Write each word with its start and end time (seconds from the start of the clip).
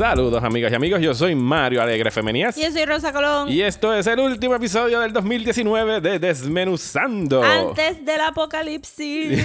Saludos 0.00 0.42
amigas 0.42 0.72
y 0.72 0.74
amigos, 0.74 0.98
yo 1.02 1.12
soy 1.12 1.34
Mario 1.34 1.82
Alegre 1.82 2.10
Femenías. 2.10 2.56
Yo 2.56 2.70
soy 2.72 2.86
Rosa 2.86 3.12
Colón. 3.12 3.50
Y 3.50 3.60
esto 3.60 3.92
es 3.92 4.06
el 4.06 4.18
último 4.18 4.54
episodio 4.54 4.98
del 4.98 5.12
2019 5.12 6.00
de 6.00 6.18
Desmenuzando. 6.18 7.42
Antes 7.42 8.02
del 8.02 8.22
apocalipsis. 8.22 9.44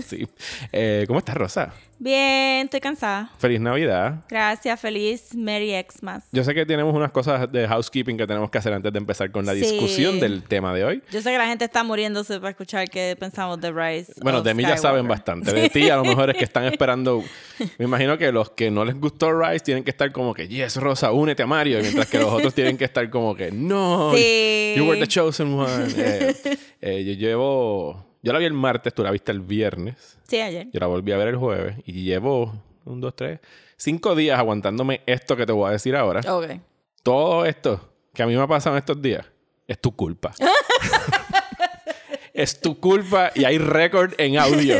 sí. 0.06 0.28
Eh, 0.70 1.06
¿Cómo 1.08 1.18
estás, 1.18 1.34
Rosa? 1.34 1.74
Bien, 2.04 2.64
estoy 2.64 2.80
cansada. 2.80 3.30
Feliz 3.38 3.60
Navidad. 3.60 4.24
Gracias, 4.28 4.80
feliz 4.80 5.36
Merry 5.36 5.72
Xmas. 5.88 6.24
Yo 6.32 6.42
sé 6.42 6.52
que 6.52 6.66
tenemos 6.66 6.92
unas 6.96 7.12
cosas 7.12 7.50
de 7.52 7.68
housekeeping 7.68 8.16
que 8.16 8.26
tenemos 8.26 8.50
que 8.50 8.58
hacer 8.58 8.72
antes 8.72 8.92
de 8.92 8.98
empezar 8.98 9.30
con 9.30 9.46
la 9.46 9.52
Sí. 9.54 9.60
discusión 9.60 10.18
del 10.18 10.42
tema 10.42 10.74
de 10.74 10.82
hoy. 10.84 11.02
Yo 11.12 11.22
sé 11.22 11.30
que 11.30 11.38
la 11.38 11.46
gente 11.46 11.64
está 11.64 11.84
muriéndose 11.84 12.38
para 12.40 12.50
escuchar 12.50 12.88
qué 12.90 13.14
pensamos 13.16 13.60
de 13.60 13.70
Rise. 13.70 14.14
Bueno, 14.20 14.38
of 14.40 14.44
de 14.44 14.52
mí 14.52 14.64
ya 14.64 14.76
saben 14.76 15.06
bastante. 15.06 15.52
De 15.52 15.68
ti 15.70 15.90
a 15.90 15.96
lo 15.96 16.04
mejor 16.04 16.30
es 16.30 16.36
que 16.38 16.44
están 16.44 16.64
esperando. 16.72 17.22
Me 17.78 17.84
imagino 17.84 18.18
que 18.18 18.32
los 18.32 18.50
que 18.50 18.68
no 18.72 18.84
les 18.84 18.96
gustó 18.98 19.32
Rise 19.40 19.60
tienen 19.60 19.84
que 19.84 19.90
estar 19.92 20.10
como 20.10 20.34
que, 20.34 20.48
yes, 20.48 20.74
Rosa, 20.78 21.12
únete 21.12 21.44
a 21.44 21.46
Mario. 21.46 21.78
Mientras 21.82 22.08
que 22.08 22.18
los 22.18 22.32
otros 22.32 22.52
tienen 22.52 22.76
que 22.76 22.84
estar 22.84 23.08
como 23.10 23.36
que, 23.36 23.52
no, 23.52 24.12
Sí. 24.16 24.74
you 24.76 24.84
were 24.88 24.98
the 24.98 25.06
chosen 25.06 25.52
one. 25.54 25.86
Eh, 25.96 26.34
eh, 26.80 27.04
yo 27.04 27.12
llevo. 27.12 28.11
Yo 28.22 28.32
la 28.32 28.38
vi 28.38 28.44
el 28.44 28.52
martes, 28.52 28.94
tú 28.94 29.02
la 29.02 29.10
viste 29.10 29.32
el 29.32 29.40
viernes. 29.40 30.18
Sí, 30.28 30.40
ayer. 30.40 30.68
Yo 30.72 30.78
la 30.78 30.86
volví 30.86 31.10
a 31.10 31.16
ver 31.16 31.28
el 31.28 31.36
jueves. 31.36 31.76
Y 31.84 32.04
llevo 32.04 32.54
un, 32.84 33.00
dos, 33.00 33.16
tres, 33.16 33.40
cinco 33.76 34.14
días 34.14 34.38
aguantándome 34.38 35.02
esto 35.06 35.36
que 35.36 35.44
te 35.44 35.52
voy 35.52 35.68
a 35.68 35.72
decir 35.72 35.96
ahora. 35.96 36.20
Ok. 36.32 36.60
Todo 37.02 37.44
esto 37.44 37.92
que 38.14 38.22
a 38.22 38.26
mí 38.26 38.36
me 38.36 38.42
ha 38.42 38.46
pasado 38.46 38.76
en 38.76 38.78
estos 38.78 39.02
días 39.02 39.26
es 39.66 39.80
tu 39.80 39.96
culpa. 39.96 40.32
es 42.32 42.60
tu 42.60 42.78
culpa 42.78 43.32
y 43.34 43.44
hay 43.44 43.58
récord 43.58 44.14
en 44.18 44.38
audio 44.38 44.76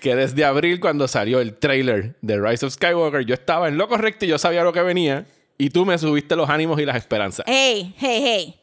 que 0.00 0.16
desde 0.16 0.44
abril 0.44 0.80
cuando 0.80 1.06
salió 1.06 1.40
el 1.40 1.54
trailer 1.54 2.16
de 2.20 2.40
Rise 2.40 2.66
of 2.66 2.72
Skywalker 2.72 3.24
yo 3.24 3.34
estaba 3.34 3.68
en 3.68 3.78
lo 3.78 3.88
correcto 3.88 4.24
y 4.24 4.28
yo 4.28 4.38
sabía 4.38 4.64
lo 4.64 4.72
que 4.72 4.82
venía 4.82 5.26
y 5.56 5.70
tú 5.70 5.84
me 5.84 5.98
subiste 5.98 6.34
los 6.36 6.48
ánimos 6.48 6.80
y 6.80 6.86
las 6.86 6.96
esperanzas. 6.96 7.44
Hey, 7.46 7.94
hey, 7.98 8.22
hey. 8.24 8.59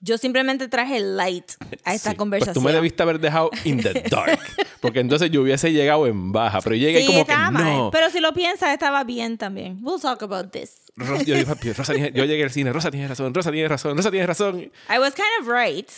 Yo 0.00 0.16
simplemente 0.18 0.68
traje 0.68 1.00
light 1.00 1.52
a 1.84 1.94
esta 1.94 2.10
Sí, 2.12 2.16
conversación. 2.16 2.54
Pues 2.54 2.62
tú 2.62 2.68
me 2.68 2.72
debiste 2.72 3.02
haber 3.02 3.18
dejado 3.18 3.50
in 3.64 3.80
the 3.82 3.92
dark. 4.10 4.38
Porque 4.80 5.00
entonces 5.00 5.30
yo 5.30 5.42
hubiese 5.42 5.72
llegado 5.72 6.06
en 6.06 6.30
baja. 6.32 6.60
Pero 6.60 6.76
yo 6.76 6.86
llegué 6.88 7.00
Sí, 7.00 7.06
como 7.06 7.26
que 7.26 7.34
mal. 7.34 7.52
no. 7.52 7.90
Pero 7.90 8.08
si 8.10 8.20
lo 8.20 8.32
piensas, 8.32 8.70
estaba 8.72 9.02
bien 9.04 9.38
también. 9.38 9.78
We'll 9.82 10.00
talk 10.00 10.22
about 10.22 10.50
this. 10.52 10.72
Rosa- 10.96 11.24
yo, 11.24 11.44
"Papi, 11.46 11.72
Rosa 11.72 11.94
yo 11.94 12.24
llegué 12.24 12.44
al 12.44 12.50
cine. 12.50 12.72
Rosa 12.72 12.90
tiene 12.90 13.08
razón. 13.08 13.34
Rosa 13.34 13.50
tiene 13.50 13.68
razón. 13.68 13.96
Rosa 13.96 14.10
tiene 14.10 14.26
razón. 14.26 14.70
I 14.88 14.98
was 14.98 15.14
kind 15.14 15.28
of 15.40 15.48
right. 15.48 15.88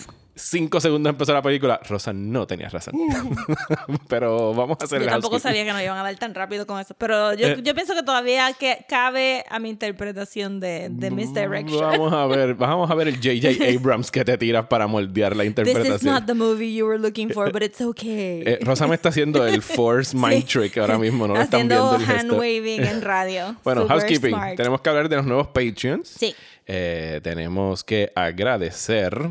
Cinco 0.42 0.80
segundos 0.80 1.10
empezó 1.10 1.32
la 1.34 1.42
película. 1.42 1.80
Rosa 1.88 2.12
no 2.12 2.46
tenía 2.46 2.68
razón. 2.68 2.94
Pero 4.08 4.54
vamos 4.54 4.78
a 4.80 4.84
hacer 4.84 5.02
Yo 5.02 5.08
tampoco 5.08 5.38
sabía 5.38 5.64
que 5.64 5.72
nos 5.72 5.82
iban 5.82 5.98
a 5.98 6.02
dar 6.02 6.16
tan 6.16 6.34
rápido 6.34 6.66
con 6.66 6.80
eso. 6.80 6.94
Pero 6.96 7.34
yo, 7.34 7.48
Eh. 7.48 7.60
yo 7.62 7.74
pienso 7.74 7.94
que 7.94 8.02
todavía 8.02 8.52
que 8.54 8.84
cabe 8.88 9.44
a 9.48 9.58
mi 9.58 9.68
interpretación 9.68 10.58
de, 10.60 10.88
de 10.90 11.10
Misdirection. 11.10 11.80
Vamos 11.80 12.12
a 12.12 12.26
ver, 12.26 12.54
vamos 12.54 12.90
a 12.90 12.94
ver 12.94 13.08
el 13.08 13.16
J.J. 13.16 13.64
Abrams 13.78 14.10
que 14.10 14.24
te 14.24 14.36
tiras 14.38 14.66
para 14.66 14.86
moldear 14.86 15.36
la 15.36 15.42
This 15.42 15.48
interpretación. 15.50 15.94
is 15.96 16.02
not 16.04 16.26
the 16.26 16.34
movie 16.34 16.74
you 16.74 16.86
were 16.86 16.98
looking 16.98 17.30
for, 17.30 17.52
but 17.52 17.62
it's 17.62 17.80
okay. 17.80 18.42
Eh, 18.46 18.58
Rosa 18.62 18.86
me 18.86 18.94
está 18.94 19.10
haciendo 19.10 19.46
el 19.46 19.62
Force 19.62 20.16
Mind 20.16 20.46
Trick 20.46 20.78
ahora 20.78 20.98
mismo, 20.98 21.26
no 21.28 21.34
lo 21.34 21.40
están 21.40 21.60
Haciendo 21.70 21.96
viendo 21.98 22.12
el 22.12 22.18
hand 22.18 22.32
waving 22.32 22.84
en 22.84 23.02
radio. 23.02 23.56
Bueno, 23.62 23.82
Super 23.82 23.96
housekeeping. 23.98 24.30
smart. 24.34 24.56
Tenemos 24.56 24.80
que 24.80 24.88
hablar 24.90 25.08
de 25.08 25.16
los 25.16 25.26
nuevos 25.26 25.48
Patreons. 25.48 26.08
Sí. 26.08 26.34
Eh, 26.66 27.20
tenemos 27.22 27.82
que 27.84 28.12
agradecer 28.14 29.30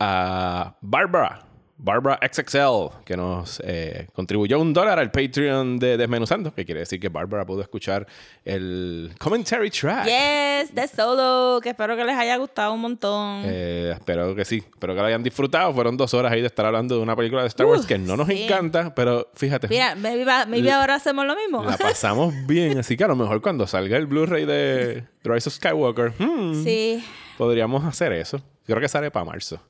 a 0.00 0.76
Barbara. 0.80 1.44
Barbara 1.80 2.18
XXL, 2.28 3.04
que 3.04 3.16
nos 3.16 3.62
eh, 3.64 4.08
contribuyó 4.12 4.58
un 4.58 4.72
dólar 4.74 4.98
al 4.98 5.12
Patreon 5.12 5.78
de 5.78 5.96
Desmenuzando, 5.96 6.52
que 6.52 6.64
quiere 6.64 6.80
decir 6.80 6.98
que 6.98 7.08
Barbara 7.08 7.46
pudo 7.46 7.62
escuchar 7.62 8.04
el 8.44 9.12
commentary 9.20 9.70
track. 9.70 10.06
Yes, 10.06 10.74
de 10.74 10.88
solo, 10.88 11.60
que 11.62 11.68
espero 11.68 11.94
que 11.96 12.04
les 12.04 12.16
haya 12.16 12.36
gustado 12.36 12.72
un 12.74 12.80
montón. 12.80 13.42
Eh, 13.44 13.92
espero 13.94 14.34
que 14.34 14.44
sí, 14.44 14.56
espero 14.56 14.92
que 14.96 15.00
lo 15.00 15.06
hayan 15.06 15.22
disfrutado. 15.22 15.72
Fueron 15.72 15.96
dos 15.96 16.12
horas 16.14 16.32
ahí 16.32 16.40
de 16.40 16.48
estar 16.48 16.66
hablando 16.66 16.96
de 16.96 17.00
una 17.00 17.14
película 17.14 17.42
de 17.42 17.48
Star 17.48 17.66
Wars 17.66 17.84
Uh, 17.84 17.86
que 17.86 17.96
no 17.98 18.16
nos 18.16 18.26
sí. 18.26 18.42
encanta, 18.42 18.92
pero 18.92 19.28
fíjate, 19.34 19.68
Mira, 19.68 19.94
maybe, 19.94 20.72
ahora 20.72 20.96
hacemos 20.96 21.26
lo 21.26 21.36
mismo. 21.36 21.62
la 21.62 21.76
pasamos 21.76 22.34
bien. 22.48 22.76
Así 22.78 22.96
que 22.96 23.04
a 23.04 23.08
lo 23.08 23.14
mejor 23.14 23.40
cuando 23.40 23.68
salga 23.68 23.96
el 23.98 24.06
Blu-ray 24.08 24.46
de 24.46 25.04
Rise 25.22 25.48
of 25.48 25.54
Skywalker, 25.54 26.12
hmm, 26.18 26.64
Sí. 26.64 27.04
podríamos 27.36 27.84
hacer 27.84 28.10
eso. 28.14 28.42
Creo 28.66 28.80
que 28.80 28.88
sale 28.88 29.12
para 29.12 29.24
marzo. 29.24 29.60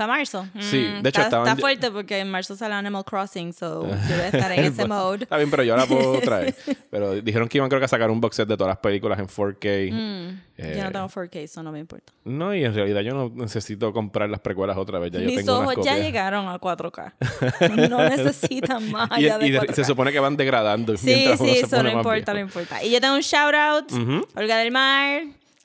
¿Para 0.00 0.14
marzo? 0.14 0.46
Sí, 0.60 0.78
Mm, 0.78 1.02
de 1.02 1.08
hecho, 1.10 1.20
está, 1.20 1.22
estaban 1.24 1.46
está 1.46 1.56
ya- 1.56 1.60
fuerte 1.60 1.90
porque 1.90 2.18
en 2.20 2.30
marzo 2.30 2.56
sale 2.56 2.72
Animal 2.74 3.04
Crossing, 3.04 3.52
so 3.52 3.82
yo 3.82 3.88
voy 4.16 4.20
a 4.24 4.28
estar 4.28 4.50
en 4.52 4.64
ese 4.64 4.86
mode. 4.88 5.24
Está 5.24 5.36
bien, 5.36 5.50
pero 5.50 5.62
yo 5.62 5.76
la 5.76 5.84
puedo 5.84 6.18
traer. 6.20 6.54
Pero 6.90 7.20
dijeron 7.20 7.48
que 7.50 7.58
iban 7.58 7.68
creo 7.68 7.80
que 7.80 7.84
a 7.84 7.88
sacar 7.88 8.10
un 8.10 8.18
box 8.18 8.36
set 8.36 8.48
de 8.48 8.56
todas 8.56 8.70
las 8.70 8.78
películas 8.78 9.18
en 9.18 9.26
4K. 9.28 9.58
Eh, 9.62 9.90
Mm, 9.92 10.76
Yo 10.78 10.84
no 10.84 10.90
tengo 10.92 11.08
4K, 11.08 11.36
eso 11.40 11.62
no 11.62 11.70
me 11.72 11.80
importa. 11.80 12.12
no, 12.24 12.54
y 12.54 12.64
en 12.64 12.74
realidad 12.74 13.02
yo 13.02 13.12
no 13.14 13.30
necesito 13.34 13.92
comprar 13.92 14.30
las 14.30 14.40
precuelas 14.40 14.78
otra 14.78 14.98
vez. 14.98 15.12
Ya 15.12 15.20
yo 15.20 15.26
Mis 15.26 15.36
tengo 15.36 15.58
unas 15.58 15.72
ojos 15.72 15.84
ya 15.84 15.92
copias. 15.92 16.06
llegaron 16.06 16.48
a 16.48 16.58
4K. 16.58 17.12
no 17.90 18.08
necesitan 18.08 18.90
más 18.90 19.10
Y, 19.18 19.26
allá 19.28 19.46
y 19.46 19.50
de- 19.50 19.58
4K. 19.60 19.72
se 19.74 19.84
supone 19.84 20.12
que 20.12 20.18
van 20.20 20.36
degradando 20.38 20.96
Sí, 20.96 21.06
mientras 21.06 21.40
uno 21.40 21.48
sí, 21.50 21.58
se 21.60 21.66
eso 21.66 21.76
pone 21.76 21.92
no 21.92 21.98
importa, 21.98 22.32
no 22.32 22.36
viejo. 22.36 22.58
importa. 22.60 22.82
Y 22.84 22.90
yo 22.90 23.00
tengo 23.02 23.16
un 23.16 23.20
shout 23.20 23.54
out. 23.54 23.92
Ujú. 23.92 24.26
Olga 24.34 24.56
del 24.56 24.70
Mar. 24.72 25.22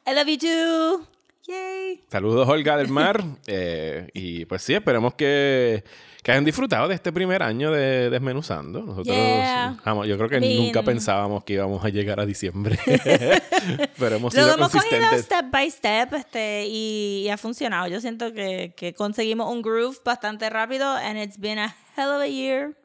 I 0.08 0.14
love 0.14 0.28
you 0.28 0.38
too. 0.38 1.08
Yay. 1.48 2.04
Saludos, 2.10 2.48
Olga 2.50 2.78
del 2.78 2.90
Mar. 2.90 3.24
Eh, 3.48 4.10
y 4.14 4.46
pues 4.46 4.62
sí, 4.64 4.74
esperemos 4.74 5.14
que, 5.14 5.84
que 6.24 6.32
hayan 6.32 6.44
disfrutado 6.46 6.88
de 6.88 6.96
este 6.96 7.12
primer 7.14 7.44
año 7.44 7.72
de 7.72 8.10
Desmenuzando. 8.10 8.82
Nosotros, 8.82 9.16
Yeah. 9.16 9.78
vamos, 9.86 10.08
yo 10.08 10.18
creo 10.18 10.30
que 10.30 10.40
mean- 10.40 10.58
nunca 10.66 10.82
pensábamos 10.84 11.44
que 11.44 11.54
íbamos 11.54 11.84
a 11.86 11.90
llegar 11.90 12.20
a 12.20 12.26
diciembre. 12.26 12.80
Pero 14.00 14.16
hemos 14.16 14.34
Lo 14.34 14.42
sido 14.44 14.56
hemos 14.56 14.72
cogido 14.72 15.18
step 15.20 15.46
by 15.52 15.70
step 15.70 16.14
este, 16.16 16.66
y, 16.68 17.24
y 17.26 17.30
ha 17.30 17.38
funcionado. 17.38 17.88
Yo 17.88 18.02
siento 18.02 18.34
que, 18.34 18.74
que 18.76 18.94
conseguimos 18.94 19.52
un 19.52 19.62
groove 19.62 19.98
bastante 20.04 20.50
rápido 20.50 20.92
and 20.96 21.18
it's 21.20 21.38
been 21.40 21.60
a 21.60 21.76
hell 21.96 22.10
of 22.10 22.22
a 22.22 22.28
year. 22.28 22.76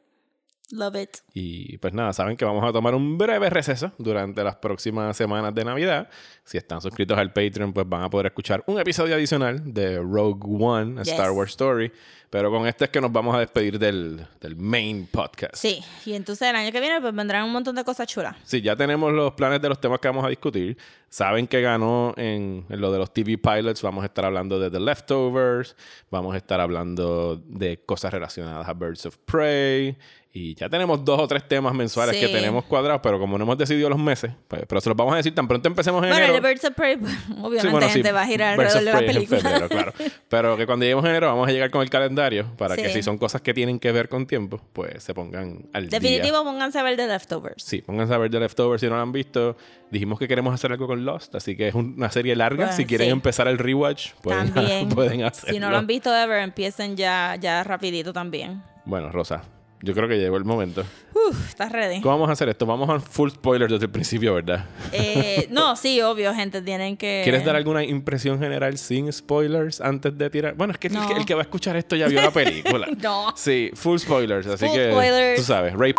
Love 0.71 0.95
it. 0.95 1.09
Y 1.33 1.77
pues 1.77 1.93
nada, 1.93 2.13
saben 2.13 2.37
que 2.37 2.45
vamos 2.45 2.63
a 2.67 2.71
tomar 2.71 2.95
un 2.95 3.17
breve 3.17 3.49
receso 3.49 3.91
durante 3.97 4.43
las 4.43 4.55
próximas 4.57 5.15
semanas 5.17 5.53
de 5.53 5.65
Navidad. 5.65 6.09
Si 6.43 6.57
están 6.57 6.81
suscritos 6.81 7.17
al 7.17 7.33
Patreon, 7.33 7.73
pues 7.73 7.87
van 7.87 8.03
a 8.03 8.09
poder 8.09 8.27
escuchar 8.27 8.63
un 8.67 8.79
episodio 8.79 9.15
adicional 9.15 9.73
de 9.73 9.97
Rogue 9.99 10.41
One, 10.59 10.99
a 10.99 11.03
Yes. 11.03 11.13
Star 11.13 11.31
Wars 11.31 11.51
Story. 11.51 11.91
Pero 12.29 12.49
con 12.49 12.65
este 12.65 12.85
es 12.85 12.89
que 12.91 13.01
nos 13.01 13.11
vamos 13.11 13.35
a 13.35 13.39
despedir 13.39 13.77
del, 13.77 14.25
del 14.39 14.55
main 14.55 15.05
podcast. 15.11 15.55
Sí, 15.55 15.83
y 16.05 16.13
entonces 16.13 16.47
el 16.49 16.55
año 16.55 16.71
que 16.71 16.79
viene 16.79 17.01
pues 17.01 17.13
vendrán 17.13 17.43
un 17.43 17.51
montón 17.51 17.75
de 17.75 17.83
cosas 17.83 18.07
chulas. 18.07 18.37
Sí, 18.45 18.61
ya 18.61 18.73
tenemos 18.77 19.11
los 19.11 19.33
planes 19.33 19.61
de 19.61 19.67
los 19.67 19.81
temas 19.81 19.99
que 19.99 20.07
vamos 20.07 20.23
a 20.23 20.29
discutir. 20.29 20.77
Saben 21.09 21.45
que 21.45 21.59
ganó 21.61 22.13
en, 22.15 22.65
en 22.69 22.79
lo 22.79 22.89
de 22.89 22.99
los 22.99 23.11
TV 23.13 23.37
pilots. 23.37 23.81
Vamos 23.81 24.03
a 24.03 24.05
estar 24.05 24.23
hablando 24.23 24.61
de 24.61 24.71
The 24.71 24.79
Leftovers. 24.79 25.75
Vamos 26.09 26.33
a 26.33 26.37
estar 26.37 26.61
hablando 26.61 27.35
de 27.35 27.83
cosas 27.85 28.13
relacionadas 28.13 28.65
a 28.65 28.73
Birds 28.73 29.05
of 29.07 29.17
Prey. 29.25 29.97
Y 30.33 30.55
ya 30.55 30.69
tenemos 30.69 31.03
dos 31.03 31.19
o 31.19 31.27
tres 31.27 31.45
temas 31.45 31.73
mensuales 31.73 32.15
Sí. 32.15 32.21
que 32.25 32.31
tenemos 32.31 32.63
cuadrados, 32.63 33.01
pero 33.03 33.19
como 33.19 33.37
no 33.37 33.43
hemos 33.43 33.57
decidido 33.57 33.89
los 33.89 33.99
meses, 33.99 34.31
pues, 34.47 34.63
pero 34.65 34.79
se 34.79 34.87
los 34.87 34.95
vamos 34.95 35.13
a 35.13 35.17
decir 35.17 35.35
tan 35.35 35.45
pronto 35.45 35.67
empecemos 35.67 36.01
en 36.03 36.09
Bueno, 36.09 36.23
el 36.25 36.29
enero. 36.31 36.41
de 36.41 36.49
Birds 36.53 36.63
of 36.63 36.73
Prey, 36.73 36.95
pues, 37.01 37.13
obviamente 37.31 37.61
Sí, 37.61 37.67
bueno, 37.67 37.87
sí, 37.87 37.93
gente 37.95 38.11
va 38.13 38.21
a 38.21 38.25
girar 38.27 38.53
alrededor 38.53 38.79
de 38.85 38.91
la 38.93 38.99
en 38.99 39.05
película. 39.07 39.39
febrero, 39.41 39.67
claro. 39.67 39.93
Pero 40.29 40.55
que 40.55 40.65
cuando 40.65 40.83
lleguemos 40.85 41.03
en 41.03 41.09
enero 41.11 41.27
vamos 41.27 41.49
a 41.49 41.51
llegar 41.51 41.69
con 41.69 41.81
el 41.81 41.89
calendario 41.89 42.45
para 42.57 42.77
que 42.77 42.87
si 42.93 43.03
son 43.03 43.17
cosas 43.17 43.41
que 43.41 43.53
tienen 43.53 43.77
que 43.77 43.91
ver 43.91 44.07
con 44.07 44.25
tiempo, 44.25 44.61
pues 44.71 45.03
se 45.03 45.13
pongan 45.13 45.65
al 45.73 45.89
día. 45.89 45.99
Definitivo, 45.99 46.45
pónganse 46.45 46.79
a 46.79 46.83
ver 46.83 46.95
The 46.95 47.07
Leftovers. 47.07 47.61
Sí, 47.61 47.81
pónganse 47.81 48.13
a 48.13 48.17
ver 48.17 48.31
The 48.31 48.39
Leftovers 48.39 48.79
si 48.79 48.87
no 48.87 48.95
lo 48.95 49.01
han 49.01 49.11
visto. 49.11 49.57
Dijimos 49.89 50.17
que 50.17 50.29
queremos 50.29 50.53
hacer 50.53 50.71
algo 50.71 50.87
con 50.87 51.03
Lost, 51.03 51.35
así 51.35 51.57
que 51.57 51.67
es 51.67 51.75
un- 51.75 51.95
una 51.97 52.09
serie 52.09 52.37
larga. 52.37 52.67
Bueno, 52.67 52.71
si 52.77 52.85
quieren 52.85 53.09
empezar 53.09 53.49
el 53.49 53.57
rewatch, 53.57 54.11
pueden, 54.21 54.53
También. 54.53 54.87
pueden 54.87 55.23
hacerlo. 55.23 55.53
Si 55.53 55.59
no 55.59 55.69
lo 55.69 55.75
han 55.77 55.87
visto 55.87 56.15
ever, 56.15 56.39
empiecen 56.41 56.95
ya, 56.95 57.35
ya 57.37 57.65
rapidito 57.65 58.13
también. 58.13 58.63
Bueno, 58.85 59.11
Rosa, 59.11 59.41
yo 59.81 59.93
creo 59.93 60.07
que 60.07 60.17
llegó 60.17 60.37
el 60.37 60.45
momento. 60.45 60.83
Uf, 61.13 61.49
¿estás 61.49 61.71
ready? 61.71 62.01
¿Cómo 62.01 62.15
vamos 62.15 62.29
a 62.29 62.33
hacer 62.33 62.49
esto? 62.49 62.65
Vamos 62.65 62.89
a 62.89 62.99
full 62.99 63.29
spoiler 63.31 63.69
desde 63.69 63.85
el 63.85 63.91
principio, 63.91 64.33
¿verdad? 64.33 64.65
Eh, 64.91 65.47
no, 65.51 65.75
sí, 65.75 66.01
obvio, 66.01 66.33
gente, 66.33 66.61
tienen 66.61 66.97
que... 66.97 67.21
¿Quieres 67.23 67.43
dar 67.45 67.55
alguna 67.55 67.83
impresión 67.83 68.39
general 68.39 68.77
sin 68.77 69.11
spoilers 69.11 69.81
antes 69.81 70.17
de 70.17 70.29
tirar? 70.29 70.53
Bueno, 70.55 70.73
es 70.73 70.79
que, 70.79 70.87
el, 70.87 70.93
No. 70.93 71.07
que 71.07 71.13
el 71.13 71.25
que 71.25 71.33
va 71.33 71.41
a 71.41 71.43
escuchar 71.43 71.75
esto 71.75 71.95
ya 71.95 72.07
vio 72.07 72.21
la 72.21 72.31
película. 72.31 72.87
No. 73.01 73.33
Sí, 73.35 73.71
full 73.73 73.97
spoilers, 73.97 74.45
así 74.47 74.65
Full 74.67 74.75
que 74.75 74.91
spoilers. 74.91 75.35
tú 75.39 75.43
sabes, 75.43 75.73
Ray 75.73 75.93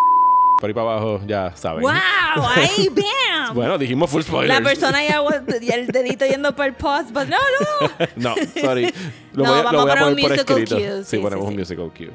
por 0.61 0.69
ahí 0.70 0.75
para 0.75 0.93
abajo 0.93 1.20
ya 1.26 1.52
saben. 1.56 1.81
¡Wow! 1.82 1.90
¡Ahí, 2.55 2.88
bam! 2.88 3.52
Bueno, 3.52 3.76
dijimos 3.79 4.08
full 4.08 4.23
spoilers. 4.23 4.61
La 4.61 4.64
persona 4.64 5.02
ya 5.02 5.20
y 5.61 5.70
el 5.73 5.88
dedito 5.88 6.25
yendo 6.25 6.55
por 6.55 6.67
el 6.67 6.75
pause, 6.75 7.12
but 7.12 7.25
no, 7.25 7.37
no. 7.81 8.06
no, 8.14 8.34
sorry. 8.61 8.93
Lo 9.32 9.43
No, 9.44 9.52
voy, 9.55 9.62
vamos 9.64 9.73
lo 9.73 9.81
a 9.81 9.82
voy 9.82 9.90
a 9.90 9.94
poner 9.94 10.14
un 10.14 10.20
por 10.20 10.31
musical 10.31 10.58
escrito. 10.58 10.76
cue, 10.76 11.05
Sí, 11.05 11.17
sí, 11.17 11.19
ponemos 11.19 11.46
sí, 11.46 11.50
un 11.52 11.58
musical 11.58 11.90
cue. 11.96 12.11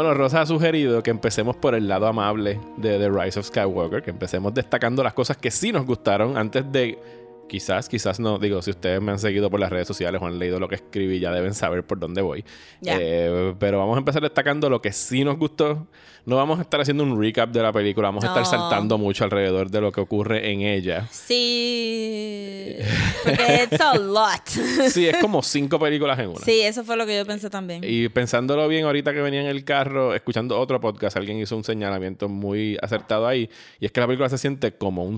Bueno, 0.00 0.14
Rosa 0.14 0.40
ha 0.40 0.46
sugerido 0.46 1.02
que 1.02 1.10
empecemos 1.10 1.56
por 1.56 1.74
el 1.74 1.86
lado 1.86 2.06
amable 2.06 2.58
de 2.78 2.98
The 2.98 3.10
Rise 3.10 3.38
of 3.38 3.44
Skywalker, 3.44 4.02
que 4.02 4.08
empecemos 4.08 4.54
destacando 4.54 5.02
las 5.02 5.12
cosas 5.12 5.36
que 5.36 5.50
sí 5.50 5.72
nos 5.72 5.84
gustaron 5.84 6.38
antes 6.38 6.72
de... 6.72 6.98
Quizás, 7.46 7.86
quizás 7.86 8.18
no. 8.18 8.38
Digo, 8.38 8.62
si 8.62 8.70
ustedes 8.70 9.02
me 9.02 9.12
han 9.12 9.18
seguido 9.18 9.50
por 9.50 9.60
las 9.60 9.68
redes 9.68 9.86
sociales 9.86 10.22
o 10.22 10.26
han 10.26 10.38
leído 10.38 10.58
lo 10.58 10.68
que 10.68 10.76
escribí, 10.76 11.20
ya 11.20 11.30
deben 11.32 11.52
saber 11.52 11.84
por 11.84 11.98
dónde 11.98 12.22
voy. 12.22 12.46
Ya. 12.80 12.96
Eh, 12.98 13.54
pero 13.58 13.78
vamos 13.78 13.96
a 13.96 13.98
empezar 13.98 14.22
destacando 14.22 14.70
lo 14.70 14.80
que 14.80 14.90
sí 14.90 15.22
nos 15.22 15.36
gustó. 15.36 15.86
No 16.26 16.36
vamos 16.36 16.58
a 16.58 16.62
estar 16.62 16.80
haciendo 16.80 17.02
un 17.04 17.20
recap 17.20 17.50
de 17.50 17.62
la 17.62 17.72
película, 17.72 18.08
vamos 18.08 18.24
a 18.24 18.28
estar 18.28 18.42
No. 18.42 18.48
saltando 18.50 18.98
mucho 18.98 19.24
alrededor 19.24 19.70
de 19.70 19.80
lo 19.80 19.90
que 19.92 20.00
ocurre 20.00 20.50
en 20.52 20.60
ella. 20.62 21.06
Sí. 21.10 22.76
Porque 23.24 23.64
it's 23.70 23.80
a 23.80 23.94
lot. 23.96 24.40
Sí, 24.90 25.06
es 25.06 25.16
como 25.18 25.42
cinco 25.42 25.78
películas 25.78 26.18
en 26.18 26.28
una. 26.28 26.38
Sí, 26.40 26.60
eso 26.62 26.84
fue 26.84 26.96
lo 26.96 27.06
que 27.06 27.16
yo 27.16 27.26
pensé 27.26 27.50
también. 27.50 27.82
Y 27.86 28.08
pensándolo 28.08 28.66
bien, 28.68 28.84
ahorita 28.84 29.12
que 29.12 29.20
venía 29.20 29.40
en 29.40 29.46
el 29.46 29.64
carro, 29.64 30.14
escuchando 30.14 30.58
otro 30.58 30.80
podcast, 30.80 31.16
alguien 31.16 31.38
hizo 31.38 31.56
un 31.56 31.64
señalamiento 31.64 32.28
muy 32.28 32.76
acertado 32.82 33.26
ahí. 33.26 33.48
Y 33.78 33.86
es 33.86 33.92
que 33.92 34.00
la 34.00 34.06
película 34.06 34.28
se 34.28 34.38
siente 34.38 34.72
como 34.72 35.04
un, 35.04 35.16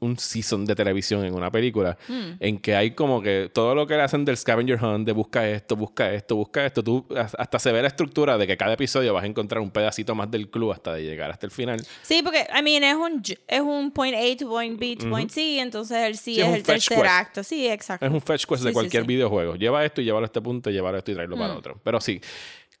un 0.00 0.18
season 0.18 0.64
de 0.66 0.74
televisión 0.74 1.24
en 1.24 1.34
una 1.34 1.50
película, 1.50 1.96
Hmm. 2.08 2.32
en 2.40 2.58
que 2.58 2.74
hay 2.76 2.90
como 2.92 3.22
que 3.22 3.50
todo 3.52 3.74
lo 3.74 3.86
que 3.86 3.94
le 3.96 4.02
hacen 4.02 4.24
del 4.24 4.36
scavenger 4.36 4.82
hunt, 4.82 5.06
de 5.06 5.12
busca 5.12 5.48
esto, 5.48 5.76
busca 5.76 6.12
esto, 6.12 6.36
busca 6.36 6.66
esto, 6.66 6.82
tú 6.82 7.06
has- 7.16 7.34
hasta 7.38 7.58
se 7.58 7.72
ve 7.72 7.80
la 7.82 7.88
estructura 7.88 8.36
de 8.36 8.46
que 8.46 8.56
cada 8.56 8.74
episodio 8.74 9.14
vas 9.14 9.24
a 9.24 9.26
encontrar 9.26 9.60
un 9.62 9.70
pedacito 9.70 10.14
más 10.14 10.30
del 10.30 10.43
club 10.50 10.72
hasta 10.72 10.92
de 10.94 11.02
llegar 11.02 11.30
hasta 11.30 11.46
el 11.46 11.52
final. 11.52 11.84
Sí, 12.02 12.22
porque, 12.22 12.46
I 12.56 12.62
mean, 12.62 12.82
es 12.84 12.94
un, 12.96 13.22
es 13.48 13.60
un 13.60 13.90
point 13.92 14.14
A 14.16 14.36
to 14.38 14.48
point 14.48 14.78
B 14.78 14.96
to 14.96 15.08
point 15.10 15.30
C, 15.30 15.58
entonces 15.60 15.96
el 15.98 16.16
C 16.16 16.34
Sí, 16.34 16.40
es 16.40 16.48
es 16.48 16.54
el 16.56 16.62
tercer 16.62 16.98
quest. 17.00 17.10
acto. 17.10 17.42
Sí, 17.42 17.68
exacto. 17.68 18.06
Es 18.06 18.12
un 18.12 18.20
fetch 18.20 18.46
quest 18.46 18.62
de 18.62 18.68
Sí, 18.68 18.68
sí, 18.68 18.74
cualquier 18.74 19.02
sí. 19.02 19.06
videojuego. 19.08 19.56
Lleva 19.56 19.84
esto 19.84 20.00
y 20.00 20.04
llévalo 20.04 20.24
a 20.24 20.26
este 20.26 20.40
punto, 20.40 20.70
llévalo 20.70 20.96
a 20.96 20.98
esto 20.98 21.10
y 21.10 21.14
tráelo 21.14 21.36
para 21.36 21.54
otro. 21.54 21.80
Pero 21.82 22.00
sí, 22.00 22.20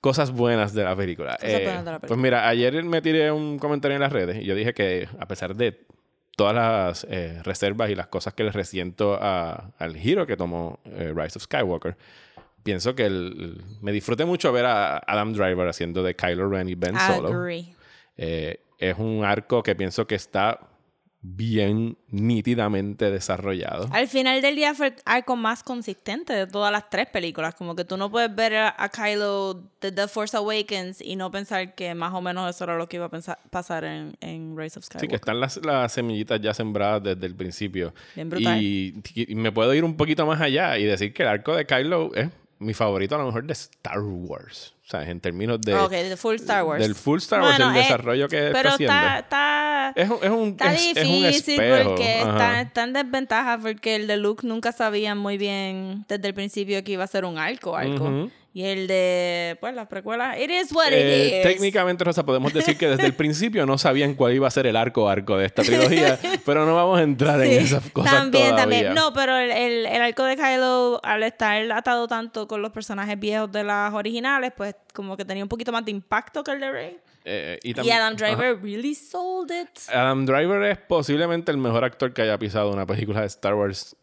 cosas 0.00 0.30
buenas 0.30 0.74
de 0.74 0.84
la 0.84 0.94
película. 0.96 1.36
Cosas 1.40 1.62
buenas 1.62 1.84
de 1.84 1.90
la 1.92 1.98
Pues 1.98 2.10
película. 2.10 2.22
mira, 2.22 2.48
ayer 2.48 2.82
me 2.84 3.00
tiré 3.02 3.30
un 3.32 3.58
comentario 3.58 3.96
en 3.96 4.02
las 4.02 4.12
redes 4.12 4.42
y 4.42 4.44
yo 4.44 4.54
dije 4.54 4.74
que 4.74 5.08
a 5.18 5.26
pesar 5.26 5.54
de 5.56 5.80
todas 6.36 6.54
las 6.54 7.06
eh, 7.08 7.40
reservas 7.44 7.90
y 7.90 7.94
las 7.94 8.08
cosas 8.08 8.34
que 8.34 8.42
le 8.44 8.50
resiento 8.50 9.14
a- 9.20 9.70
al 9.78 9.96
giro 9.96 10.26
que 10.26 10.36
tomó 10.36 10.80
eh, 10.84 11.12
Rise 11.14 11.38
of 11.38 11.44
Skywalker, 11.44 11.96
pienso 12.64 12.94
que 12.96 13.06
el- 13.06 13.62
me 13.80 13.92
disfruté 13.92 14.24
mucho 14.24 14.52
ver 14.52 14.64
a 14.66 14.96
Adam 15.06 15.32
Driver 15.32 15.68
haciendo 15.68 16.02
de 16.02 16.16
Kylo 16.16 16.48
Ren 16.50 16.68
y 16.68 16.74
Ben 16.74 16.98
Solo. 16.98 17.28
Agree. 17.28 17.74
Eh, 18.16 18.58
es 18.78 18.98
un 18.98 19.24
arco 19.24 19.62
que 19.62 19.76
pienso 19.76 20.06
que 20.06 20.16
está 20.16 20.58
bien 21.26 21.96
nítidamente 22.10 23.10
desarrollado. 23.10 23.88
Al 23.92 24.08
final 24.08 24.42
del 24.42 24.56
día 24.56 24.74
fue 24.74 24.88
el 24.88 24.94
arco 25.06 25.36
más 25.36 25.62
consistente 25.62 26.34
de 26.34 26.46
todas 26.46 26.70
las 26.70 26.90
tres 26.90 27.06
películas. 27.06 27.54
Como 27.54 27.74
que 27.74 27.86
tú 27.86 27.96
no 27.96 28.10
puedes 28.10 28.34
ver 28.34 28.54
a, 28.56 28.90
Kylo 28.90 29.62
de 29.80 29.90
The 29.90 30.06
Force 30.06 30.36
Awakens 30.36 31.00
y 31.00 31.16
no 31.16 31.30
pensar 31.30 31.74
que 31.74 31.94
más 31.94 32.12
o 32.12 32.20
menos 32.20 32.54
eso 32.54 32.64
era 32.64 32.76
lo 32.76 32.90
que 32.90 32.96
iba 32.96 33.06
a 33.06 33.10
pensar- 33.10 33.38
pasar 33.48 33.84
en, 33.84 34.14
en 34.20 34.54
Rise 34.54 34.78
of 34.78 34.84
Sí, 34.84 34.88
Skywalker. 34.88 35.08
que 35.08 35.16
están 35.16 35.40
las, 35.40 35.56
las 35.64 35.92
semillitas 35.92 36.42
ya 36.42 36.52
sembradas 36.52 37.02
desde 37.02 37.24
el 37.24 37.34
principio. 37.34 37.94
Bien 38.14 38.28
brutal. 38.28 38.60
Y, 38.62 38.94
y 39.14 39.34
me 39.34 39.50
puedo 39.50 39.72
ir 39.72 39.82
un 39.82 39.96
poquito 39.96 40.26
más 40.26 40.42
allá 40.42 40.76
y 40.78 40.84
decir 40.84 41.14
que 41.14 41.22
el 41.22 41.28
arco 41.30 41.56
de 41.56 41.64
Kylo 41.64 42.10
es 42.14 42.28
mi 42.58 42.74
favorito 42.74 43.14
a 43.14 43.18
lo 43.18 43.26
mejor 43.26 43.44
de 43.44 43.52
Star 43.52 44.00
Wars. 44.00 44.73
O 44.86 44.86
sea, 44.86 45.02
en 45.08 45.18
términos 45.18 45.60
de... 45.62 45.74
Ok, 45.74 45.90
de 45.92 46.16
full 46.18 46.34
Star 46.34 46.62
Wars. 46.64 46.82
Del 46.82 46.94
full 46.94 47.16
Star 47.18 47.40
Wars, 47.40 47.58
el 47.58 47.74
eh, 47.74 47.78
desarrollo 47.78 48.28
que 48.28 48.48
está 48.48 48.52
Pero 48.58 48.68
haciendo. 48.74 48.92
está, 48.94 49.18
está, 49.20 49.92
Es 49.96 50.10
un, 50.10 50.18
es 50.22 50.30
un, 50.30 50.48
está 50.50 50.74
es- 50.74 50.96
es 50.96 51.04
un 51.06 51.22
difícil 51.22 51.60
espejo. 51.60 51.88
porque 51.90 52.18
está, 52.18 52.60
está 52.60 52.82
en 52.84 52.92
desventaja 52.92 53.58
porque 53.62 53.94
el 53.96 54.06
de 54.06 54.18
Luke 54.18 54.46
nunca 54.46 54.72
sabían 54.72 55.16
muy 55.16 55.38
bien 55.38 56.04
desde 56.06 56.28
el 56.28 56.34
principio 56.34 56.84
que 56.84 56.92
iba 56.92 57.04
a 57.04 57.06
ser 57.06 57.24
un 57.24 57.38
arco, 57.38 57.74
arco. 57.76 58.04
Ujú. 58.04 58.30
Y 58.56 58.62
el 58.66 58.86
de, 58.86 59.56
pues, 59.60 59.74
las 59.74 59.88
precuelas, 59.88 60.38
it 60.40 60.48
is 60.48 60.70
what 60.72 60.86
Eh, 60.92 61.26
it 61.28 61.34
is. 61.38 61.42
técnicamente, 61.54 62.04
Rosa, 62.04 62.24
podemos 62.24 62.52
decir 62.52 62.76
que 62.78 62.86
desde 62.86 63.04
el 63.06 63.12
principio 63.16 63.66
no 63.66 63.78
sabían 63.78 64.14
cuál 64.14 64.32
iba 64.32 64.46
a 64.46 64.50
ser 64.52 64.68
el 64.68 64.76
arco 64.76 65.08
arco 65.08 65.36
de 65.36 65.46
esta 65.46 65.62
trilogía, 65.64 66.20
pero 66.46 66.64
no 66.64 66.76
vamos 66.76 67.00
a 67.00 67.02
entrar 67.02 67.40
en 67.42 67.50
Sí, 67.50 67.56
esas 67.74 67.90
cosas 67.90 68.12
también, 68.12 68.50
todavía. 68.50 68.62
también. 68.62 68.94
No, 68.94 69.12
pero 69.12 69.36
el, 69.38 69.50
el, 69.50 69.86
el 69.86 70.02
arco 70.02 70.22
de 70.22 70.36
Kylo, 70.36 71.00
al 71.02 71.24
estar 71.24 71.68
atado 71.72 72.06
tanto 72.06 72.46
con 72.46 72.62
los 72.62 72.70
personajes 72.70 73.18
viejos 73.18 73.50
de 73.50 73.64
las 73.64 73.92
originales, 73.92 74.52
pues 74.56 74.73
como 74.92 75.16
que 75.16 75.24
tenía 75.24 75.42
un 75.42 75.48
poquito 75.48 75.72
más 75.72 75.84
de 75.84 75.90
impacto 75.90 76.42
que 76.44 76.52
el 76.52 76.60
de 76.60 76.70
Rey. 76.70 76.98
Eh, 77.24 77.58
y, 77.62 77.70
Y 77.70 77.74
también- 77.74 77.96
Adam. 77.96 78.16
Driver 78.16 78.62
really 78.62 78.94
sold 78.94 79.50
it. 79.50 79.68
Adam 79.88 80.26
Driver 80.26 80.62
es 80.64 80.78
posiblemente 80.78 81.50
el 81.50 81.58
mejor 81.58 81.84
actor 81.84 82.12
que 82.12 82.22
haya 82.22 82.38
pisado 82.38 82.70
una 82.70 82.86
película 82.86 83.20
de 83.20 83.26
Star 83.26 83.54
Wars 83.54 83.96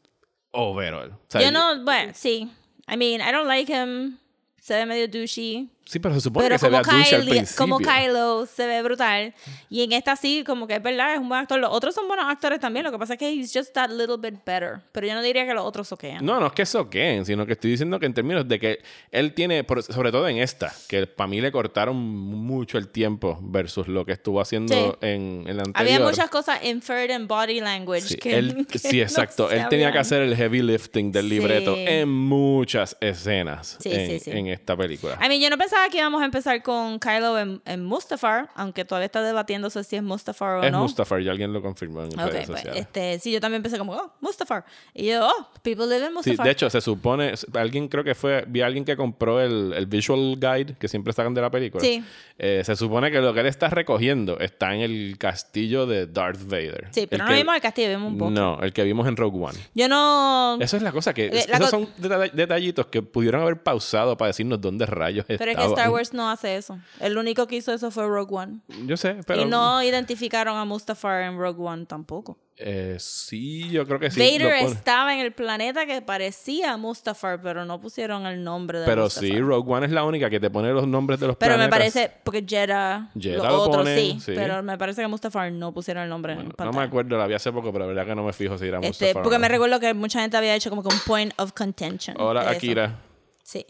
overall. 0.52 1.12
O 1.12 1.20
sea, 1.28 1.42
Yo 1.42 1.52
no, 1.52 1.84
bueno, 1.84 2.12
sí. 2.16 2.52
I 2.92 2.98
mean, 2.98 3.22
I 3.22 3.32
don't 3.32 3.48
like 3.48 3.72
him. 3.72 4.18
Se 4.60 4.76
ve 4.76 4.86
medio 4.86 5.08
douchey. 5.08 5.70
Sí, 5.92 6.00
pero 6.00 6.16
se 6.16 6.22
supone 6.22 6.46
Pero 6.46 6.56
que 6.56 6.60
se 6.60 6.68
como, 6.68 6.82
vea 6.84 6.96
douche 6.98 7.16
al 7.18 7.26
principio. 7.26 7.58
como 7.58 7.78
Kylo 7.80 8.46
se 8.46 8.66
ve 8.66 8.82
brutal. 8.82 9.34
Y 9.70 9.84
en 9.84 9.92
esta 9.92 10.16
sí, 10.16 10.44
como 10.46 10.66
que 10.66 10.76
es 10.76 10.82
verdad, 10.82 11.14
es 11.14 11.20
un 11.20 11.28
buen 11.28 11.42
actor. 11.42 11.60
Los 11.60 11.70
otros 11.74 11.94
son 11.94 12.08
buenos 12.08 12.28
actores 12.30 12.62
también. 12.62 12.86
Lo 12.86 12.94
que 12.94 12.98
pasa 12.98 13.14
es 13.16 13.20
que 13.20 13.30
he's 13.30 13.52
just 13.54 13.74
that 13.74 13.90
little 13.90 14.16
bit 14.18 14.40
better. 14.46 14.80
Pero 14.94 15.06
yo 15.08 15.14
no 15.16 15.22
diría 15.22 15.46
que 15.46 15.54
los 15.54 15.66
otros 15.66 15.90
soquean. 15.90 16.26
No, 16.26 16.40
no 16.40 16.48
es 16.48 16.54
que 16.54 16.66
soquen, 16.66 17.26
sino 17.26 17.46
que 17.46 17.52
estoy 17.54 17.72
diciendo 17.72 18.00
que 18.00 18.06
en 18.06 18.14
términos 18.14 18.48
de 18.48 18.58
que 18.58 18.80
él 19.12 19.34
tiene, 19.34 19.66
sobre 19.90 20.14
todo 20.14 20.30
en 20.30 20.38
esta, 20.38 20.74
que 20.88 21.06
para 21.08 21.28
mí 21.28 21.42
le 21.42 21.52
cortaron 21.52 21.98
mucho 21.98 22.78
el 22.78 22.88
tiempo 22.88 23.38
versus 23.42 23.90
lo 23.90 24.06
que 24.06 24.14
estuvo 24.14 24.40
haciendo 24.40 24.74
Sí. 24.74 25.08
en, 25.08 25.44
en 25.46 25.58
la 25.58 25.64
anterior. 25.64 25.76
Había 25.76 26.00
muchas 26.00 26.30
cosas 26.30 26.64
inferred 26.64 27.12
en 27.12 27.28
body 27.28 27.60
language. 27.60 28.02
Sí, 28.04 28.16
que, 28.16 28.38
él- 28.38 28.66
que 28.72 28.80
sí, 28.80 28.96
no 28.98 29.04
exacto. 29.04 29.50
se 29.50 29.58
él 29.58 29.68
tenía 29.70 29.92
que 29.92 29.98
hacer 30.00 30.22
el 30.22 30.38
heavy 30.38 30.62
lifting 30.62 31.12
del 31.12 31.26
Sí. 31.26 31.30
libreto 31.32 31.76
en 31.76 32.08
muchas 32.10 32.96
escenas 33.02 33.78
en, 33.84 34.22
en 34.26 34.48
esta 34.48 34.78
película. 34.78 35.20
I 35.22 35.28
mean, 35.28 35.42
yo 35.42 35.50
no 35.50 35.58
pensaba 35.58 35.81
que 35.90 35.98
íbamos 35.98 36.22
a 36.22 36.26
empezar 36.26 36.62
con 36.64 37.00
Kylo 37.00 37.38
en, 37.40 37.62
en 37.66 37.84
Mustafar, 37.86 38.50
aunque 38.56 38.86
todavía 38.86 39.06
está 39.08 39.22
debatiéndose 39.22 39.84
si 39.84 39.96
es 39.96 40.04
Mustafar 40.04 40.58
o 40.58 40.64
es 40.64 40.72
no. 40.72 40.80
Mustafar, 40.82 41.22
ya 41.22 41.32
alguien 41.32 41.52
lo 41.54 41.62
confirmó 41.62 42.04
en 42.04 42.08
Ok, 42.20 42.28
redes 42.32 42.48
pues, 42.48 42.60
sociales. 42.62 42.82
este, 42.82 43.20
sí, 43.20 43.32
yo 43.32 43.40
también 43.42 43.58
empecé 43.60 43.78
como, 43.78 43.94
oh, 43.94 44.12
Mustafar. 44.22 44.66
Y 44.94 45.08
yo, 45.08 45.28
oh, 45.28 45.48
people 45.64 45.86
live 45.86 46.00
in 46.06 46.08
Sí, 46.10 46.14
Mustafar. 46.14 46.46
de 46.46 46.52
hecho, 46.52 46.70
se 46.70 46.82
supone, 46.82 47.34
alguien 47.54 47.88
creo 47.88 48.04
que 48.04 48.16
fue, 48.16 48.44
vi 48.48 48.62
a 48.62 48.66
alguien 48.66 48.86
que 48.86 48.96
compró 48.96 49.42
el, 49.42 49.74
el 49.74 49.86
visual 49.88 50.36
guide 50.40 50.76
que 50.80 50.88
siempre 50.88 51.14
sacan 51.14 51.34
de 51.34 51.42
la 51.42 51.50
película. 51.52 51.84
Sí. 51.84 52.04
Eh, 52.38 52.62
se 52.66 52.76
supone 52.76 53.12
que 53.12 53.20
lo 53.22 53.34
que 53.34 53.40
él 53.42 53.46
está 53.48 53.70
recogiendo 53.70 54.40
está 54.40 54.74
en 54.76 54.82
el 54.82 55.16
castillo 55.18 55.86
de 55.86 56.08
Darth 56.08 56.44
Vader. 56.48 56.88
Sí, 56.92 57.08
pero 57.08 57.24
El 57.24 57.28
no 57.30 57.34
que- 57.36 57.40
vimos 57.42 57.56
el 57.56 57.62
castillo, 57.62 57.90
vimos 57.90 58.12
un 58.12 58.18
poco. 58.18 58.32
No, 58.32 58.60
el 58.62 58.74
que 58.74 58.84
vimos 58.84 59.08
en 59.08 59.16
Rogue 59.18 59.38
One. 59.44 59.60
Yo 59.76 59.88
no... 59.88 60.58
Eso 60.60 60.78
es 60.78 60.84
la 60.84 60.92
cosa, 60.92 61.14
que 61.14 61.28
Eh, 61.28 61.46
la 61.50 61.58
esos 61.58 61.70
co- 61.72 61.78
son 61.78 61.88
deta- 61.98 62.32
detallitos 62.32 62.88
que 62.88 63.02
pudieron 63.02 63.42
haber 63.42 63.62
pausado 63.62 64.18
para 64.18 64.28
decirnos 64.28 64.60
dónde 64.60 64.86
rayos 64.86 65.26
Pero 65.28 65.36
es 65.40 65.46
que 65.46 65.52
estaban. 65.52 65.71
Star 65.76 65.90
Wars 65.90 66.14
no 66.14 66.30
hace 66.30 66.56
eso. 66.56 66.78
El 67.00 67.18
único 67.18 67.48
que 67.48 67.56
hizo 67.58 67.74
eso 67.74 67.92
fue 67.92 68.06
Rogue 68.08 68.34
One. 68.36 68.60
Yo 68.86 68.98
sé, 68.98 69.18
pero... 69.26 69.42
Y 69.42 69.46
no 69.46 69.82
identificaron 69.84 70.58
a 70.58 70.66
Mustafar 70.66 71.24
en 71.24 71.38
Rogue 71.38 71.62
One 71.64 71.86
tampoco. 71.86 72.38
Eh, 72.64 72.98
sí, 73.00 73.70
yo 73.72 73.88
creo 73.88 74.00
que 74.00 74.12
sí. 74.12 74.20
Vader 74.20 74.54
estaba 74.68 75.16
en 75.16 75.20
el 75.22 75.32
planeta 75.32 75.88
que 75.88 76.00
parecía 76.04 76.78
Mustafar, 76.78 77.42
pero 77.42 77.66
no 77.66 77.82
pusieron 77.82 78.28
el 78.28 78.44
nombre 78.44 78.80
de 78.82 78.86
Pero 78.86 79.04
Mustafar. 79.06 79.30
sí, 79.30 79.40
Rogue 79.40 79.72
One 79.74 79.86
es 79.88 79.92
la 79.92 80.04
única 80.04 80.30
que 80.30 80.40
te 80.40 80.52
pone 80.52 80.72
los 80.72 80.88
nombres 80.88 81.20
de 81.20 81.26
los 81.28 81.38
Pero 81.38 81.54
me 81.58 81.68
planetas. 81.70 81.80
parece, 81.94 82.12
porque 82.24 82.46
Jeddah, 82.48 83.10
Jeddah 83.20 83.50
lo 83.50 83.62
otros 83.64 83.78
pone, 83.78 83.96
sí, 84.00 84.20
sí. 84.24 84.34
pero 84.36 84.62
me 84.62 84.78
parece 84.78 85.02
que 85.02 85.08
Mustafar 85.08 85.52
no 85.52 85.74
pusieron 85.74 86.04
el 86.04 86.10
nombre 86.10 86.34
en 86.34 86.50
No 86.50 86.52
pantalla. 86.52 86.78
me 86.80 86.86
acuerdo, 86.86 87.18
la 87.18 87.26
vi 87.26 87.34
hace 87.34 87.52
poco, 87.52 87.72
pero 87.74 87.86
la 87.86 87.94
verdad 87.94 88.06
que 88.06 88.16
no 88.16 88.24
me 88.24 88.34
fijo 88.34 88.56
si 88.60 88.68
era 88.68 88.78
Este, 88.78 88.88
Mustafar 88.90 89.24
porque 89.24 89.38
no. 89.38 89.42
me 89.42 89.48
recuerdo 89.48 89.80
que 89.80 89.94
mucha 89.96 90.22
gente 90.22 90.38
había 90.38 90.54
hecho 90.54 90.70
como 90.70 90.84
que 90.84 90.94
un 90.94 91.00
point 91.08 91.34
of 91.38 91.54
contention. 91.54 92.16
Hola, 92.20 92.42
eso. 92.42 92.50
Akira. 92.52 93.00
Sí. 93.42 93.66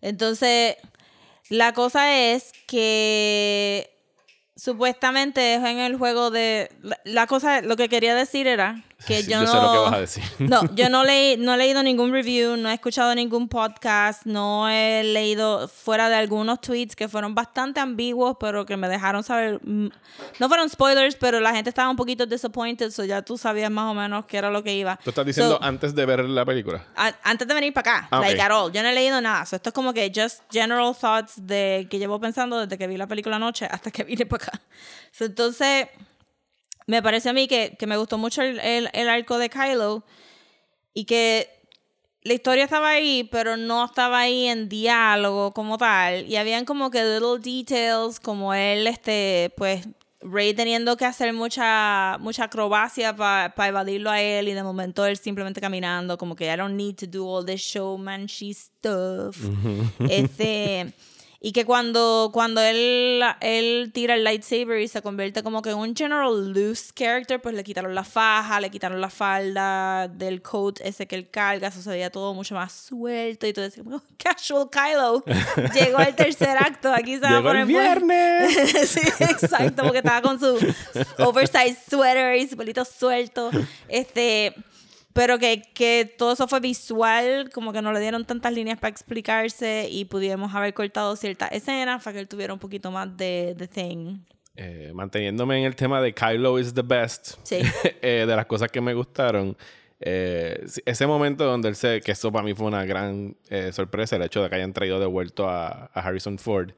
Entonces, 0.00 0.76
la 1.48 1.72
cosa 1.72 2.14
es 2.14 2.52
que 2.66 3.90
supuestamente 4.56 5.54
es 5.54 5.64
en 5.64 5.78
el 5.78 5.96
juego 5.96 6.30
de... 6.30 6.70
La, 6.82 6.98
la 7.04 7.26
cosa, 7.26 7.60
lo 7.60 7.76
que 7.76 7.88
quería 7.88 8.14
decir 8.14 8.46
era 8.46 8.82
que 9.06 9.22
yo, 9.24 9.30
yo 9.30 9.40
no... 9.42 9.46
sé 9.46 9.56
lo 9.60 9.72
que 9.72 9.78
vas 9.78 9.92
a 9.92 9.98
decir. 10.00 10.24
No, 10.38 10.74
yo 10.74 10.88
no, 10.88 11.04
leí, 11.04 11.36
no 11.36 11.54
he 11.54 11.56
leído 11.58 11.82
ningún 11.82 12.12
review, 12.12 12.56
no 12.56 12.70
he 12.70 12.74
escuchado 12.74 13.14
ningún 13.14 13.48
podcast, 13.48 14.24
no 14.24 14.68
he 14.68 15.02
leído 15.04 15.68
fuera 15.68 16.08
de 16.08 16.14
algunos 16.16 16.60
tweets 16.60 16.96
que 16.96 17.06
fueron 17.08 17.34
bastante 17.34 17.78
ambiguos, 17.80 18.36
pero 18.40 18.64
que 18.64 18.76
me 18.76 18.88
dejaron 18.88 19.22
saber... 19.22 19.60
mm, 19.62 19.88
No 20.40 20.48
fueron 20.48 20.68
spoilers, 20.70 21.14
pero 21.16 21.40
la 21.40 21.52
gente 21.54 21.68
estaba 21.70 21.90
un 21.90 21.96
poquito 21.96 22.24
disappointed, 22.26 22.90
so 22.90 23.04
ya 23.04 23.20
tú 23.22 23.36
sabías 23.36 23.70
más 23.70 23.90
o 23.90 23.94
menos 23.94 24.24
qué 24.26 24.38
era 24.38 24.50
lo 24.50 24.62
que 24.62 24.74
iba. 24.74 24.98
¿Tú 25.04 25.10
estás 25.10 25.26
diciendo 25.26 25.56
So, 25.58 25.62
antes 25.62 25.94
de 25.94 26.06
ver 26.06 26.24
la 26.24 26.44
película? 26.44 26.84
a- 26.96 27.14
antes 27.22 27.46
de 27.46 27.52
venir 27.54 27.72
para 27.74 27.96
acá, 27.98 28.08
Ah, 28.10 28.20
like 28.20 28.40
at 28.40 28.50
all. 28.50 28.72
Yo 28.72 28.82
no 28.82 28.88
he 28.88 28.94
leído 28.94 29.20
nada. 29.20 29.44
So, 29.46 29.56
esto 29.56 29.68
es 29.70 29.74
como 29.74 29.92
que 29.92 30.10
just 30.14 30.40
general 30.50 30.94
thoughts 30.98 31.34
de 31.36 31.86
que 31.90 31.98
llevo 31.98 32.18
pensando 32.18 32.58
desde 32.60 32.78
que 32.78 32.86
vi 32.86 32.96
la 32.96 33.06
película 33.06 33.36
anoche 33.36 33.66
hasta 33.70 33.90
que 33.90 34.04
vine 34.04 34.24
para 34.26 34.44
acá. 34.44 34.60
So, 35.12 35.24
entonces, 35.26 35.88
me 36.86 37.02
parece 37.02 37.28
a 37.28 37.32
mí 37.32 37.48
que, 37.48 37.76
que 37.78 37.86
me 37.86 37.96
gustó 37.96 38.18
mucho 38.18 38.42
el, 38.42 38.60
el, 38.60 38.88
el 38.92 39.08
arco 39.08 39.38
de 39.38 39.48
Kylo 39.50 40.04
y 40.94 41.04
que 41.04 41.48
la 42.22 42.34
historia 42.34 42.64
estaba 42.64 42.90
ahí, 42.90 43.28
pero 43.30 43.56
no 43.56 43.84
estaba 43.84 44.20
ahí 44.20 44.46
en 44.46 44.68
diálogo 44.68 45.52
como 45.52 45.78
tal. 45.78 46.26
Y 46.26 46.36
habían 46.36 46.64
como 46.64 46.90
que 46.90 47.04
little 47.04 47.38
details, 47.38 48.18
como 48.18 48.52
él, 48.52 48.86
este, 48.88 49.52
pues, 49.56 49.86
Rey 50.20 50.54
teniendo 50.54 50.96
que 50.96 51.04
hacer 51.04 51.32
mucha, 51.32 52.16
mucha 52.18 52.44
acrobacia 52.44 53.14
para 53.14 53.68
evadirlo 53.68 54.10
a 54.10 54.20
él 54.20 54.48
y 54.48 54.54
de 54.54 54.62
momento 54.64 55.06
él 55.06 55.16
simplemente 55.16 55.60
caminando, 55.60 56.18
como 56.18 56.34
que 56.34 56.52
I 56.52 56.56
don't 56.56 56.74
need 56.74 56.96
to 56.96 57.06
do 57.06 57.28
all 57.28 57.44
this 57.44 57.60
showmanship 57.60 58.54
stuff. 58.54 59.36
este, 60.08 60.92
y 61.46 61.52
que 61.52 61.64
cuando, 61.64 62.30
cuando 62.32 62.60
él, 62.60 63.22
él 63.40 63.92
tira 63.94 64.14
el 64.14 64.24
lightsaber 64.24 64.80
y 64.80 64.88
se 64.88 65.00
convierte 65.00 65.44
como 65.44 65.62
que 65.62 65.70
en 65.70 65.76
un 65.76 65.94
general 65.94 66.52
loose 66.52 66.90
character, 66.92 67.40
pues 67.40 67.54
le 67.54 67.62
quitaron 67.62 67.94
la 67.94 68.02
faja, 68.02 68.58
le 68.58 68.68
quitaron 68.68 69.00
la 69.00 69.10
falda 69.10 70.08
del 70.08 70.42
coat 70.42 70.80
ese 70.82 71.06
que 71.06 71.14
él 71.14 71.30
carga, 71.30 71.70
veía 71.86 72.10
todo 72.10 72.34
mucho 72.34 72.56
más 72.56 72.72
suelto 72.72 73.46
y 73.46 73.52
todo 73.52 73.64
eso, 73.64 73.84
como, 73.84 74.02
casual 74.18 74.68
Kylo. 74.68 75.22
Llegó 75.72 75.98
al 75.98 76.16
tercer 76.16 76.58
acto, 76.58 76.92
aquí 76.92 77.14
se 77.14 77.20
va 77.20 77.28
a 77.28 77.36
el 77.36 77.42
poner 77.44 77.64
buen- 77.66 77.68
viernes. 77.68 78.90
sí, 78.90 79.00
exacto, 79.20 79.84
porque 79.84 79.98
estaba 79.98 80.22
con 80.22 80.40
su 80.40 80.58
oversized 81.18 81.76
sweater 81.88 82.34
y 82.38 82.48
su 82.48 82.56
pelito 82.56 82.84
suelto. 82.84 83.52
Este, 83.86 84.52
pero 85.16 85.38
que, 85.38 85.62
que 85.72 86.14
todo 86.18 86.32
eso 86.34 86.46
fue 86.46 86.60
visual, 86.60 87.48
como 87.50 87.72
que 87.72 87.80
no 87.80 87.90
le 87.90 88.00
dieron 88.00 88.26
tantas 88.26 88.52
líneas 88.52 88.78
para 88.78 88.90
explicarse 88.90 89.88
y 89.90 90.04
pudimos 90.04 90.54
haber 90.54 90.74
cortado 90.74 91.16
ciertas 91.16 91.50
escenas 91.52 92.04
para 92.04 92.14
que 92.14 92.20
él 92.20 92.28
tuviera 92.28 92.52
un 92.52 92.58
poquito 92.58 92.90
más 92.90 93.16
de, 93.16 93.54
de 93.56 93.66
thing. 93.66 94.18
Eh, 94.56 94.92
manteniéndome 94.94 95.58
en 95.58 95.64
el 95.64 95.74
tema 95.74 96.02
de 96.02 96.12
Kylo 96.12 96.58
is 96.58 96.74
the 96.74 96.82
best, 96.82 97.34
Sí. 97.42 97.60
eh, 98.02 98.24
de 98.28 98.36
las 98.36 98.44
cosas 98.44 98.70
que 98.70 98.80
me 98.82 98.92
gustaron, 98.92 99.56
eh, 100.00 100.66
ese 100.84 101.06
momento 101.06 101.44
donde 101.46 101.70
él 101.70 101.76
se, 101.76 102.02
que 102.02 102.12
eso 102.12 102.30
para 102.30 102.44
mí 102.44 102.52
fue 102.52 102.66
una 102.66 102.84
gran 102.84 103.34
eh, 103.48 103.72
sorpresa, 103.72 104.16
el 104.16 104.22
hecho 104.22 104.42
de 104.42 104.50
que 104.50 104.56
hayan 104.56 104.74
traído 104.74 105.00
de 105.00 105.06
vuelto 105.06 105.48
a, 105.48 105.90
a 105.94 106.00
Harrison 106.00 106.38
Ford, 106.38 106.72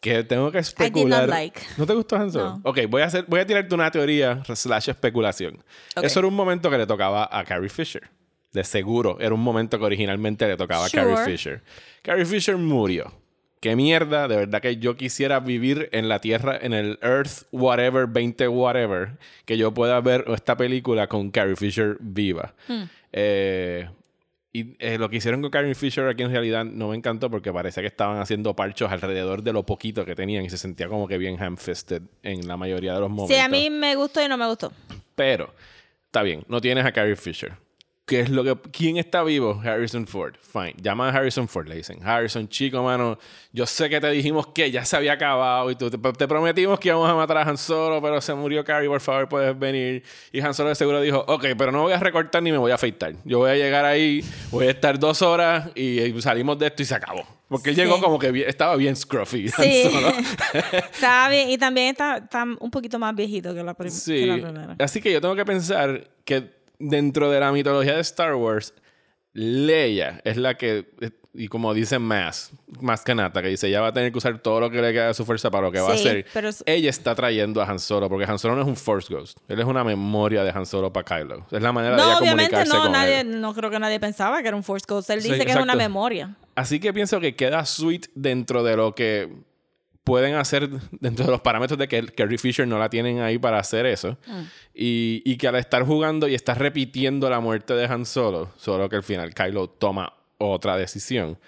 que 0.00 0.24
tengo 0.24 0.50
que 0.50 0.58
did 0.58 0.64
not 0.64 0.82
especular. 0.82 1.28
like. 1.28 1.60
¿No 1.76 1.86
te 1.86 1.92
gustó 1.94 2.16
Han 2.16 2.32
Solo? 2.32 2.50
No. 2.56 2.60
Ok, 2.64 2.80
voy 2.88 3.02
a, 3.02 3.06
hacer, 3.06 3.24
voy 3.28 3.40
a 3.40 3.46
tirarte 3.46 3.74
una 3.74 3.90
teoría 3.90 4.42
slash 4.44 4.88
especulación. 4.90 5.62
Eso 6.02 6.18
era 6.20 6.28
un 6.28 6.34
momento 6.34 6.70
que 6.70 6.78
le 6.78 6.86
tocaba 6.86 7.28
a 7.30 7.44
Carrie 7.44 7.68
Fisher. 7.68 8.08
De 8.52 8.64
seguro, 8.64 9.18
era 9.20 9.32
un 9.34 9.42
momento 9.42 9.78
que 9.78 9.84
originalmente 9.84 10.48
le 10.48 10.56
tocaba 10.56 10.88
Sure. 10.88 11.02
a 11.02 11.04
Carrie 11.14 11.24
Fisher. 11.36 11.62
Carrie 12.02 12.24
Fisher 12.26 12.56
murió. 12.56 13.12
Qué 13.60 13.76
mierda, 13.76 14.26
de 14.26 14.36
verdad 14.36 14.62
que 14.62 14.78
yo 14.78 14.96
quisiera 14.96 15.38
vivir 15.38 15.90
en 15.92 16.08
la 16.08 16.18
Tierra, 16.18 16.58
en 16.60 16.72
el 16.72 16.98
Earth 17.02 17.42
whatever, 17.52 18.06
20 18.06 18.48
whatever, 18.48 19.18
que 19.44 19.58
yo 19.58 19.74
pueda 19.74 20.00
ver 20.00 20.24
esta 20.28 20.56
película 20.56 21.08
con 21.08 21.30
Carrie 21.30 21.56
Fisher 21.56 21.98
viva. 22.00 22.54
Eh, 23.12 23.86
y 24.52 24.76
eh, 24.80 24.98
lo 24.98 25.08
que 25.08 25.16
hicieron 25.16 25.42
con 25.42 25.50
Carrie 25.50 25.74
Fisher 25.74 26.08
aquí 26.08 26.24
en 26.24 26.30
realidad 26.32 26.64
no 26.64 26.88
me 26.88 26.96
encantó 26.96 27.30
porque 27.30 27.52
parece 27.52 27.80
que 27.82 27.86
estaban 27.86 28.18
haciendo 28.18 28.56
parchos 28.56 28.90
alrededor 28.90 29.42
de 29.42 29.52
lo 29.52 29.64
poquito 29.64 30.04
que 30.04 30.16
tenían 30.16 30.44
y 30.44 30.50
se 30.50 30.58
sentía 30.58 30.88
como 30.88 31.06
que 31.06 31.18
bien 31.18 31.40
ham-fisted 31.40 32.02
en 32.22 32.48
la 32.48 32.56
mayoría 32.56 32.94
de 32.94 33.00
los 33.00 33.10
momentos. 33.10 33.36
Sí, 33.36 33.40
a 33.40 33.48
mí 33.48 33.70
me 33.70 33.94
gustó 33.94 34.22
y 34.24 34.28
no 34.28 34.36
me 34.36 34.48
gustó. 34.48 34.72
Pero, 35.14 35.54
está 36.06 36.22
bien, 36.22 36.42
no 36.48 36.60
tienes 36.60 36.84
a 36.84 36.90
Carrie 36.90 37.14
Fisher. 37.14 37.52
¿Qué 38.10 38.22
es 38.22 38.28
lo 38.28 38.42
que, 38.42 38.56
¿Quién 38.72 38.96
está 38.96 39.22
vivo? 39.22 39.62
Harrison 39.64 40.04
Ford. 40.04 40.34
Fine. 40.42 40.74
Llama 40.82 41.08
a 41.08 41.12
Harrison 41.12 41.46
Ford, 41.46 41.68
le 41.68 41.76
dicen. 41.76 42.00
Harrison, 42.04 42.48
chico, 42.48 42.82
mano, 42.82 43.16
yo 43.52 43.66
sé 43.66 43.88
que 43.88 44.00
te 44.00 44.10
dijimos 44.10 44.48
que 44.48 44.68
ya 44.72 44.84
se 44.84 44.96
había 44.96 45.12
acabado 45.12 45.70
y 45.70 45.76
tú, 45.76 45.88
te, 45.88 45.96
te 45.96 46.26
prometimos 46.26 46.80
que 46.80 46.88
íbamos 46.88 47.08
a 47.08 47.14
matar 47.14 47.38
a 47.38 47.42
Han 47.42 47.56
Solo, 47.56 48.02
pero 48.02 48.20
se 48.20 48.34
murió 48.34 48.64
Carrie, 48.64 48.88
por 48.88 49.00
favor, 49.00 49.28
puedes 49.28 49.56
venir. 49.56 50.02
Y 50.32 50.40
Han 50.40 50.54
Solo 50.54 50.70
de 50.70 50.74
seguro 50.74 51.00
dijo, 51.00 51.24
ok, 51.28 51.44
pero 51.56 51.70
no 51.70 51.82
voy 51.82 51.92
a 51.92 52.00
recortar 52.00 52.42
ni 52.42 52.50
me 52.50 52.58
voy 52.58 52.72
a 52.72 52.74
afeitar. 52.74 53.14
Yo 53.24 53.38
voy 53.38 53.52
a 53.52 53.54
llegar 53.54 53.84
ahí, 53.84 54.24
voy 54.50 54.66
a 54.66 54.70
estar 54.70 54.98
dos 54.98 55.22
horas 55.22 55.70
y, 55.76 56.20
salimos 56.20 56.58
de 56.58 56.66
esto 56.66 56.82
y 56.82 56.86
se 56.86 56.96
acabó. 56.96 57.24
Porque 57.48 57.70
él 57.70 57.76
Sí. 57.76 57.82
llegó 57.82 58.00
como 58.00 58.18
que 58.18 58.32
bien- 58.32 58.48
estaba 58.48 58.74
bien 58.74 58.96
scruffy. 58.96 59.48
Sí. 59.50 59.82
Estaba 60.92 61.28
bien 61.28 61.50
y 61.50 61.58
también 61.58 61.88
está, 61.88 62.18
está 62.18 62.44
un 62.58 62.70
poquito 62.70 62.98
más 62.98 63.14
viejito 63.14 63.54
que 63.54 63.62
la, 63.62 63.74
prim- 63.74 63.88
que 63.90 63.96
Sí. 63.96 64.26
la 64.26 64.34
primera. 64.34 64.76
Así 64.78 65.00
que 65.00 65.12
yo 65.12 65.20
tengo 65.20 65.34
que 65.36 65.44
pensar 65.44 66.08
que 66.24 66.59
dentro 66.80 67.30
de 67.30 67.38
la 67.38 67.52
mitología 67.52 67.94
de 67.94 68.00
Star 68.00 68.34
Wars, 68.34 68.74
Leia 69.32 70.20
es 70.24 70.36
la 70.36 70.56
que, 70.56 70.88
y 71.32 71.46
como 71.46 71.72
dice 71.72 72.00
más, 72.00 72.50
más 72.80 73.04
que 73.04 73.14
Nata, 73.14 73.40
que 73.42 73.48
dice, 73.48 73.68
ella 73.68 73.80
va 73.80 73.88
a 73.88 73.92
tener 73.92 74.10
que 74.10 74.18
usar 74.18 74.38
todo 74.40 74.58
lo 74.58 74.70
que 74.70 74.82
le 74.82 74.92
queda 74.92 75.06
de 75.08 75.14
su 75.14 75.24
fuerza 75.24 75.50
para 75.50 75.66
lo 75.66 75.72
que 75.72 75.78
va 75.78 75.90
a 75.90 75.94
hacer. 75.94 76.26
pero 76.34 76.50
Ella 76.66 76.90
está 76.90 77.14
trayendo 77.14 77.62
a 77.62 77.66
Han 77.70 77.78
Solo, 77.78 78.08
porque 78.08 78.24
Han 78.24 78.40
Solo 78.40 78.56
no 78.56 78.62
es 78.62 78.68
un 78.68 78.76
Force 78.76 79.12
Ghost. 79.12 79.38
Él 79.46 79.60
es 79.60 79.66
una 79.66 79.84
memoria 79.84 80.42
de 80.42 80.50
Han 80.50 80.66
Solo 80.66 80.92
para 80.92 81.04
Kylo. 81.04 81.46
Es 81.52 81.62
la 81.62 81.70
manera 81.72 81.94
de 81.96 82.02
ella 82.02 82.18
comunicarse 82.18 82.72
no, 82.74 82.82
con 82.82 82.92
nadie, 82.92 83.20
él. 83.20 83.40
no 83.40 83.54
creo 83.54 83.70
que 83.70 83.78
nadie 83.78 84.00
pensaba 84.00 84.42
que 84.42 84.48
era 84.48 84.56
un 84.56 84.64
Force 84.64 84.84
Ghost. 84.88 85.10
Él 85.10 85.22
Sí, 85.22 85.30
dice 85.30 85.46
que 85.46 85.52
es 85.52 85.58
una 85.58 85.76
memoria. 85.76 86.34
Así 86.56 86.80
que 86.80 86.92
pienso 86.92 87.20
que 87.20 87.36
queda 87.36 87.64
sweet 87.64 88.08
dentro 88.16 88.64
de 88.64 88.76
lo 88.76 88.94
que 88.96 89.28
pueden 90.10 90.34
hacer 90.34 90.68
dentro 90.90 91.24
de 91.24 91.30
los 91.30 91.40
parámetros 91.40 91.78
de 91.78 91.86
que 91.86 92.04
Carrie 92.06 92.36
Fisher 92.36 92.66
no 92.66 92.80
la 92.80 92.90
tienen 92.90 93.20
ahí 93.20 93.38
para 93.38 93.60
hacer 93.60 93.86
eso. 93.86 94.18
Y, 94.74 95.22
y 95.24 95.36
que 95.36 95.46
al 95.46 95.54
estar 95.54 95.84
jugando 95.84 96.26
y 96.26 96.34
estar 96.34 96.58
repitiendo 96.58 97.30
la 97.30 97.38
muerte 97.38 97.74
de 97.74 97.84
Han 97.84 98.04
Solo, 98.04 98.50
solo 98.56 98.88
que 98.88 98.96
al 98.96 99.04
final 99.04 99.32
Kylo 99.32 99.68
toma 99.68 100.12
otra 100.38 100.76
decisión. 100.76 101.38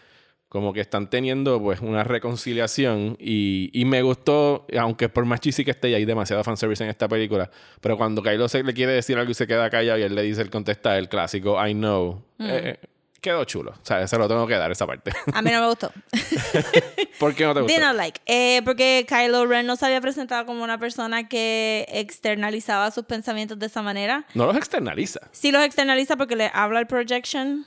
Como 0.48 0.72
que 0.72 0.80
están 0.80 1.10
teniendo 1.10 1.60
pues 1.60 1.80
una 1.80 2.04
reconciliación 2.04 3.16
y, 3.18 3.70
y 3.72 3.84
me 3.84 4.02
gustó, 4.02 4.66
aunque 4.78 5.08
por 5.08 5.24
más 5.24 5.40
cheesy 5.40 5.64
que 5.64 5.72
esté 5.72 5.90
y 5.90 5.94
hay 5.94 6.04
demasiado 6.04 6.44
fanservice 6.44 6.84
en 6.84 6.90
esta 6.90 7.08
película, 7.08 7.50
pero 7.80 7.96
cuando 7.96 8.22
Kylo 8.22 8.48
se 8.48 8.62
le 8.62 8.74
quiere 8.74 8.92
decir 8.92 9.18
algo 9.18 9.30
y 9.32 9.34
se 9.34 9.46
queda 9.48 9.70
callado 9.70 9.98
y 9.98 10.02
él 10.02 10.14
le 10.14 10.22
dice, 10.22 10.42
él 10.42 10.50
contesta 10.50 10.98
el 10.98 11.08
clásico 11.08 11.56
I 11.66 11.72
know, 11.72 12.22
eh, 12.38 12.76
eh, 12.80 12.86
quedó 13.22 13.44
chulo. 13.44 13.70
O 13.70 13.84
sea, 13.86 14.06
se 14.06 14.18
lo 14.18 14.28
tengo 14.28 14.46
que 14.46 14.54
dar 14.56 14.70
esa 14.70 14.86
parte. 14.86 15.12
A 15.32 15.40
mí 15.40 15.50
no 15.50 15.60
me 15.62 15.68
gustó. 15.68 15.90
¿Por 17.18 17.34
qué 17.34 17.44
no 17.44 17.54
te 17.54 17.60
Did 17.60 17.68
gusta? 17.68 17.86
not 17.86 17.96
like. 17.96 18.20
Eh, 18.26 18.60
porque 18.64 19.06
Kylo 19.08 19.46
Ren 19.46 19.64
no 19.66 19.76
se 19.76 19.86
había 19.86 20.00
presentado 20.00 20.44
como 20.44 20.62
una 20.62 20.76
persona 20.76 21.28
que 21.28 21.86
externalizaba 21.88 22.90
sus 22.90 23.04
pensamientos 23.04 23.58
de 23.58 23.66
esa 23.66 23.80
manera. 23.80 24.26
No 24.34 24.46
los 24.46 24.56
externaliza. 24.56 25.20
Sí 25.30 25.52
los 25.52 25.64
externaliza 25.64 26.16
porque 26.16 26.36
le 26.36 26.50
habla 26.52 26.80
el 26.80 26.86
projection 26.86 27.64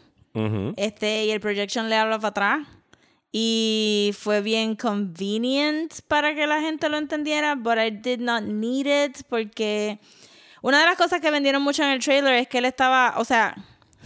este, 0.76 1.26
y 1.26 1.32
el 1.32 1.40
projection 1.40 1.90
le 1.90 1.96
habla 1.96 2.20
para 2.20 2.28
atrás. 2.30 2.68
Y 3.32 4.14
fue 4.18 4.42
bien 4.42 4.76
convenient 4.76 6.02
para 6.08 6.36
que 6.36 6.48
la 6.48 6.62
gente 6.62 6.88
lo 6.90 6.98
entendiera, 6.98 7.56
but 7.56 7.78
I 7.78 7.90
did 7.92 8.20
not 8.20 8.44
need 8.44 8.86
it 8.86 9.24
porque 9.30 10.00
una 10.62 10.80
de 10.80 10.86
las 10.86 10.98
cosas 10.98 11.20
que 11.22 11.32
vendieron 11.32 11.62
mucho 11.62 11.84
en 11.84 11.90
el 11.90 12.00
trailer 12.04 12.34
es 12.36 12.48
que 12.48 12.60
él 12.60 12.66
estaba, 12.66 13.16
o 13.18 13.26
sea, 13.26 13.56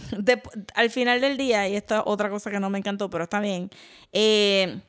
de- 0.18 0.42
al 0.74 0.90
final 0.90 1.20
del 1.20 1.36
día, 1.36 1.68
y 1.68 1.76
esto 1.76 1.96
es 1.96 2.02
otra 2.06 2.30
cosa 2.30 2.50
que 2.50 2.60
no 2.60 2.70
me 2.70 2.78
encantó, 2.78 3.10
pero 3.10 3.24
está 3.24 3.40
bien, 3.40 3.70
eh, 4.12 4.80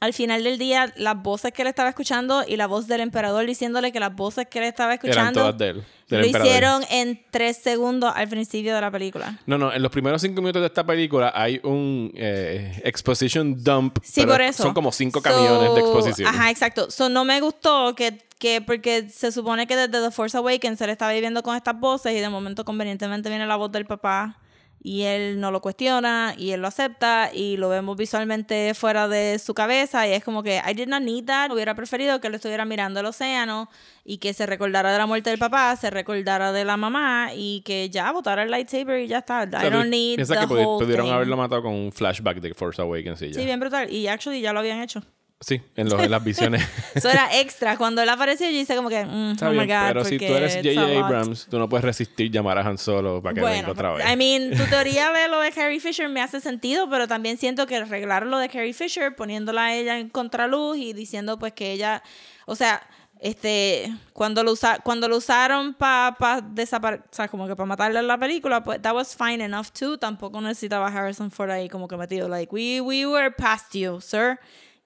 al 0.00 0.14
final 0.14 0.42
del 0.42 0.56
día, 0.58 0.92
las 0.96 1.22
voces 1.22 1.52
que 1.52 1.60
él 1.62 1.68
estaba 1.68 1.90
escuchando 1.90 2.42
y 2.48 2.56
la 2.56 2.66
voz 2.66 2.86
del 2.86 3.00
emperador 3.02 3.44
diciéndole 3.44 3.92
que 3.92 4.00
las 4.00 4.14
voces 4.16 4.46
que 4.48 4.58
él 4.58 4.64
estaba 4.64 4.94
Eran 4.94 5.04
escuchando 5.06 5.40
todas 5.40 5.58
de 5.58 5.68
él. 5.68 5.84
del 6.08 6.20
lo 6.20 6.26
emperador. 6.26 6.46
hicieron 6.48 6.82
en 6.90 7.22
tres 7.30 7.58
segundos 7.58 8.10
al 8.16 8.26
principio 8.28 8.74
de 8.74 8.80
la 8.80 8.90
película. 8.90 9.38
No, 9.44 9.58
no, 9.58 9.70
en 9.72 9.82
los 9.82 9.92
primeros 9.92 10.22
cinco 10.22 10.40
minutos 10.40 10.62
de 10.62 10.66
esta 10.68 10.84
película 10.84 11.32
hay 11.34 11.60
un 11.64 12.10
eh, 12.16 12.80
exposition 12.82 13.62
dump. 13.62 13.98
Sí, 14.02 14.22
pero 14.22 14.32
por 14.32 14.40
eso. 14.40 14.62
Son 14.62 14.72
como 14.72 14.90
cinco 14.90 15.20
So, 15.20 15.22
camiones 15.22 15.74
de 15.74 15.80
exposición. 15.80 16.28
Ajá, 16.34 16.50
exacto. 16.50 16.90
So, 16.90 17.10
no 17.10 17.26
me 17.26 17.38
gustó 17.42 17.94
que, 17.94 18.22
que, 18.38 18.62
porque 18.62 19.10
se 19.10 19.30
supone 19.32 19.66
que 19.66 19.76
desde 19.76 20.00
The 20.02 20.10
Force 20.10 20.34
Awakens 20.36 20.80
él 20.80 20.88
estaba 20.88 21.12
viviendo 21.12 21.42
con 21.42 21.54
estas 21.56 21.78
voces 21.78 22.12
y 22.14 22.20
de 22.20 22.28
momento 22.30 22.64
convenientemente 22.64 23.28
viene 23.28 23.46
la 23.46 23.56
voz 23.56 23.70
del 23.70 23.84
papá 23.84 24.38
y 24.82 25.02
él 25.02 25.40
no 25.40 25.50
lo 25.50 25.60
cuestiona 25.60 26.34
y 26.38 26.52
él 26.52 26.62
lo 26.62 26.68
acepta 26.68 27.30
y 27.34 27.58
lo 27.58 27.68
vemos 27.68 27.96
visualmente 27.98 28.72
fuera 28.74 29.08
de 29.08 29.38
su 29.38 29.52
cabeza 29.52 30.08
y 30.08 30.12
es 30.12 30.24
como 30.24 30.42
que 30.42 30.62
I 30.66 30.72
did 30.72 30.88
not 30.88 31.02
need 31.02 31.24
that. 31.26 31.50
Hubiera 31.52 31.74
preferido 31.74 32.20
que 32.20 32.28
él 32.28 32.34
estuviera 32.34 32.64
mirando 32.64 33.00
el 33.00 33.06
océano 33.06 33.68
y 34.04 34.18
que 34.18 34.32
se 34.32 34.46
recordara 34.46 34.90
de 34.90 34.98
la 34.98 35.06
muerte 35.06 35.28
del 35.30 35.38
papá, 35.38 35.76
se 35.76 35.90
recordara 35.90 36.52
de 36.52 36.64
la 36.64 36.78
mamá 36.78 37.30
y 37.34 37.60
que 37.60 37.90
ya 37.90 38.10
botara 38.10 38.42
el 38.42 38.50
lightsaber 38.50 39.00
y 39.00 39.06
ya 39.06 39.18
está. 39.18 39.44
I 39.44 39.70
don't 39.70 39.90
need 39.90 40.16
the 40.16 40.24
que 40.24 40.46
whole 40.46 40.84
pudieron 40.84 41.06
thing. 41.06 41.12
haberlo 41.12 41.36
matado 41.36 41.62
con 41.62 41.74
un 41.74 41.92
flashback 41.92 42.40
de 42.40 42.54
Force 42.54 42.80
Awakens 42.80 43.20
y 43.22 43.32
ya. 43.32 43.40
Sí, 43.40 43.44
bien 43.44 43.60
brutal. 43.60 43.90
Y 43.92 44.06
actually 44.08 44.40
ya 44.40 44.52
lo 44.54 44.60
habían 44.60 44.80
hecho. 44.80 45.02
Sí, 45.42 45.62
en, 45.74 45.88
los, 45.88 46.02
en 46.02 46.10
las 46.10 46.22
visiones. 46.22 46.62
Eso 46.94 47.08
era 47.08 47.40
extra. 47.40 47.78
Cuando 47.78 48.02
él 48.02 48.08
apareció, 48.10 48.46
yo 48.50 48.58
hice 48.58 48.76
como 48.76 48.90
que, 48.90 49.06
mm, 49.06 49.30
Está 49.30 49.48
oh 49.48 49.52
my 49.52 49.66
God, 49.66 49.86
pero 49.88 50.04
si 50.04 50.18
tú 50.18 50.24
eres 50.26 50.56
J.J. 50.56 51.02
Abrams, 51.02 51.46
tú 51.48 51.58
no 51.58 51.66
puedes 51.66 51.82
resistir 51.82 52.30
llamar 52.30 52.58
a 52.58 52.60
Han 52.60 52.76
Solo 52.76 53.22
para 53.22 53.34
que 53.34 53.40
venga 53.40 53.70
otra 53.70 53.94
vez. 53.94 54.06
I 54.06 54.16
mean, 54.16 54.50
tu 54.54 54.64
teoría 54.66 55.10
de 55.12 55.28
lo 55.28 55.40
de 55.40 55.50
Carrie 55.50 55.80
Fisher 55.80 56.10
me 56.10 56.20
hace 56.20 56.42
sentido, 56.42 56.90
pero 56.90 57.08
también 57.08 57.38
siento 57.38 57.66
que 57.66 57.76
arreglar 57.76 58.26
lo 58.26 58.36
de 58.36 58.50
Carrie 58.50 58.74
Fisher 58.74 59.16
poniéndola 59.16 59.64
a 59.64 59.74
ella 59.74 59.98
en 59.98 60.10
contraluz 60.10 60.76
y 60.76 60.92
diciendo 60.92 61.38
pues 61.38 61.54
que 61.54 61.72
ella, 61.72 62.02
o 62.44 62.54
sea, 62.54 62.82
este, 63.18 63.90
cuando 64.12 64.44
lo, 64.44 64.52
usa, 64.52 64.80
cuando 64.80 65.08
lo 65.08 65.16
usaron 65.16 65.72
para 65.72 66.16
pa 66.18 66.40
desaparecer, 66.42 67.06
o 67.10 67.14
sea, 67.14 67.28
como 67.28 67.46
que 67.46 67.56
para 67.56 67.66
matarle 67.66 67.98
en 67.98 68.06
la 68.06 68.18
película, 68.18 68.62
pues 68.62 68.80
that 68.82 68.94
was 68.94 69.16
fine 69.16 69.42
enough 69.42 69.68
too. 69.68 69.96
Tampoco 69.96 70.38
necesitaba 70.42 70.88
Harrison 70.88 71.30
Ford 71.30 71.50
ahí 71.50 71.70
como 71.70 71.88
que 71.88 71.96
metido, 71.96 72.28
like, 72.28 72.54
we, 72.54 72.82
we 72.82 73.06
were 73.06 73.30
past 73.30 73.74
you, 73.74 74.02
sir. 74.02 74.38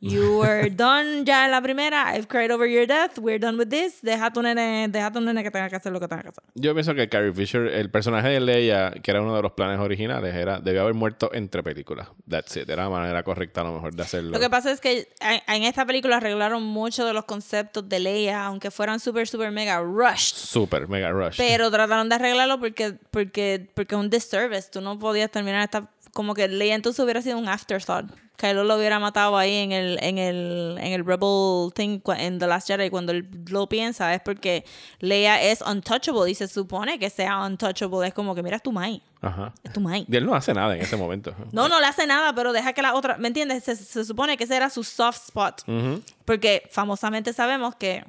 You 0.05 0.39
were 0.41 0.69
done 0.71 1.25
ya 1.25 1.47
en 1.47 1.51
la 1.51 1.63
primera. 1.63 2.15
I've 2.15 2.29
cried 2.29 2.51
over 2.51 2.67
your 2.67 2.87
death. 2.87 3.19
We're 3.19 3.39
done 3.39 3.57
with 3.57 3.69
this. 3.69 4.01
Deja 4.03 4.27
a 4.27 4.33
tu 4.33 4.43
nene, 4.43 4.89
deja 4.89 5.07
a 5.07 5.13
tu 5.13 5.21
nene 5.21 5.43
que 5.43 5.51
tenga 5.51 5.71
que 5.71 5.77
hacer 5.77 5.93
lo 5.93 6.01
que 6.01 6.09
tenga 6.09 6.23
que 6.23 6.29
hacer. 6.29 6.45
Yo 6.55 6.75
pienso 6.75 6.95
que 6.95 7.09
Carrie 7.09 7.33
Fisher, 7.33 7.67
el 7.67 7.91
personaje 7.91 8.29
de 8.29 8.41
Leia, 8.41 8.91
que 9.03 9.11
era 9.11 9.23
uno 9.23 9.35
de 9.35 9.43
los 9.43 9.53
planes 9.53 9.79
originales, 9.81 10.35
era 10.35 10.61
debió 10.61 10.83
haber 10.83 10.95
muerto 10.95 11.31
entre 11.33 11.63
películas. 11.63 12.09
That's 12.29 12.57
it. 12.57 12.69
Era 12.69 12.85
la 12.85 12.91
manera 12.91 13.23
correcta 13.23 13.63
a 13.63 13.65
lo 13.65 13.73
mejor 13.73 13.95
de 13.95 14.03
hacerlo. 14.03 14.33
Lo 14.33 14.41
que 14.41 14.51
pasa 14.51 14.71
es 14.71 14.81
que 14.81 15.09
en 15.21 15.63
esta 15.63 15.87
película 15.87 16.19
arreglaron 16.19 16.63
muchos 16.63 17.07
de 17.07 17.15
los 17.15 17.25
conceptos 17.25 17.89
de 17.89 18.01
Leia, 18.01 18.45
aunque 18.45 18.71
fueran 18.71 19.01
super, 19.01 19.27
super 19.27 19.51
mega 19.53 19.81
rushed. 19.81 20.37
Super, 20.37 20.87
mega 20.89 21.11
rush. 21.11 21.37
Pero 21.39 21.71
trataron 21.71 22.09
de 22.09 22.17
arreglarlo 22.17 22.61
porque, 22.61 22.95
porque, 23.11 23.67
porque 23.73 23.95
es 23.95 24.01
un 24.01 24.11
disservice. 24.11 24.69
Tú 24.71 24.81
no 24.81 24.99
podías 24.99 25.31
terminar 25.31 25.63
esta. 25.63 25.89
Como 26.15 26.33
que 26.33 26.49
Leia 26.49 26.77
entonces 26.77 27.05
hubiera 27.05 27.21
sido 27.21 27.37
un 27.39 27.49
afterthought. 27.49 28.07
Kylo 28.37 28.65
lo 28.65 28.77
hubiera 28.77 28.99
matado 28.99 29.37
ahí 29.37 29.55
en 29.57 29.73
el, 29.73 29.99
en 30.01 30.19
el, 30.19 30.77
en 30.81 30.93
el 30.93 31.05
Rebel 31.05 31.73
thing 31.75 32.01
en 32.17 32.39
The 32.39 32.47
Last 32.47 32.69
Jedi. 32.69 32.89
Cuando 32.89 33.13
él 33.13 33.29
lo 33.49 33.69
piensa, 33.69 34.15
es 34.15 34.21
porque 34.21 34.65
Leia 35.01 35.43
es 35.43 35.61
untouchable 35.61 36.31
y 36.31 36.35
se 36.35 36.49
supone 36.49 36.99
que 36.99 37.11
sea 37.11 37.45
untouchable. 37.45 38.07
Es 38.07 38.15
como 38.15 38.35
que, 38.35 38.43
mira, 38.43 38.57
es 38.57 38.63
tu 38.63 38.73
mai. 38.73 39.03
Ajá. 39.23 39.53
Es 39.63 39.73
tu 39.73 39.81
mai. 39.81 40.07
Y 40.09 40.17
él 40.17 40.25
no 40.25 40.35
hace 40.35 40.55
nada 40.55 40.75
en 40.75 40.83
ese 40.83 40.97
momento. 40.97 41.35
No, 41.53 41.69
no 41.69 41.81
le 41.81 41.87
hace 41.87 42.07
nada, 42.07 42.33
pero 42.33 42.53
deja 42.53 42.73
que 42.73 42.83
la 42.83 42.95
otra. 42.95 43.17
¿Me 43.19 43.29
entiendes? 43.29 43.65
Se, 43.65 43.75
se 43.75 44.05
supone 44.05 44.37
que 44.37 44.45
ese 44.45 44.57
era 44.57 44.71
su 44.71 44.85
soft 44.85 45.17
spot. 45.27 45.63
Ujú. 45.67 46.03
Porque 46.25 46.69
famosamente 46.71 47.33
sabemos 47.33 47.75
que 47.75 48.05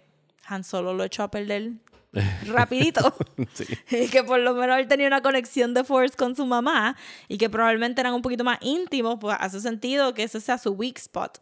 Han 0.47 0.63
Solo 0.63 0.93
lo 0.93 1.03
echó 1.03 1.23
a 1.23 1.31
perder 1.31 1.71
rapidito. 2.47 3.13
Sí. 3.53 3.65
Y 3.91 4.07
que 4.07 4.23
por 4.23 4.39
lo 4.39 4.53
menos 4.53 4.77
él 4.79 4.87
tenía 4.87 5.07
una 5.07 5.21
conexión 5.21 5.73
de 5.73 5.83
Force 5.83 6.15
con 6.15 6.35
su 6.35 6.45
mamá 6.45 6.95
y 7.27 7.37
que 7.37 7.49
probablemente 7.49 8.01
eran 8.01 8.13
un 8.13 8.21
poquito 8.21 8.43
más 8.43 8.57
íntimos, 8.61 9.17
pues 9.19 9.35
hace 9.39 9.59
sentido 9.61 10.13
que 10.13 10.23
ese 10.23 10.39
sea 10.41 10.57
su 10.57 10.71
weak 10.71 10.97
spot. 10.97 11.39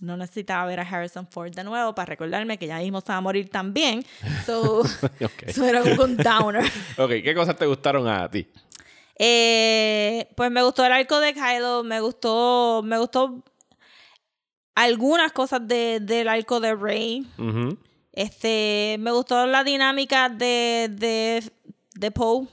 No 0.00 0.16
necesitaba 0.16 0.66
ver 0.66 0.80
a 0.80 0.82
Harrison 0.82 1.26
Ford 1.28 1.54
de 1.54 1.64
nuevo 1.64 1.94
para 1.94 2.06
recordarme 2.06 2.58
que 2.58 2.66
ya 2.66 2.78
mismo 2.78 3.00
se 3.00 3.08
va 3.12 3.16
a 3.16 3.20
morir 3.20 3.48
también. 3.48 4.04
So, 4.44 4.80
Ok. 5.22 5.50
so 5.54 5.64
era 5.64 5.82
un 5.82 6.16
downer. 6.16 6.64
Ok, 6.98 7.10
¿qué 7.22 7.34
cosas 7.34 7.56
te 7.56 7.64
gustaron 7.64 8.06
a 8.08 8.28
ti? 8.28 8.46
Eh, 9.16 10.28
pues 10.36 10.50
me 10.50 10.62
gustó 10.62 10.84
el 10.84 10.92
arco 10.92 11.20
de 11.20 11.32
Kylo, 11.32 11.84
me 11.84 12.00
gustó, 12.00 12.82
me 12.84 12.98
gustó 12.98 13.44
algunas 14.74 15.30
cosas 15.32 15.66
de, 15.66 16.00
del 16.00 16.28
arco 16.28 16.58
de 16.58 16.74
Rey. 16.74 17.26
Este, 18.14 18.96
me 19.00 19.10
gustó 19.10 19.46
la 19.46 19.64
dinámica 19.64 20.28
de, 20.28 20.88
de, 20.90 21.42
de 21.94 22.10
Poe. 22.10 22.46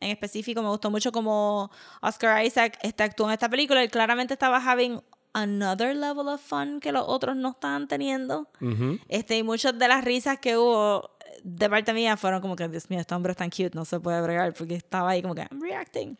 En 0.00 0.10
específico, 0.10 0.62
me 0.62 0.68
gustó 0.68 0.90
mucho 0.90 1.12
como 1.12 1.70
Oscar 2.00 2.42
Isaac 2.44 2.78
este, 2.80 3.02
actuó 3.02 3.26
en 3.26 3.32
esta 3.34 3.48
película. 3.50 3.82
Él 3.82 3.90
claramente 3.90 4.32
estaba 4.32 4.56
having 4.58 5.00
another 5.34 5.94
level 5.94 6.28
of 6.28 6.40
fun 6.40 6.80
que 6.80 6.90
los 6.90 7.04
otros 7.06 7.36
no 7.36 7.50
estaban 7.50 7.86
teniendo. 7.86 8.48
Ujú. 8.60 8.98
Este, 9.08 9.36
y 9.36 9.42
muchas 9.42 9.78
de 9.78 9.88
las 9.88 10.02
risas 10.04 10.38
que 10.38 10.56
hubo 10.56 11.10
de 11.44 11.68
parte 11.68 11.92
mía 11.92 12.16
fueron 12.16 12.40
como 12.40 12.56
que, 12.56 12.68
Dios 12.68 12.88
mío, 12.88 13.00
este 13.00 13.14
hombre 13.14 13.32
es 13.32 13.36
tan 13.36 13.50
cute, 13.50 13.70
no 13.74 13.84
se 13.84 14.00
puede 14.00 14.20
bregar, 14.22 14.52
porque 14.54 14.74
estaba 14.74 15.10
ahí 15.10 15.22
como 15.22 15.34
que, 15.34 15.42
I'm 15.42 15.60
reacting. 15.60 16.16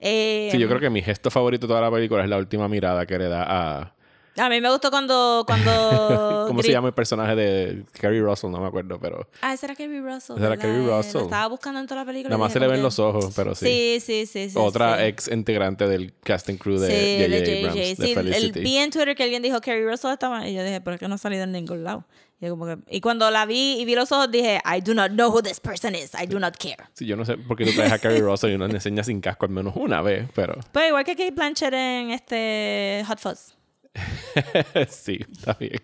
Eh, 0.00 0.48
Sí, 0.52 0.58
yo 0.58 0.68
creo 0.68 0.80
que 0.80 0.90
mi 0.90 1.02
gesto 1.02 1.30
favorito 1.30 1.66
de 1.66 1.70
toda 1.70 1.80
la 1.80 1.90
película 1.90 2.22
es 2.22 2.28
la 2.28 2.36
última 2.36 2.68
mirada 2.68 3.06
que 3.06 3.18
le 3.18 3.28
da 3.28 3.44
a... 3.46 3.94
A 4.36 4.48
mí 4.48 4.60
me 4.60 4.68
gustó 4.70 4.90
cuando... 4.90 5.44
cuando 5.46 6.44
¿Cómo 6.48 6.60
se 6.62 6.68
gri- 6.68 6.72
llama 6.72 6.88
el 6.88 6.94
personaje 6.94 7.36
de 7.36 7.84
Carrie 7.92 8.20
Russell? 8.20 8.50
No 8.50 8.60
me 8.60 8.66
acuerdo, 8.66 8.98
pero... 8.98 9.28
Ah, 9.40 9.54
ese 9.54 9.66
era 9.66 9.74
Kerry 9.76 10.00
Russell. 10.00 10.36
Ese 10.36 10.44
era. 10.46 10.56
Kerry 10.56 10.84
Russell. 10.86 11.14
Lo 11.18 11.24
estaba 11.24 11.46
buscando 11.46 11.78
en 11.80 11.86
toda 11.86 12.00
la 12.00 12.06
película. 12.06 12.30
Nada 12.30 12.38
más 12.44 12.52
se 12.52 12.58
le 12.60 12.66
ven 12.66 12.76
que- 12.76 12.82
los 12.82 12.98
ojos, 12.98 13.32
pero 13.36 13.54
sí. 13.54 13.66
Sí, 13.66 14.00
sí, 14.00 14.26
sí. 14.26 14.50
sí 14.50 14.58
Otra 14.58 14.98
sí. 14.98 15.04
ex 15.04 15.28
integrante 15.28 15.86
del 15.86 16.12
casting 16.24 16.56
crew 16.56 16.78
de 16.78 16.88
Sí, 16.88 17.22
J.J. 17.22 17.44
de 17.44 17.58
Abrams, 17.60 17.76
de 17.98 18.06
Sí, 18.34 18.44
el, 18.46 18.52
vi 18.64 18.76
en 18.76 18.90
Twitter 18.90 19.14
que 19.14 19.22
alguien 19.22 19.42
dijo 19.42 19.60
Kerry 19.60 19.86
Russell 19.88 20.10
estaba. 20.12 20.48
Y 20.48 20.54
yo 20.54 20.64
dije, 20.64 20.80
pero 20.80 20.94
es 20.94 21.00
que 21.00 21.06
no 21.08 21.14
ha 21.14 21.18
salido 21.18 21.44
en 21.44 21.52
ningún 21.52 21.84
lado. 21.84 22.04
Y, 22.40 22.48
como 22.48 22.66
que- 22.66 22.78
y 22.90 23.00
cuando 23.00 23.30
la 23.30 23.46
vi 23.46 23.80
y 23.80 23.84
vi 23.84 23.94
los 23.94 24.10
ojos, 24.10 24.30
dije, 24.30 24.60
I 24.66 24.80
do 24.80 24.94
not 24.94 25.12
know 25.12 25.30
who 25.30 25.42
this 25.42 25.60
person 25.60 25.94
is. 25.94 26.10
I 26.20 26.26
do 26.26 26.40
not 26.40 26.56
care. 26.58 26.88
Sí, 26.92 27.06
yo 27.06 27.16
no 27.16 27.24
sé 27.24 27.38
por 27.38 27.56
qué 27.56 27.64
tú 27.66 27.72
traes 27.72 27.92
a 27.92 27.98
Carrie 28.00 28.20
Russell 28.20 28.50
y 28.50 28.54
uno 28.54 28.66
le 28.66 28.74
enseña 28.74 29.04
sin 29.04 29.20
casco 29.20 29.46
al 29.46 29.52
menos 29.52 29.74
una 29.76 30.02
vez, 30.02 30.28
pero 30.34 30.58
Pero 30.72 30.88
igual 30.88 31.04
que 31.04 31.12
Kate 31.14 31.30
Blanchett 31.30 31.72
en 31.72 32.10
este 32.10 33.04
Hot 33.06 33.20
Fuzz. 33.20 33.54
sí, 34.88 35.20
está 35.30 35.54
bien. 35.54 35.80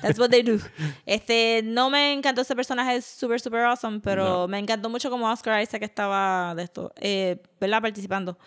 That's 0.00 0.18
what 0.18 0.30
they 0.30 0.42
do. 0.42 0.58
Este, 1.06 1.62
no 1.64 1.90
me 1.90 2.12
encantó 2.12 2.42
ese 2.42 2.54
personaje, 2.54 2.96
es 2.96 3.04
súper, 3.04 3.40
súper 3.40 3.60
awesome, 3.60 4.00
pero 4.00 4.24
No. 4.24 4.48
me 4.48 4.58
encantó 4.58 4.88
mucho 4.88 5.10
como 5.10 5.30
Oscar 5.30 5.60
Isaac 5.62 5.82
estaba 5.82 6.54
de 6.54 6.62
esto, 6.64 6.92
eh, 7.00 7.42
¿verdad? 7.60 7.82
Participando. 7.82 8.38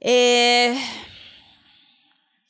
Eh, 0.00 0.76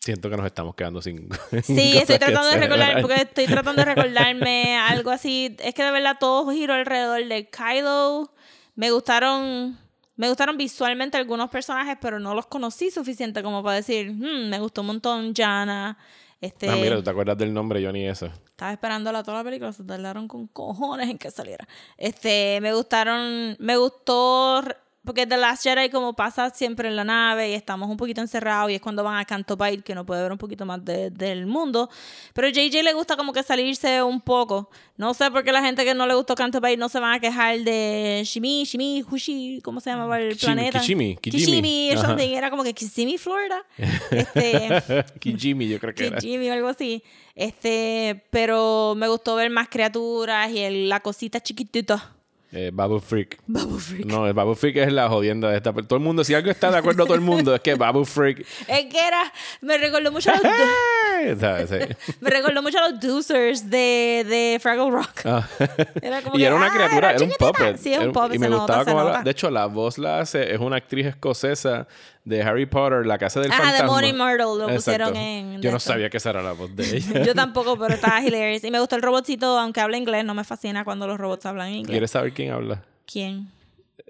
Siento 0.01 0.31
que 0.31 0.37
nos 0.37 0.47
estamos 0.47 0.75
quedando 0.75 1.03
sin. 1.03 1.29
sí, 1.63 1.97
estoy 1.99 2.19
tratando 2.19 2.49
de 2.49 2.57
recordar, 2.57 3.01
porque 3.03 3.17
estoy 3.23 3.47
tratando 3.47 3.85
de 3.85 3.95
recordarme 3.95 4.79
algo 4.79 5.11
así. 5.11 5.55
Es 5.61 5.75
que 5.75 5.83
de 5.85 5.91
verdad 5.91 6.17
todo 6.19 6.51
giró 6.53 6.73
alrededor 6.75 7.23
de 7.27 7.51
Kylo. 7.51 8.33
Me 8.77 8.91
gustaron, 8.91 9.79
me 10.21 10.29
gustaron 10.29 10.59
visualmente 10.59 11.17
algunos 11.17 11.49
personajes, 11.49 11.97
pero 11.99 12.21
no 12.21 12.35
los 12.35 12.47
conocí 12.47 12.91
suficiente 12.91 13.43
como 13.43 13.63
para 13.63 13.77
decir, 13.77 14.11
"Hmm, 14.13 14.51
me 14.51 14.59
gustó 14.61 14.83
un 14.83 14.89
montón 14.89 15.33
Jana. 15.35 15.97
Este, 16.43 16.69
Ah, 16.69 16.77
mira, 16.77 16.97
¿tú 16.97 17.03
te 17.03 17.09
acuerdas 17.11 17.39
del 17.39 17.53
nombre? 17.55 17.81
Yo 17.81 17.91
ni 17.91 18.07
eso. 18.07 18.27
Estaba 18.27 18.73
esperándola 18.73 19.23
toda 19.23 19.39
la 19.39 19.45
película, 19.45 19.73
se 19.73 19.83
tardaron 19.85 20.29
con 20.29 20.47
cojones 20.49 21.09
en 21.09 21.17
que 21.17 21.31
saliera. 21.31 21.67
Este, 21.97 22.59
me 22.61 22.75
gustaron, 22.75 23.57
me 23.59 23.77
gustó, 23.79 24.63
porque 25.05 25.27
The 25.27 25.37
Last 25.39 25.63
Jedi 25.65 25.89
como 25.89 26.15
pasa 26.15 26.51
siempre 26.51 26.89
en 26.89 26.95
la 26.97 27.05
nave 27.05 27.51
y 27.51 27.55
estamos 27.55 27.89
un 27.89 27.97
poquito 27.97 28.21
encerrados 28.21 28.71
y 28.71 28.75
es 28.75 28.81
cuando 28.81 29.03
van 29.03 29.17
a 29.19 29.25
Canto 29.25 29.57
Bight 29.57 29.83
que 29.83 29.95
no 29.95 30.05
puede 30.05 30.23
ver 30.23 30.31
un 30.31 30.39
poquito 30.39 30.67
más 30.67 30.85
de- 30.85 31.11
del 31.11 31.47
mundo. 31.47 31.89
Pero 32.35 32.49
a 32.49 32.51
JJ 32.51 32.83
le 32.83 32.93
gusta 32.93 33.17
como 33.17 33.33
que 33.33 33.43
salirse 33.43 34.03
un 34.03 34.21
poco. 34.21 34.71
No 34.97 35.15
sé 35.15 35.31
por 35.31 35.43
qué 35.43 35.53
la 35.53 35.63
gente 35.63 35.85
que 35.85 35.95
no 35.95 36.07
le 36.07 36.15
gustó 36.15 36.35
Canto 36.35 36.61
Bight 36.61 36.79
no 36.79 36.89
se 36.91 37.01
van 37.01 37.15
a 37.15 37.21
quejar 37.21 37.59
de 37.61 38.23
Shimi, 38.25 38.65
Shimi, 38.65 39.03
Hushi, 39.11 39.61
¿cómo 39.65 39.81
se 39.81 39.91
llamaba 39.91 40.21
el 40.21 40.33
Kichimi, 40.35 40.53
planeta? 40.55 40.81
Kichimi, 40.81 41.17
Kijimi. 41.17 41.45
Kichimi, 41.47 41.91
or 41.93 41.99
something. 42.07 42.29
Era 42.35 42.51
como 42.51 42.63
que 42.63 42.75
Kissimmee, 42.75 43.17
Florida. 43.19 43.65
Este, 44.11 45.05
Kijimi, 45.19 45.69
yo 45.69 45.79
creo 45.81 45.95
que 45.95 46.07
era. 46.09 46.21
Jimmy 46.21 46.51
o 46.51 46.53
algo 46.53 46.69
así. 46.69 47.03
Este, 47.35 48.23
pero 48.31 48.95
me 48.97 49.09
gustó 49.09 49.35
ver 49.37 49.49
más 49.51 49.69
criaturas 49.69 50.51
y 50.51 50.59
el- 50.59 50.89
la 50.89 51.01
cosita 51.01 51.41
chiquitita. 51.41 52.15
Eh, 52.53 52.71
Babu 52.73 52.99
Freak. 52.99 53.39
Babu 53.47 53.79
Freak. 53.79 54.05
No, 54.07 54.27
el 54.27 54.33
Babu 54.33 54.57
Freak 54.57 54.77
es 54.79 54.93
la 54.93 55.09
jodienda 55.09 55.49
de 55.51 55.57
esta. 55.57 55.73
Todo 55.73 55.97
el 55.97 56.03
mundo, 56.03 56.25
si 56.25 56.35
algo 56.35 56.51
está 56.51 56.71
de 56.71 56.79
acuerdo 56.79 57.05
todo 57.05 57.15
el 57.15 57.21
mundo, 57.21 57.55
es 57.55 57.61
que 57.61 57.77
Babu 57.77 58.05
Freak. 58.05 58.41
Es 58.69 58.87
que 58.87 58.99
era, 58.99 59.33
me 59.61 59.79
recordó 59.79 60.11
mucho 60.11 60.31
a 60.31 60.35
los, 60.35 60.43
me 62.21 62.31
recordó 62.31 62.63
mucho 62.63 62.79
a 62.79 62.91
los 62.91 63.01
Doozers 63.01 63.71
de, 63.71 64.25
de 64.29 64.59
Fraggle 64.61 64.91
Rock. 64.91 65.21
Ah. 65.25 65.49
Era 66.03 66.23
como 66.23 66.37
y 66.37 66.39
que, 66.39 66.47
era 66.47 66.55
una 66.55 66.67
ah, 66.67 66.75
criatura, 66.75 67.13
era, 67.13 67.25
un 67.25 67.33
puppet. 67.39 67.77
Sí, 67.77 67.93
es 67.93 68.01
un 68.01 68.13
puppet, 68.13 68.35
Y 68.35 68.39
me 68.39 68.49
gustaba 68.49 68.85
nota. 68.85 69.23
De 69.23 69.31
hecho, 69.31 69.51
la 69.51 69.67
voz 69.67 69.99
la 69.99 70.21
hace, 70.21 70.53
es 70.53 70.59
una 70.61 70.77
actriz 70.77 71.07
escocesa 71.07 71.87
de 72.25 72.43
Harry 72.43 72.67
Potter, 72.67 73.07
la 73.07 73.19
casa 73.19 73.41
del 73.41 73.51
Ajá, 73.51 73.63
de 73.63 73.69
fantasma. 73.79 73.87
Moaning 73.93 74.17
Myrtle, 74.17 74.45
lo 74.45 74.55
Exacto. 74.71 74.75
pusieron 74.77 75.17
en- 75.17 75.55
Yo 75.57 75.61
de 75.63 75.71
no 75.71 75.77
esto. 75.79 75.91
sabía 75.93 76.11
que 76.11 76.19
esa 76.19 76.31
era 76.31 76.43
la 76.43 76.53
voz 76.53 76.75
de 76.77 76.85
ella. 76.97 77.23
Yo 77.25 77.35
tampoco, 77.35 77.79
pero 77.79 77.95
estaba 77.95 78.23
hilarious. 78.23 78.63
Y 78.65 78.71
me 78.71 78.79
gustó 78.79 78.97
el 78.97 79.03
robotcito, 79.03 79.59
aunque 79.59 79.81
habla 79.81 79.97
inglés, 79.97 80.25
no 80.25 80.35
me 80.35 80.45
fascina 80.45 80.85
cuando 80.85 81.07
los 81.07 81.19
robots 81.19 81.47
hablan 81.47 81.71
inglés. 81.71 81.91
¿Quieres 81.91 82.11
saber 82.11 82.33
quién 82.33 82.53
habla? 82.53 82.83
¿Quién? 83.11 83.49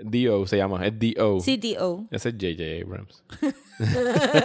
D.O. 0.02 0.46
se 0.46 0.56
llama, 0.56 0.86
es 0.86 0.98
D.O. 0.98 1.38
CTO. 1.40 2.04
Ese 2.10 2.28
es 2.30 2.34
J.J. 2.34 2.84
Abrams. 2.86 3.22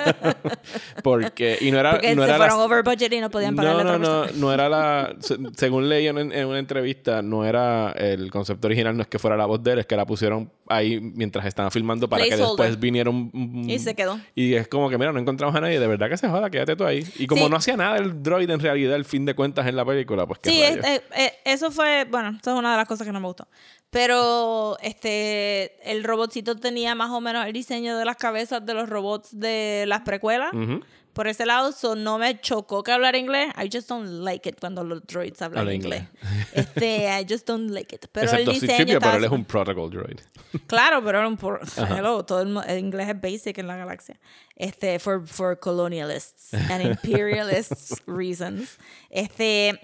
Porque, 1.04 1.58
y 1.62 1.72
no 1.72 1.80
era, 1.80 1.92
Porque 1.92 2.16
no 2.16 2.24
se 2.24 2.30
era 2.30 2.38
fueron 2.38 2.58
la, 2.58 2.64
over 2.66 2.84
budget 2.84 3.14
y 3.14 3.20
no 3.20 3.30
podían 3.30 3.56
pagarle 3.56 3.84
no, 3.84 3.98
no, 4.00 4.26
no, 4.26 4.32
no 4.34 4.54
era 4.54 4.70
la. 4.70 5.16
se- 5.20 5.38
Según 5.56 5.90
leí 5.90 6.08
en, 6.08 6.18
en 6.32 6.48
una 6.48 6.60
entrevista, 6.60 7.22
no 7.22 7.46
era 7.46 7.92
el 7.92 8.32
concepto 8.32 8.68
original, 8.68 8.96
no 8.96 9.02
es 9.02 9.08
que 9.08 9.20
fuera 9.20 9.36
la 9.38 9.46
voz 9.46 9.62
de 9.64 9.74
él, 9.74 9.80
es 9.80 9.86
que 9.86 9.96
la 9.96 10.06
pusieron 10.06 10.52
ahí 10.68 11.00
mientras 11.00 11.46
estaban 11.46 11.72
filmando 11.72 12.08
para 12.10 12.24
que 12.24 12.36
después 12.36 12.80
vinieron. 12.80 13.30
mm, 13.34 13.70
Y 13.70 13.80
se 13.80 13.94
quedó. 13.96 14.20
Y 14.34 14.54
es 14.54 14.68
como 14.68 14.90
que, 14.90 14.98
mira, 14.98 15.12
no 15.12 15.20
encontramos 15.20 15.56
a 15.56 15.62
nadie, 15.62 15.80
de 15.80 15.88
verdad 15.88 16.10
que 16.10 16.18
se 16.18 16.28
joda, 16.30 16.50
quédate 16.50 16.76
tú 16.76 16.86
ahí. 16.86 17.04
Y 17.18 17.28
como 17.28 17.46
Sí. 17.46 17.50
no 17.52 17.58
hacía 17.58 17.78
nada 17.78 17.98
el 17.98 18.24
droid 18.24 18.50
en 18.50 18.60
realidad, 18.60 18.96
el 18.96 19.06
fin 19.06 19.26
de 19.26 19.36
cuentas 19.36 19.68
en 19.68 19.76
la 19.76 19.86
película, 19.86 20.26
pues 20.26 20.40
qué 20.40 20.50
Sí, 20.50 20.62
es- 20.62 20.78
eh, 20.78 21.02
eh, 21.18 21.34
eso 21.46 21.72
fue, 21.72 22.06
bueno, 22.10 22.30
eso 22.42 22.54
es 22.54 22.58
una 22.60 22.72
de 22.72 22.78
las 22.78 22.88
cosas 22.88 23.06
que 23.06 23.12
no 23.14 23.20
me 23.20 23.28
gustó. 23.28 23.48
Pero 23.96 24.78
este 24.82 25.72
el 25.90 26.04
robotcito 26.04 26.58
tenía 26.58 26.96
más 26.96 27.12
o 27.12 27.22
menos 27.22 27.46
el 27.48 27.54
diseño 27.54 27.98
de 27.98 28.04
las 28.04 28.18
cabezas 28.18 28.66
de 28.66 28.74
los 28.74 28.90
robots 28.90 29.30
de 29.40 29.86
las 29.88 30.02
precuelas. 30.02 30.54
Ujú. 30.54 30.82
por 31.14 31.30
ese 31.30 31.46
lado, 31.46 31.72
so 31.72 31.96
no 31.96 32.18
me 32.18 32.42
chocó 32.42 32.84
que 32.84 32.92
hablar 32.92 33.16
inglés. 33.16 33.48
I 33.56 33.70
just 33.72 33.88
don't 33.88 34.06
like 34.26 34.50
it 34.50 34.60
cuando 34.60 34.84
los 34.84 35.02
droids 35.08 35.42
hablan 35.42 35.60
Habla 35.62 35.74
inglés. 35.74 36.02
inglés. 36.02 36.50
Este, 36.52 37.08
I 37.22 37.26
just 37.26 37.48
don't 37.48 37.72
like 37.72 37.96
it. 37.96 38.08
Pero 38.12 38.26
Excepto 38.32 38.52
el 38.52 38.60
diseño 38.60 38.78
C-3PO, 38.80 38.94
estaba 38.96 39.12
pero 39.14 39.18
él 39.20 39.24
es 39.24 39.32
un 39.32 39.46
protocol 39.46 39.90
droid. 39.90 40.20
Claro, 40.68 41.02
pero 41.06 41.20
era 41.20 41.28
un 41.30 41.38
por... 41.38 41.62
Hello, 41.78 42.26
todo 42.26 42.42
el, 42.42 42.58
el 42.68 42.80
inglés 42.80 43.08
es 43.08 43.22
basic 43.22 43.58
en 43.60 43.68
la 43.68 43.78
galaxia. 43.78 44.20
Este, 44.58 45.00
for, 45.00 45.26
for 45.26 45.58
colonialists 45.58 46.54
and 46.54 46.82
imperialists 46.86 48.04
reasons. 48.06 48.78
Este, 49.10 49.80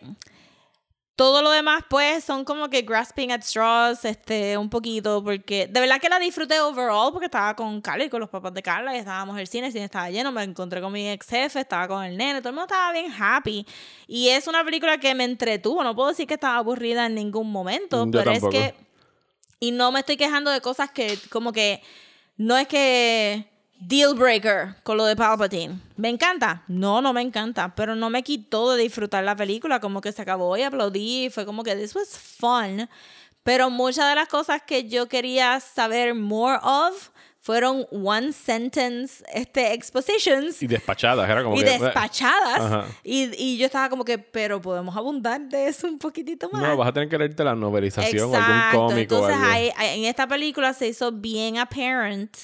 todo 1.21 1.43
lo 1.43 1.51
demás, 1.51 1.83
pues, 1.87 2.23
son 2.23 2.43
como 2.43 2.67
que 2.67 2.81
grasping 2.81 3.31
at 3.31 3.43
straws, 3.43 4.05
este, 4.05 4.57
un 4.57 4.71
poquito, 4.71 5.23
porque 5.23 5.67
de 5.67 5.79
verdad 5.79 6.01
que 6.01 6.09
la 6.09 6.17
disfruté 6.17 6.59
overall, 6.59 7.11
porque 7.11 7.25
estaba 7.25 7.55
con 7.55 7.79
Carla 7.79 8.05
y 8.05 8.09
con 8.09 8.21
los 8.21 8.29
papás 8.31 8.51
de 8.55 8.63
Carla, 8.63 8.95
y 8.95 8.97
estábamos 8.97 9.35
en 9.35 9.41
el 9.41 9.47
cine, 9.47 9.67
el 9.67 9.71
cine 9.71 9.85
estaba 9.85 10.09
lleno, 10.09 10.31
me 10.31 10.41
encontré 10.41 10.81
con 10.81 10.91
mi 10.91 11.07
ex 11.11 11.27
jefe, 11.27 11.59
estaba 11.59 11.87
con 11.87 12.03
el 12.03 12.17
nene, 12.17 12.39
todo 12.39 12.49
el 12.49 12.55
mundo 12.55 12.73
estaba 12.73 12.91
bien 12.91 13.13
happy. 13.15 13.67
Y 14.07 14.29
es 14.29 14.47
una 14.47 14.65
película 14.65 14.97
que 14.97 15.13
me 15.13 15.25
entretuvo, 15.25 15.83
no 15.83 15.95
puedo 15.95 16.09
decir 16.09 16.25
que 16.25 16.33
estaba 16.33 16.57
aburrida 16.57 17.05
en 17.05 17.13
ningún 17.13 17.51
momento, 17.51 18.03
Yo 18.05 18.11
pero 18.11 18.31
tampoco. 18.31 18.57
es 18.57 18.71
que 18.73 18.75
y 19.59 19.69
no 19.69 19.91
me 19.91 19.99
estoy 19.99 20.17
quejando 20.17 20.49
de 20.49 20.59
cosas 20.59 20.89
que, 20.89 21.19
como 21.29 21.53
que, 21.53 21.83
no 22.35 22.57
es 22.57 22.67
que 22.67 23.47
deal 23.81 24.13
breaker 24.15 24.75
con 24.83 24.95
lo 24.97 25.05
de 25.05 25.15
Palpatine. 25.15 25.79
¿Me 25.97 26.09
encanta? 26.09 26.63
No, 26.67 27.01
no 27.01 27.13
me 27.13 27.21
encanta, 27.21 27.73
pero 27.75 27.95
no 27.95 28.09
me 28.09 28.23
quitó 28.23 28.71
de 28.73 28.83
disfrutar 28.83 29.23
la 29.23 29.35
película, 29.35 29.79
como 29.79 30.01
que 30.01 30.11
se 30.11 30.21
acabó 30.21 30.55
y 30.55 30.61
aplaudí, 30.63 31.29
fue 31.29 31.45
como 31.45 31.63
que 31.63 31.75
this 31.75 31.95
was 31.95 32.17
fun. 32.17 32.87
Pero 33.43 33.69
muchas 33.71 34.07
de 34.09 34.15
las 34.15 34.27
cosas 34.27 34.61
que 34.61 34.87
yo 34.87 35.07
quería 35.07 35.59
saber 35.59 36.13
more 36.13 36.59
of 36.61 37.09
fueron 37.39 37.87
one 37.91 38.33
sentence 38.33 39.23
este, 39.33 39.73
expositions 39.73 40.61
Y 40.61 40.67
despachadas, 40.67 41.27
era 41.27 41.41
como 41.43 41.55
y 41.55 41.63
que... 41.63 41.79
despachadas. 41.79 42.85
Y, 43.03 43.31
y 43.35 43.57
yo 43.57 43.65
estaba 43.65 43.89
como 43.89 44.05
que, 44.05 44.19
pero 44.19 44.61
podemos 44.61 44.95
abundar 44.95 45.41
de 45.41 45.67
eso 45.67 45.87
un 45.87 45.97
poquitito 45.97 46.49
más. 46.51 46.61
No, 46.61 46.77
vas 46.77 46.89
a 46.89 46.93
tener 46.93 47.09
que 47.09 47.17
leerte 47.17 47.43
la 47.43 47.55
novelización 47.55 48.29
o 48.29 48.33
Exacto. 48.35 48.53
algún 48.53 48.89
cómico 48.89 49.15
Entonces, 49.15 49.37
o 49.37 49.43
algo. 49.43 49.51
hay- 49.75 49.99
en 49.99 50.05
esta 50.05 50.27
película 50.27 50.71
se 50.73 50.87
hizo 50.89 51.11
bien 51.11 51.57
apparent 51.57 52.37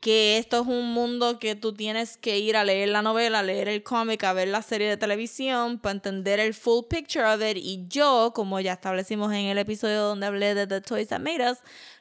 que 0.00 0.38
esto 0.38 0.62
es 0.62 0.66
un 0.66 0.92
mundo 0.92 1.38
que 1.38 1.56
tú 1.56 1.72
tienes 1.74 2.16
que 2.16 2.38
ir 2.38 2.56
a 2.56 2.64
leer 2.64 2.88
la 2.88 3.02
novela, 3.02 3.40
a 3.40 3.42
leer 3.42 3.68
el 3.68 3.82
cómic, 3.82 4.22
a 4.24 4.32
ver 4.32 4.48
la 4.48 4.62
serie 4.62 4.88
de 4.88 4.96
televisión 4.96 5.78
para 5.78 5.94
entender 5.94 6.38
el 6.38 6.54
full 6.54 6.84
picture 6.88 7.24
of 7.24 7.42
it. 7.42 7.56
Y 7.56 7.86
yo, 7.88 8.32
como 8.34 8.60
ya 8.60 8.74
establecimos 8.74 9.32
en 9.32 9.46
el 9.46 9.58
episodio 9.58 10.02
donde 10.02 10.26
hablé 10.26 10.54
de 10.54 10.66
The 10.66 10.80
Toys 10.80 11.08
That 11.08 11.20
Made 11.20 11.50
Us, 11.50 11.58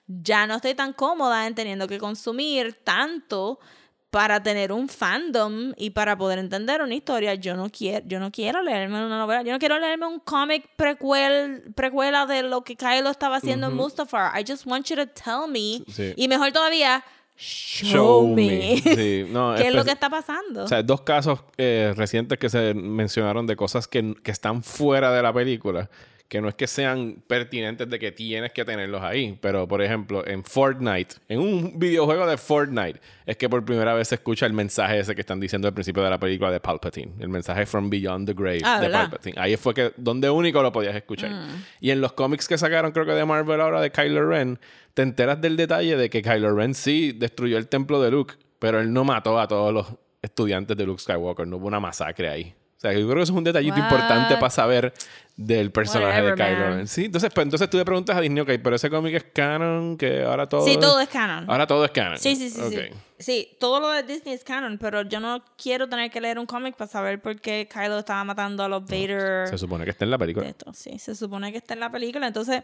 ya 0.07 0.45
no 0.47 0.55
estoy 0.55 0.75
tan 0.75 0.93
cómoda 0.93 1.47
en 1.47 1.55
teniendo 1.55 1.87
que 1.87 1.97
consumir 1.97 2.73
tanto 2.83 3.59
para 4.09 4.41
tener 4.41 4.71
un 4.71 4.87
fandom 4.87 5.73
y 5.75 5.89
para 5.89 6.17
poder 6.17 6.39
entender 6.39 6.81
una 6.81 6.95
historia. 6.95 7.35
Yo 7.35 7.55
no 7.55 7.69
quiero, 7.69 8.05
yo 8.07 8.19
no 8.19 8.31
quiero 8.31 8.61
leerme 8.61 9.05
una 9.05 9.17
novela, 9.17 9.41
yo 9.41 9.51
no 9.51 9.59
quiero 9.59 9.77
leerme 9.79 10.05
un 10.05 10.19
cómic 10.19 10.69
precuel, 10.75 11.73
precuela 11.75 12.25
de 12.25 12.43
lo 12.43 12.63
que 12.63 12.75
Kylo 12.75 13.09
estaba 13.09 13.37
haciendo 13.37 13.67
en 13.67 13.75
Mustafar. 13.75 14.39
I 14.39 14.45
just 14.47 14.65
want 14.65 14.87
you 14.87 14.95
to 14.95 15.07
tell 15.07 15.49
me. 15.49 15.83
Sí. 15.91 16.13
Y 16.15 16.27
mejor 16.27 16.51
todavía, 16.51 17.03
show, 17.37 18.27
me. 18.27 18.77
Sí, 18.77 19.25
no, 19.29 19.55
¿Qué 19.57 19.67
es 19.67 19.73
lo 19.73 19.85
que 19.85 19.91
está 19.91 20.09
pasando? 20.09 20.63
O 20.63 20.67
sea, 20.67 20.83
dos 20.83 21.01
casos 21.01 21.39
eh, 21.57 21.93
recientes 21.95 22.37
que 22.37 22.49
se 22.49 22.73
mencionaron 22.73 23.47
de 23.47 23.55
cosas 23.55 23.87
que, 23.87 24.15
que 24.23 24.31
están 24.31 24.63
fuera 24.63 25.11
de 25.11 25.21
la 25.21 25.31
película, 25.31 25.89
que 26.27 26.41
no 26.41 26.49
es 26.49 26.55
que 26.55 26.67
sean 26.67 27.23
pertinentes 27.25 27.89
de 27.89 27.99
que 27.99 28.11
tienes 28.11 28.51
que 28.51 28.65
tenerlos 28.65 29.01
ahí, 29.01 29.37
pero 29.41 29.67
por 29.67 29.81
ejemplo, 29.81 30.27
en 30.27 30.43
Fortnite, 30.43 31.15
en 31.29 31.39
un 31.39 31.79
videojuego 31.79 32.27
de 32.27 32.37
Fortnite, 32.37 32.99
es 33.25 33.37
que 33.37 33.47
por 33.47 33.63
primera 33.63 33.93
vez 33.93 34.09
se 34.09 34.15
escucha 34.15 34.45
el 34.45 34.53
mensaje 34.53 34.99
ese 34.99 35.15
que 35.15 35.21
están 35.21 35.39
diciendo 35.39 35.69
al 35.69 35.73
principio 35.73 36.03
de 36.03 36.09
la 36.09 36.19
película 36.19 36.51
de 36.51 36.59
Palpatine, 36.59 37.13
el 37.19 37.29
mensaje 37.29 37.65
from 37.65 37.89
Beyond 37.89 38.27
the 38.27 38.33
Grave 38.33 38.61
Ah, 38.63 38.79
de 38.79 38.87
¿verdad? 38.87 39.01
Palpatine. 39.09 39.35
Ahí 39.37 39.55
fue 39.55 39.73
que 39.73 39.93
donde 39.95 40.29
único 40.29 40.61
lo 40.61 40.71
podías 40.71 40.95
escuchar. 40.95 41.31
Mm. 41.31 41.63
Y 41.79 41.91
en 41.91 42.01
los 42.01 42.11
cómics 42.11 42.47
que 42.47 42.57
sacaron, 42.57 42.91
creo 42.91 43.05
que 43.05 43.13
de 43.13 43.23
Marvel 43.23 43.61
ahora 43.61 43.79
de 43.79 43.91
Kylo 43.91 44.27
Ren, 44.27 44.59
te 44.93 45.03
enteras 45.03 45.39
del 45.39 45.55
detalle 45.55 45.95
de 45.95 46.09
que 46.09 46.21
Kylo 46.21 46.53
Ren 46.53 46.73
sí 46.73 47.13
destruyó 47.13 47.57
el 47.57 47.67
templo 47.67 48.01
de 48.01 48.11
Luke, 48.11 48.35
pero 48.59 48.81
él 48.81 48.91
no 48.91 49.05
mató 49.05 49.39
a 49.39 49.47
todos 49.47 49.73
los 49.73 49.87
estudiantes 50.21 50.75
de 50.75 50.85
Luke 50.85 51.01
Skywalker. 51.01 51.47
No 51.47 51.57
hubo 51.57 51.67
una 51.67 51.79
masacre 51.79 52.27
ahí. 52.27 52.53
O 52.77 52.79
sea, 52.79 52.93
yo 52.93 52.99
creo 53.07 53.15
que 53.15 53.23
eso 53.23 53.33
es 53.33 53.37
un 53.37 53.43
detallito 53.43 53.75
What? 53.75 53.83
importante 53.83 54.35
para 54.37 54.49
saber 54.51 54.93
del 55.35 55.71
personaje 55.71 56.21
Whatever, 56.21 56.35
de 56.37 56.43
Kylo. 56.55 56.75
Ren. 56.77 56.87
Sí, 56.87 57.05
entonces, 57.05 57.31
pues, 57.33 57.43
entonces 57.45 57.69
tú 57.69 57.77
le 57.77 57.85
preguntas 57.85 58.15
a 58.15 58.21
Disney, 58.21 58.41
ok, 58.41 58.51
pero 58.63 58.75
ese 58.75 58.89
cómic 58.91 59.15
es 59.15 59.23
canon, 59.33 59.97
que 59.97 60.23
ahora 60.23 60.47
todo... 60.47 60.63
sí, 60.65 60.77
todo 60.79 60.99
es 60.99 61.09
canon. 61.09 61.49
Ahora 61.49 61.65
todo 61.65 61.83
es 61.85 61.91
canon. 61.91 62.19
Sí, 62.19 62.35
sí, 62.35 62.49
sí, 62.51 62.61
Ok. 62.61 62.71
sí. 62.71 62.79
Sí, 63.19 63.57
todo 63.59 63.79
lo 63.79 63.89
de 63.89 64.03
Disney 64.03 64.35
es 64.35 64.43
canon, 64.43 64.77
pero 64.77 65.01
yo 65.01 65.19
no 65.19 65.43
quiero 65.61 65.89
tener 65.89 66.11
que 66.11 66.21
leer 66.21 66.37
un 66.37 66.45
cómic 66.45 66.75
para 66.75 66.87
saber 66.87 67.19
por 67.19 67.39
qué 67.41 67.67
Kylo 67.71 67.97
estaba 67.97 68.23
matando 68.23 68.63
a 68.63 68.69
los 68.69 68.83
Vader. 68.85 69.47
Se 69.47 69.57
supone 69.57 69.83
que 69.85 69.89
está 69.89 70.05
en 70.05 70.11
la 70.11 70.19
película. 70.19 70.47
esto. 70.47 70.71
Sí, 70.73 70.99
se 70.99 71.15
supone 71.15 71.51
que 71.51 71.57
está 71.57 71.73
en 71.73 71.79
la 71.79 71.91
película, 71.91 72.27
entonces 72.27 72.61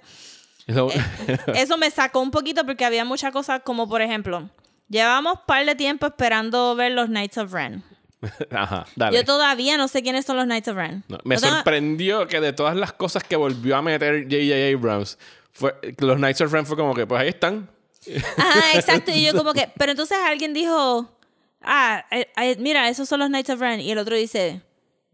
Eso- 0.67 0.89
eso 1.55 1.77
me 1.79 1.89
sacó 1.89 2.19
un 2.21 2.29
poquito 2.29 2.63
porque 2.67 2.85
había 2.85 3.03
muchas 3.03 3.31
cosas 3.33 3.61
como 3.65 3.89
por 3.89 4.03
ejemplo, 4.03 4.47
llevamos 4.89 5.39
par 5.47 5.65
de 5.65 5.73
tiempo 5.73 6.05
esperando 6.05 6.75
ver 6.75 6.91
los 6.91 7.07
Knights 7.07 7.39
of 7.39 7.51
Ren. 7.51 7.83
Ajá, 8.51 8.85
dale. 8.95 9.17
Yo 9.17 9.25
todavía 9.25 9.77
no 9.77 9.87
sé 9.87 10.01
quiénes 10.03 10.25
son 10.25 10.37
los 10.37 10.45
Knights 10.45 10.67
of 10.67 10.75
Ren. 10.75 11.03
No, 11.07 11.17
me 11.23 11.37
sorprendió 11.37 12.27
que 12.27 12.39
de 12.39 12.53
todas 12.53 12.75
las 12.75 12.93
cosas 12.93 13.23
que 13.23 13.35
volvió 13.35 13.75
a 13.75 13.81
meter 13.81 14.23
J.J. 14.23 14.75
Abrams, 14.75 15.17
fue, 15.51 15.75
los 15.99 16.17
Knights 16.17 16.41
of 16.41 16.51
Ren 16.51 16.65
fue 16.65 16.77
como 16.77 16.93
que, 16.93 17.05
pues 17.05 17.21
ahí 17.21 17.29
están. 17.29 17.69
Ajá, 18.37 18.73
exacto. 18.75 19.11
Y 19.13 19.23
yo 19.25 19.33
como 19.33 19.53
que, 19.53 19.69
pero 19.77 19.91
entonces 19.91 20.17
alguien 20.25 20.53
dijo, 20.53 21.09
ah, 21.61 22.05
eh, 22.11 22.27
eh, 22.37 22.55
mira, 22.59 22.89
esos 22.89 23.07
son 23.07 23.19
los 23.19 23.29
Knights 23.29 23.49
of 23.49 23.59
Ren. 23.59 23.79
Y 23.79 23.91
el 23.91 23.97
otro 23.97 24.15
dice, 24.15 24.61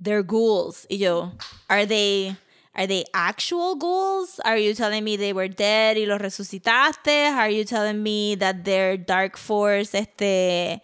they're 0.01 0.23
ghouls. 0.23 0.85
Y 0.89 0.97
yo, 0.97 1.33
are 1.67 1.85
they, 1.85 2.35
are 2.73 2.87
they 2.87 3.05
actual 3.13 3.75
ghouls? 3.75 4.39
Are 4.45 4.57
you 4.57 4.73
telling 4.73 5.03
me 5.03 5.17
they 5.17 5.33
were 5.33 5.49
dead 5.49 5.97
y 5.97 6.05
los 6.05 6.19
resucitaste? 6.19 7.29
Are 7.29 7.51
you 7.51 7.65
telling 7.65 8.01
me 8.01 8.35
that 8.35 8.63
they're 8.63 8.97
Dark 8.97 9.37
Force, 9.37 9.93
este, 9.93 10.81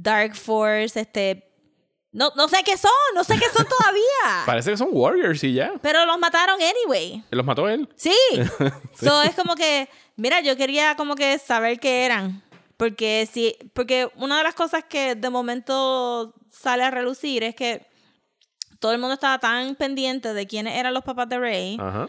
Dark 0.00 0.34
Force, 0.34 0.96
este, 0.96 1.49
no, 2.12 2.32
no 2.34 2.48
sé 2.48 2.62
qué 2.64 2.76
son, 2.76 2.90
no 3.14 3.22
sé 3.22 3.38
qué 3.38 3.46
son 3.54 3.66
todavía. 3.66 4.44
Parece 4.46 4.72
que 4.72 4.76
son 4.76 4.88
Warriors 4.90 5.42
y 5.44 5.54
ya. 5.54 5.72
Pero 5.80 6.04
los 6.06 6.18
mataron 6.18 6.56
anyway. 6.60 7.22
Los 7.30 7.46
mató 7.46 7.68
él. 7.68 7.88
Sí. 7.96 8.14
So, 9.00 9.22
es 9.22 9.34
como 9.34 9.54
que, 9.54 9.88
mira, 10.16 10.40
yo 10.40 10.56
quería 10.56 10.96
como 10.96 11.14
que 11.14 11.38
saber 11.38 11.78
qué 11.80 12.04
eran. 12.04 12.42
Porque 12.76 13.28
sí, 13.30 13.56
porque 13.74 14.10
una 14.16 14.38
de 14.38 14.44
las 14.44 14.54
cosas 14.54 14.84
que 14.88 15.14
de 15.14 15.30
momento 15.30 16.34
sale 16.50 16.82
a 16.82 16.90
relucir 16.90 17.44
es 17.44 17.54
que 17.54 17.86
todo 18.78 18.92
el 18.92 18.98
mundo 18.98 19.14
estaba 19.14 19.38
tan 19.38 19.74
pendiente 19.76 20.32
de 20.32 20.46
quiénes 20.46 20.76
eran 20.76 20.94
los 20.94 21.04
papás 21.04 21.28
de 21.28 21.38
Rey 21.38 21.76
Ajá. 21.78 22.08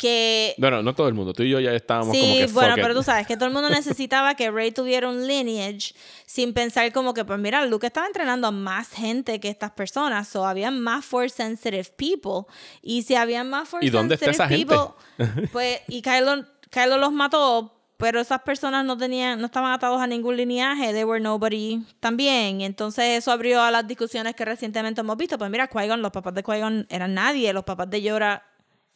Que 0.00 0.54
Bueno, 0.56 0.82
no 0.82 0.94
todo 0.94 1.08
el 1.08 1.14
mundo. 1.14 1.34
Tú 1.34 1.42
y 1.42 1.50
yo 1.50 1.60
ya 1.60 1.72
estábamos 1.72 2.16
como 2.16 2.22
Sí, 2.22 2.38
que 2.38 2.46
bueno, 2.46 2.70
fuck 2.70 2.78
it. 2.78 2.82
pero 2.82 2.94
tú 2.94 3.02
sabes 3.02 3.26
que 3.26 3.36
todo 3.36 3.46
el 3.48 3.52
mundo 3.52 3.68
necesitaba 3.70 4.34
que 4.34 4.50
Rey 4.50 4.72
tuviera 4.72 5.08
un 5.08 5.26
lineage 5.26 5.94
sin 6.24 6.54
pensar 6.54 6.90
como 6.92 7.12
que, 7.12 7.24
pues 7.26 7.38
mira, 7.38 7.64
Luke 7.66 7.86
estaba 7.86 8.06
entrenando 8.06 8.46
a 8.46 8.50
más 8.50 8.88
gente 8.88 9.38
que 9.40 9.48
estas 9.50 9.72
personas, 9.72 10.34
o 10.34 10.46
había 10.46 10.70
más 10.70 11.04
force 11.04 11.36
sensitive 11.36 11.84
people. 11.96 12.50
Y 12.80 13.02
si 13.02 13.14
había 13.14 13.44
más 13.44 13.68
force 13.68 13.86
¿Y 13.86 13.90
dónde 13.90 14.14
está 14.14 14.32
sensitive 14.32 14.64
esa 14.64 14.76
gente? 14.78 15.26
people, 15.26 15.48
pues, 15.52 15.80
y 15.88 16.00
Kylo, 16.00 16.46
Kylo 16.70 16.96
los 16.96 17.12
mató, 17.12 17.76
pero 17.98 18.18
esas 18.20 18.40
personas 18.40 18.82
no 18.86 18.96
tenían, 18.96 19.38
no 19.38 19.44
estaban 19.46 19.72
atados 19.72 20.00
a 20.00 20.06
ningún 20.06 20.34
lineaje, 20.38 20.94
they 20.94 21.04
were 21.04 21.20
nobody 21.20 21.82
también. 22.00 22.62
Y 22.62 22.64
entonces 22.64 23.18
eso 23.18 23.30
abrió 23.32 23.60
a 23.60 23.70
las 23.70 23.86
discusiones 23.86 24.34
que 24.34 24.46
recientemente 24.46 25.02
hemos 25.02 25.18
visto. 25.18 25.36
Pues 25.36 25.50
mira, 25.50 25.68
Qui-Gon, 25.68 26.00
los 26.00 26.10
papás 26.10 26.32
de 26.32 26.42
Qui-Gon 26.42 26.86
eran 26.88 27.12
nadie, 27.12 27.52
los 27.52 27.64
papás 27.64 27.90
de 27.90 28.00
Yoda, 28.00 28.42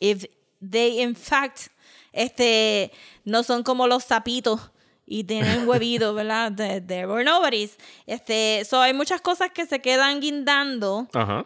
if 0.01 0.25
they 0.71 1.01
in 1.01 1.15
fact 1.17 1.69
este 2.13 2.93
no 3.25 3.43
son 3.43 3.63
como 3.63 3.87
los 3.87 4.05
sapitos 4.05 4.71
y 5.07 5.25
tienen 5.25 5.69
huevitos, 5.69 6.15
¿verdad? 6.15 6.53
De, 6.53 6.81
de 6.81 7.07
were 7.07 7.25
nobodies. 7.25 7.77
Este, 8.07 8.65
so 8.65 8.81
hay 8.81 8.95
muchas 8.95 9.21
cosas 9.21 9.51
que 9.53 9.67
se 9.67 9.81
quedan 9.81 10.21
guindando 10.21 11.09
Ajá. 11.13 11.45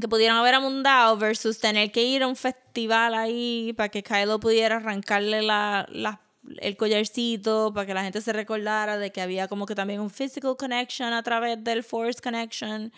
que 0.00 0.08
pudieron 0.08 0.36
haber 0.38 0.54
abundado 0.54 1.16
versus 1.16 1.58
tener 1.60 1.92
que 1.92 2.02
ir 2.02 2.22
a 2.22 2.26
un 2.26 2.36
festival 2.36 3.14
ahí 3.14 3.72
para 3.76 3.88
que 3.90 4.02
Kylo 4.02 4.40
pudiera 4.40 4.76
arrancarle 4.76 5.42
la, 5.42 5.86
la- 5.90 6.20
el 6.60 6.76
collarcito, 6.76 7.72
para 7.74 7.86
que 7.86 7.92
la 7.94 8.02
gente 8.02 8.20
se 8.22 8.32
recordara 8.32 8.96
de 8.96 9.12
que 9.12 9.20
había 9.20 9.48
como 9.48 9.66
que 9.66 9.74
también 9.74 10.00
un 10.00 10.08
physical 10.10 10.56
connection 10.56 11.12
a 11.12 11.22
través 11.22 11.62
del 11.62 11.84
force 11.84 12.20
connection. 12.22 12.90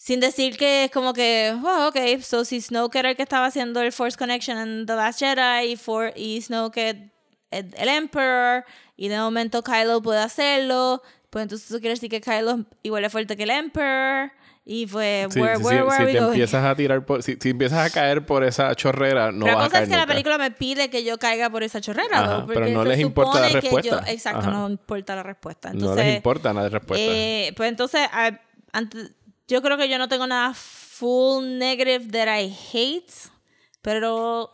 Sin 0.00 0.20
decir 0.20 0.56
que 0.56 0.84
es 0.84 0.90
como 0.92 1.12
que, 1.12 1.52
oh, 1.60 1.88
ok, 1.88 2.20
so 2.22 2.44
si 2.44 2.60
Snoke 2.60 2.94
era 3.00 3.10
el 3.10 3.16
que 3.16 3.24
estaba 3.24 3.46
haciendo 3.46 3.82
el 3.82 3.90
Force 3.92 4.16
Connection 4.16 4.56
en 4.56 4.86
The 4.86 4.94
Last 4.94 5.18
Jedi 5.18 5.72
y, 5.72 5.76
For 5.76 6.12
y 6.14 6.40
Snoke 6.40 6.78
es 6.78 6.96
el, 7.50 7.88
Emperor 7.88 8.64
y 8.96 9.08
de 9.08 9.18
momento 9.18 9.62
Kylo 9.64 10.00
puede 10.00 10.20
hacerlo, 10.20 11.02
pues 11.30 11.42
entonces 11.42 11.68
eso 11.68 11.80
quiere 11.80 11.94
decir 11.94 12.08
que 12.08 12.20
Kylo 12.20 12.52
es 12.52 12.56
igual 12.84 13.02
de 13.02 13.10
fuerte 13.10 13.36
que 13.36 13.42
el 13.42 13.50
Emperor 13.50 14.30
y 14.64 14.86
pues, 14.86 15.32
Sí, 15.34 15.40
where, 15.40 15.56
sí, 15.56 15.62
where 15.64 15.78
sí, 15.80 15.84
were 15.84 15.96
si 15.96 16.04
we 16.04 16.12
te 16.12 16.18
going? 16.20 16.28
empiezas 16.32 16.64
a 16.64 16.76
tirar 16.76 17.04
por, 17.04 17.22
si, 17.24 17.36
si 17.40 17.50
empiezas 17.50 17.84
a 17.84 17.90
caer 17.90 18.24
por 18.24 18.44
esa 18.44 18.72
chorrera, 18.76 19.32
no 19.32 19.46
Pero 19.46 19.56
vas 19.56 19.62
la 19.62 19.64
a 19.64 19.68
cosa 19.68 19.72
caer 19.72 19.82
es 19.82 19.88
que 19.88 19.94
la 19.96 20.00
nunca. 20.02 20.12
película 20.12 20.38
me 20.38 20.50
pide 20.52 20.90
que 20.90 21.02
yo 21.04 21.18
caiga 21.18 21.50
por 21.50 21.62
esa 21.64 21.80
chorrera, 21.80 22.18
Ajá, 22.20 22.38
¿no? 22.40 22.46
pero 22.46 22.68
no 22.68 22.84
les 22.84 23.00
importa 23.00 23.40
la 23.40 23.48
que 23.60 23.66
yo- 23.68 23.76
respuesta. 23.76 24.12
exacto, 24.12 24.40
Ajá. 24.42 24.50
no 24.52 24.68
importa 24.70 25.16
la 25.16 25.22
respuesta. 25.24 25.70
no 25.70 25.80
Entonces, 25.80 26.06
les 26.06 26.16
importa 26.16 26.52
nada 26.52 26.64
de 26.68 26.70
respuesta. 26.78 27.04
eh, 27.08 27.52
pues 27.56 27.68
entonces, 27.68 28.02
ah, 28.12 28.30
antes, 28.72 29.10
yo 29.48 29.60
creo 29.62 29.76
que 29.76 29.88
yo 29.88 29.98
no 29.98 30.08
tengo 30.08 30.26
nada 30.26 30.54
full 30.54 31.58
negative 31.58 32.10
that 32.12 32.28
I 32.28 32.48
hate, 32.72 33.12
pero 33.82 34.50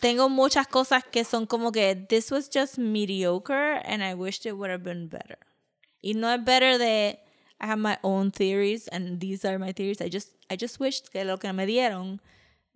tengo 0.00 0.28
muchas 0.28 0.66
cosas 0.66 1.04
que 1.04 1.24
son 1.24 1.46
como 1.46 1.70
que 1.72 1.94
this 2.08 2.30
was 2.30 2.48
just 2.52 2.78
mediocre 2.78 3.80
and 3.84 4.02
I 4.02 4.14
wished 4.14 4.46
it 4.46 4.52
would 4.54 4.70
have 4.70 4.82
been 4.82 5.08
better. 5.08 5.38
Y 6.02 6.14
no 6.14 6.28
es 6.32 6.42
better 6.44 6.78
de 6.78 7.20
I 7.60 7.66
have 7.66 7.78
my 7.78 7.96
own 8.02 8.32
theories 8.32 8.88
and 8.88 9.20
these 9.20 9.44
are 9.46 9.58
my 9.58 9.72
theories. 9.72 10.00
I 10.00 10.08
just 10.10 10.30
I 10.50 10.56
just 10.60 10.80
wished 10.80 11.10
que 11.12 11.24
lo 11.24 11.38
que 11.38 11.52
me 11.52 11.64
dieron 11.66 12.20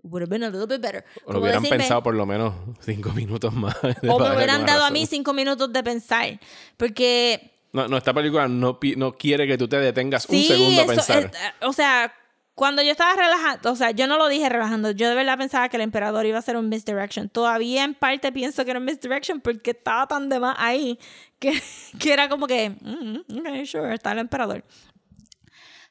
would 0.05 0.23
have 0.23 0.31
been 0.31 0.45
a 0.45 0.51
little 0.51 0.69
bit 0.69 0.81
better. 0.81 1.05
O 1.25 1.33
lo 1.33 1.41
hubieran 1.41 1.63
decirme- 1.65 1.79
pensado 1.79 2.03
por 2.05 2.15
lo 2.15 2.25
menos 2.27 2.55
cinco 2.83 3.11
minutos 3.15 3.53
más. 3.53 3.75
o 3.83 4.19
me 4.21 4.37
hubieran 4.37 4.65
dado 4.65 4.83
a 4.85 4.91
razón. 4.91 4.93
mí 4.93 5.07
cinco 5.07 5.33
minutos 5.33 5.73
de 5.73 5.83
pensar. 5.83 6.39
Porque 6.77 7.56
No, 7.77 7.89
no, 7.89 7.99
esta 7.99 8.15
película 8.15 8.49
no, 8.49 8.79
no 8.97 9.13
quiere 9.19 9.47
que 9.47 9.59
tú 9.59 9.69
te 9.69 9.79
detengas 9.79 10.27
un 10.31 10.43
segundo 10.43 10.81
a 10.81 10.87
pensar. 10.87 11.25
eh, 11.25 11.31
o 11.67 11.75
sea, 11.75 12.11
cuando 12.55 12.81
yo 12.81 12.91
estaba 12.91 13.15
relajando, 13.15 13.71
o 13.71 13.77
sea, 13.77 13.91
yo 13.91 14.07
no 14.07 14.17
lo 14.17 14.29
dije 14.29 14.49
relajando, 14.49 14.93
yo 14.93 15.11
de 15.11 15.15
verdad 15.15 15.37
pensaba 15.37 15.69
que 15.69 15.77
el 15.77 15.83
emperador 15.83 16.25
iba 16.25 16.39
a 16.39 16.43
ser 16.43 16.57
un 16.57 16.71
misdirection. 16.71 17.29
Todavía 17.29 17.85
en 17.85 17.93
parte 17.93 18.33
pienso 18.33 18.65
que 18.65 18.71
era 18.71 18.81
un 18.81 18.87
misdirection 18.87 19.43
porque 19.43 19.73
estaba 19.73 20.07
tan 20.07 20.31
de 20.31 20.41
más 20.41 20.57
ahí 20.59 20.99
que, 21.39 21.63
que 22.01 22.15
era 22.15 22.31
como 22.31 22.47
que, 22.47 22.71
mm, 22.71 23.39
ok, 23.41 23.67
sure, 23.67 23.93
está 23.95 24.13
el 24.13 24.21
emperador. 24.21 24.65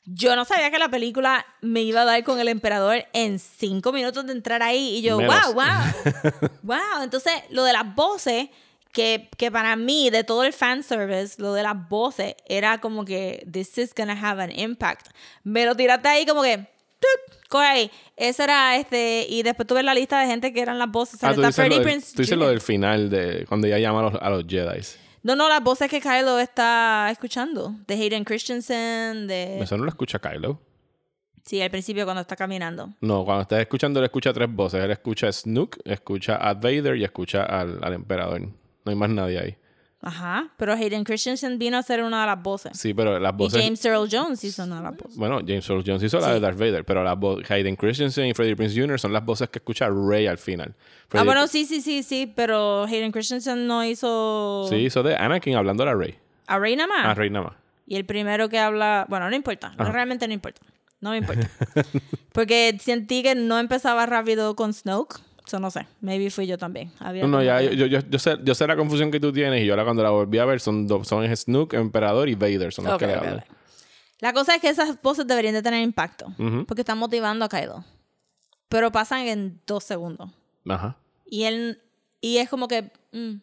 Yo 0.05 0.35
no 0.35 0.43
sabía 0.43 0.71
que 0.71 0.79
la 0.79 0.89
película 0.89 1.45
me 1.61 1.83
iba 1.83 2.01
a 2.01 2.05
dar 2.05 2.23
con 2.23 2.39
el 2.39 2.47
emperador 2.47 3.05
en 3.13 3.37
cinco 3.37 3.91
minutos 3.91 4.25
de 4.25 4.31
entrar 4.31 4.63
ahí 4.63 4.97
y 4.97 5.01
yo, 5.03 5.17
Menos. 5.19 5.53
wow, 5.53 5.53
wow, 5.53 6.49
wow. 6.63 7.03
Entonces, 7.03 7.33
lo 7.51 7.63
de 7.63 7.73
las 7.73 7.93
voces, 7.93 8.49
que, 8.95 9.29
que 9.37 9.51
para 9.51 9.75
mí, 9.75 10.09
de 10.09 10.23
todo 10.23 10.45
el 10.45 10.53
fanservice, 10.53 11.39
lo 11.39 11.53
de 11.53 11.61
las 11.61 11.89
voces 11.89 12.35
era 12.47 12.79
como 12.79 13.03
que, 13.03 13.45
this 13.51 13.77
is 13.77 13.93
gonna 13.93 14.17
have 14.17 14.41
an 14.41 14.57
impact. 14.57 15.07
Me 15.43 15.65
lo 15.65 15.75
tiraste 15.75 16.07
ahí 16.07 16.25
como 16.25 16.41
que, 16.41 16.65
coge 17.49 17.65
ahí. 17.65 17.91
Ese 18.15 18.45
era 18.45 18.77
este, 18.77 19.27
y 19.29 19.43
después 19.43 19.67
tuve 19.67 19.83
la 19.83 19.93
lista 19.93 20.19
de 20.19 20.27
gente 20.27 20.53
que 20.53 20.61
eran 20.61 20.79
las 20.79 20.89
voces. 20.89 21.21
Ah, 21.23 21.33
tú 21.33 21.41
está 21.41 21.47
dices, 21.47 21.57
lo 21.57 21.63
Freddie 21.63 21.79
del, 21.79 21.83
Prinze 21.83 22.15
tú 22.15 22.21
dices 22.21 22.37
lo 22.37 22.47
del 22.47 22.61
final, 22.61 23.09
de 23.09 23.45
cuando 23.47 23.67
ya 23.67 23.77
llama 23.77 23.99
a 23.99 24.03
los, 24.03 24.15
a 24.15 24.29
los 24.29 24.45
Jedi. 24.47 24.81
No, 25.23 25.35
no, 25.35 25.49
las 25.49 25.61
voces 25.61 25.89
que 25.89 25.99
Kylo 25.99 26.39
está 26.39 27.09
escuchando. 27.11 27.75
De 27.87 27.95
Hayden 27.95 28.23
Christensen, 28.23 29.27
de... 29.27 29.59
Eso 29.59 29.75
no 29.75 29.83
lo 29.83 29.89
escucha 29.89 30.19
Kylo. 30.19 30.61
Sí, 31.43 31.61
al 31.61 31.69
principio 31.69 32.05
cuando 32.05 32.21
está 32.21 32.35
caminando. 32.35 32.93
No, 33.01 33.25
cuando 33.25 33.41
estás 33.41 33.59
escuchando, 33.59 33.99
él 33.99 34.05
escucha 34.05 34.31
tres 34.31 34.49
voces. 34.49 34.83
Él 34.83 34.91
escucha 34.91 35.27
a 35.27 35.33
Snook, 35.33 35.79
escucha 35.83 36.37
a 36.37 36.53
Vader 36.53 36.95
y 36.95 37.03
escucha 37.03 37.43
al, 37.43 37.79
al 37.83 37.93
emperador. 37.93 38.41
No 38.85 38.91
hay 38.91 38.95
más 38.95 39.09
nadie 39.09 39.39
ahí. 39.39 39.57
Ajá, 40.01 40.51
pero 40.57 40.73
Hayden 40.73 41.03
Christensen 41.03 41.57
vino 41.57 41.77
a 41.79 41.81
ser 41.81 42.03
una 42.03 42.21
de 42.21 42.27
las 42.27 42.43
voces. 42.43 42.77
Sí, 42.77 42.93
pero 42.93 43.17
las 43.19 43.33
Y 43.33 43.37
voces... 43.37 43.63
James 43.63 43.83
Earl 43.83 44.07
Jones 44.11 44.43
hizo 44.43 44.63
una 44.63 44.77
de 44.77 44.83
las 44.83 44.95
voces. 44.95 45.17
Bueno, 45.17 45.39
James 45.39 45.67
Earl 45.67 45.83
Jones 45.83 46.03
hizo 46.03 46.19
la 46.19 46.31
de 46.31 46.39
Darth 46.39 46.59
Vader, 46.59 46.85
pero 46.85 47.03
las 47.03 47.15
vo- 47.17 47.43
Hayden 47.49 47.75
Christensen 47.75 48.27
y 48.27 48.33
Freddie 48.35 48.55
Prinze 48.55 48.79
Jr. 48.79 48.99
son 48.99 49.11
las 49.13 49.25
voces 49.25 49.49
que 49.49 49.57
escucha 49.57 49.89
Rey 49.89 50.27
al 50.27 50.37
final. 50.37 50.75
Ah, 51.13 51.23
bueno, 51.23 51.47
sí, 51.47 51.65
sí, 51.65 51.81
sí, 51.81 52.03
sí, 52.03 52.31
pero 52.35 52.83
Hayden 52.83 53.11
Christensen 53.11 53.65
no 53.65 53.83
hizo 53.83 54.67
Sí, 54.69 54.75
hizo 54.75 55.01
de 55.01 55.15
Anakin 55.15 55.55
hablando 55.55 55.81
a 55.81 55.87
la 55.87 55.95
Rey. 55.95 56.13
a 56.45 56.59
Rey 56.59 56.75
nada 56.75 56.87
más. 56.87 57.05
A 57.07 57.13
Rey 57.15 57.31
nada 57.31 57.45
más. 57.45 57.55
Y 57.87 57.95
el 57.95 58.05
primero 58.05 58.47
que 58.47 58.59
habla, 58.59 59.07
bueno, 59.09 59.27
no 59.27 59.35
importa, 59.35 59.73
no, 59.75 59.91
realmente 59.91 60.27
no 60.27 60.35
importa. 60.35 60.61
No 61.01 61.11
me 61.11 61.17
importa. 61.19 61.49
Porque 62.31 62.77
sentí 62.79 63.23
que 63.23 63.33
no 63.33 63.57
empezaba 63.59 64.05
rápido 64.05 64.55
con 64.55 64.71
Snoke. 64.73 65.19
Eso 65.47 65.59
no 65.59 65.69
sé, 65.69 65.85
maybe 66.01 66.29
fui 66.31 66.47
yo 66.47 66.57
también. 66.57 66.91
Había 66.99 67.21
No, 67.23 67.27
no, 67.29 67.43
ya, 67.43 67.61
yo, 67.61 67.85
yo, 67.85 67.99
yo, 67.99 68.19
sé, 68.19 68.37
yo 68.43 68.55
sé 68.55 68.65
la 68.67 68.75
confusión 68.75 69.11
que 69.11 69.19
tú 69.19 69.31
tienes 69.31 69.61
y 69.61 69.65
yo 69.65 69.73
ahora 69.73 69.83
cuando 69.83 70.01
la 70.03 70.09
volví 70.09 70.39
a 70.39 70.45
ver 70.45 70.59
son, 70.59 70.87
son 71.05 71.35
Snook, 71.35 71.73
Emperador 71.73 72.29
y 72.29 72.35
Vader, 72.35 72.73
son 72.73 72.85
los 72.85 72.93
Ok, 72.95 72.99
que 73.01 73.07
le 73.07 73.13
ok, 73.13 73.19
hablan. 73.19 73.39
ok. 73.39 73.45
La 74.21 74.33
cosa 74.33 74.55
es 74.55 74.61
que 74.61 74.69
esas 74.69 74.99
voces 75.01 75.27
deberían 75.27 75.53
de 75.53 75.61
tener 75.61 75.81
impacto. 75.81 76.33
Porque 76.67 76.81
están 76.81 76.97
motivando 76.97 77.45
a 77.45 77.49
Kylo. 77.49 77.83
Pero 78.69 78.91
pasan 78.91 79.27
en 79.27 79.61
dos 79.67 79.83
segundos. 79.83 80.31
Ajá, 80.67 80.97
Y 81.27 81.43
él, 81.43 81.81
y 82.21 82.37
es 82.37 82.49
como 82.49 82.67
que, 82.67 82.91
mm, 83.11 83.33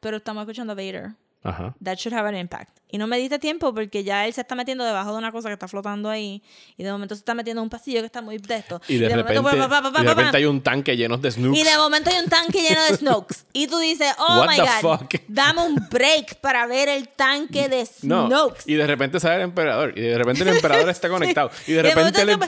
pero 0.00 0.18
estamos 0.18 0.42
escuchando 0.42 0.72
a 0.74 0.76
Vader. 0.76 1.12
ajá. 1.42 1.74
That 1.82 1.96
should 1.96 2.16
have 2.16 2.28
an 2.28 2.36
impact. 2.36 2.78
Y 2.92 2.98
no 2.98 3.06
me 3.06 3.16
diste 3.18 3.38
tiempo 3.38 3.74
porque 3.74 4.04
ya 4.04 4.26
él 4.26 4.34
se 4.34 4.42
está 4.42 4.54
metiendo 4.54 4.84
debajo 4.84 5.12
de 5.12 5.18
una 5.18 5.32
cosa 5.32 5.48
que 5.48 5.54
está 5.54 5.66
flotando 5.66 6.10
ahí. 6.10 6.42
Y 6.76 6.84
de 6.84 6.92
momento 6.92 7.14
se 7.14 7.20
está 7.20 7.32
metiendo 7.32 7.62
en 7.62 7.64
un 7.64 7.70
pasillo 7.70 8.00
que 8.00 8.06
está 8.06 8.20
muy 8.20 8.36
de 8.36 8.56
esto. 8.56 8.82
Y 8.86 8.98
de, 8.98 9.08
repente, 9.08 9.40
momento, 9.40 9.68
pa, 9.68 9.82
pa, 9.82 9.90
pa, 9.92 10.00
y 10.00 10.02
de 10.02 10.08
pa, 10.08 10.14
pa, 10.14 10.20
repente 10.20 10.36
hay 10.36 10.44
un 10.44 10.60
tanque 10.60 10.94
lleno 10.94 11.16
de 11.16 11.30
Snooks. 11.30 11.58
y 11.58 11.64
de 11.64 11.76
momento 11.78 12.10
hay 12.10 12.22
un 12.22 12.28
tanque 12.28 12.60
lleno 12.60 12.84
de 12.84 12.96
Snokes. 12.96 13.36
Y 13.54 13.66
tú 13.66 13.78
dices, 13.78 14.08
oh 14.18 14.40
What 14.40 14.48
my 14.48 14.58
God, 14.58 14.98
fuck? 14.98 15.14
dame 15.28 15.62
un 15.62 15.88
break 15.90 16.36
para 16.36 16.66
ver 16.66 16.88
el 16.88 17.08
tanque 17.08 17.68
de 17.68 17.86
No, 18.02 18.26
Snokes. 18.26 18.62
y 18.66 18.74
de 18.74 18.86
repente 18.86 19.20
sale 19.20 19.36
el 19.36 19.42
emperador. 19.42 19.92
Y 19.96 20.02
de 20.02 20.18
repente 20.18 20.42
el 20.42 20.48
emperador 20.48 20.88
está 20.90 21.08
conectado. 21.10 21.50
Y 21.66 21.72
de 21.72 21.82
repente, 21.82 22.22
el, 22.22 22.38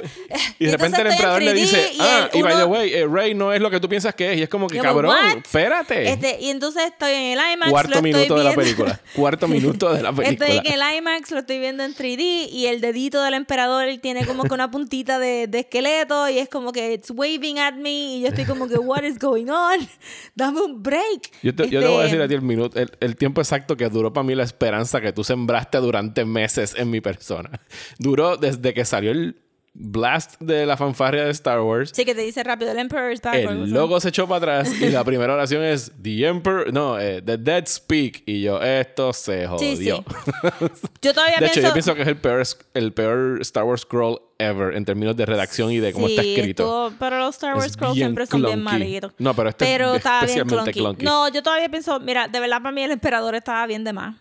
y 0.58 0.66
de 0.66 0.72
repente 0.72 1.00
el 1.00 1.06
emperador 1.06 1.42
le 1.42 1.50
en 1.50 1.56
3D 1.56 1.60
dice: 1.60 1.90
y 1.94 1.98
Ah, 2.00 2.30
y 2.32 2.42
by 2.42 2.56
the 2.56 2.64
way, 2.64 2.92
eh, 2.92 3.06
Rey 3.06 3.34
no 3.34 3.52
es 3.52 3.60
lo 3.60 3.70
que 3.70 3.80
tú 3.80 3.88
piensas 3.88 4.14
que 4.14 4.32
es. 4.32 4.38
Y 4.38 4.42
es 4.42 4.48
como 4.48 4.66
que, 4.66 4.78
como, 4.78 4.88
cabrón, 4.90 5.10
"What?" 5.10 5.38
espérate. 5.38 6.12
Este, 6.12 6.38
y 6.40 6.50
entonces 6.50 6.84
estoy 6.84 7.12
en 7.12 7.38
el 7.38 7.52
IMAX. 7.54 7.66
lo 7.66 7.70
Cuarto 7.70 7.94
estoy 7.94 8.12
minuto 8.12 8.38
de 8.38 8.44
la 8.44 8.54
película. 8.54 9.00
Cuarto 9.14 9.48
minuto 9.48 9.92
de 9.92 10.02
la 10.02 10.12
película. 10.12 10.33
Estoy 10.34 10.58
en 10.58 10.80
el 10.80 10.96
IMAX, 10.98 11.30
lo 11.30 11.38
estoy 11.40 11.58
viendo 11.58 11.82
en 11.84 11.94
3D 11.94 12.48
y 12.50 12.66
el 12.66 12.80
dedito 12.80 13.22
del 13.22 13.34
emperador 13.34 13.86
tiene 14.00 14.26
como 14.26 14.44
que 14.44 14.54
una 14.54 14.70
puntita 14.70 15.18
de, 15.18 15.46
de 15.46 15.60
esqueleto 15.60 16.28
y 16.28 16.38
es 16.38 16.48
como 16.48 16.72
que 16.72 16.94
it's 16.94 17.10
waving 17.10 17.58
at 17.58 17.74
me 17.74 18.16
y 18.16 18.20
yo 18.22 18.28
estoy 18.28 18.44
como 18.44 18.68
que 18.68 18.76
what 18.78 19.02
is 19.02 19.18
going 19.18 19.48
on? 19.48 19.78
Dame 20.34 20.60
un 20.60 20.82
break. 20.82 21.30
Yo 21.42 21.54
te, 21.54 21.68
yo 21.68 21.80
te 21.80 21.86
voy 21.86 21.96
a 22.02 22.04
Este, 22.04 22.16
decir 22.16 22.22
a 22.22 22.28
ti 22.28 22.34
el 22.34 22.42
minuto, 22.42 22.78
el, 22.78 22.90
el 23.00 23.16
tiempo 23.16 23.40
exacto 23.40 23.76
que 23.76 23.88
duró 23.88 24.12
para 24.12 24.24
mí 24.24 24.34
la 24.34 24.44
esperanza 24.44 25.00
que 25.00 25.12
tú 25.12 25.24
sembraste 25.24 25.78
durante 25.78 26.24
meses 26.24 26.74
en 26.76 26.90
mi 26.90 27.00
persona. 27.00 27.50
Duró 27.98 28.36
desde 28.36 28.74
que 28.74 28.84
salió 28.84 29.10
el 29.10 29.36
blast 29.76 30.40
de 30.40 30.64
la 30.66 30.76
fanfarria 30.76 31.24
de 31.24 31.30
Star 31.32 31.60
Wars. 31.60 31.90
Sí, 31.92 32.04
que 32.04 32.14
te 32.14 32.20
dice 32.20 32.42
rápido 32.44 32.70
el 32.70 32.78
Emperor's 32.78 33.20
back. 33.20 33.44
o 33.44 33.48
algo 33.50 33.64
El 33.64 33.70
logo 33.70 33.98
se 34.00 34.10
echó 34.10 34.28
para 34.28 34.60
atrás 34.60 34.80
y 34.80 34.88
la 34.90 35.02
primera 35.04 35.34
oración 35.34 35.64
es 35.64 35.90
The 36.00 36.26
Emperor, 36.26 36.72
no, 36.72 36.98
eh, 37.00 37.20
The 37.22 37.36
Dead 37.38 37.66
Speak. 37.66 38.22
Y 38.26 38.42
yo, 38.42 38.60
esto 38.62 39.12
se 39.12 39.48
Sí, 39.58 39.76
sí. 39.76 39.90
jodió. 39.90 40.04
Yo 41.02 41.12
todavía 41.12 41.36
De 41.40 41.46
hecho, 41.46 41.54
pienso... 41.54 41.68
yo 41.68 41.72
pienso 41.72 41.94
que 41.96 42.02
es 42.02 42.08
el 42.08 42.16
peor, 42.16 42.42
el 42.74 42.92
peor 42.92 43.38
Star 43.42 43.64
Wars 43.64 43.82
scroll 43.82 44.20
ever 44.38 44.74
en 44.76 44.84
términos 44.84 45.16
de 45.16 45.26
redacción 45.26 45.70
y 45.72 45.78
de 45.78 45.92
cómo 45.92 46.06
está 46.08 46.22
Sí, 46.22 46.34
escrito. 46.34 46.62
estuvo- 46.88 46.98
pero 46.98 47.18
los 47.18 47.34
Star 47.34 47.54
Wars 47.54 47.66
Es 47.66 47.72
Scrolls 47.72 47.94
siempre 47.96 48.26
son 48.26 48.42
bien 48.42 48.62
malitos. 48.62 49.12
No, 49.18 49.34
pero 49.34 49.48
este 49.50 49.64
es 49.64 49.70
pero 49.72 49.90
bien 49.92 49.96
especialmente 50.04 50.72
clunky. 50.72 50.80
clunky. 50.80 51.04
No, 51.04 51.28
yo 51.28 51.42
todavía 51.42 51.68
pienso, 51.68 51.98
mira, 52.00 52.28
de 52.28 52.40
verdad 52.40 52.58
para 52.62 52.72
mí 52.72 52.82
el 52.82 52.92
emperador 52.92 53.34
estaba 53.34 53.66
bien 53.66 53.82
de 53.84 53.92
más. 53.92 54.16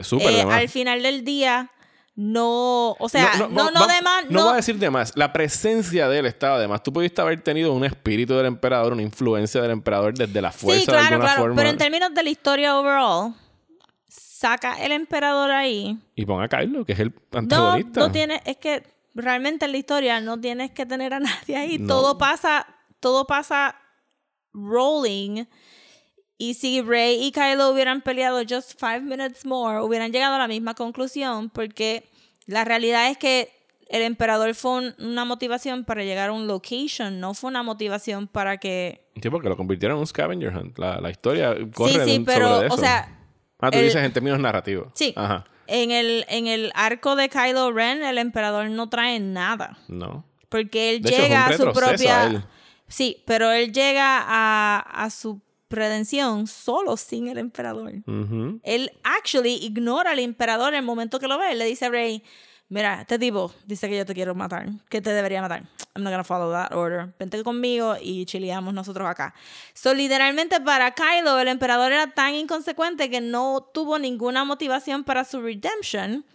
Súper 0.00 0.28
Eh, 0.28 0.36
de 0.36 0.44
más. 0.46 0.54
al 0.60 0.68
final 0.68 1.02
del 1.02 1.24
día, 1.24 1.70
no, 2.20 2.96
o 2.98 3.08
sea, 3.08 3.34
no, 3.38 3.70
no, 3.70 3.80
va- 3.80 3.86
de 3.94 4.02
más, 4.02 4.24
no 4.28 4.40
no, 4.40 4.50
a 4.50 4.56
decir 4.56 4.76
de 4.76 4.90
más. 4.90 5.12
La 5.14 5.32
presencia 5.32 6.08
de 6.08 6.18
él 6.18 6.26
estaba 6.26 6.58
de 6.58 6.66
más. 6.66 6.82
Tú 6.82 6.92
pudiste 6.92 7.20
haber 7.20 7.40
tenido 7.42 7.72
un 7.72 7.84
espíritu 7.84 8.34
del 8.34 8.46
emperador, 8.46 8.92
una 8.92 9.02
influencia 9.02 9.62
del 9.62 9.70
emperador 9.70 10.14
desde 10.18 10.42
la 10.42 10.50
fuerza 10.50 10.80
sí, 10.80 10.86
de 10.86 10.92
claro, 10.92 11.06
alguna 11.14 11.24
claro, 11.26 11.40
forma. 11.42 11.56
pero 11.56 11.68
en 11.70 11.76
términos 11.78 12.12
de 12.12 12.22
la 12.24 12.30
historia 12.30 12.76
overall, 12.76 13.34
saca 14.08 14.82
el 14.84 14.90
emperador 14.90 15.52
ahí. 15.52 15.96
Y 16.16 16.26
pon 16.26 16.42
a 16.42 16.48
Kylo, 16.48 16.84
que 16.84 16.94
es 16.94 16.98
el 16.98 17.14
No, 17.30 17.38
antagonista. 17.38 18.00
no 18.00 18.10
tiene, 18.10 18.42
es 18.44 18.56
que 18.56 18.82
realmente 19.14 19.66
en 19.66 19.70
la 19.72 19.78
historia 19.78 20.20
no 20.20 20.40
tienes 20.40 20.72
que 20.72 20.86
tener 20.86 21.14
a 21.14 21.20
nadie 21.20 21.56
ahí. 21.56 21.78
No. 21.78 21.86
Todo 21.86 22.18
pasa, 22.18 22.66
todo 22.98 23.28
pasa 23.28 23.76
rolling. 24.52 25.44
Y 26.38 26.54
si 26.54 26.80
Rey 26.82 27.22
y 27.24 27.32
Kylo 27.32 27.70
hubieran 27.70 28.00
peleado 28.00 28.40
just 28.48 28.78
five 28.80 29.00
minutes 29.00 29.44
more, 29.44 29.80
hubieran 29.80 30.12
llegado 30.12 30.36
a 30.36 30.38
la 30.38 30.46
misma 30.48 30.74
conclusión, 30.74 31.50
porque 31.50 32.08
la 32.46 32.64
realidad 32.64 33.10
es 33.10 33.18
que 33.18 33.50
el 33.88 34.02
emperador 34.02 34.54
fue 34.54 34.70
un- 34.72 34.94
una 34.98 35.24
motivación 35.24 35.84
para 35.84 36.04
llegar 36.04 36.28
a 36.28 36.32
un 36.32 36.46
location, 36.46 37.18
no 37.20 37.34
fue 37.34 37.48
una 37.50 37.62
motivación 37.62 38.28
para 38.28 38.58
que... 38.58 39.04
Sí, 39.20 39.30
porque 39.30 39.48
lo 39.48 39.56
convirtieron 39.56 39.96
en 39.96 40.00
un 40.00 40.06
scavenger 40.06 40.54
hunt. 40.56 40.78
La, 40.78 41.00
la 41.00 41.10
historia 41.10 41.56
corre 41.74 42.04
sí, 42.04 42.12
sí, 42.18 42.22
pero, 42.24 42.48
sobre 42.54 42.66
eso. 42.68 42.74
o 42.76 42.78
sea, 42.78 43.18
Ah, 43.60 43.70
tú 43.72 43.78
el- 43.78 43.84
dices 43.86 44.02
en 44.04 44.12
términos 44.12 44.38
narrativos. 44.38 44.88
sí, 44.94 45.12
Ajá. 45.16 45.44
en 45.66 45.90
el, 45.90 46.24
en 46.28 46.46
el 46.46 46.70
arco 46.74 47.16
de 47.16 47.28
Kylo 47.28 47.72
Ren, 47.72 48.02
el 48.04 48.18
emperador 48.18 48.70
no 48.70 48.88
trae 48.88 49.18
nada. 49.18 49.76
No. 49.88 50.24
Porque 50.50 50.90
él 50.90 51.02
De 51.02 51.08
hecho, 51.08 51.16
es 51.18 51.22
un 51.24 51.28
llega 51.28 51.46
a 51.46 51.52
su 51.56 51.72
propia. 51.72 52.22
a 52.22 52.26
él. 52.26 52.44
Sí, 52.86 53.22
pero 53.26 53.50
él 53.50 53.72
llega 53.72 54.22
a, 54.24 54.78
a 55.04 55.10
su 55.10 55.40
redención 55.70 56.46
solo 56.46 56.96
sin 56.96 57.28
el 57.28 57.38
emperador. 57.38 57.92
Ujú. 58.06 58.60
Él 58.62 58.92
actually 59.02 59.54
ignora 59.64 60.12
al 60.12 60.18
emperador 60.18 60.74
en 60.74 60.80
el 60.80 60.84
momento 60.84 61.18
que 61.18 61.28
lo 61.28 61.38
ve. 61.38 61.52
Él 61.52 61.58
le 61.58 61.66
dice 61.66 61.86
a 61.86 61.90
Rey: 61.90 62.22
Mira, 62.70 63.00
este 63.00 63.18
tipo 63.18 63.52
dice 63.64 63.88
que 63.88 63.96
yo 63.96 64.04
te 64.04 64.14
quiero 64.14 64.34
matar, 64.34 64.68
que 64.90 65.00
te 65.00 65.10
debería 65.10 65.40
matar. 65.40 65.62
I'm 65.94 66.04
not 66.04 66.12
gonna 66.12 66.24
follow 66.24 66.52
that 66.52 66.74
order. 66.76 67.14
Vente 67.18 67.42
conmigo 67.42 67.96
y 68.00 68.26
chileamos 68.26 68.74
nosotros 68.74 69.08
acá. 69.08 69.34
So, 69.72 69.94
literalmente 69.94 70.60
para 70.60 70.90
Kylo, 70.92 71.38
el 71.38 71.48
emperador 71.48 71.92
era 71.92 72.08
tan 72.12 72.34
inconsecuente 72.34 73.08
que 73.08 73.22
no 73.22 73.70
tuvo 73.72 73.98
ninguna 73.98 74.44
motivación 74.44 75.02
para 75.02 75.24
su 75.24 75.40
redemption. 75.40 76.26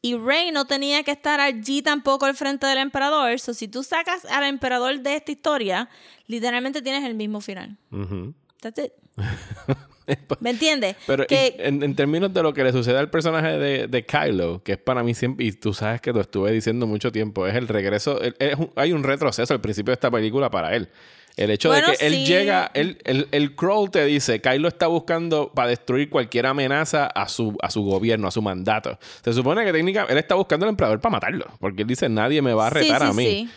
Y 0.00 0.16
Rey 0.16 0.52
no 0.52 0.64
tenía 0.64 1.02
que 1.02 1.10
estar 1.10 1.40
allí 1.40 1.82
tampoco 1.82 2.24
al 2.26 2.36
frente 2.36 2.68
del 2.68 2.78
emperador. 2.78 3.40
So, 3.40 3.52
si 3.52 3.66
tú 3.66 3.82
sacas 3.82 4.24
al 4.26 4.44
emperador 4.44 5.00
de 5.00 5.16
esta 5.16 5.32
historia, 5.32 5.88
literalmente 6.28 6.82
tienes 6.82 7.02
el 7.04 7.16
mismo 7.16 7.40
final. 7.40 7.76
Ujú. 7.90 8.32
That's 8.60 8.78
it. 8.78 8.92
¿Me 10.40 10.50
entiendes? 10.50 10.96
Pero 11.06 11.26
que, 11.26 11.54
en, 11.58 11.82
en 11.82 11.94
términos 11.94 12.32
de 12.32 12.42
lo 12.42 12.54
que 12.54 12.64
le 12.64 12.72
sucede 12.72 12.96
al 12.98 13.10
personaje 13.10 13.58
de, 13.58 13.88
de 13.88 14.06
Kylo, 14.06 14.62
que 14.62 14.72
es 14.72 14.78
para 14.78 15.02
mí 15.02 15.12
siempre, 15.12 15.44
y 15.44 15.52
tú 15.52 15.74
sabes 15.74 16.00
que 16.00 16.12
lo 16.12 16.22
estuve 16.22 16.50
diciendo 16.50 16.86
mucho 16.86 17.12
tiempo, 17.12 17.46
es 17.46 17.54
el 17.54 17.68
regreso, 17.68 18.18
el- 18.22 18.34
es 18.38 18.56
un- 18.56 18.70
hay 18.74 18.92
un 18.92 19.04
retroceso 19.04 19.52
al 19.52 19.60
principio 19.60 19.90
de 19.90 19.94
esta 19.94 20.10
película 20.10 20.48
para 20.50 20.74
él. 20.74 20.88
El 21.36 21.50
hecho 21.50 21.68
Bueno, 21.68 21.88
de 21.90 21.96
que 21.96 22.06
él 22.06 22.24
llega, 22.26 22.70
él, 22.74 22.98
el, 23.04 23.28
el 23.30 23.54
Crawl 23.54 23.90
te 23.90 24.04
dice, 24.06 24.40
Kylo 24.40 24.66
está 24.66 24.86
buscando 24.86 25.52
para 25.54 25.68
destruir 25.68 26.08
cualquier 26.10 26.46
amenaza 26.46 27.06
a 27.06 27.28
su, 27.28 27.56
a 27.62 27.70
su 27.70 27.82
gobierno, 27.84 28.26
a 28.28 28.30
su 28.32 28.40
mandato. 28.42 28.98
Se 29.22 29.32
supone 29.34 29.64
que 29.64 29.72
técnicamente 29.72 30.14
él 30.14 30.18
está 30.18 30.34
buscando 30.36 30.64
al 30.64 30.70
emperador 30.70 31.00
para 31.00 31.12
matarlo, 31.12 31.46
porque 31.60 31.82
él 31.82 31.88
dice, 31.88 32.08
nadie 32.08 32.40
me 32.42 32.54
va 32.54 32.68
a 32.68 32.70
retar 32.70 33.02
sí, 33.02 33.06
a 33.08 33.12
mí. 33.12 33.48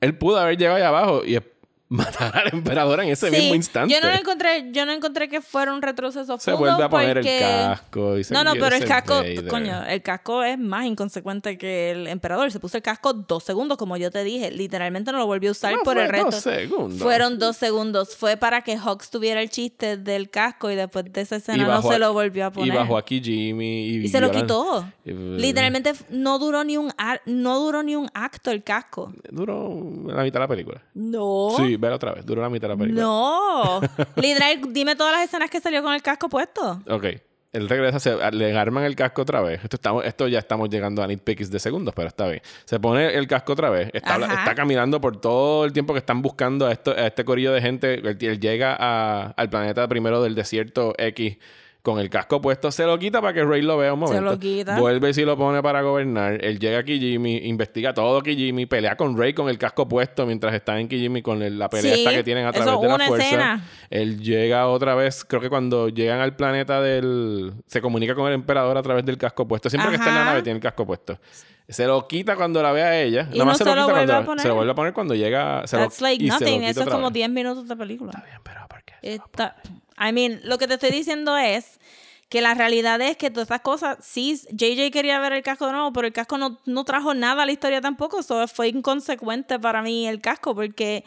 Él 0.00 0.18
pudo 0.18 0.38
haber 0.38 0.58
llegado 0.58 0.76
ahí 0.76 0.82
abajo 0.82 1.22
y 1.24 1.34
matar 1.88 2.36
al 2.36 2.48
emperador 2.52 3.00
en 3.00 3.10
ese 3.10 3.30
Sí, 3.30 3.36
mismo 3.36 3.54
instante. 3.54 3.92
Yo 3.94 4.00
no 4.00 4.08
lo 4.08 4.18
encontré, 4.18 4.70
yo 4.72 4.86
no 4.86 4.92
encontré 4.92 5.28
que 5.28 5.40
fuera 5.40 5.72
un 5.74 5.82
retroceso 5.82 6.38
Se 6.38 6.52
vuelve 6.52 6.82
a 6.82 6.88
poner 6.88 7.16
porque- 7.18 7.36
el 7.36 7.42
casco 7.42 8.18
y 8.18 8.24
se 8.24 8.32
No, 8.34 8.42
no, 8.42 8.52
pero 8.54 8.74
el 8.74 8.84
casco, 8.86 9.14
Vader. 9.16 9.46
coño, 9.48 9.84
el 9.86 10.02
casco 10.02 10.42
es 10.42 10.58
más 10.58 10.86
inconsecuente 10.86 11.58
que 11.58 11.90
el 11.92 12.06
emperador. 12.08 12.50
Se 12.50 12.58
puso 12.58 12.76
el 12.78 12.82
casco 12.82 13.12
dos 13.12 13.44
segundos, 13.44 13.76
como 13.78 13.96
yo 13.96 14.10
te 14.10 14.24
dije. 14.24 14.50
Literalmente 14.50 15.12
no 15.12 15.18
lo 15.18 15.26
volvió 15.26 15.50
a 15.50 15.52
usar 15.52 15.74
No, 15.74 15.82
por 15.82 15.98
el 15.98 16.08
resto. 16.08 16.30
dos 16.30 16.40
segundos. 16.42 16.98
Fueron 17.00 17.38
dos 17.38 17.56
segundos. 17.56 18.16
Fue 18.16 18.36
para 18.36 18.62
que 18.62 18.76
Hawks 18.76 19.10
tuviera 19.10 19.40
el 19.42 19.50
chiste 19.50 19.96
del 19.96 20.30
casco 20.30 20.70
y 20.70 20.74
después 20.76 21.04
de 21.12 21.20
esa 21.20 21.36
escena 21.36 21.64
no 21.66 21.82
se 21.82 21.98
lo 21.98 22.12
volvió 22.12 22.46
a 22.46 22.50
poner. 22.50 22.74
Y 22.74 22.76
bajó 22.76 22.96
aquí 22.96 23.20
Jimmy. 23.22 23.86
Y, 23.88 23.96
Y 24.04 24.08
se 24.08 24.20
lo 24.20 24.30
quitó. 24.30 24.84
y- 25.04 25.12
Literalmente 25.12 25.92
no 26.10 26.38
duró 26.38 26.64
ni 26.64 26.76
un 26.76 26.92
no 27.26 27.58
duró 27.60 27.82
ni 27.82 27.94
un 27.94 28.08
acto 28.14 28.50
el 28.50 28.62
casco. 28.64 29.12
Duró 29.30 29.68
la 30.06 30.22
mitad 30.22 30.34
de 30.34 30.38
la 30.40 30.48
película. 30.48 30.82
No. 30.94 31.48
Sí, 31.56 31.73
vela 31.76 31.96
otra 31.96 32.12
vez. 32.12 32.24
Duró 32.26 32.42
la 32.42 32.48
mitad 32.50 32.68
de 32.68 32.74
la 32.74 32.78
película. 32.78 33.02
No. 33.02 33.80
Literal, 34.16 34.60
dime 34.72 34.96
todas 34.96 35.12
las 35.12 35.24
escenas 35.24 35.50
que 35.50 35.60
salió 35.60 35.82
con 35.82 35.94
el 35.94 36.02
casco 36.02 36.28
puesto. 36.28 36.80
Ok. 36.88 37.04
Él 37.52 37.68
regresa, 37.68 38.00
se, 38.00 38.16
le 38.32 38.58
arman 38.58 38.82
el 38.82 38.96
casco 38.96 39.22
otra 39.22 39.40
vez. 39.40 39.62
Esto, 39.62 39.76
estamos, 39.76 40.04
esto 40.04 40.26
ya 40.26 40.40
estamos 40.40 40.68
llegando 40.68 41.04
a 41.04 41.06
nitpicks 41.06 41.52
de 41.52 41.60
segundos, 41.60 41.94
pero 41.94 42.08
está 42.08 42.26
bien. 42.26 42.42
Se 42.64 42.80
pone 42.80 43.14
el 43.14 43.28
casco 43.28 43.52
otra 43.52 43.70
vez. 43.70 43.90
Está, 43.92 44.16
está 44.16 44.56
caminando 44.56 45.00
por 45.00 45.20
todo 45.20 45.64
el 45.64 45.72
tiempo 45.72 45.92
que 45.92 46.00
están 46.00 46.20
buscando 46.20 46.66
a, 46.66 46.72
esto, 46.72 46.90
a 46.90 47.06
este 47.06 47.24
corillo 47.24 47.52
de 47.52 47.60
gente. 47.60 47.94
Él, 47.94 48.18
él 48.20 48.40
llega 48.40 48.76
a- 48.76 49.26
al 49.36 49.48
planeta 49.50 49.86
primero 49.86 50.20
del 50.20 50.34
desierto 50.34 50.94
X 50.98 51.36
con 51.84 51.98
el 52.00 52.08
casco 52.08 52.40
puesto. 52.40 52.72
Se 52.72 52.86
lo 52.86 52.98
quita 52.98 53.20
para 53.20 53.34
que 53.34 53.44
Rey 53.44 53.60
lo 53.60 53.76
vea 53.76 53.92
un 53.92 54.00
momento. 54.00 54.22
lo 54.24 54.38
quita. 54.38 54.78
Vuelve 54.80 55.10
y 55.10 55.14
si 55.14 55.22
lo 55.22 55.36
pone 55.36 55.62
para 55.62 55.82
gobernar. 55.82 56.42
Él 56.42 56.58
llega 56.58 56.78
a 56.78 56.82
Kijimi, 56.82 57.36
investiga 57.44 57.92
todo 57.92 58.22
Kijimi, 58.22 58.64
pelea 58.64 58.96
con 58.96 59.18
Rey 59.18 59.34
con 59.34 59.50
el 59.50 59.58
casco 59.58 59.86
puesto 59.86 60.24
mientras 60.24 60.54
está 60.54 60.80
en 60.80 60.88
Kijimi 60.88 61.20
con 61.20 61.42
el- 61.42 61.58
la 61.58 61.68
pelea 61.68 61.94
Sí, 61.94 62.00
esta 62.00 62.10
que 62.16 62.24
tienen 62.24 62.46
a 62.46 62.50
eso 62.50 62.62
través 62.62 62.80
de 62.80 62.88
la 62.88 62.94
una 62.94 63.06
fuerza. 63.06 63.26
escena. 63.26 63.64
Él 63.90 64.18
llega 64.22 64.66
otra 64.66 64.94
vez, 64.94 65.26
creo 65.26 65.42
que 65.42 65.50
cuando 65.50 65.90
llegan 65.90 66.20
al 66.20 66.34
planeta 66.34 66.80
del... 66.80 67.52
Se 67.66 67.82
comunica 67.82 68.14
con 68.14 68.28
el 68.28 68.32
emperador 68.32 68.78
a 68.78 68.82
través 68.82 69.04
del 69.04 69.18
casco 69.18 69.46
puesto. 69.46 69.68
Siempre 69.68 69.90
que 69.90 69.96
está 69.96 70.08
en 70.08 70.14
la 70.14 70.24
nave 70.24 70.42
tiene 70.42 70.56
el 70.56 70.62
casco 70.62 70.86
puesto. 70.86 71.18
Se 71.68 71.86
lo 71.86 72.08
quita 72.08 72.34
cuando 72.36 72.62
la 72.62 72.72
ve 72.72 72.82
a 72.82 72.98
ella. 73.02 73.28
Y 73.30 73.38
Nada 73.38 73.44
más 73.44 73.54
no 73.54 73.58
se, 73.58 73.64
se 73.64 73.70
lo 73.70 73.76
lo 73.76 73.82
quita 73.82 73.92
vuelve 73.92 74.06
cuando 74.06 74.22
a 74.22 74.24
poner. 74.24 74.42
Se 74.42 74.48
lo 74.48 74.54
vuelve 74.54 74.72
a 74.72 74.74
poner 74.74 74.92
cuando 74.94 75.14
llega... 75.14 75.66
Se 75.66 75.76
lo- 75.76 75.88
like 76.00 76.24
y 76.24 76.28
se 76.30 76.32
lo 76.32 76.40
nothing. 76.40 76.58
quita 76.60 76.70
Eso 76.70 76.80
es 76.82 76.88
como 76.88 77.04
vez. 77.08 77.12
10 77.12 77.28
minutos 77.30 77.68
de 77.68 77.76
película. 77.76 78.12
Bien, 78.26 78.38
pero 78.42 78.60
¿por 78.68 78.82
qué? 78.84 78.94
Está- 79.02 79.56
I 79.98 80.12
mean, 80.12 80.40
lo 80.44 80.58
que 80.58 80.66
te 80.66 80.74
estoy 80.74 80.90
diciendo 80.90 81.36
es 81.36 81.78
que 82.28 82.40
la 82.40 82.54
realidad 82.54 83.00
es 83.00 83.16
que 83.16 83.30
todas 83.30 83.44
estas 83.44 83.60
cosas, 83.60 83.98
sí, 84.00 84.40
JJ 84.50 84.90
quería 84.90 85.20
ver 85.20 85.34
el 85.34 85.42
casco 85.42 85.66
de 85.66 85.72
nuevo, 85.72 85.92
pero 85.92 86.06
el 86.06 86.12
casco 86.12 86.38
no, 86.38 86.58
no 86.64 86.84
trajo 86.84 87.14
nada 87.14 87.44
a 87.44 87.46
la 87.46 87.52
historia 87.52 87.80
tampoco. 87.80 88.20
Eso 88.20 88.48
fue 88.48 88.68
inconsecuente 88.68 89.58
para 89.58 89.82
mí 89.82 90.08
el 90.08 90.20
casco, 90.20 90.54
porque, 90.54 91.04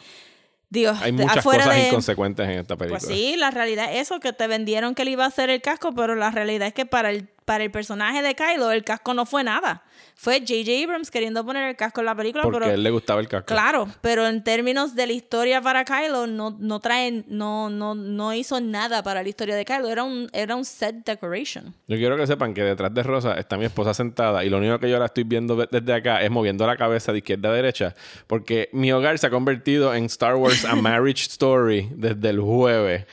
digo, 0.70 0.92
Hay 1.00 1.12
muchas 1.12 1.38
afuera 1.38 1.64
cosas 1.64 1.80
de... 1.80 1.88
inconsecuentes 1.88 2.48
en 2.48 2.58
esta 2.60 2.76
película. 2.76 3.00
Pues 3.00 3.12
sí, 3.12 3.36
la 3.36 3.50
realidad 3.50 3.92
es 3.92 4.02
eso, 4.02 4.20
que 4.20 4.32
te 4.32 4.46
vendieron 4.46 4.94
que 4.94 5.02
él 5.02 5.08
iba 5.08 5.24
a 5.24 5.28
hacer 5.28 5.50
el 5.50 5.60
casco, 5.60 5.92
pero 5.92 6.14
la 6.14 6.30
realidad 6.30 6.68
es 6.68 6.74
que 6.74 6.86
para 6.86 7.10
el, 7.10 7.28
para 7.48 7.64
el 7.64 7.70
personaje 7.70 8.20
de 8.20 8.34
Kylo 8.34 8.70
el 8.72 8.84
casco 8.84 9.14
no 9.14 9.24
fue 9.24 9.42
nada. 9.42 9.82
Fue 10.14 10.40
J.J. 10.40 10.84
Abrams 10.84 11.10
queriendo 11.10 11.44
poner 11.46 11.66
el 11.68 11.76
casco 11.76 12.00
en 12.00 12.06
la 12.06 12.14
película, 12.14 12.42
Porque 12.42 12.58
pero... 12.58 12.70
a 12.70 12.74
él 12.74 12.82
le 12.82 12.90
gustaba 12.90 13.20
el 13.22 13.28
casco. 13.28 13.46
Claro, 13.46 13.88
pero 14.02 14.26
en 14.26 14.44
términos 14.44 14.94
de 14.94 15.06
la 15.06 15.12
historia 15.14 15.62
para 15.62 15.84
Kylo, 15.84 16.26
no, 16.26 16.56
no 16.58 16.80
traen, 16.80 17.24
no, 17.28 17.70
no, 17.70 17.94
no 17.94 18.34
hizo 18.34 18.60
nada 18.60 19.02
para 19.02 19.22
la 19.22 19.28
historia 19.28 19.56
de 19.56 19.64
Kylo. 19.64 19.88
Era 19.88 20.02
un, 20.04 20.28
era 20.32 20.56
un 20.56 20.64
set 20.66 20.96
decoration. 21.06 21.72
Yo 21.86 21.96
quiero 21.96 22.16
que 22.18 22.26
sepan 22.26 22.52
que 22.52 22.62
detrás 22.62 22.92
de 22.92 23.02
Rosa 23.02 23.34
está 23.38 23.56
mi 23.56 23.64
esposa 23.64 23.94
sentada 23.94 24.44
y 24.44 24.50
lo 24.50 24.58
único 24.58 24.78
que 24.78 24.90
yo 24.90 24.98
la 24.98 25.06
estoy 25.06 25.24
viendo 25.24 25.56
de- 25.56 25.68
desde 25.70 25.94
acá 25.94 26.20
es 26.22 26.30
moviendo 26.30 26.66
la 26.66 26.76
cabeza 26.76 27.12
de 27.12 27.18
izquierda 27.18 27.48
a 27.48 27.52
derecha 27.52 27.94
porque 28.26 28.68
mi 28.72 28.92
hogar 28.92 29.18
se 29.18 29.26
ha 29.26 29.30
convertido 29.30 29.94
en 29.94 30.04
Star 30.04 30.34
Wars 30.36 30.64
A 30.64 30.74
Marriage 30.76 31.22
Story 31.28 31.88
desde 31.94 32.28
el 32.30 32.40
jueves. 32.40 33.06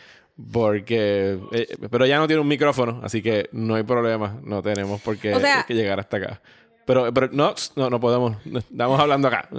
Porque... 0.52 1.39
eh, 1.52 1.78
pero 1.89 2.06
ya 2.06 2.17
no 2.17 2.28
tiene 2.28 2.41
un 2.41 2.48
micrófono, 2.48 3.00
así 3.04 3.21
que 3.21 3.50
no 3.54 3.76
hay 3.76 3.84
problema. 3.84 4.39
No 4.43 4.62
tenemos 4.62 5.02
por 5.02 5.17
qué 5.17 5.34
O 5.34 5.39
sea- 5.39 5.63
que 5.63 5.74
llegar 5.74 6.00
hasta 6.00 6.17
acá. 6.17 6.41
Pero, 6.86 7.12
pero 7.13 7.30
no, 7.32 7.56
no, 7.76 7.89
no 7.89 8.00
podemos. 8.00 8.38
Estamos 8.45 9.00
hablando 9.00 9.28
acá. 9.30 9.50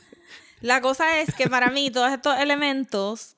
La 0.60 0.80
cosa 0.80 1.20
es 1.20 1.34
que 1.34 1.48
para 1.48 1.70
mí 1.70 1.90
todos 1.90 2.10
estos 2.10 2.38
elementos 2.38 3.36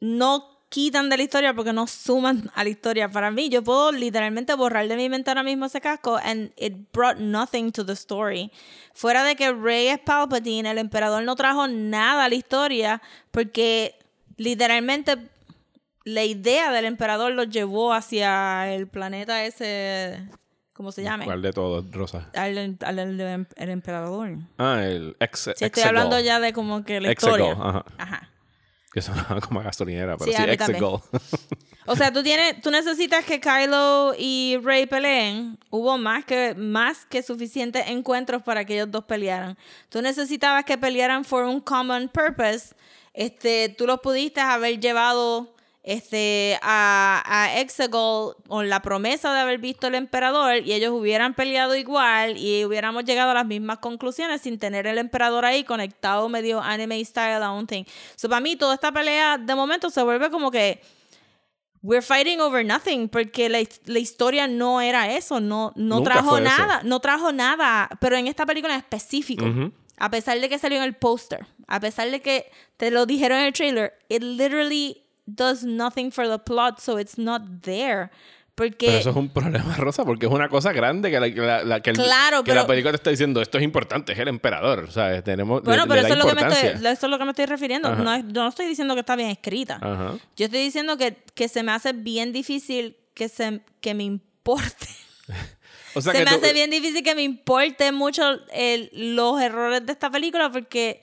no 0.00 0.58
quitan 0.68 1.08
de 1.08 1.16
la 1.16 1.22
historia 1.22 1.54
porque 1.54 1.72
no 1.72 1.86
suman 1.86 2.50
a 2.54 2.62
la 2.62 2.68
historia. 2.68 3.08
Para 3.10 3.30
mí, 3.30 3.48
yo 3.48 3.64
puedo 3.64 3.90
literalmente 3.90 4.54
borrar 4.54 4.86
de 4.86 4.96
mi 4.96 5.08
mente 5.08 5.30
ahora 5.30 5.42
mismo 5.42 5.64
ese 5.64 5.80
casco 5.80 6.18
and 6.22 6.52
it 6.56 6.74
brought 6.92 7.16
nothing 7.18 7.72
to 7.72 7.84
the 7.86 7.94
story. 7.94 8.52
Fuera 8.92 9.24
de 9.24 9.34
que 9.34 9.50
Rey 9.52 9.88
es 9.88 9.98
Palpatine, 10.00 10.70
el 10.70 10.76
emperador 10.78 11.22
no 11.22 11.34
trajo 11.34 11.66
nada 11.66 12.26
a 12.26 12.28
la 12.28 12.34
historia 12.34 13.00
porque 13.30 13.94
literalmente 14.36 15.16
la 16.08 16.24
idea 16.24 16.70
del 16.72 16.84
emperador 16.84 17.32
lo 17.32 17.44
llevó 17.44 17.92
hacia 17.92 18.72
el 18.72 18.86
planeta 18.88 19.44
ese, 19.44 20.26
¿cómo 20.72 20.92
se 20.92 21.02
llama? 21.02 21.24
¿Cuál 21.24 21.42
de 21.42 21.52
todos, 21.52 21.90
Rosa? 21.90 22.30
Al, 22.34 22.56
al- 22.58 22.98
al- 22.98 23.46
el 23.56 23.68
emperador. 23.70 24.30
Ah, 24.58 24.80
el 24.84 25.16
ex. 25.20 25.40
Sí, 25.40 25.50
estoy 25.50 25.66
Exegol. 25.68 25.88
hablando 25.88 26.20
ya 26.20 26.40
de 26.40 26.52
como 26.52 26.84
que 26.84 27.00
la 27.00 27.10
Exegol, 27.10 27.40
historia. 27.40 27.62
ajá. 27.68 27.84
Ajá. 27.98 28.30
Que 28.92 29.02
sonaba 29.02 29.40
como 29.46 29.62
gasolinera, 29.62 30.16
pero 30.16 30.32
Sí, 30.32 30.36
sí. 30.36 30.50
Exegol. 30.50 31.00
O 31.86 31.94
sea, 31.94 32.10
tú 32.12 32.22
tienes, 32.22 32.60
tú 32.62 32.70
necesitas 32.70 33.22
que 33.24 33.38
Kylo 33.38 34.14
y 34.18 34.56
Rey 34.62 34.86
peleen. 34.86 35.58
Hubo 35.70 35.98
más 35.98 36.24
que, 36.24 36.54
más 36.54 37.04
que 37.04 37.22
suficientes 37.22 37.86
encuentros 37.88 38.42
para 38.42 38.64
que 38.64 38.74
ellos 38.76 38.90
dos 38.90 39.04
pelearan. 39.04 39.58
Tú 39.90 40.00
necesitabas 40.00 40.64
que 40.64 40.78
pelearan 40.78 41.24
for 41.24 41.44
un 41.44 41.60
common 41.60 42.08
purpose. 42.08 42.74
Este, 43.12 43.68
tú 43.76 43.86
los 43.86 44.00
pudiste 44.00 44.40
haber 44.40 44.80
llevado 44.80 45.54
este, 45.88 46.58
a, 46.60 47.22
a 47.24 47.60
Exegol 47.60 48.36
con 48.46 48.68
la 48.68 48.82
promesa 48.82 49.32
de 49.32 49.40
haber 49.40 49.58
visto 49.58 49.86
al 49.86 49.94
emperador 49.94 50.56
y 50.58 50.74
ellos 50.74 50.92
hubieran 50.92 51.32
peleado 51.32 51.74
igual 51.74 52.36
y 52.36 52.62
hubiéramos 52.66 53.06
llegado 53.06 53.30
a 53.30 53.34
las 53.34 53.46
mismas 53.46 53.78
conclusiones 53.78 54.42
sin 54.42 54.58
tener 54.58 54.86
el 54.86 54.98
emperador 54.98 55.46
ahí 55.46 55.64
conectado 55.64 56.28
medio 56.28 56.60
anime 56.60 57.02
style 57.02 57.42
a 57.42 57.52
un 57.52 57.66
thing. 57.66 57.84
So, 58.16 58.28
para 58.28 58.42
mí, 58.42 58.54
toda 58.54 58.74
esta 58.74 58.92
pelea 58.92 59.38
de 59.38 59.54
momento 59.54 59.88
se 59.88 60.02
vuelve 60.02 60.28
como 60.28 60.50
que 60.50 60.82
we're 61.80 62.02
fighting 62.02 62.38
over 62.40 62.62
nothing 62.66 63.08
porque 63.08 63.48
la, 63.48 63.60
la 63.86 63.98
historia 63.98 64.46
no 64.46 64.82
era 64.82 65.16
eso, 65.16 65.40
no, 65.40 65.72
no 65.74 66.00
Nunca 66.00 66.12
trajo 66.12 66.38
nada, 66.38 66.82
no 66.84 67.00
trajo 67.00 67.32
nada, 67.32 67.88
pero 67.98 68.14
en 68.18 68.26
esta 68.26 68.44
película 68.44 68.74
en 68.74 68.80
específico, 68.80 69.46
Ujú. 69.46 69.72
a 69.96 70.10
pesar 70.10 70.38
de 70.38 70.50
que 70.50 70.58
salió 70.58 70.76
en 70.76 70.84
el 70.84 70.96
póster, 70.96 71.46
a 71.66 71.80
pesar 71.80 72.10
de 72.10 72.20
que 72.20 72.50
te 72.76 72.90
lo 72.90 73.06
dijeron 73.06 73.38
en 73.38 73.46
el 73.46 73.52
trailer, 73.54 73.94
it 74.10 74.22
literally 74.22 75.07
does 75.36 75.64
nothing 75.64 76.10
for 76.10 76.28
the 76.28 76.38
plot, 76.38 76.80
so 76.80 76.98
it's 76.98 77.18
not 77.18 77.42
there. 77.62 78.10
Porque 78.54 78.86
Pero 78.86 78.98
eso 78.98 79.10
es 79.10 79.16
un 79.16 79.28
problema, 79.28 79.72
Rosa, 79.78 80.04
porque 80.04 80.26
es 80.26 80.32
una 80.32 80.48
cosa 80.48 80.72
grande 80.72 81.12
que 81.12 81.20
la, 81.20 81.28
la- 81.28 81.62
la- 81.64 81.80
que 81.80 81.90
el- 81.90 81.96
Claro, 81.96 82.42
que 82.42 82.52
la 82.54 82.66
película 82.66 82.90
te 82.90 82.96
está 82.96 83.10
diciendo, 83.10 83.40
esto 83.40 83.56
es 83.58 83.62
importante, 83.62 84.12
es 84.12 84.18
el 84.18 84.26
emperador, 84.26 84.90
¿sabes? 84.90 85.22
Tenemos, 85.22 85.62
Bueno, 85.62 85.84
le- 85.84 85.88
pero 85.88 86.02
le 86.02 86.08
eso 86.08 86.14
es, 86.14 86.24
lo 86.24 86.26
que 86.28 86.34
me 86.44 86.48
estoy, 86.52 86.68
eso 86.90 87.06
es 87.06 87.10
lo 87.10 87.18
que 87.18 87.24
me 87.24 87.30
estoy 87.30 87.46
refiriendo. 87.46 87.94
No 87.94 88.12
es- 88.12 88.24
yo 88.26 88.42
no 88.42 88.48
estoy 88.48 88.66
diciendo 88.66 88.94
que 88.94 89.00
está 89.00 89.14
bien 89.14 89.30
escrita. 89.30 89.78
Ajá. 89.80 90.14
Yo 90.36 90.46
estoy 90.46 90.60
diciendo 90.60 90.96
que, 90.96 91.16
que 91.34 91.46
se 91.48 91.62
me 91.62 91.70
hace 91.70 91.92
bien 91.92 92.32
difícil 92.32 92.96
que, 93.14 93.28
se, 93.28 93.60
que 93.80 93.94
me 93.94 94.02
importe. 94.04 94.88
O 95.94 96.00
sea 96.02 96.12
se 96.12 96.18
que 96.18 96.24
me 96.24 96.30
tú- 96.32 96.36
hace 96.36 96.52
bien 96.52 96.70
difícil 96.70 97.02
que 97.02 97.14
me 97.14 97.22
importe 97.22 97.90
mucho 97.92 98.22
el- 98.52 98.90
los 98.92 99.40
errores 99.40 99.84
de 99.86 99.92
esta 99.92 100.10
película 100.10 100.50
porque 100.52 101.00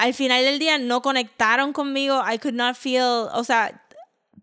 al 0.00 0.14
final 0.14 0.44
del 0.44 0.58
día 0.58 0.78
no 0.78 1.02
conectaron 1.02 1.72
conmigo. 1.72 2.22
I 2.26 2.38
could 2.38 2.54
not 2.54 2.76
feel, 2.76 3.28
o 3.32 3.44
sea, 3.44 3.84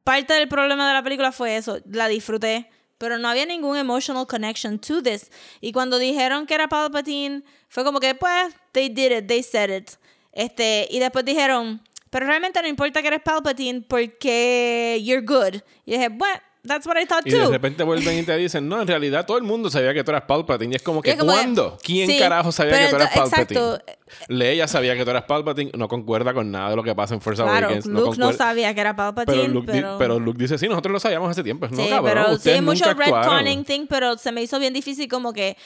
parte 0.03 0.33
del 0.33 0.47
problema 0.47 0.87
de 0.87 0.93
la 0.93 1.03
película 1.03 1.31
fue 1.31 1.57
eso, 1.57 1.79
la 1.89 2.07
disfruté, 2.07 2.69
pero 2.97 3.17
no 3.17 3.27
había 3.27 3.45
ningún 3.45 3.77
emotional 3.77 4.27
connection 4.27 4.79
to 4.79 5.01
this. 5.01 5.31
Y 5.61 5.71
cuando 5.71 5.97
dijeron 5.97 6.45
que 6.45 6.53
era 6.53 6.67
Palpatine, 6.67 7.43
fue 7.69 7.83
como 7.83 7.99
que 7.99 8.15
pues 8.15 8.53
they 8.71 8.89
did 8.89 9.11
it, 9.11 9.27
they 9.27 9.43
said 9.43 9.69
it. 9.69 9.91
Este, 10.31 10.87
y 10.91 10.99
después 10.99 11.25
dijeron, 11.25 11.81
pero 12.09 12.27
realmente 12.27 12.61
no 12.61 12.67
importa 12.67 13.01
que 13.01 13.07
eres 13.07 13.21
Palpatine 13.21 13.81
porque 13.81 15.01
you're 15.03 15.25
good. 15.25 15.61
Y 15.85 15.93
dije, 15.93 16.09
bueno, 16.09 16.39
that's 16.67 16.85
what 16.87 16.97
I 17.01 17.05
thought 17.05 17.25
Y 17.25 17.31
de 17.31 17.39
too. 17.39 17.51
repente 17.51 17.83
vuelven 17.83 18.19
y 18.19 18.23
te 18.23 18.35
dicen, 18.37 18.67
no, 18.67 18.81
en 18.81 18.87
realidad 18.87 19.25
todo 19.25 19.37
el 19.37 19.43
mundo 19.43 19.69
sabía 19.69 19.93
que 19.93 20.03
tú 20.03 20.11
eras 20.11 20.23
Palpatine. 20.23 20.73
Y 20.73 20.75
es 20.75 20.81
como 20.81 20.99
Y 20.99 21.03
que, 21.03 21.11
es 21.11 21.17
como 21.17 21.31
que- 21.31 21.37
¿cuándo? 21.37 21.77
¿Quién 21.83 22.09
sí, 22.09 22.17
carajo 22.19 22.51
sabía 22.51 22.73
pero 22.73 22.85
que 22.85 22.89
tú 22.89 22.95
eras 22.97 23.09
Palpatine? 23.13 23.59
exacto. 23.59 23.93
Leia 24.27 24.67
sabía 24.67 24.95
que 24.95 25.03
tú 25.03 25.09
eras 25.11 25.23
Palpatine, 25.23 25.71
no 25.75 25.87
concuerda 25.87 26.33
con 26.33 26.51
nada 26.51 26.69
de 26.69 26.75
lo 26.75 26.83
que 26.83 26.93
pasa 26.95 27.13
en 27.15 27.21
Force 27.21 27.41
Claro, 27.41 27.67
Awakens. 27.67 27.85
Luke 27.87 28.17
no 28.17 28.33
sabía 28.33 28.73
que 28.73 28.81
era 28.81 28.95
Palpatine, 28.95 29.37
pero 29.41 29.53
Luke, 29.53 29.71
di- 29.71 29.79
pero... 29.79 29.97
pero 29.97 30.19
Luke 30.19 30.37
dice, 30.39 30.57
sí, 30.57 30.67
nosotros 30.67 30.93
lo 30.93 30.99
sabíamos 30.99 31.29
hace 31.29 31.43
tiempo. 31.43 31.67
No, 31.69 31.75
Sí, 31.83 31.89
cabrón, 31.89 32.13
pero 32.25 32.37
sí, 32.37 32.61
mucho 32.61 32.93
retconning 32.93 33.63
thing, 33.65 33.87
pero 33.89 34.17
se 34.17 34.31
me 34.31 34.41
hizo 34.43 34.59
bien 34.59 34.73
difícil 34.73 35.07
como 35.09 35.33
que 35.33 35.57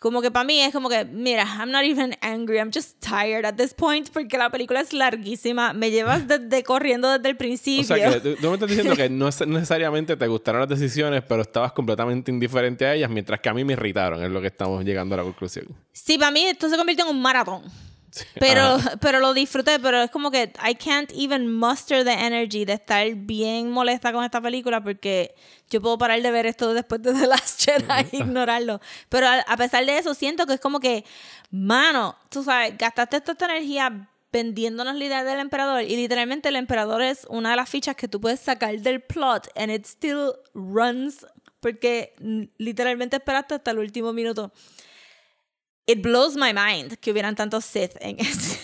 como 0.00 0.22
que 0.22 0.30
para 0.30 0.44
mí 0.44 0.60
es 0.60 0.72
como 0.72 0.88
que, 0.88 1.04
mira, 1.04 1.44
I'm 1.44 1.70
not 1.70 1.82
even 1.84 2.16
angry, 2.20 2.58
I'm 2.58 2.70
just 2.72 3.00
tired 3.00 3.44
at 3.44 3.54
this 3.56 3.74
point 3.74 4.08
porque 4.12 4.38
la 4.38 4.50
película 4.50 4.80
es 4.80 4.92
larguísima, 4.92 5.72
me 5.72 5.90
llevas 5.90 6.26
desde 6.28 6.62
corriendo 6.62 7.10
desde 7.10 7.28
el 7.28 7.36
principio. 7.36 7.82
O 7.94 7.98
sea, 7.98 8.20
que 8.20 8.36
tú, 8.36 8.48
me 8.48 8.54
estás 8.54 8.68
diciendo 8.68 8.94
que 8.96 9.08
no 9.10 9.28
es- 9.28 9.46
necesariamente 9.46 10.16
te 10.16 10.26
gustaron 10.26 10.60
las 10.60 10.68
decisiones, 10.68 11.22
pero 11.28 11.42
estabas 11.42 11.72
completamente 11.72 12.30
indiferente 12.30 12.86
a 12.86 12.94
ellas, 12.94 13.10
mientras 13.10 13.40
que 13.40 13.48
a 13.48 13.54
mí 13.54 13.64
me 13.64 13.72
irritaron, 13.74 14.22
es 14.22 14.30
lo 14.30 14.40
que 14.40 14.46
estamos 14.48 14.84
llegando 14.84 15.14
a 15.14 15.18
la 15.18 15.24
conclusión. 15.24 15.66
Sí, 15.92 16.16
para 16.18 16.30
mí 16.30 16.44
esto 16.44 16.68
se 16.68 16.76
convirtió 16.76 17.04
en 17.04 17.16
un 17.16 17.20
maratón. 17.22 17.62
Pero, 18.38 18.78
pero 19.00 19.20
lo 19.20 19.34
disfruté, 19.34 19.78
pero 19.78 20.02
es 20.02 20.10
como 20.10 20.30
que 20.30 20.52
I 20.66 20.74
can't 20.74 21.10
even 21.14 21.52
muster 21.52 22.04
the 22.04 22.12
energy 22.12 22.64
de 22.64 22.74
estar 22.74 23.06
bien 23.14 23.70
molesta 23.70 24.12
con 24.12 24.24
esta 24.24 24.40
película 24.40 24.82
porque 24.82 25.34
yo 25.70 25.80
puedo 25.80 25.98
parar 25.98 26.20
de 26.22 26.30
ver 26.30 26.46
esto 26.46 26.72
después 26.74 27.02
de 27.02 27.12
The 27.12 27.26
Last 27.26 27.64
Jedi 27.64 28.08
e 28.12 28.16
ignorarlo. 28.16 28.80
Pero 29.08 29.26
a, 29.26 29.40
a 29.40 29.56
pesar 29.56 29.84
de 29.84 29.98
eso, 29.98 30.14
siento 30.14 30.46
que 30.46 30.54
es 30.54 30.60
como 30.60 30.80
que, 30.80 31.04
mano, 31.50 32.16
tú 32.28 32.42
sabes, 32.42 32.76
gastaste 32.78 33.20
toda 33.20 33.32
esta 33.32 33.46
energía 33.46 34.08
vendiéndonos 34.30 34.94
la 34.94 35.04
idea 35.04 35.24
del 35.24 35.40
emperador 35.40 35.82
y 35.82 35.96
literalmente 35.96 36.50
el 36.50 36.56
emperador 36.56 37.02
es 37.02 37.26
una 37.30 37.50
de 37.50 37.56
las 37.56 37.68
fichas 37.68 37.96
que 37.96 38.08
tú 38.08 38.20
puedes 38.20 38.40
sacar 38.40 38.78
del 38.78 39.00
plot 39.00 39.48
and 39.56 39.70
it 39.70 39.86
still 39.86 40.32
runs 40.52 41.26
porque 41.60 42.14
literalmente 42.58 43.16
esperaste 43.16 43.54
hasta 43.54 43.70
el 43.70 43.78
último 43.78 44.12
minuto. 44.12 44.52
It 45.88 46.02
blows 46.02 46.36
my 46.36 46.52
mind 46.52 46.98
que 47.00 47.10
hubieran 47.10 47.34
tantos 47.34 47.64
Sith 47.64 47.96
en 48.00 48.20
ese. 48.20 48.58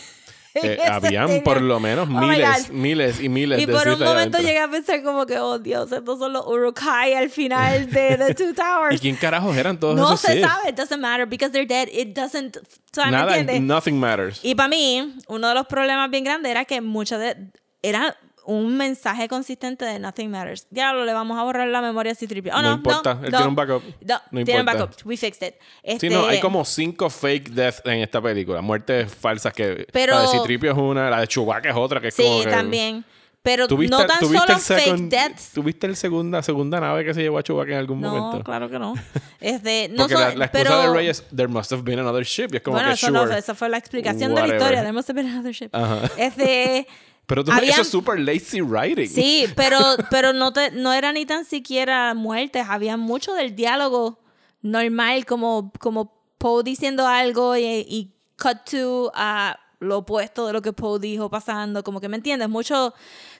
Eh, 0.56 0.78
habían 0.88 1.26
thing. 1.26 1.42
por 1.42 1.60
lo 1.60 1.80
menos 1.80 2.06
Oh 2.08 2.12
miles, 2.12 2.68
God. 2.68 2.74
miles 2.76 3.20
y 3.20 3.28
miles 3.28 3.60
Y 3.60 3.66
de 3.66 3.72
por 3.72 3.88
un 3.88 3.98
momento 3.98 4.38
llegué 4.38 4.60
a 4.60 4.68
pensar 4.68 5.02
como 5.02 5.26
que, 5.26 5.36
oh 5.40 5.58
Dios, 5.58 5.90
estos 5.90 6.20
son 6.20 6.32
los 6.32 6.46
Urukai 6.46 7.12
al 7.14 7.28
final 7.28 7.90
de 7.90 8.16
The 8.16 8.34
Two 8.38 8.50
¿Y 8.50 8.54
Towers. 8.54 9.00
quién 9.00 9.16
carajos 9.16 9.56
eran 9.56 9.80
todos 9.80 9.96
no 9.96 10.04
esos 10.06 10.20
se 10.20 10.34
Sith? 10.34 10.44
sabe, 10.44 10.68
it 10.70 10.76
doesn't 10.76 11.00
matter 11.00 11.26
because 11.26 11.50
they're 11.50 11.66
dead. 11.66 11.88
It 11.92 12.14
doesn't, 12.14 12.58
¿sabes? 12.92 13.10
¿Me 13.10 13.44
Nada, 13.44 13.58
nothing 13.58 13.98
matters. 13.98 14.38
Y 14.44 14.54
para 14.54 14.68
mí, 14.68 15.16
uno 15.26 15.48
de 15.48 15.54
los 15.54 15.66
problemas 15.66 16.08
bien 16.10 16.22
grandes 16.22 16.50
era 16.52 16.64
que 16.64 16.80
muchas 16.80 17.18
de... 17.18 17.36
Era 17.82 18.16
un 18.46 18.76
mensaje 18.76 19.28
consistente 19.28 19.84
de 19.84 19.98
Nothing 19.98 20.30
Matters. 20.30 20.66
Ya 20.70 20.92
lo 20.92 21.04
le 21.04 21.12
vamos 21.12 21.38
a 21.38 21.42
borrar 21.42 21.66
la 21.68 21.80
memoria 21.80 22.14
si 22.14 22.26
tripio. 22.26 22.52
Oh, 22.54 22.62
No 22.62 22.70
no, 22.70 22.74
importa, 22.76 23.14
no, 23.14 23.24
él 23.24 23.30
no, 23.32 23.38
tiene 23.38 23.48
un 23.48 23.54
backup. 23.54 23.82
No, 24.02 24.20
No 24.30 24.44
tiene 24.44 24.60
un 24.60 24.66
backup. 24.66 24.90
We 25.04 25.16
fixed 25.16 25.46
it. 25.48 25.54
Sí, 26.00 26.08
no, 26.08 26.20
hay 26.26 26.36
Este, 26.36 26.40
como 26.40 26.64
cinco 26.64 27.08
fake 27.10 27.50
deaths 27.50 27.82
en 27.84 28.00
esta 28.00 28.20
película. 28.20 28.60
Muertes 28.60 29.12
falsas 29.14 29.52
que... 29.52 29.86
Pero- 29.92 30.14
La 30.14 30.22
de 30.22 30.28
Citripio 30.28 30.72
es 30.72 30.78
una, 30.78 31.08
la 31.10 31.20
de 31.20 31.26
Chewbacca 31.28 31.70
es 31.70 31.76
otra 31.76 32.00
que 32.00 32.08
es 32.08 32.14
Sí, 32.14 32.22
como 32.22 32.44
que- 32.44 32.50
también. 32.50 33.04
Pero 33.42 33.68
¿Tuviste, 33.68 33.94
no 33.94 34.06
tan 34.06 34.20
solo 34.20 34.42
el 34.42 34.56
fake 34.58 34.58
second- 34.86 35.08
deaths. 35.10 35.50
¿Tuviste 35.52 35.86
el 35.86 35.96
segunda, 35.96 36.42
segunda 36.42 36.80
nave 36.80 37.04
que 37.04 37.12
se 37.12 37.20
llevó 37.20 37.36
a 37.36 37.42
Chewbacca 37.42 37.72
en 37.72 37.78
algún 37.78 38.00
No, 38.00 38.10
momento? 38.16 38.42
claro 38.42 38.70
que 38.70 38.78
no. 38.78 38.94
Este, 39.40 39.90
no 39.90 40.04
Porque 40.04 40.14
son- 40.14 40.22
la, 40.22 40.34
la 40.34 40.44
excusa 40.46 40.64
pero, 40.64 40.80
de 40.92 40.96
Rey 40.96 41.08
es 41.08 41.22
There 41.28 41.48
must 41.48 41.70
have 41.72 41.82
been 41.82 41.98
another 41.98 42.24
ship. 42.24 42.48
Y 42.52 42.56
es 42.56 42.62
como 42.62 42.76
bueno, 42.76 42.88
que 42.88 42.94
eso, 42.94 43.08
sure. 43.08 43.18
no, 43.26 43.30
esa 43.36 43.54
fue 43.54 43.68
la 43.68 43.76
explicación 43.76 44.30
de 44.34 44.36
la 44.36 44.40
Whatever. 44.46 44.56
historia. 44.62 44.80
There 44.80 44.92
must 44.94 45.10
have 45.10 45.20
been 45.22 45.30
another 45.30 45.52
ship. 45.52 45.68
Ajá. 45.74 46.10
Este, 46.16 46.86
Pero 47.26 47.44
tú, 47.44 47.52
habían- 47.52 47.72
eso 47.72 47.82
es 47.82 47.88
super 47.88 48.18
lazy 48.20 48.60
writing. 48.60 49.08
Sí, 49.08 49.46
pero, 49.56 49.78
pero 50.10 50.32
no, 50.32 50.52
te, 50.52 50.70
no 50.72 50.92
era 50.92 51.12
ni 51.12 51.24
tan 51.26 51.44
siquiera 51.44 52.14
muertes. 52.14 52.66
Había 52.68 52.96
mucho 52.96 53.32
del 53.34 53.54
diálogo 53.56 54.20
normal, 54.62 55.24
como, 55.26 55.72
como 55.78 56.12
Poe 56.38 56.62
diciendo 56.62 57.06
algo 57.06 57.56
y, 57.56 57.64
y 57.64 58.14
cut 58.40 58.58
to 58.70 59.12
a 59.14 59.58
lo 59.80 59.98
opuesto 59.98 60.46
de 60.46 60.52
lo 60.52 60.62
que 60.62 60.72
Poe 60.72 60.98
dijo 60.98 61.30
pasando. 61.30 61.82
Como 61.82 62.00
que 62.00 62.08
me 62.08 62.16
entiendes, 62.16 62.48
mucho. 62.48 62.94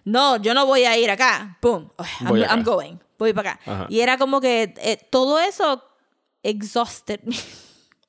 No, 0.05 0.37
yo 0.37 0.55
no 0.55 0.67
voy 0.67 0.85
a 0.85 0.97
ir 0.99 1.11
acá. 1.11 1.59
Boom. 1.61 1.91
I'm, 2.21 2.43
acá. 2.43 2.55
I'm 2.55 2.63
going. 2.63 2.97
Voy 3.19 3.33
para 3.33 3.53
acá. 3.53 3.61
Ajá. 3.71 3.87
Y 3.89 4.01
era 4.01 4.19
como 4.19 4.41
que 4.41 4.75
eh, 4.79 4.99
todo 5.11 5.39
eso 5.39 5.83
exhausted 6.43 7.21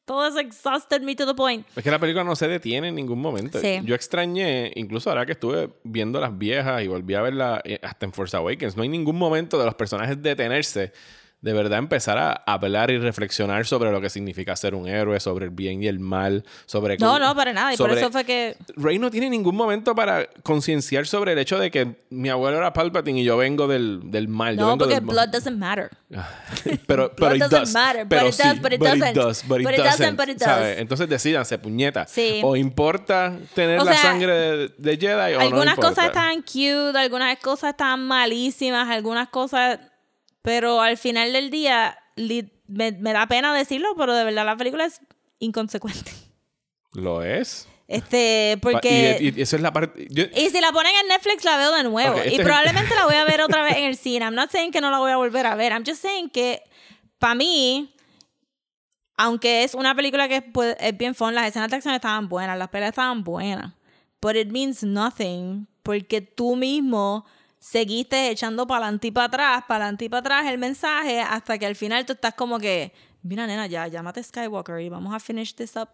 me. 0.06 0.14
todo 0.14 0.28
eso 0.28 0.39
exhausted 0.39 1.01
me 1.01 1.16
to 1.16 1.26
the 1.26 1.34
point. 1.34 1.66
Es 1.76 1.84
que 1.84 1.91
la 1.91 1.99
película 1.99 2.24
no 2.24 2.36
se 2.36 2.47
detiene 2.47 2.89
en 2.89 2.95
ningún 2.95 3.20
momento. 3.20 3.60
Sí. 3.60 3.82
Yo 3.84 3.95
extrañé, 3.95 4.72
incluso 4.76 5.10
ahora 5.10 5.26
que 5.26 5.34
estuve 5.34 5.70
viendo 5.84 6.20
las 6.20 6.38
viejas 6.38 6.84
y 6.84 6.88
volví 6.88 7.14
a 7.16 7.22
verla 7.22 7.62
eh, 7.64 7.80
hasta 7.82 8.06
en 8.06 8.14
Force 8.14 8.36
Awakens, 8.38 8.76
no 8.76 8.84
hay 8.84 8.89
ningún 8.89 9.18
momento 9.18 9.58
de 9.58 9.66
los 9.66 9.76
personajes 9.76 10.22
detenerse, 10.22 10.93
de 11.42 11.54
verdad 11.54 11.78
empezar 11.78 12.18
a 12.18 12.32
hablar 12.52 12.90
y 12.90 12.98
reflexionar 12.98 13.68
sobre 13.68 13.92
lo 13.92 14.02
que 14.02 14.10
significa 14.10 14.56
ser 14.56 14.74
un 14.74 14.88
héroe, 14.88 15.20
sobre 15.20 15.46
el 15.46 15.52
bien 15.52 15.84
y 15.84 15.88
el 15.88 16.00
mal, 16.00 16.44
sobre... 16.66 16.98
No, 16.98 17.20
no, 17.20 17.36
para 17.36 17.54
nada. 17.54 17.74
Y 17.74 17.78
por 17.78 17.92
eso 17.92 18.12
fue 18.12 18.24
que. 18.26 18.58
Rey 18.76 18.98
no 18.98 19.12
tiene 19.12 19.30
ningún 19.30 19.56
momento 19.56 19.94
para 19.94 20.26
concienciar 20.42 21.06
sobre 21.06 21.34
el 21.34 21.38
hecho 21.40 21.60
de 21.60 21.70
que 21.70 22.04
mi 22.10 22.30
abuelo 22.30 22.58
era 22.58 22.74
Palpatine 22.74 23.22
y 23.22 23.24
yo 23.24 23.38
vengo 23.38 23.68
del, 23.68 24.02
del 24.06 24.28
mal. 24.28 24.56
yo 24.56 24.62
No, 24.62 24.68
vengo 24.70 24.78
porque 24.80 24.96
del- 24.96 25.06
blood 25.06 25.28
doesn't 25.30 25.58
matter. 25.58 25.90
pero, 26.88 27.12
pero 27.16 27.30
Blood 27.30 27.36
it 27.36 27.40
doesn't 27.42 27.60
does. 27.60 27.74
matter, 27.74 28.08
pero 28.08 28.22
but 28.26 28.30
it 28.30 28.36
sí, 28.42 28.48
does, 28.48 28.62
but 28.62 28.74
it 28.74 28.80
doesn't. 28.82 29.14
does, 29.16 29.44
but 29.48 29.60
it 29.60 29.64
But 29.66 29.74
it 29.74 29.78
doesn't, 29.84 30.00
doesn't, 30.00 30.18
but 30.18 30.30
it 30.30 30.40
¿sabes? 30.40 30.70
does. 30.70 30.80
Entonces 30.80 31.10
decídanse, 31.10 31.58
puñeta. 31.60 32.08
Sí. 32.08 32.42
O 32.44 32.56
importa 32.56 33.38
tener 33.54 33.80
O 33.82 33.84
la 33.84 33.96
sangre 33.98 34.34
de, 34.34 34.72
de 34.78 34.98
Jedi 34.98 35.36
o 35.36 35.40
no 35.40 35.42
algunas 35.46 35.76
cosas 35.76 36.06
estaban 36.08 36.42
cute, 36.42 36.98
algunas 36.98 37.38
cosas 37.40 37.72
estaban 37.72 38.04
malísimas, 38.04 38.90
algunas 38.90 39.30
cosas. 39.30 39.80
Pero 40.46 40.80
al 40.80 40.96
final 40.98 41.34
del 41.34 41.50
día, 41.50 41.98
li- 42.16 42.50
me, 42.68 42.91
me 42.93 43.12
da 43.12 43.28
pena 43.28 43.54
decirlo, 43.54 43.89
pero 43.98 44.14
de 44.16 44.24
verdad 44.24 44.46
la 44.46 44.56
película 44.56 44.86
es 44.86 45.02
inconsecuente. 45.39 46.12
Lo 46.93 47.22
es. 47.24 47.68
Este, 47.88 48.58
porque. 48.62 49.18
Y, 49.20 49.38
y 49.38 49.41
eso 49.41 49.58
es 49.58 49.62
la 49.62 49.74
parte... 49.74 50.08
yo- 50.10 50.24
Y 50.36 50.50
si 50.50 50.62
la 50.62 50.72
ponen 50.72 50.93
en 51.02 51.08
Netflix, 51.10 51.43
la 51.43 51.58
veo 51.58 51.72
de 51.76 51.84
nuevo. 51.84 52.16
Este 52.18 52.32
y 52.32 52.36
es- 52.38 52.41
probablemente 52.41 52.96
la 52.96 53.06
voy 53.06 53.16
a 53.16 53.26
ver 53.26 53.41
otra 53.41 53.64
vez 53.64 53.76
en 53.78 53.84
el 53.84 53.98
cine. 53.98 54.24
I'm 54.26 54.34
not 54.36 54.50
saying 54.52 54.72
que 54.72 54.80
no 54.82 54.89
la 54.91 55.00
voy 55.00 55.12
a 55.12 55.18
volver 55.18 55.46
a 55.46 55.56
ver. 55.56 55.72
I'm 55.74 55.84
just 55.86 56.02
saying 56.02 56.30
que, 56.30 56.62
para 57.20 57.36
mí, 57.36 57.93
aunque 59.18 59.64
es 59.64 59.74
una 59.76 59.96
película 59.96 60.28
que 60.28 60.41
puede- 60.41 60.76
es 60.80 60.98
bien 60.98 61.16
fun, 61.16 61.36
las 61.36 61.48
escenas 61.48 61.70
de 61.70 61.76
acción 61.78 61.93
estaban 61.96 62.28
buenas, 62.30 62.58
las 62.58 62.70
peleas 62.70 62.89
estaban 62.89 63.24
buenas. 63.24 63.74
But 64.22 64.36
it 64.36 64.50
means 64.50 64.84
nothing 64.84 65.68
porque 65.84 66.22
tú 66.22 66.56
mismo 66.56 67.26
seguiste 67.66 68.30
echando 68.30 68.68
para 68.68 68.86
adelante 68.86 69.07
y 69.07 69.11
para 69.11 69.26
atrás, 69.26 69.63
para 69.68 69.86
adelante 69.86 70.05
y 70.05 70.09
para 70.09 70.20
atrás 70.20 70.45
el 70.51 70.59
mensaje 70.59 71.20
hasta 71.20 71.57
que 71.57 71.66
al 71.66 71.76
final 71.76 72.05
tú 72.05 72.13
estás 72.13 72.36
como 72.36 72.59
que, 72.59 72.93
mira 73.24 73.47
nena, 73.47 73.66
ya, 73.66 73.88
llámate 73.88 74.22
Skywalker 74.22 74.80
y 74.82 74.89
vamos 74.89 75.13
a 75.16 75.20
finish 75.20 75.55
this 75.55 75.76
up 75.76 75.89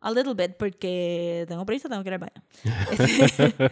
a 0.00 0.10
little 0.10 0.32
bit 0.32 0.56
porque 0.56 1.44
tengo 1.46 1.66
prisa, 1.66 1.90
tengo 1.90 2.02
que 2.02 2.08
ir 2.08 2.14
al 2.14 2.20
baño. 2.20 2.42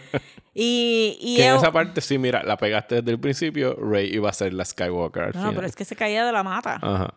Y 0.61 1.16
y 1.20 1.36
que 1.36 1.46
en 1.46 1.55
es- 1.55 1.62
esa 1.62 1.72
parte, 1.72 2.01
sí, 2.01 2.18
mira, 2.18 2.42
la 2.42 2.57
pegaste 2.57 2.96
desde 2.96 3.12
el 3.12 3.20
principio. 3.20 3.74
Rey 3.76 4.11
iba 4.12 4.28
a 4.28 4.32
ser 4.32 4.53
la 4.53 4.64
Skywalker 4.64 5.22
al 5.22 5.28
no, 5.28 5.38
final. 5.40 5.55
pero 5.55 5.66
es 5.68 5.76
que 5.76 5.84
se 5.84 5.94
caía 5.94 6.24
de 6.26 6.32
la 6.32 6.42
mata. 6.42 6.78
Ajá. 6.82 7.14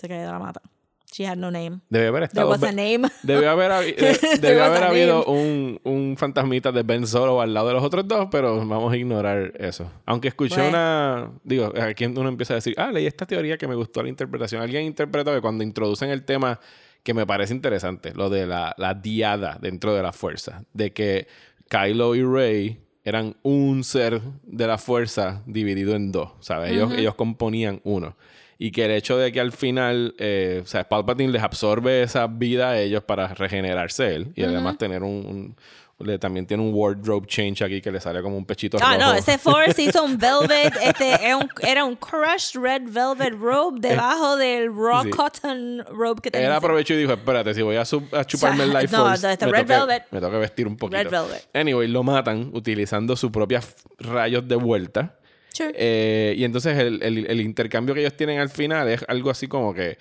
Se 0.00 0.08
caía 0.08 0.22
de 0.22 0.32
la 0.32 0.38
mata. 0.38 0.62
She 1.10 1.24
had 1.26 1.38
no 1.38 1.50
name. 1.50 1.80
Debe 1.88 2.08
haber 2.08 2.28
There 2.28 2.42
estado... 2.44 2.48
was 2.50 2.62
a 2.62 2.70
name. 2.72 3.08
Debió 3.22 3.50
haber, 3.50 3.70
habi- 3.70 3.94
de- 3.96 4.14
There 4.14 4.38
debió 4.40 4.58
was 4.60 4.68
haber 4.70 4.82
a 4.84 4.88
habido 4.88 5.24
un, 5.24 5.80
un 5.84 6.16
fantasmita 6.18 6.70
de 6.70 6.82
Ben 6.82 7.06
Solo 7.06 7.40
al 7.40 7.54
lado 7.54 7.68
de 7.68 7.74
los 7.74 7.82
otros 7.82 8.06
dos, 8.06 8.28
pero 8.30 8.56
vamos 8.66 8.92
a 8.92 8.96
ignorar 8.96 9.52
eso. 9.58 9.90
Aunque 10.04 10.28
escuché 10.28 10.56
Bueno. 10.60 10.68
una... 10.70 11.30
Digo, 11.44 11.72
aquí 11.80 12.04
uno 12.06 12.28
empieza 12.28 12.54
a 12.54 12.56
decir, 12.56 12.74
ah, 12.76 12.92
leí 12.92 13.06
esta 13.06 13.24
teoría 13.26 13.56
que 13.56 13.66
me 13.66 13.74
gustó 13.74 14.02
la 14.02 14.10
interpretación. 14.10 14.60
Alguien 14.62 14.84
interpretó 14.84 15.34
que 15.34 15.40
cuando 15.40 15.64
introducen 15.64 16.10
el 16.10 16.24
tema 16.24 16.60
que 17.02 17.14
me 17.14 17.26
parece 17.26 17.54
interesante, 17.54 18.12
lo 18.14 18.28
de 18.28 18.46
la, 18.46 18.74
la 18.76 18.92
diada 18.92 19.56
dentro 19.60 19.94
de 19.94 20.02
la 20.02 20.12
fuerza, 20.12 20.64
de 20.74 20.92
que 20.92 21.26
Kylo 21.70 22.14
y 22.16 22.22
Rey 22.22 22.80
eran 23.04 23.36
un 23.42 23.82
ser 23.84 24.20
de 24.42 24.66
la 24.66 24.76
fuerza 24.76 25.42
dividido 25.46 25.94
en 25.94 26.12
dos, 26.12 26.32
¿sabes? 26.40 26.72
Ellos, 26.72 26.92
ellos 26.92 27.14
componían 27.14 27.80
uno. 27.84 28.14
Y 28.60 28.72
que 28.72 28.86
el 28.86 28.90
hecho 28.90 29.16
de 29.16 29.30
que 29.30 29.40
al 29.40 29.52
final, 29.52 30.14
eh, 30.18 30.60
o 30.64 30.66
sea, 30.66 30.88
Palpatine 30.88 31.30
les 31.32 31.42
absorbe 31.42 32.02
esa 32.02 32.26
vida 32.26 32.70
a 32.70 32.80
ellos 32.80 33.04
para 33.04 33.28
regenerarse 33.28 34.14
él. 34.16 34.32
Y 34.34 34.42
además 34.42 34.76
tener 34.78 35.02
un... 35.02 35.10
un- 35.26 35.56
le, 36.00 36.16
también 36.16 36.46
tiene 36.46 36.62
un 36.62 36.70
wardrobe 36.72 37.26
change 37.26 37.60
aquí 37.64 37.80
que 37.80 37.90
le 37.90 37.98
sale 37.98 38.22
como 38.22 38.36
un 38.36 38.44
pechito 38.46 38.78
Ah, 38.80 38.94
rojo. 38.96 39.06
no, 39.10 39.14
ese 39.14 39.36
Force 39.36 39.82
hizo 39.82 40.04
un 40.04 40.16
velvet, 40.16 40.72
este, 40.80 41.08
era 41.24 41.36
un, 41.36 41.48
era 41.60 41.84
un 41.84 41.96
crushed 41.96 42.54
red 42.62 42.82
velvet 42.88 43.34
robe 43.34 43.80
debajo 43.80 44.36
del 44.36 44.72
raw 44.72 45.02
sí. 45.02 45.10
cotton 45.10 45.84
robe 45.90 46.20
que 46.22 46.30
tenía. 46.30 46.46
Él 46.46 46.52
aprovechó 46.52 46.94
y 46.94 46.98
dijo, 46.98 47.12
espérate, 47.14 47.52
si 47.52 47.62
voy 47.62 47.74
a, 47.74 47.84
su- 47.84 48.06
a 48.12 48.24
chuparme 48.24 48.62
el 48.62 48.70
sea, 48.70 48.80
Life 48.82 48.96
no, 48.96 49.06
Force, 49.06 49.32
este 49.32 49.46
me, 49.46 49.50
Red 49.52 49.66
tengo 49.66 49.86
que- 49.88 49.92
Velvet. 49.94 50.06
me 50.12 50.20
que 50.20 50.36
vestir 50.38 50.68
un 50.68 50.76
poquito. 50.76 51.02
Red 51.02 51.10
Velvet. 51.10 51.48
Anyway, 51.52 51.88
lo 51.88 52.04
matan 52.04 52.50
utilizando 52.54 53.16
sus 53.16 53.32
propios 53.32 53.64
rayos 53.98 54.46
de 54.46 54.54
vuelta. 54.54 55.18
Sure. 55.52 55.72
Eh, 55.74 56.34
y 56.36 56.44
entonces 56.44 56.76
el, 56.78 57.02
el- 57.02 57.26
el 57.26 57.40
intercambio 57.40 57.94
que 57.94 58.00
ellos 58.00 58.16
tienen 58.16 58.38
al 58.38 58.48
final 58.50 58.88
es 58.88 59.04
algo 59.08 59.30
así 59.30 59.48
como 59.48 59.74
que 59.74 59.98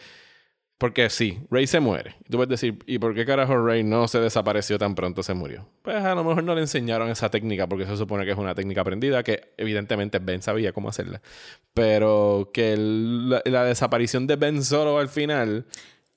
Porque 0.80 1.10
sí, 1.10 1.40
Rey 1.50 1.66
se 1.66 1.80
muere. 1.80 2.16
Y 2.24 2.30
tú 2.30 2.38
puedes 2.38 2.50
decir, 2.50 2.78
¿y 2.86 3.00
por 3.00 3.16
qué 3.16 3.26
carajo 3.26 3.58
Rey 3.66 3.84
no 3.84 4.08
se 4.08 4.20
desapareció 4.20 4.78
tan 4.78 4.94
pronto 4.94 5.24
se 5.24 5.34
murió? 5.34 5.68
Pues 5.82 5.96
a 5.96 6.14
lo 6.14 6.24
mejor 6.24 6.44
no 6.44 6.54
le 6.54 6.62
enseñaron 6.62 7.10
esa 7.10 7.32
técnica 7.32 7.66
porque 7.68 7.88
se 7.88 7.98
supone 7.98 8.26
que 8.26 8.32
es 8.34 8.38
una 8.38 8.54
técnica 8.54 8.82
aprendida 8.82 9.24
que 9.24 9.54
evidentemente 9.58 10.20
Ben 10.20 10.44
sabía 10.44 10.74
cómo 10.74 10.90
hacerla. 10.90 11.20
Pero 11.74 12.52
que 12.54 12.74
el- 12.74 13.30
la, 13.30 13.42
la 13.46 13.64
desaparición 13.64 14.28
de 14.28 14.36
Ben 14.36 14.64
Solo 14.64 15.00
al 15.00 15.10
final 15.10 15.66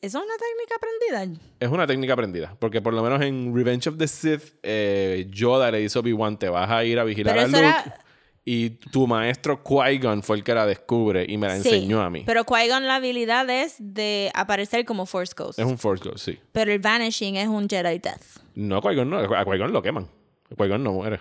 ¿Eso 0.03 0.19
es 0.19 0.25
una 0.25 0.35
técnica 0.37 0.75
aprendida? 0.77 1.43
es 1.61 1.69
una 1.69 1.87
técnica 1.87 2.13
aprendida. 2.15 2.57
Porque 2.59 2.81
por 2.83 2.93
lo 2.95 3.03
menos 3.03 3.21
en 3.23 3.55
Revenge 3.55 3.89
of 3.89 3.97
the 3.99 4.09
Sith, 4.09 4.55
eh, 4.63 5.27
Yoda 5.31 5.71
le 5.71 5.85
a 5.87 5.99
Obi-Wan, 5.99 6.39
te 6.39 6.49
vas 6.49 6.71
a 6.71 6.85
ir 6.85 6.99
a 6.99 7.05
vigilar 7.05 7.39
a 7.39 7.47
Luke. 7.47 7.59
era- 7.59 7.99
Y 8.45 8.71
tu 8.71 9.07
maestro 9.07 9.63
Qui-Gon 9.63 10.23
fue 10.23 10.37
el 10.37 10.45
que 10.45 10.55
la 10.55 10.67
descubre 10.67 11.27
y 11.29 11.37
me 11.37 11.47
la 11.47 11.59
Sí, 11.61 11.69
enseñó 11.69 12.01
a 12.01 12.09
mí. 12.11 12.23
Pero 12.25 12.45
Qui-Gon 12.45 12.87
la 12.87 12.97
habilidad 12.97 13.49
es 13.51 13.77
de 13.79 14.31
aparecer 14.35 14.85
como 14.85 15.05
Force 15.07 15.35
Ghost. 15.37 15.59
Es 15.59 15.67
un 15.67 15.79
Force 15.79 16.03
Ghost, 16.03 16.25
sí. 16.25 16.39
Pero 16.53 16.73
el 16.73 16.79
Vanishing 16.79 17.37
es 17.37 17.49
un 17.49 17.69
Jedi 17.69 17.99
Death. 17.99 18.41
No, 18.55 18.81
Qui-Gon 18.81 19.09
no. 19.09 19.19
A 19.19 19.45
Qui-Gon 19.45 19.73
lo 19.73 19.83
queman. 19.83 20.09
Qui-Gon 20.57 20.83
no 20.83 20.93
muere. 20.93 21.21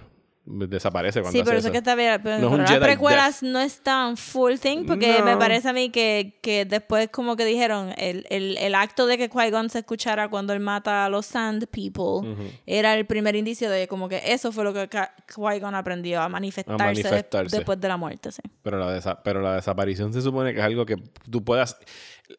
Desaparece 0.51 1.21
cuando 1.21 1.31
Sí, 1.31 1.41
hace 1.41 1.45
pero 1.45 1.59
eso. 1.59 1.67
eso 1.67 1.71
que 1.71 1.77
está 1.77 1.93
bien. 1.93 2.19
Pero, 2.23 2.39
No 2.39 2.47
es 2.47 2.51
un 2.51 2.51
pero 2.51 2.61
las 2.63 2.71
Jedi 2.71 2.83
precuelas 2.85 3.43
no 3.43 3.59
es 3.59 3.81
tan 3.81 4.17
full 4.17 4.55
thing 4.55 4.85
porque 4.87 5.19
No. 5.19 5.25
me 5.25 5.37
parece 5.37 5.69
a 5.69 5.73
mí 5.73 5.91
que, 5.91 6.39
que 6.41 6.65
después 6.65 7.09
como 7.09 7.35
que 7.35 7.45
dijeron 7.45 7.93
el, 7.97 8.25
el, 8.31 8.57
el 8.57 8.73
acto 8.73 9.05
de 9.05 9.17
que 9.19 9.29
Qui-Gon 9.29 9.69
se 9.69 9.79
escuchara 9.79 10.27
cuando 10.27 10.53
él 10.53 10.59
mata 10.59 11.05
a 11.05 11.09
los 11.09 11.27
Sand 11.27 11.67
People 11.67 12.35
era 12.65 12.95
el 12.95 13.05
primer 13.05 13.35
indicio 13.35 13.69
de 13.69 13.87
como 13.87 14.09
que 14.09 14.21
eso 14.25 14.51
fue 14.51 14.63
lo 14.63 14.73
que 14.73 14.87
Ka- 14.89 15.13
Qui-Gon 15.31 15.75
aprendió 15.75 16.19
a 16.21 16.29
manifestarse, 16.29 16.83
de- 16.83 16.83
manifestarse. 17.03 17.55
después 17.55 17.79
de 17.79 17.87
la 17.87 17.97
muerte, 17.97 18.31
sí. 18.31 18.41
Pero 18.63 18.79
la, 18.79 18.97
desa- 18.99 19.19
pero 19.23 19.41
la 19.41 19.53
desaparición 19.53 20.11
se 20.13 20.21
supone 20.23 20.51
que 20.53 20.59
es 20.59 20.65
algo 20.65 20.85
que 20.85 20.95
tú 21.29 21.43
puedas... 21.43 21.77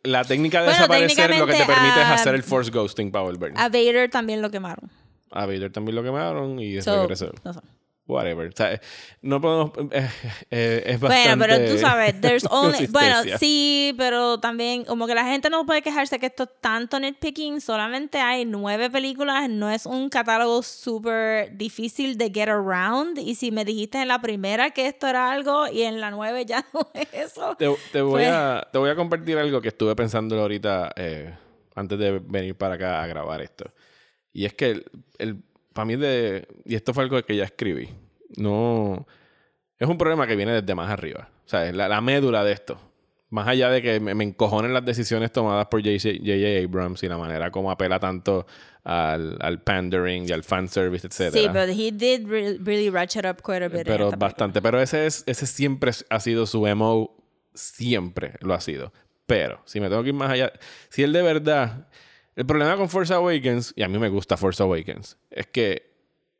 La 0.02 0.24
técnica 0.24 0.58
de 0.60 0.66
Bueno, 0.66 0.78
desaparecer 0.78 1.30
lo 1.38 1.46
que 1.46 1.52
te 1.52 1.58
técnicamente, 1.58 1.74
permite 1.74 2.00
es 2.00 2.06
ah, 2.06 2.14
hacer 2.14 2.34
el 2.34 2.42
Force 2.42 2.70
Ghosting 2.70 3.10
para 3.12 3.24
volver. 3.24 3.52
A 3.56 3.68
Vader 3.68 4.08
también 4.10 4.40
lo 4.42 4.50
quemaron. 4.50 4.88
A 5.32 5.46
Vader 5.46 5.70
también 5.72 5.94
lo 5.96 6.02
quemaron 6.02 6.58
y 6.60 6.80
So, 6.82 7.00
regresó. 7.02 7.32
no 7.44 7.52
sé. 7.52 7.60
Whatever. 8.10 8.48
O 8.48 8.52
sea, 8.56 8.80
no 9.22 9.40
podemos... 9.40 9.72
eh, 9.92 10.08
eh, 10.50 10.82
es 10.86 11.00
bastante... 11.00 11.28
Bueno, 11.36 11.44
pero 11.46 11.72
tú 11.72 11.78
sabes, 11.78 12.20
there's 12.20 12.44
only, 12.50 12.86
bueno, 12.88 13.16
sí, 13.38 13.94
pero 13.96 14.38
también 14.40 14.84
como 14.84 15.06
que 15.06 15.14
la 15.14 15.24
gente 15.24 15.48
no 15.50 15.64
puede 15.66 15.82
quejarse 15.82 16.18
que 16.18 16.26
esto 16.26 16.42
es 16.44 16.50
tanto 16.60 16.98
nitpicking, 17.00 17.60
solamente 17.60 18.18
hay 18.18 18.44
nueve 18.44 18.90
películas, 18.90 19.48
no 19.48 19.70
es 19.70 19.86
un 19.86 20.08
catálogo 20.08 20.62
súper 20.62 21.56
difícil 21.56 22.18
de 22.18 22.30
get 22.34 22.48
around 22.48 23.18
y 23.18 23.34
si 23.34 23.50
me 23.50 23.64
dijiste 23.64 24.00
en 24.02 24.08
la 24.08 24.20
primera 24.20 24.70
que 24.70 24.86
esto 24.86 25.06
era 25.06 25.30
algo 25.32 25.68
y 25.68 25.82
en 25.82 26.00
la 26.00 26.10
nueve 26.10 26.44
ya 26.44 26.64
no 26.74 26.88
es 26.94 27.08
eso. 27.12 27.54
Te, 27.56 27.72
te 27.92 28.00
voy 28.02 28.12
Pues- 28.22 28.28
a, 28.28 28.68
te 28.72 28.78
voy 28.78 28.90
a 28.90 28.96
compartir 28.96 29.38
algo 29.38 29.60
que 29.60 29.68
estuve 29.68 29.94
pensando 29.94 30.40
ahorita 30.40 30.92
eh, 30.96 31.34
antes 31.74 31.98
de 31.98 32.18
venir 32.18 32.56
para 32.56 32.74
acá 32.74 33.02
a 33.02 33.06
grabar 33.06 33.40
esto. 33.40 33.70
Y 34.32 34.44
es 34.44 34.54
que 34.54 34.70
el, 34.70 34.84
el- 35.18 35.42
para 35.72 35.84
mí 35.86 35.96
de... 35.96 36.46
Y 36.64 36.74
esto 36.74 36.92
fue 36.94 37.04
algo 37.04 37.22
que 37.22 37.36
ya 37.36 37.44
escribí. 37.44 37.88
No... 38.36 39.06
Es 39.78 39.88
un 39.88 39.96
problema 39.96 40.26
que 40.26 40.36
viene 40.36 40.52
desde 40.60 40.74
más 40.74 40.90
arriba. 40.90 41.30
O 41.46 41.48
sea, 41.48 41.72
la, 41.72 41.88
la 41.88 42.00
médula 42.02 42.44
de 42.44 42.52
esto. 42.52 42.78
Más 43.30 43.48
allá 43.48 43.70
de 43.70 43.80
que 43.80 43.98
me, 43.98 44.14
me 44.14 44.24
encojonen 44.24 44.74
las 44.74 44.84
decisiones 44.84 45.32
tomadas 45.32 45.68
por 45.68 45.80
J.J. 45.80 46.64
Abrams 46.64 47.02
y 47.02 47.08
la 47.08 47.16
manera 47.16 47.50
como 47.50 47.70
apela 47.70 47.98
tanto 47.98 48.46
al, 48.84 49.38
al 49.40 49.62
pandering 49.62 50.28
y 50.28 50.32
al 50.32 50.42
fanservice, 50.44 51.06
etc. 51.06 51.32
Sí, 51.32 51.46
pero 51.50 51.72
he 51.72 51.92
did 51.92 52.26
re- 52.28 52.58
really 52.58 52.90
ratchet 52.90 53.24
up 53.24 53.40
quite 53.42 53.64
a 53.64 53.68
bit. 53.68 53.84
Pero 53.86 54.10
bastante. 54.10 54.60
Pero 54.60 54.82
ese, 54.82 55.06
es, 55.06 55.22
ese 55.26 55.46
siempre 55.46 55.92
ha 56.10 56.20
sido 56.20 56.44
su 56.44 56.66
MO. 56.76 57.16
Siempre 57.54 58.34
lo 58.40 58.52
ha 58.52 58.60
sido. 58.60 58.92
Pero, 59.26 59.62
si 59.64 59.80
me 59.80 59.88
tengo 59.88 60.02
que 60.02 60.08
ir 60.10 60.14
más 60.14 60.30
allá, 60.30 60.52
si 60.90 61.02
él 61.02 61.12
de 61.12 61.22
verdad. 61.22 61.88
El 62.36 62.46
problema 62.46 62.76
con 62.76 62.88
Force 62.88 63.12
Awakens, 63.12 63.72
y 63.76 63.82
a 63.82 63.88
mí 63.88 63.98
me 63.98 64.08
gusta 64.08 64.36
Force 64.36 64.62
Awakens, 64.62 65.18
es 65.30 65.46
que 65.46 65.90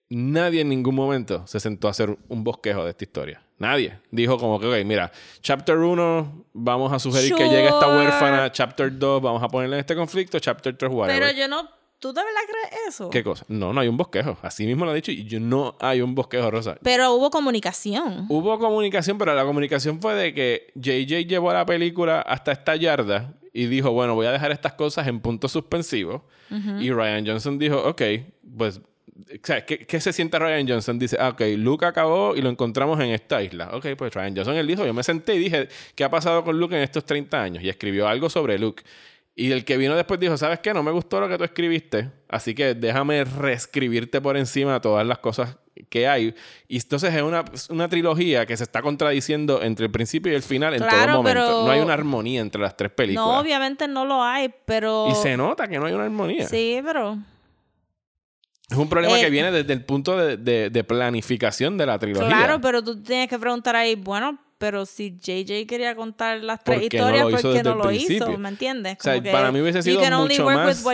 nadie 0.08 0.60
en 0.60 0.68
ningún 0.68 0.94
momento 0.94 1.46
se 1.46 1.60
sentó 1.60 1.88
a 1.88 1.92
hacer 1.92 2.16
un 2.28 2.44
bosquejo 2.44 2.84
de 2.84 2.90
esta 2.90 3.04
historia. 3.04 3.42
Nadie. 3.58 3.98
Dijo 4.10 4.38
como 4.38 4.58
que, 4.58 4.66
ok, 4.66 4.84
mira, 4.86 5.12
Chapter 5.40 5.76
1, 5.76 6.46
vamos 6.52 6.92
a 6.92 6.98
sugerir 6.98 7.34
que 7.34 7.44
llegue 7.44 7.66
esta 7.66 7.88
huérfana. 7.88 8.50
Chapter 8.50 8.98
2, 8.98 9.22
vamos 9.22 9.42
a 9.42 9.48
ponerle 9.48 9.76
en 9.76 9.80
este 9.80 9.94
conflicto. 9.94 10.38
Chapter 10.38 10.76
3, 10.76 10.90
whatever. 10.90 11.20
Pero 11.20 11.38
yo 11.38 11.46
no, 11.46 11.68
¿tú 11.98 12.12
de 12.12 12.22
verdad 12.22 12.40
crees 12.48 12.88
eso? 12.88 13.10
¿Qué 13.10 13.22
cosa? 13.22 13.44
No, 13.48 13.74
no 13.74 13.80
hay 13.80 13.88
un 13.88 13.98
bosquejo. 13.98 14.38
Así 14.40 14.64
mismo 14.64 14.86
lo 14.86 14.92
ha 14.92 14.94
dicho 14.94 15.12
y 15.12 15.24
yo 15.24 15.38
no 15.38 15.76
hay 15.78 16.00
un 16.00 16.14
bosquejo, 16.14 16.50
Rosa. 16.50 16.78
Pero 16.82 17.12
hubo 17.12 17.30
comunicación. 17.30 18.24
Hubo 18.30 18.58
comunicación, 18.58 19.18
pero 19.18 19.34
la 19.34 19.44
comunicación 19.44 20.00
fue 20.00 20.14
de 20.14 20.32
que 20.32 20.72
JJ 20.76 21.26
llevó 21.26 21.52
la 21.52 21.66
película 21.66 22.22
hasta 22.22 22.52
esta 22.52 22.76
yarda 22.76 23.34
y 23.52 23.66
dijo, 23.66 23.90
bueno, 23.92 24.14
voy 24.14 24.26
a 24.26 24.32
dejar 24.32 24.52
estas 24.52 24.74
cosas 24.74 25.06
en 25.08 25.20
puntos 25.20 25.52
suspensivos. 25.52 26.22
Y 26.80 26.90
Ryan 26.90 27.24
Johnson 27.24 27.58
dijo, 27.58 27.78
ok, 27.78 28.02
pues, 28.58 28.78
o 28.78 28.82
sea, 29.42 29.64
¿qué, 29.64 29.78
qué 29.78 30.00
se 30.00 30.12
siente 30.12 30.36
Ryan 30.36 30.66
Johnson? 30.66 30.98
Dice, 30.98 31.16
ah, 31.20 31.28
ok, 31.28 31.42
Luke 31.56 31.86
acabó 31.86 32.34
y 32.34 32.42
lo 32.42 32.50
encontramos 32.50 32.98
en 32.98 33.10
esta 33.10 33.40
isla. 33.40 33.70
Ok, 33.72 33.86
pues 33.96 34.12
Ryan 34.12 34.34
Johnson 34.34 34.56
él 34.56 34.66
dijo, 34.66 34.84
yo 34.84 34.92
me 34.92 35.04
senté 35.04 35.36
y 35.36 35.38
dije, 35.38 35.68
¿qué 35.94 36.02
ha 36.02 36.10
pasado 36.10 36.42
con 36.42 36.58
Luke 36.58 36.74
en 36.74 36.82
estos 36.82 37.04
30 37.04 37.40
años? 37.40 37.62
Y 37.62 37.68
escribió 37.68 38.08
algo 38.08 38.28
sobre 38.28 38.58
Luke. 38.58 38.82
Y 39.40 39.52
el 39.52 39.64
que 39.64 39.76
vino 39.78 39.96
después 39.96 40.20
dijo, 40.20 40.36
¿sabes 40.36 40.58
qué? 40.58 40.74
No 40.74 40.82
me 40.82 40.90
gustó 40.90 41.18
lo 41.20 41.28
que 41.28 41.38
tú 41.38 41.44
escribiste, 41.44 42.10
así 42.28 42.54
que 42.54 42.74
déjame 42.74 43.24
reescribirte 43.24 44.20
por 44.20 44.36
encima 44.36 44.80
todas 44.80 45.06
las 45.06 45.18
cosas 45.18 45.56
que 45.88 46.06
hay. 46.06 46.34
Y 46.68 46.76
entonces 46.76 47.14
es 47.14 47.22
una, 47.22 47.44
una 47.70 47.88
trilogía 47.88 48.44
que 48.44 48.54
se 48.56 48.64
está 48.64 48.82
contradiciendo 48.82 49.62
entre 49.62 49.86
el 49.86 49.90
principio 49.92 50.30
y 50.30 50.34
el 50.34 50.42
final 50.42 50.74
en 50.74 50.80
Claro, 50.80 51.12
todo 51.12 51.16
momento. 51.22 51.40
pero- 51.46 51.64
No 51.64 51.70
hay 51.70 51.80
una 51.80 51.94
armonía 51.94 52.42
entre 52.42 52.60
las 52.60 52.76
tres 52.76 52.90
películas. 52.90 53.26
No, 53.26 53.38
obviamente 53.40 53.88
no 53.88 54.04
lo 54.04 54.22
hay, 54.22 54.52
pero... 54.66 55.08
y 55.10 55.14
se 55.14 55.34
nota 55.38 55.66
que 55.68 55.78
no 55.78 55.86
hay 55.86 55.94
una 55.94 56.04
armonía. 56.04 56.46
Sí, 56.46 56.80
pero... 56.84 57.16
Es 58.70 58.76
un 58.76 58.88
problema 58.90 59.18
Eh, 59.18 59.22
que 59.22 59.30
viene 59.30 59.50
desde 59.50 59.72
el 59.72 59.84
punto 59.84 60.16
de, 60.18 60.36
de- 60.36 60.68
de 60.70 60.84
planificación 60.84 61.78
de 61.78 61.86
la 61.86 61.98
trilogía. 61.98 62.28
Claro, 62.28 62.60
pero 62.60 62.84
tú 62.84 63.02
tienes 63.02 63.28
que 63.28 63.38
preguntar 63.38 63.74
ahí, 63.74 63.94
bueno, 63.96 64.38
pero 64.60 64.84
si 64.84 65.16
JJ 65.18 65.66
quería 65.66 65.94
contar 65.96 66.44
las 66.44 66.62
tres 66.62 66.80
¿Por 66.80 66.88
qué 66.90 66.98
no 66.98 67.04
historias, 67.04 67.22
lo 67.24 67.30
hizo 67.30 67.48
¿por 67.48 67.56
qué 67.56 67.62
no 67.62 67.74
lo 67.76 67.84
principio? 67.84 68.16
hizo? 68.28 68.38
¿Me 68.38 68.48
entiendes? 68.50 68.98
O 69.00 69.02
sea, 69.02 69.14
Como 69.14 69.24
que 69.24 69.32
para 69.32 69.50
mí 69.52 69.60
hubiese 69.62 69.82
sido 69.82 70.00
mucho 70.02 70.44
más-. 70.44 70.84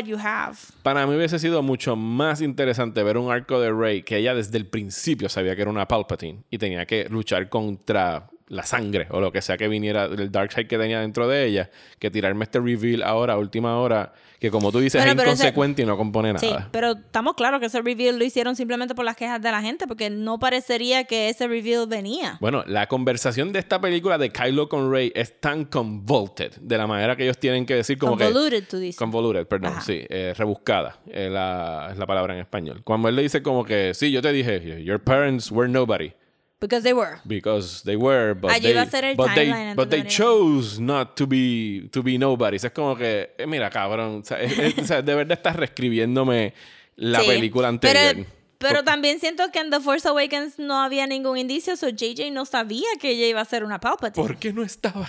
Para 0.84 1.04
mí 1.04 1.16
hubiese 1.16 1.40
sido 1.40 1.64
mucho 1.64 1.96
más 1.96 2.40
interesante 2.42 3.02
ver 3.02 3.18
un 3.18 3.32
arco 3.32 3.58
de 3.58 3.72
Rey 3.72 4.04
que 4.04 4.18
ella 4.18 4.36
desde 4.36 4.56
el 4.56 4.66
principio 4.66 5.28
sabía 5.28 5.56
que 5.56 5.62
era 5.62 5.70
una 5.72 5.88
Palpatine 5.88 6.44
y 6.48 6.58
tenía 6.58 6.86
que 6.86 7.08
luchar 7.08 7.48
contra 7.48 8.28
la 8.46 8.62
sangre 8.62 9.08
o 9.10 9.20
lo 9.20 9.32
que 9.32 9.42
sea 9.42 9.56
que 9.56 9.66
viniera 9.66 10.06
del 10.08 10.30
dark 10.30 10.52
side 10.52 10.68
que 10.68 10.78
tenía 10.78 11.00
dentro 11.00 11.26
de 11.26 11.46
ella, 11.46 11.68
que 11.98 12.12
tirarme 12.12 12.44
este 12.44 12.60
reveal 12.60 13.02
ahora, 13.02 13.32
a 13.32 13.38
última 13.38 13.78
hora, 13.80 14.12
que 14.38 14.50
como 14.50 14.70
tú 14.72 14.80
dices 14.80 15.00
Bueno, 15.00 15.12
es 15.12 15.16
pero 15.16 15.30
ese- 15.32 15.42
inconsecuente 15.42 15.82
y 15.82 15.86
no 15.86 15.96
compone 15.96 16.38
Sí, 16.38 16.46
nada. 16.50 16.68
pero 16.72 16.92
estamos 16.92 17.34
claros 17.34 17.60
que 17.60 17.66
ese 17.66 17.80
reveal 17.80 18.18
lo 18.18 18.24
hicieron 18.24 18.54
simplemente 18.56 18.94
por 18.94 19.04
las 19.04 19.16
quejas 19.16 19.40
de 19.40 19.50
la 19.50 19.62
gente, 19.62 19.86
porque 19.86 20.10
no 20.10 20.38
parecería 20.38 21.04
que 21.04 21.28
ese 21.28 21.46
reveal 21.48 21.86
venía. 21.86 22.36
Bueno, 22.40 22.62
la 22.66 22.86
conversación 22.86 23.52
de 23.52 23.58
esta 23.60 23.80
película 23.80 24.18
de 24.18 24.30
Kylo 24.30 24.68
con 24.68 24.90
Rey 24.90 25.12
es 25.14 25.40
tan 25.40 25.64
convoluted 25.64 26.52
de 26.60 26.78
la 26.78 26.86
manera 26.86 27.16
que 27.16 27.24
ellos 27.24 27.38
tienen 27.38 27.66
que 27.66 27.74
decir 27.74 27.98
como 27.98 28.16
que 28.16 28.24
Convoluted, 28.24 28.64
tú 28.68 28.78
dices. 28.78 28.98
Convoluted, 28.98 29.46
perdón, 29.46 29.72
Ajá. 29.72 29.80
sí, 29.82 30.04
eh, 30.08 30.34
rebuscada 30.36 30.98
es 31.10 31.30
la, 31.30 31.88
es 31.92 31.98
la 31.98 32.06
palabra 32.06 32.34
en 32.34 32.40
español. 32.40 32.82
Cuando 32.84 33.08
él 33.08 33.16
le 33.16 33.22
dice 33.22 33.42
como 33.42 33.64
que, 33.64 33.92
sí, 33.94 34.10
yo 34.10 34.20
te 34.22 34.32
dije, 34.32 34.82
your 34.84 35.00
parents 35.00 35.50
were 35.50 35.68
nobody. 35.70 36.12
Because 36.58 36.82
they 36.82 36.94
were. 36.94 37.18
Because 37.26 37.82
they 37.84 37.96
were, 37.96 38.34
but 38.34 38.50
Allí 38.50 38.62
they, 38.68 38.74
va 38.74 38.82
a 38.82 38.86
ser 38.86 39.04
el 39.04 39.16
but 39.16 39.34
they, 39.34 39.46
timeline 39.48 39.76
but 39.76 39.90
chose 40.08 40.80
not 40.80 41.14
to 41.16 41.26
be, 41.26 41.88
to 41.92 42.02
be 42.02 42.16
nobodies. 42.18 42.64
Es 42.64 42.72
como 42.72 42.96
que, 42.96 43.30
eh, 43.36 43.46
mira, 43.46 43.68
cabrón, 43.68 44.20
o 44.22 44.24
sea, 44.24 44.40
es- 44.40 44.58
es- 44.58 44.78
o 44.78 44.84
sea, 44.86 45.02
de 45.02 45.14
verdad 45.14 45.36
estás 45.36 45.56
reescribiéndome 45.56 46.54
la 46.96 47.20
Sí. 47.20 47.26
película 47.26 47.68
anterior. 47.68 48.14
Pero, 48.14 48.26
pero 48.58 48.84
también 48.84 49.20
siento 49.20 49.50
que 49.52 49.58
en 49.58 49.70
The 49.70 49.80
Force 49.80 50.08
Awakens 50.08 50.58
no 50.58 50.80
había 50.80 51.06
ningún 51.06 51.36
indicio, 51.38 51.76
so 51.76 51.88
JJ 51.88 52.30
no 52.30 52.46
sabía 52.46 52.88
que 53.00 53.10
ella 53.10 53.26
iba 53.26 53.40
a 53.40 53.44
ser 53.44 53.64
una 53.64 53.80
Palpatine. 53.80 54.26
¿Por 54.26 54.38
qué 54.38 54.52
no 54.52 54.62
estaba? 54.62 55.08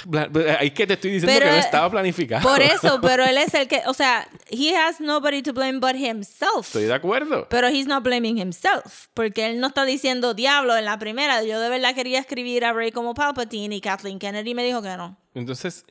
Ahí 0.60 0.72
que 0.72 0.86
te 0.86 0.94
estoy 0.94 1.12
diciendo 1.12 1.34
Pero, 1.34 1.46
que 1.46 1.58
no 1.58 1.58
estaba 1.58 1.90
planificado. 1.90 2.48
Por 2.48 2.62
eso, 2.62 3.00
pero 3.02 3.24
él 3.24 3.38
es 3.38 3.54
el 3.54 3.68
que, 3.68 3.82
o 3.88 3.94
sea, 3.94 4.28
he 4.50 4.76
has 4.76 5.00
nobody 5.00 5.42
to 5.42 5.54
blame 5.54 5.80
but 5.80 5.96
himself. 5.96 6.68
Estoy 6.68 6.86
de 6.86 6.94
acuerdo. 6.94 7.48
Pero 7.50 7.68
he's 7.70 7.88
not 7.88 8.04
blaming 8.04 8.38
himself. 8.38 9.08
Porque 9.14 9.48
él 9.48 9.60
no 9.60 9.68
está 9.68 9.86
diciendo, 9.86 10.34
diablo, 10.34 10.76
en 10.76 10.86
la 10.86 11.00
primera, 11.00 11.44
yo 11.44 11.60
de 11.60 11.70
verdad 11.70 11.96
quería 11.96 12.20
escribir 12.20 12.66
a 12.66 12.74
Rey 12.74 12.92
como 12.92 13.14
Palpatine 13.14 13.76
y 13.76 13.82
Kathleen 13.82 14.20
Kennedy 14.20 14.54
me 14.54 14.64
dijo 14.64 14.82
que 14.82 14.96
no. 14.98 15.18
Entonces, 15.34 15.86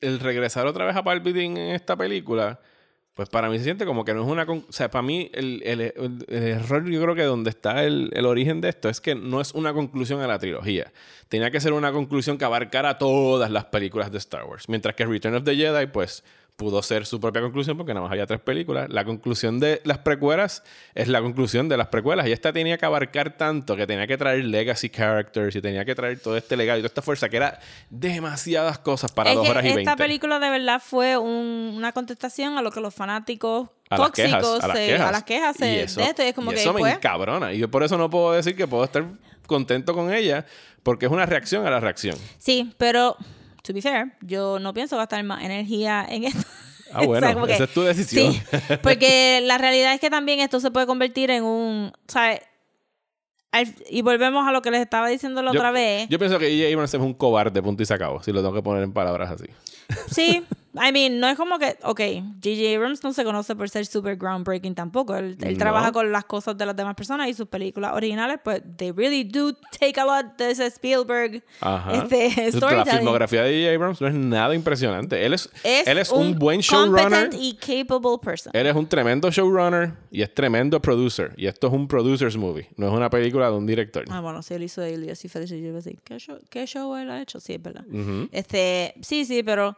el 0.00 0.20
regresar 0.20 0.66
otra 0.66 0.84
vez 0.84 0.96
a 0.96 1.02
Palpatine 1.02 1.68
en 1.68 1.74
esta 1.74 1.96
película, 1.96 2.60
pues 3.14 3.28
para 3.28 3.48
mí 3.50 3.58
se 3.58 3.64
siente 3.64 3.84
como 3.84 4.04
que 4.04 4.14
no 4.14 4.22
es 4.24 4.28
una... 4.28 4.44
O 4.44 4.64
sea, 4.70 4.90
para 4.90 5.02
mí 5.02 5.30
el, 5.34 5.62
el- 5.64 5.80
el- 5.82 6.24
el 6.28 6.42
error 6.44 6.88
yo 6.88 7.02
creo 7.02 7.14
que 7.14 7.22
donde 7.24 7.50
está 7.50 7.84
el 7.84 8.24
origen 8.24 8.60
de 8.60 8.70
esto 8.70 8.88
es 8.88 9.00
que 9.00 9.14
no 9.14 9.40
es 9.40 9.52
una 9.52 9.72
conclusión 9.74 10.20
a 10.20 10.26
la 10.26 10.38
trilogía. 10.38 10.92
Tenía 11.28 11.50
que 11.50 11.60
ser 11.60 11.72
una 11.74 11.92
conclusión 11.92 12.38
que 12.38 12.44
abarcara 12.44 12.98
todas 12.98 13.50
las 13.50 13.66
películas 13.66 14.10
de 14.12 14.18
Star 14.18 14.44
Wars. 14.44 14.68
Mientras 14.68 14.94
que 14.94 15.04
Return 15.06 15.34
of 15.34 15.44
the 15.44 15.54
Jedi, 15.56 15.86
pues 15.86 16.24
pudo 16.62 16.82
ser 16.82 17.04
su 17.06 17.20
propia 17.20 17.42
conclusión 17.42 17.76
porque 17.76 17.92
nada 17.92 18.04
más 18.04 18.12
había 18.12 18.26
tres 18.26 18.40
películas. 18.40 18.88
La 18.88 19.04
conclusión 19.04 19.60
de 19.60 19.80
las 19.84 19.98
precuelas 19.98 20.62
es 20.94 21.08
la 21.08 21.20
conclusión 21.20 21.68
de 21.68 21.76
las 21.76 21.88
precuelas. 21.88 22.26
Y 22.28 22.32
esta 22.32 22.52
tenía 22.52 22.78
que 22.78 22.86
abarcar 22.86 23.36
tanto 23.36 23.76
que 23.76 23.86
tenía 23.86 24.06
que 24.06 24.16
traer 24.16 24.44
legacy 24.44 24.88
characters 24.88 25.54
y 25.56 25.60
tenía 25.60 25.84
que 25.84 25.94
traer 25.94 26.20
todo 26.20 26.36
este 26.36 26.56
legado 26.56 26.78
y 26.78 26.82
toda 26.82 26.86
esta 26.88 27.02
fuerza 27.02 27.28
que 27.28 27.36
era 27.36 27.58
demasiadas 27.90 28.78
cosas 28.78 29.12
para 29.12 29.30
es 29.30 29.36
dos 29.36 29.48
horas 29.48 29.64
y 29.64 29.68
esta 29.68 29.76
veinte. 29.76 29.96
película 29.96 30.38
de 30.38 30.50
verdad 30.50 30.80
fue 30.84 31.16
un- 31.18 31.72
una 31.76 31.92
contestación 31.92 32.56
a 32.56 32.62
lo 32.62 32.70
que 32.70 32.80
los 32.80 32.94
fanáticos 32.94 33.68
A 33.90 33.98
las 33.98 34.06
tóxicos 34.06 34.64
a 34.64 34.68
las 34.68 34.76
quejas. 34.78 35.08
a 35.08 35.12
las 35.12 35.22
quejas 35.24 35.56
se- 35.56 35.72
Y 35.72 35.78
eso, 35.80 36.00
de 36.00 36.06
esto. 36.06 36.22
Y 36.22 36.26
es 36.26 36.34
como 36.34 36.52
y 36.52 36.54
que 36.54 36.60
eso 36.60 36.72
me 36.72 36.80
pues, 36.80 36.94
encabrona. 36.94 37.52
Y 37.52 37.58
yo 37.58 37.70
por 37.70 37.82
eso 37.82 37.98
no 37.98 38.08
puedo 38.08 38.32
decir 38.32 38.56
que 38.56 38.66
puedo 38.66 38.84
estar 38.84 39.04
contento 39.46 39.94
con 39.94 40.12
ella 40.12 40.46
porque 40.82 41.06
es 41.06 41.12
una 41.12 41.26
reacción 41.26 41.66
a 41.66 41.70
la 41.70 41.80
reacción. 41.80 42.16
Sí, 42.38 42.72
pero, 42.78 43.16
to 43.62 43.72
be 43.72 43.80
fair, 43.82 44.12
yo 44.22 44.58
no 44.58 44.72
pienso 44.74 44.96
gastar 44.96 45.22
más 45.24 45.42
energía 45.44 46.04
en 46.08 46.24
esto. 46.24 46.42
Ah, 46.92 47.04
bueno, 47.06 47.46
que- 47.46 47.54
esa 47.54 47.64
es 47.64 47.72
tu 47.72 47.82
decisión. 47.82 48.32
Sí, 48.32 48.42
porque 48.82 49.40
la 49.42 49.56
realidad 49.58 49.94
es 49.94 50.00
que 50.00 50.10
también 50.10 50.40
esto 50.40 50.60
se 50.60 50.70
puede 50.70 50.86
convertir 50.86 51.30
en 51.30 51.44
un, 51.44 51.92
¿sabes? 52.08 52.40
Y 53.90 54.00
volvemos 54.00 54.48
a 54.48 54.52
lo 54.52 54.62
que 54.62 54.70
les 54.70 54.80
estaba 54.80 55.08
diciendo 55.08 55.42
la 55.42 55.52
Yo- 55.52 55.58
otra 55.60 55.70
vez. 55.72 56.08
Yo 56.08 56.18
pienso 56.18 56.38
que 56.38 56.48
E.J. 56.48 56.72
Abrams 56.74 56.94
es 56.94 57.00
un 57.00 57.12
cobarde, 57.12 57.62
punto 57.62 57.82
y 57.82 57.86
se 57.86 57.92
acabó, 57.94 58.22
si 58.22 58.32
lo 58.32 58.40
tengo 58.40 58.54
que 58.54 58.62
poner 58.62 58.82
en 58.82 58.92
palabras 58.92 59.30
así. 59.30 59.44
Sí, 60.10 60.42
I 60.74 60.90
mean, 60.90 61.20
no 61.20 61.28
es 61.28 61.36
como 61.36 61.58
que, 61.58 61.76
ok, 61.82 62.00
J.J. 62.42 62.74
Abrams 62.76 63.04
no 63.04 63.12
se 63.12 63.24
conoce 63.24 63.54
por 63.54 63.68
ser 63.68 63.84
super 63.84 64.16
groundbreaking 64.16 64.74
tampoco. 64.74 65.14
Él, 65.14 65.36
él 65.42 65.52
No. 65.52 65.58
trabaja 65.58 65.92
con 65.92 66.10
las 66.10 66.24
cosas 66.24 66.56
de 66.56 66.64
las 66.64 66.74
demás 66.74 66.94
personas 66.94 67.28
y 67.28 67.34
sus 67.34 67.46
películas 67.46 67.92
originales, 67.94 68.38
pues, 68.42 68.62
they 68.78 68.90
really 68.90 69.22
do 69.24 69.52
take 69.78 70.00
a 70.00 70.04
lot 70.06 70.36
de 70.38 70.50
ese 70.50 70.66
Spielberg 70.66 71.44
Ajá. 71.60 71.92
este, 72.08 72.50
la 72.60 72.86
filmografía 72.86 73.42
de 73.42 73.50
J.J. 73.52 73.74
Abrams 73.74 74.00
no 74.00 74.06
es 74.08 74.14
nada 74.14 74.54
impresionante. 74.54 75.24
Él 75.26 75.34
es, 75.34 75.50
Es, 75.62 75.86
él 75.86 75.98
es 75.98 76.10
un, 76.10 76.38
buen 76.38 76.60
showrunner. 76.60 77.02
competent 77.28 77.34
y 77.38 77.54
capable 77.54 78.18
person. 78.22 78.50
Él 78.54 78.66
es 78.66 78.74
un 78.74 78.86
tremendo 78.88 79.30
showrunner 79.30 79.92
y 80.10 80.22
es 80.22 80.34
tremendo 80.34 80.80
producer. 80.80 81.34
Y 81.36 81.48
esto 81.48 81.66
es 81.66 81.72
un 81.74 81.86
producer's 81.86 82.36
movie, 82.38 82.68
no 82.76 82.86
es 82.88 82.92
una 82.94 83.10
película 83.10 83.50
de 83.50 83.56
un 83.56 83.66
director. 83.66 84.04
Ah, 84.10 84.20
bueno, 84.20 84.42
si 84.42 84.54
él 84.54 84.62
hizo 84.62 84.80
Alias 84.82 85.22
y 85.24 85.28
Feliz, 85.28 85.50
yo 85.50 85.56
iba 85.56 85.70
a 85.72 85.82
decir, 85.82 85.98
¿qué 86.02 86.18
show, 86.18 86.38
¿qué 86.48 86.66
show 86.66 86.96
él 86.96 87.10
ha 87.10 87.20
hecho? 87.20 87.40
Sí, 87.40 87.52
es 87.52 87.62
verdad. 87.62 87.84
Ujú. 87.88 88.28
Este, 88.32 88.94
sí, 89.02 89.26
sí, 89.26 89.42
pero 89.42 89.76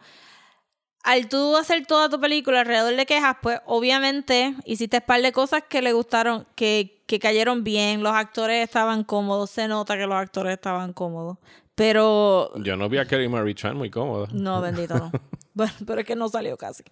al 1.04 1.28
tú 1.28 1.56
hacer 1.56 1.86
toda 1.86 2.08
tu 2.08 2.18
película 2.18 2.60
alrededor 2.60 2.96
de 2.96 3.06
quejas, 3.06 3.36
pues 3.42 3.60
obviamente 3.66 4.54
hiciste 4.64 4.96
un 4.96 5.02
par 5.06 5.20
de 5.20 5.32
cosas 5.32 5.62
que 5.68 5.82
le 5.82 5.92
gustaron, 5.92 6.46
que, 6.56 7.02
que 7.06 7.18
cayeron 7.18 7.62
bien, 7.62 8.02
los 8.02 8.14
actores 8.14 8.64
estaban 8.64 9.04
cómodos, 9.04 9.50
se 9.50 9.68
nota 9.68 9.96
que 9.96 10.06
los 10.06 10.16
actores 10.16 10.54
estaban 10.54 10.94
cómodos, 10.94 11.36
pero 11.74 12.52
Yo 12.56 12.76
no 12.76 12.88
vi 12.88 12.98
a 12.98 13.04
Kelly 13.06 13.28
Marie 13.28 13.54
Tran 13.54 13.76
muy 13.76 13.90
cómoda. 13.90 14.28
no, 14.32 14.60
bendito 14.62 14.94
no. 14.94 15.12
bueno, 15.52 15.72
pero 15.86 16.00
es 16.00 16.06
que 16.06 16.16
no 16.16 16.28
salió 16.28 16.56
casi. 16.56 16.82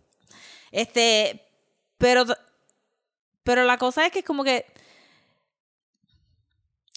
Este, 0.71 1.43
pero, 1.97 2.25
pero 3.43 3.65
la 3.65 3.79
cosa 3.79 4.05
es 4.07 4.13
que 4.13 4.19
es 4.21 4.25
como 4.25 4.45
que 4.45 4.67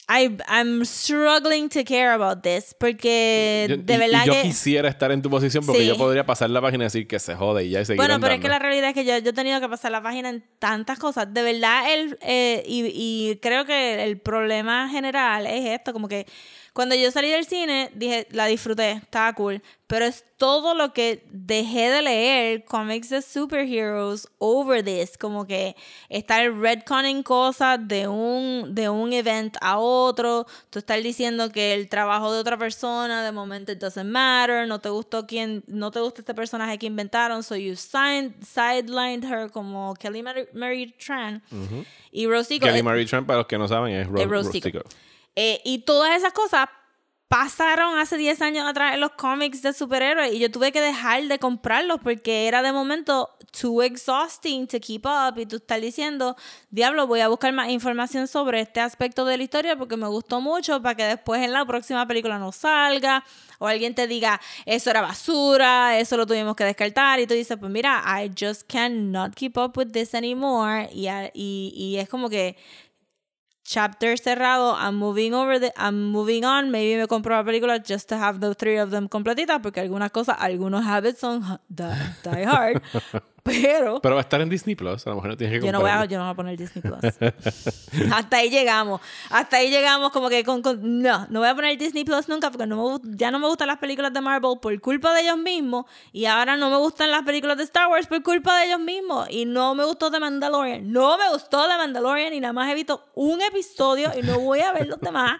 I, 0.07 0.37
I'm 0.47 0.85
struggling 0.85 1.67
to 1.69 1.83
care 1.83 2.11
about 2.13 2.43
this 2.43 2.75
porque 2.79 3.65
Yo- 3.69 3.77
de 3.77 3.93
y- 3.93 3.95
y 3.95 3.99
verdad 3.99 4.25
yo 4.25 4.33
que 4.33 4.41
quisiera 4.43 4.87
estar 4.87 5.11
en 5.11 5.21
tu 5.23 5.29
posición 5.31 5.65
porque 5.65 5.81
Sí. 5.81 5.87
yo 5.87 5.97
podría 5.97 6.25
pasar 6.25 6.49
la 6.51 6.61
página 6.61 6.83
y 6.83 6.87
decir 6.87 7.07
que 7.07 7.17
se 7.19 7.33
jode 7.33 7.65
y 7.65 7.71
ya 7.71 7.81
y 7.81 7.85
seguir 7.85 7.97
Bueno, 7.97 8.19
pero 8.19 8.35
es 8.35 8.39
que 8.39 8.47
la 8.47 8.59
realidad 8.59 8.89
es 8.89 8.93
que 8.93 9.03
yo, 9.03 9.17
yo 9.17 9.29
he 9.31 9.33
tenido 9.33 9.59
que 9.59 9.67
pasar 9.67 9.91
la 9.91 10.03
página 10.03 10.29
en 10.29 10.43
tantas 10.59 10.99
cosas. 10.99 11.33
De 11.33 11.41
verdad, 11.41 11.91
el, 11.91 12.17
eh, 12.21 12.63
y, 12.67 12.85
y 12.93 13.37
creo 13.37 13.65
que 13.65 14.03
el 14.03 14.19
problema 14.19 14.89
general 14.89 15.47
es 15.47 15.65
esto, 15.79 15.91
como 15.91 16.07
que 16.07 16.27
cuando 16.75 16.93
yo 16.93 17.09
salí 17.09 17.29
del 17.29 17.45
cine, 17.45 17.89
dije, 17.95 18.27
la 18.31 18.47
disfruté, 18.47 18.91
estaba 18.91 19.31
cool, 19.31 19.63
pero 19.87 20.03
es 20.03 20.25
todo 20.35 20.73
lo 20.73 20.91
que 20.91 21.25
dejé 21.31 21.89
de 21.89 22.01
leer, 22.01 22.65
comics 22.65 23.07
de 23.11 23.21
superheroes, 23.21 24.27
over 24.39 24.83
this, 24.83 25.17
como 25.17 25.47
que 25.47 25.77
estar 26.09 26.51
redconning 26.51 27.23
cosas 27.23 27.79
de 27.87 28.09
un, 28.09 28.75
de 28.75 28.89
un 28.89 29.13
event 29.13 29.55
a 29.61 29.77
otro, 29.77 30.47
tú 30.69 30.79
estar 30.79 31.01
diciendo 31.01 31.49
que 31.49 31.73
el 31.73 31.87
trabajo 31.87 32.33
de 32.33 32.39
otra 32.39 32.57
persona, 32.57 33.23
de 33.23 33.31
momento 33.31 33.71
it 33.71 33.79
doesn't 33.79 34.11
matter, 34.11 34.67
no 34.67 34.79
te 34.79 34.89
gustó 34.89 35.25
quién, 35.25 35.63
no 35.67 35.91
te 35.91 36.01
gusta 36.01 36.19
este 36.23 36.33
personaje 36.33 36.77
que 36.77 36.87
inventaron, 36.87 37.41
so 37.41 37.55
you 37.55 37.77
signed, 37.77 38.33
sidelined 38.43 39.23
her 39.23 39.49
como 39.49 39.93
Kelly 39.93 40.21
Mary, 40.21 40.49
Mary 40.51 40.93
Tran 40.99 41.41
y 42.11 42.27
Rosico. 42.27 42.65
Kelly 42.65 42.83
Marie 42.83 43.05
Tran, 43.05 43.25
para 43.25 43.37
los 43.37 43.47
que 43.47 43.57
no 43.57 43.69
saben, 43.69 43.95
es, 43.95 44.07
Ro. 44.07 44.25
Rostico. 44.25 44.81
Eh, 45.35 45.61
y 45.65 45.79
todas 45.79 46.15
esas 46.15 46.33
cosas 46.33 46.67
pasaron 47.27 47.97
hace 47.97 48.17
10 48.17 48.41
años 48.41 48.67
atrás 48.67 48.93
en 48.93 49.01
los 49.01 49.11
cómics 49.11 49.61
de 49.61 49.73
superhéroes 49.73 50.33
y 50.33 50.39
yo 50.39 50.51
tuve 50.51 50.71
que 50.71 50.79
dejar 50.79 51.23
de 51.23 51.39
comprarlos 51.39 51.99
porque 52.01 52.47
era 52.47 52.61
de 52.61 52.71
momento 52.71 53.29
too 53.59 53.81
exhausting 53.81 54.67
to 54.67 54.79
keep 54.79 55.05
up. 55.05 55.37
Y 55.37 55.45
tú 55.45 55.57
estás 55.57 55.81
diciendo, 55.81 56.35
diablo, 56.69 57.07
voy 57.07 57.21
a 57.21 57.27
buscar 57.27 57.51
más 57.51 57.69
información 57.69 58.27
sobre 58.27 58.61
este 58.61 58.79
aspecto 58.79 59.25
de 59.25 59.37
la 59.37 59.43
historia 59.43 59.75
porque 59.75 59.97
me 59.97 60.07
gustó 60.07 60.39
mucho 60.39 60.81
para 60.81 60.95
que 60.95 61.03
después 61.03 61.41
en 61.41 61.51
la 61.51 61.65
próxima 61.65 62.05
película 62.07 62.37
no 62.37 62.51
salga 62.51 63.23
o 63.57 63.67
alguien 63.67 63.95
te 63.95 64.05
diga, 64.07 64.39
eso 64.65 64.89
era 64.89 65.01
basura, 65.01 65.97
eso 65.97 66.17
lo 66.17 66.27
tuvimos 66.27 66.55
que 66.55 66.63
descartar 66.65 67.19
y 67.19 67.27
tú 67.27 67.33
dices, 67.33 67.57
pues 67.59 67.71
mira, 67.71 68.03
I 68.05 68.31
just 68.37 68.63
cannot 68.71 69.33
keep 69.35 69.57
up 69.57 69.77
with 69.77 69.91
this 69.91 70.13
anymore 70.13 70.89
y, 70.93 71.07
y, 71.33 71.73
y 71.75 71.97
es 71.97 72.07
como 72.07 72.29
que 72.29 72.57
chapter 73.65 74.15
cerrado, 74.15 74.75
I'm 74.77 74.95
moving 74.95 75.33
over 75.33 75.59
the, 75.59 75.73
I'm 75.75 76.11
moving 76.11 76.45
on, 76.45 76.71
maybe 76.71 77.01
me 77.01 77.07
compro 77.07 77.31
la 77.35 77.43
película 77.43 77.83
just 77.83 78.07
to 78.09 78.17
have 78.17 78.39
the 78.39 78.53
three 78.53 78.77
of 78.77 78.91
them 78.91 79.09
completitas, 79.09 79.59
porque 79.61 79.81
algunas 79.81 80.11
cosas, 80.11 80.37
algunos 80.39 80.85
habits 80.85 81.19
son 81.19 81.59
die 81.67 82.45
hard, 82.45 82.81
pero 83.45 84.01
Pero 84.01 84.15
va 84.15 84.21
a 84.21 84.23
estar 84.23 84.41
en 84.41 84.49
Disney 84.49 84.75
Plus, 84.75 85.05
a 85.05 85.11
lo 85.11 85.17
mejor 85.17 85.29
no 85.29 85.37
tienes 85.37 85.59
que 85.59 85.65
yo 85.67 85.71
no 85.71 85.79
voy 85.79 85.91
a, 85.91 86.03
yo 86.05 86.17
no 86.17 86.23
voy 86.23 86.31
a 86.31 86.35
poner 86.35 86.57
Disney 86.57 86.81
Plus. 86.81 86.99
hasta 88.11 88.37
ahí 88.37 88.49
llegamos, 88.49 89.01
hasta 89.29 89.57
ahí 89.57 89.69
llegamos 89.69 90.11
como 90.11 90.29
que 90.29 90.43
con, 90.43 90.63
con- 90.63 91.01
no, 91.01 91.27
no 91.29 91.39
voy 91.41 91.49
a 91.49 91.53
poner 91.53 91.77
Disney 91.77 92.03
Plus 92.03 92.27
nunca 92.27 92.49
porque 92.49 92.65
no 92.65 92.99
me, 93.03 93.15
ya 93.15 93.29
no 93.29 93.37
me 93.37 93.47
gustan 93.47 93.67
las 93.67 93.77
películas 93.77 94.11
de 94.13 94.21
Marvel 94.21 94.57
por 94.59 94.81
culpa 94.81 95.13
de 95.13 95.21
ellos 95.21 95.37
mismos 95.37 95.85
y 96.11 96.25
ahora 96.25 96.57
no 96.57 96.71
me 96.71 96.77
gustan 96.77 97.11
las 97.11 97.21
películas 97.21 97.57
de 97.57 97.63
Star 97.65 97.87
Wars 97.87 98.07
por 98.07 98.23
culpa 98.23 98.57
de 98.57 98.65
ellos 98.65 98.79
mismos 98.79 99.27
y 99.29 99.45
no 99.45 99.75
me 99.75 99.85
gustó 99.85 100.09
The 100.09 100.19
Mandalorian, 100.19 100.91
no 100.91 101.15
me 101.19 101.29
gustó 101.31 101.67
The 101.69 101.77
Mandalorian 101.77 102.33
y 102.33 102.39
nada 102.39 102.53
más 102.53 102.71
he 102.71 102.73
visto 102.73 103.05
un 103.13 103.43
episodio 103.43 104.11
y 104.17 104.23
no 104.23 104.39
voy 104.39 104.61
a 104.61 104.71
ver 104.73 104.87
los 104.87 104.99
demás. 104.99 105.39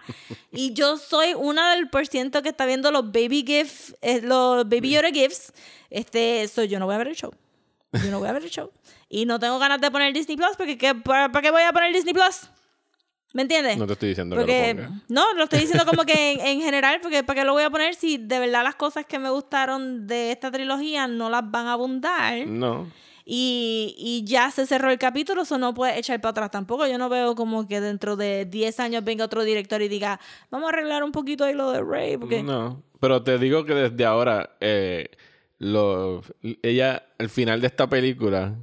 Y 0.52 0.72
yo 0.74 0.96
soy 0.96 1.34
una 1.34 1.74
del 1.74 1.88
por 1.90 2.06
ciento 2.06 2.40
que 2.42 2.50
está 2.50 2.66
viendo 2.66 2.90
los 2.92 3.06
baby 3.10 3.44
gifts, 3.44 3.96
eh, 4.00 4.20
los 4.22 4.68
baby 4.68 4.90
Yoda 4.90 5.08
gifts, 5.10 5.52
este, 5.90 6.46
soy 6.48 6.68
yo 6.68 6.78
no 6.78 6.86
voy 6.86 6.94
a 6.94 6.98
ver 6.98 7.08
el 7.08 7.16
show. 7.16 7.32
Yo 8.04 8.10
no 8.10 8.18
voy 8.18 8.28
a 8.28 8.32
ver 8.32 8.42
el 8.44 8.50
show. 8.50 8.70
Y 9.08 9.24
no 9.26 9.38
tengo 9.38 9.58
ganas 9.58 9.80
de 9.80 9.90
poner 9.90 10.12
Disney 10.12 10.36
Plus 10.36 10.56
porque 10.56 10.76
¿qué- 10.78 10.94
¿para, 10.94 11.30
para 11.30 11.42
qué 11.42 11.50
voy 11.50 11.62
a 11.62 11.72
poner 11.72 11.92
Disney 11.92 12.12
Plus? 12.14 12.50
¿Me 13.32 13.42
entiendes? 13.42 13.76
No 13.76 13.86
te 13.86 13.92
estoy 13.94 14.08
diciendo 14.10 14.34
que 14.36 14.40
porque, 14.40 14.74
lo 14.74 14.82
pongas. 14.88 15.02
no, 15.08 15.32
lo 15.34 15.44
estoy 15.44 15.60
diciendo 15.60 15.84
como 15.84 16.04
que 16.04 16.32
en, 16.32 16.40
en 16.40 16.60
general, 16.62 17.00
porque 17.02 17.22
¿para 17.22 17.40
qué 17.40 17.44
lo 17.44 17.52
voy 17.52 17.64
a 17.64 17.70
poner 17.70 17.94
si 17.94 18.16
de 18.18 18.38
verdad 18.38 18.62
las 18.62 18.76
cosas 18.76 19.04
que 19.04 19.18
me 19.18 19.28
gustaron 19.30 20.06
de 20.06 20.32
esta 20.32 20.50
trilogía 20.50 21.06
no 21.06 21.28
las 21.28 21.48
van 21.50 21.66
a 21.66 21.72
abundar? 21.72 22.46
No. 22.46 22.90
Y, 23.28 23.94
y 23.98 24.24
ya 24.24 24.52
se 24.52 24.66
cerró 24.66 24.88
el 24.90 24.98
capítulo, 24.98 25.42
eso 25.42 25.58
no 25.58 25.74
puede 25.74 25.98
echar 25.98 26.20
para 26.20 26.30
atrás 26.30 26.50
tampoco. 26.52 26.86
Yo 26.86 26.96
no 26.96 27.08
veo 27.08 27.34
como 27.34 27.66
que 27.66 27.80
dentro 27.80 28.14
de 28.16 28.44
10 28.46 28.78
años 28.80 29.02
venga 29.04 29.24
otro 29.24 29.42
director 29.42 29.82
y 29.82 29.88
diga, 29.88 30.20
vamos 30.48 30.66
a 30.66 30.72
arreglar 30.72 31.02
un 31.02 31.10
poquito 31.10 31.44
ahí 31.44 31.52
lo 31.52 31.72
de 31.72 31.82
Rey, 31.82 32.16
porque... 32.16 32.42
No. 32.44 32.82
Pero 33.00 33.22
te 33.24 33.36
digo 33.38 33.64
que 33.64 33.74
desde 33.74 34.04
ahora, 34.06 34.56
eh, 34.60 35.10
lo, 35.58 36.22
ella, 36.62 37.04
al 37.18 37.28
final 37.30 37.60
de 37.60 37.66
esta 37.68 37.88
película, 37.88 38.54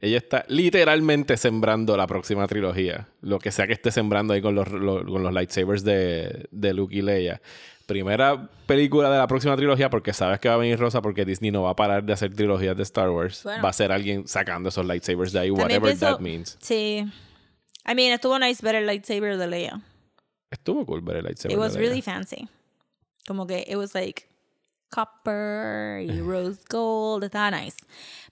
ella 0.00 0.18
está 0.18 0.44
literalmente 0.48 1.36
sembrando 1.36 1.96
la 1.96 2.06
próxima 2.06 2.46
trilogía. 2.46 3.08
Lo 3.20 3.38
que 3.38 3.52
sea 3.52 3.66
que 3.66 3.72
esté 3.72 3.90
sembrando 3.90 4.34
ahí 4.34 4.42
con 4.42 4.54
los, 4.54 4.68
lo- 4.70 5.04
con 5.06 5.22
los 5.22 5.32
lightsabers 5.32 5.84
de, 5.84 6.46
de 6.50 6.74
Luke 6.74 6.94
y 6.94 7.02
Leia. 7.02 7.40
Primera 7.86 8.48
película 8.66 9.10
de 9.10 9.18
la 9.18 9.26
próxima 9.26 9.56
trilogía, 9.56 9.90
porque 9.90 10.12
sabes 10.12 10.38
que 10.40 10.48
va 10.48 10.54
a 10.54 10.58
venir 10.58 10.78
Rosa, 10.78 11.02
porque 11.02 11.24
Disney 11.24 11.50
no 11.50 11.62
va 11.62 11.70
a 11.70 11.76
parar 11.76 12.04
de 12.04 12.12
hacer 12.12 12.34
trilogías 12.34 12.76
de 12.76 12.82
Star 12.84 13.10
Wars. 13.10 13.42
Bueno. 13.44 13.62
Va 13.62 13.68
a 13.70 13.72
ser 13.72 13.90
alguien 13.92 14.26
sacando 14.28 14.68
esos 14.68 14.86
lightsabers 14.86 15.32
de 15.32 15.40
ahí, 15.40 15.50
whatever 15.50 15.90
pienso- 15.92 16.06
that 16.06 16.20
means. 16.20 16.56
Sí. 16.60 17.04
I 17.84 17.94
mean, 17.94 18.12
estuvo 18.12 18.38
nice 18.38 18.62
ver 18.64 18.76
el 18.76 18.86
lightsaber 18.86 19.36
de 19.36 19.46
Leia. 19.48 19.80
Estuvo 20.50 20.86
cool 20.86 21.00
ver 21.00 21.16
el 21.16 21.24
lightsaber. 21.24 21.52
It 21.56 21.58
was 21.58 21.72
de 21.72 21.78
Leia. 21.80 21.88
really 21.90 22.02
fancy. 22.02 22.48
Como 23.26 23.46
que 23.46 23.64
it 23.68 23.76
was 23.76 23.94
like 23.94 24.24
copper 24.92 26.02
y 26.02 26.20
rose 26.20 26.60
gold. 26.68 27.24
Estaba 27.24 27.50
nice. 27.50 27.78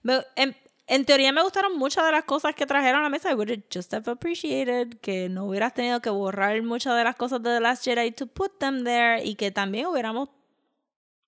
Me- 0.03 0.25
en, 0.35 0.55
en 0.87 1.05
teoría 1.05 1.31
me 1.31 1.41
gustaron 1.41 1.77
muchas 1.77 2.05
de 2.05 2.11
las 2.11 2.23
cosas 2.25 2.53
que 2.55 2.65
trajeron 2.65 2.99
a 3.01 3.03
la 3.03 3.09
mesa. 3.09 3.31
I 3.31 3.35
would 3.35 3.49
have 3.49 3.63
just 3.73 3.93
have 3.93 4.09
appreciated 4.11 4.99
que 5.01 5.29
no 5.29 5.45
hubieras 5.45 5.73
tenido 5.73 6.01
que 6.01 6.09
borrar 6.09 6.61
muchas 6.63 6.95
de 6.97 7.03
las 7.03 7.15
cosas 7.15 7.41
de 7.41 7.49
The 7.55 7.59
Last 7.61 7.83
Jedi 7.85 8.11
to 8.11 8.27
put 8.27 8.59
them 8.59 8.83
there 8.83 9.23
y 9.23 9.35
que 9.35 9.51
también 9.51 9.87
hubiéramos 9.87 10.29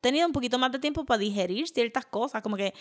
tenido 0.01 0.27
un 0.27 0.33
poquito 0.33 0.59
más 0.59 0.71
de 0.71 0.79
tiempo 0.79 1.05
para 1.05 1.17
digerir 1.17 1.67
ciertas 1.67 2.05
cosas. 2.05 2.41
Como 2.43 2.57
que 2.57 2.73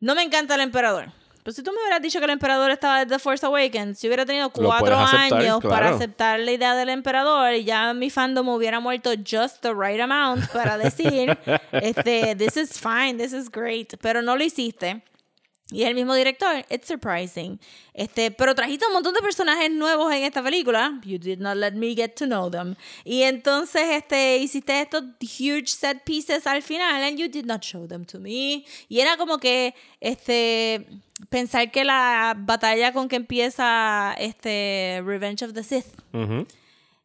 no 0.00 0.14
me 0.14 0.22
encanta 0.22 0.54
el 0.54 0.62
emperador. 0.62 1.12
Pero 1.44 1.54
si 1.54 1.62
tú 1.62 1.72
me 1.72 1.78
hubieras 1.82 2.00
dicho 2.00 2.18
que 2.20 2.24
el 2.24 2.30
emperador 2.30 2.70
estaba 2.70 3.00
desde 3.00 3.16
The 3.16 3.18
Force 3.18 3.44
Awakens, 3.44 3.98
si 3.98 4.06
hubiera 4.06 4.24
tenido 4.24 4.48
cuatro 4.48 4.98
aceptar, 4.98 5.40
años 5.42 5.60
para 5.62 5.76
claro. 5.76 5.96
aceptar 5.96 6.40
la 6.40 6.52
idea 6.52 6.74
del 6.74 6.88
emperador 6.88 7.52
y 7.52 7.64
ya 7.64 7.92
mi 7.92 8.08
fandom 8.08 8.48
hubiera 8.48 8.80
muerto 8.80 9.10
just 9.10 9.60
the 9.60 9.74
right 9.74 10.00
amount 10.00 10.50
para 10.52 10.78
decir, 10.78 11.36
este, 11.72 12.34
this 12.34 12.56
is 12.56 12.80
fine, 12.80 13.18
this 13.18 13.34
is 13.34 13.50
great, 13.50 13.92
pero 14.00 14.22
no 14.22 14.36
lo 14.36 14.42
hiciste. 14.42 15.02
Y 15.70 15.82
es 15.82 15.88
el 15.88 15.94
mismo 15.94 16.14
director, 16.14 16.64
it's 16.70 16.86
surprising. 16.86 17.58
Este, 17.94 18.30
pero 18.30 18.54
trajiste 18.54 18.86
un 18.86 18.92
montón 18.92 19.12
de 19.12 19.20
personajes 19.20 19.70
nuevos 19.70 20.12
en 20.12 20.22
esta 20.22 20.42
película. 20.42 21.00
You 21.04 21.18
did 21.18 21.38
not 21.38 21.56
let 21.56 21.72
me 21.72 21.94
get 21.94 22.14
to 22.16 22.26
know 22.26 22.50
them. 22.50 22.76
Y 23.04 23.22
entonces 23.22 23.82
este, 23.90 24.38
hiciste 24.38 24.80
estos 24.80 25.04
huge 25.20 25.68
set 25.68 26.04
pieces 26.04 26.46
al 26.46 26.62
final 26.62 27.02
and 27.02 27.18
you 27.18 27.28
did 27.28 27.44
not 27.44 27.62
show 27.62 27.86
them 27.86 28.04
to 28.04 28.18
me. 28.18 28.64
Y 28.88 29.00
era 29.00 29.16
como 29.16 29.38
que 29.38 29.74
este, 30.00 30.86
pensar 31.30 31.70
que 31.70 31.84
la 31.84 32.34
batalla 32.36 32.92
con 32.92 33.08
que 33.08 33.16
empieza 33.16 34.14
este, 34.18 35.02
Revenge 35.04 35.42
of 35.44 35.52
the 35.52 35.62
Sith 35.62 35.86
Ujú. 36.12 36.46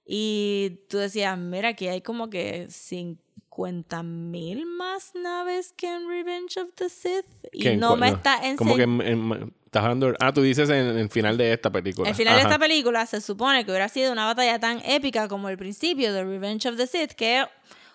y 0.05 0.79
tú 0.89 0.97
decías, 0.97 1.37
mira, 1.37 1.69
aquí 1.69 1.87
hay 1.87 2.01
como 2.01 2.29
que 2.29 2.67
50 2.69 4.03
mil 4.03 4.65
más 4.65 5.11
naves 5.15 5.73
que 5.73 5.87
en 5.93 6.07
Revenge 6.07 6.57
of 6.59 6.69
the 6.75 6.89
Sith. 6.89 7.25
Y 7.51 7.67
en 7.67 7.79
no 7.79 7.95
me 7.95 8.09
está 8.09 8.39
Como 8.57 8.75
que 8.75 8.83
enseñando. 8.83 9.03
en- 9.35 9.41
en- 9.43 9.53
estás 9.65 9.83
hablando. 9.83 10.13
Ah, 10.19 10.33
tú 10.33 10.41
dices 10.41 10.67
en 10.69 10.97
el 10.97 11.09
final 11.09 11.37
de 11.37 11.53
esta 11.53 11.69
película. 11.69 12.09
El 12.09 12.15
final 12.15 12.35
de 12.35 12.41
esta 12.41 12.57
película 12.57 13.05
se 13.05 13.21
supone 13.21 13.63
que 13.65 13.71
hubiera 13.71 13.87
sido 13.89 14.11
una 14.11 14.25
batalla 14.25 14.59
tan 14.59 14.81
épica 14.83 15.27
como 15.27 15.47
el 15.49 15.57
principio 15.57 16.11
de 16.13 16.23
Revenge 16.23 16.67
of 16.67 16.75
the 16.77 16.87
Sith, 16.87 17.11
que 17.11 17.45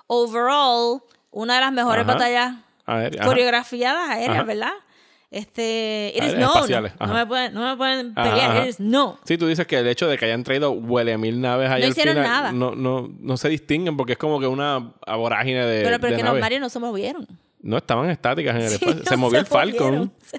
overall, 0.07 1.03
una 1.33 1.55
de 1.57 1.61
las 1.63 1.73
mejores 1.73 2.05
Ajá. 2.05 2.13
batallas 2.15 2.55
coreografiadas 3.25 4.11
aéreas, 4.11 4.37
Ajá. 4.39 4.43
¿verdad? 4.45 4.73
Este, 5.35 6.13
Aéreas 6.15 6.35
known. 6.37 6.51
espaciales, 6.55 6.93
No 7.01 7.07
ajá. 7.07 7.15
me 7.15 7.27
pueden, 7.27 7.55
no 7.55 7.69
me 7.69 7.77
pueden 7.77 8.15
pelear, 8.15 8.51
ajá. 8.53 8.67
is 8.69 8.77
known. 8.77 9.17
Sí, 9.25 9.37
tú 9.37 9.49
dices 9.49 9.67
que 9.67 9.79
el 9.81 9.87
hecho 9.89 10.07
de 10.07 10.17
que 10.17 10.27
hayan 10.27 10.45
traído 10.45 10.71
huele 10.71 11.19
mil 11.19 11.41
naves 11.41 11.69
ahí 11.71 11.81
No 11.81 11.87
al 11.87 11.91
hicieron 11.91 12.15
final 12.15 12.29
nada. 12.31 12.53
No, 12.53 12.77
no, 12.77 13.11
no 13.19 13.37
se 13.37 13.49
distinguen 13.49 13.97
porque 13.97 14.13
es 14.13 14.19
como 14.19 14.39
que 14.39 14.47
una 14.47 14.93
vorágine 15.07 15.67
de, 15.67 15.83
Pero, 15.85 15.99
pero 15.99 16.17
de 16.17 16.23
los. 16.23 16.41
Mario 16.41 16.61
no 16.61 16.69
se 16.69 16.79
movieron. 16.79 17.27
No, 17.63 17.79
estaban 17.79 18.11
estáticas 18.11 18.55
en 18.57 18.61
el 18.63 18.69
Sí, 18.69 18.75
espacio. 18.75 18.95
no 18.95 19.05
se 19.05 19.17
movió 19.17 19.39
se 19.39 19.41
el 19.41 19.47
Falcon 19.47 19.95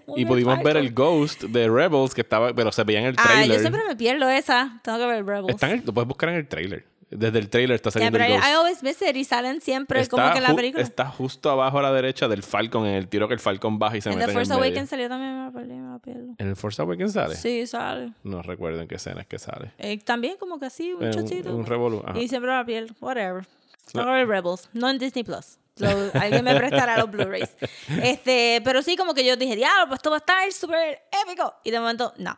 movió 0.06 0.16
y 0.16 0.22
el 0.22 0.28
pudimos 0.28 0.56
ver 0.60 0.64
Falcon. 0.76 0.86
el 0.86 0.93
Ghost 0.93 1.43
de 1.46 1.68
Rebels 1.70 2.14
que 2.14 2.22
estaba, 2.22 2.54
pero 2.54 2.72
se 2.72 2.84
veía 2.84 3.00
en 3.00 3.06
el 3.08 3.16
Ah, 3.18 3.24
trailer. 3.24 3.58
yo 3.58 3.60
siempre 3.62 3.82
me 3.88 3.96
pierdo 3.96 4.30
esa. 4.30 4.80
Tengo 4.84 5.00
que 5.00 5.06
ver 5.08 5.26
Rebels. 5.26 5.50
Está 5.50 5.68
en 5.72 5.80
el- 5.80 5.86
lo 5.86 5.91
puedes 5.93 6.08
buscar 6.08 6.30
en 6.30 6.36
el 6.36 6.48
trailer. 6.48 6.86
Desde 7.12 7.38
el 7.39 7.49
trailer 7.49 7.76
está 7.76 7.91
saliendo 7.91 8.18
pero 8.18 8.26
el 8.34 8.39
Ghost. 8.39 8.49
I 8.49 8.53
always 8.53 8.84
miss 8.84 9.01
it 9.01 9.16
y 9.16 9.24
salen 9.24 9.62
siempre 9.62 10.01
está, 10.01 10.10
como 10.18 10.34
que 10.34 10.41
la 10.41 10.56
película. 10.56 10.84
está 10.84 11.06
justo 11.06 11.49
abajo 11.51 11.80
a 11.80 11.82
la 11.84 11.93
derecha 11.93 12.28
del 12.28 12.41
Falcon, 12.43 12.86
en 12.88 12.95
el 12.95 13.08
tiro 13.08 13.28
que 13.28 13.36
el 13.36 13.39
Falcon 13.39 13.78
baja 13.78 13.97
y 13.97 14.01
se 14.01 14.10
en 14.10 14.16
mete 14.16 14.26
The 14.26 14.32
en 14.32 14.38
el 14.38 14.45
Force 14.45 14.53
medio. 14.60 14.66
Awakens 14.72 14.89
salió 14.89 15.08
también, 15.10 15.34
me 15.38 15.91
la 15.91 15.99
pierdo. 15.99 16.36
¿En 16.38 16.47
el 16.47 16.56
Force 16.56 16.82
Awakens 16.82 17.14
sale? 17.14 17.36
Sí, 17.36 17.68
sale. 17.68 18.12
No 18.24 18.41
recuerdo 18.41 18.82
en 18.82 18.88
qué 18.88 18.95
escena 18.95 19.22
es 19.22 19.28
que 19.28 19.38
sale. 19.39 19.72
Eh, 19.78 19.99
también 19.99 20.36
como 20.38 20.60
que 20.60 20.66
así, 20.66 20.93
un 20.93 21.03
En 21.03 21.08
un- 21.10 21.14
chocito. 21.14 21.56
un 21.56 21.66
revolú. 21.66 22.03
Y 22.16 22.28
siempre 22.28 22.51
la 22.51 22.66
piel, 22.66 22.91
whatever. 22.99 23.45
Que 23.93 23.99
ver 24.03 24.28
Rebels, 24.28 24.68
no 24.74 24.89
en 24.89 24.97
Disney 24.97 25.24
Plus. 25.24 25.60
So, 25.78 25.86
alguien 26.20 26.43
me 26.43 26.56
prestará 26.56 26.97
los 26.97 27.12
Blu-rays. 27.12 27.49
Este, 28.01 28.62
pero 28.64 28.82
sí, 28.82 28.95
como 28.95 29.14
que 29.14 29.24
yo 29.26 29.36
dije, 29.38 29.56
diablo, 29.56 29.88
pues 29.89 29.99
esto 29.99 30.10
va 30.10 30.16
a 30.16 30.20
estar 30.20 30.51
súper 30.51 31.03
épico. 31.24 31.53
Y 31.64 31.72
de 31.72 31.80
momento, 31.80 32.14
no. 32.18 32.36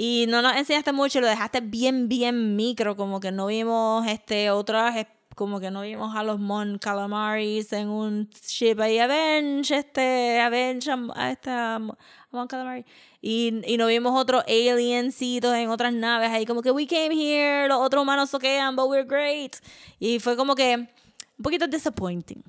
Y 0.00 0.26
no 0.28 0.42
nos 0.42 0.54
enseñaste 0.54 0.92
mucho, 0.92 1.20
lo 1.20 1.26
dejaste 1.26 1.60
bien, 1.60 2.08
bien 2.08 2.54
micro, 2.54 2.94
como 2.94 3.18
que 3.18 3.32
no 3.32 3.48
vimos 3.48 4.06
este 4.06 4.48
otras, 4.48 4.94
como 5.34 5.58
que 5.58 5.72
no 5.72 5.80
vimos 5.80 6.14
a 6.14 6.22
los 6.22 6.38
Mon 6.38 6.78
Calamaris 6.78 7.72
en 7.72 7.88
un 7.88 8.30
ship 8.30 8.78
ahí, 8.78 9.00
Avenge, 9.00 9.76
este, 9.76 10.38
Avenge 10.38 10.92
a, 11.16 11.32
esta 11.32 11.80
Mon 12.30 12.46
Calamari. 12.46 12.84
Y, 13.20 13.60
y 13.66 13.76
no 13.76 13.88
vimos 13.88 14.16
otros 14.16 14.44
aliencitos 14.46 15.52
en 15.56 15.68
otras 15.68 15.92
naves 15.92 16.30
ahí, 16.30 16.46
como 16.46 16.62
que 16.62 16.70
we 16.70 16.86
came 16.86 17.16
here, 17.16 17.66
los 17.66 17.80
otros 17.80 18.00
humanos 18.00 18.30
soquean, 18.30 18.76
but 18.76 18.88
we're 18.88 19.02
great. 19.02 19.56
Y 19.98 20.20
fue 20.20 20.36
como 20.36 20.54
que 20.54 20.76
un 20.76 21.42
poquito 21.42 21.66
disappointing. 21.66 22.44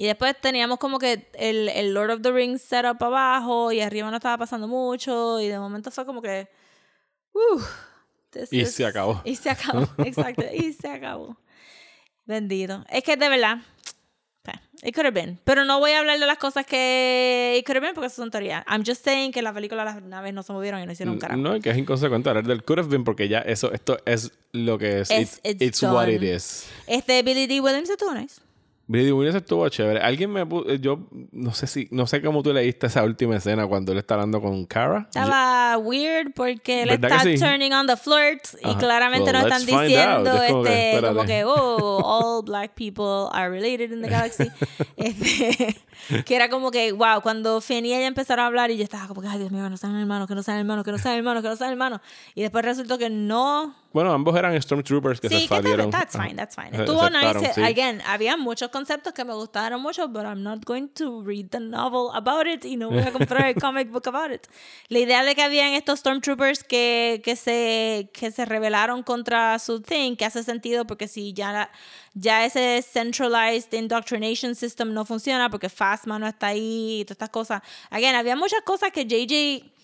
Y 0.00 0.06
después 0.06 0.40
teníamos 0.40 0.78
como 0.78 0.98
que 1.00 1.28
el, 1.34 1.68
el 1.70 1.92
Lord 1.92 2.10
of 2.12 2.22
the 2.22 2.30
Rings 2.30 2.62
setup 2.62 3.02
abajo 3.02 3.72
y 3.72 3.80
arriba 3.80 4.08
no 4.10 4.16
estaba 4.18 4.38
pasando 4.38 4.68
mucho 4.68 5.40
y 5.40 5.48
de 5.48 5.58
momento 5.58 5.90
fue 5.90 6.06
como 6.06 6.22
que... 6.22 6.48
Uh, 7.32 7.60
Y 8.52 8.60
is- 8.60 8.74
se 8.74 8.86
acabó. 8.86 9.20
Y 9.24 9.34
se 9.34 9.50
acabó, 9.50 9.88
exacto. 10.04 10.44
y 10.54 10.72
se 10.72 10.86
acabó. 10.88 11.36
Bendito. 12.26 12.84
Es 12.90 13.02
que 13.02 13.16
de 13.16 13.28
verdad... 13.28 13.58
eh, 14.44 14.52
It 14.84 14.94
could 14.94 15.06
have 15.06 15.20
been. 15.20 15.40
Pero 15.42 15.64
no 15.64 15.80
voy 15.80 15.90
a 15.90 15.98
hablar 15.98 16.20
de 16.20 16.26
las 16.26 16.38
cosas 16.38 16.64
que 16.64 17.56
it 17.58 17.66
could 17.66 17.76
have 17.78 17.84
been 17.86 17.94
porque 17.96 18.06
eso 18.06 18.22
son 18.22 18.30
teorías. 18.30 18.64
I'm 18.68 18.84
just 18.86 19.02
saying 19.04 19.32
que 19.32 19.42
la 19.42 19.52
película 19.52 19.84
las 19.84 20.00
naves 20.00 20.32
no 20.32 20.44
se 20.44 20.52
movieron 20.52 20.80
y 20.80 20.86
no 20.86 20.92
hicieron 20.92 21.14
un 21.14 21.20
carajo. 21.20 21.40
No, 21.40 21.58
que 21.60 21.70
es 21.70 21.76
inconsecuente 21.76 22.28
hablar 22.28 22.46
del 22.46 22.62
could 22.62 22.78
have 22.78 22.88
been 22.88 23.02
porque 23.02 23.26
ya 23.28 23.40
eso, 23.40 23.72
esto 23.72 23.98
es 24.04 24.30
lo 24.52 24.78
que 24.78 25.00
es. 25.00 25.10
Es- 25.10 25.40
It- 25.42 25.60
it's 25.60 25.62
it's 25.62 25.82
what 25.82 26.06
it 26.06 26.22
is. 26.22 26.68
Este 26.86 27.20
Billy 27.24 27.48
D. 27.48 27.60
Williams 27.60 27.90
estuvo 27.90 28.14
nice. 28.14 28.40
Brady 28.88 29.12
Williams 29.12 29.36
estuvo 29.36 29.68
chévere. 29.68 30.00
Alguien 30.00 30.32
me 30.32 30.46
yo 30.80 31.08
no 31.30 31.52
sé 31.52 31.66
si 31.66 31.88
no 31.90 32.06
sé 32.06 32.22
cómo 32.22 32.42
tú 32.42 32.54
leíste 32.54 32.86
esa 32.86 33.04
última 33.04 33.36
escena 33.36 33.66
cuando 33.66 33.92
él 33.92 33.98
está 33.98 34.14
hablando 34.14 34.40
con 34.40 34.64
Cara. 34.64 35.00
Estaba 35.08 35.76
weird 35.76 36.32
porque 36.34 36.84
él 36.84 36.88
¿Verdad 36.88 37.10
está 37.12 37.22
que 37.24 37.36
sí? 37.36 37.44
turning 37.44 37.72
on 37.74 37.86
the 37.86 37.98
flirt 37.98 38.46
y 38.62 38.66
Ajá. 38.70 38.78
claramente 38.78 39.30
Well, 39.30 39.42
let's 39.44 39.56
están 39.58 39.66
diciendo. 39.66 40.42
Es 40.42 40.50
como 40.50 40.62
que, 40.62 40.68
este, 40.70 40.88
espérate. 40.94 41.14
como 41.14 41.26
que 41.26 41.44
oh 41.44 42.02
all 42.02 42.42
black 42.42 42.72
people 42.76 43.28
are 43.32 43.50
related 43.50 43.92
in 43.92 44.00
the 44.00 44.08
galaxy 44.08 44.50
Este, 44.96 45.76
que 46.24 46.34
era 46.34 46.48
como 46.48 46.70
que 46.70 46.92
wow 46.92 47.20
cuando 47.22 47.60
Finn 47.60 47.84
y 47.84 47.92
ella 47.92 48.06
empezaron 48.06 48.44
a 48.44 48.46
hablar 48.46 48.70
y 48.70 48.78
yo 48.78 48.84
estaba 48.84 49.06
como 49.06 49.20
que 49.20 49.28
ay 49.28 49.38
Dios 49.38 49.50
mío 49.52 49.64
que 49.64 49.70
no 49.70 49.76
sean 49.76 49.96
hermanos 49.96 50.26
que 50.26 50.34
no 50.34 50.42
sean 50.42 50.58
hermanos 50.58 50.84
que 50.84 50.92
no 50.92 50.98
sean 50.98 51.14
hermanos 51.16 51.42
que 51.42 51.48
no 51.50 51.56
sean 51.56 51.70
hermanos 51.72 52.00
y 52.34 52.40
después 52.40 52.64
resultó 52.64 52.96
que 52.96 53.10
no 53.10 53.74
Bueno, 53.90 54.12
ambos 54.12 54.36
eran 54.36 54.60
Stormtroopers 54.60 55.18
que 55.18 55.30
sí, 55.30 55.40
se 55.40 55.48
fadieron. 55.48 55.90
that's 55.90 56.14
fine, 56.14 56.34
that's 56.34 56.54
fine. 56.54 56.70
Estuvo 56.72 57.08
nice. 57.08 57.54
sí. 57.54 57.62
Again, 57.62 58.02
había 58.06 58.36
muchos 58.36 58.68
conceptos 58.68 59.14
que 59.14 59.24
me 59.24 59.32
gustaron 59.32 59.80
mucho, 59.80 60.08
but 60.08 60.24
I'm 60.24 60.42
not 60.42 60.64
going 60.66 60.88
to 60.88 61.22
read 61.22 61.48
the 61.50 61.60
novel 61.60 62.10
about 62.14 62.46
it 62.46 62.66
y 62.66 62.76
no 62.76 62.90
voy 62.90 62.98
a 63.00 63.12
comprar 63.12 63.46
el 63.46 63.54
comic 63.60 63.90
book 63.90 64.06
about 64.06 64.30
it. 64.30 64.46
La 64.88 64.98
idea 64.98 65.24
de 65.24 65.34
que 65.34 65.42
habían 65.42 65.72
estos 65.72 66.00
Stormtroopers 66.00 66.64
que, 66.64 67.22
que, 67.24 67.34
se, 67.34 68.10
que 68.12 68.30
se 68.30 68.44
rebelaron 68.44 69.02
contra 69.02 69.58
su 69.58 69.80
thing, 69.80 70.16
que 70.16 70.26
hace 70.26 70.42
sentido 70.42 70.86
porque 70.86 71.08
si 71.08 71.32
ya, 71.32 71.70
ya 72.12 72.44
ese 72.44 72.82
centralized 72.82 73.72
indoctrination 73.72 74.54
system 74.54 74.92
no 74.92 75.06
funciona 75.06 75.48
porque 75.48 75.70
Phasma 75.70 76.18
no 76.18 76.26
está 76.26 76.48
ahí 76.48 77.00
y 77.00 77.04
todas 77.06 77.14
estas 77.16 77.30
cosas. 77.30 77.62
Again, 77.88 78.14
había 78.16 78.36
muchas 78.36 78.60
cosas 78.62 78.92
que 78.92 79.06
JJ 79.06 79.77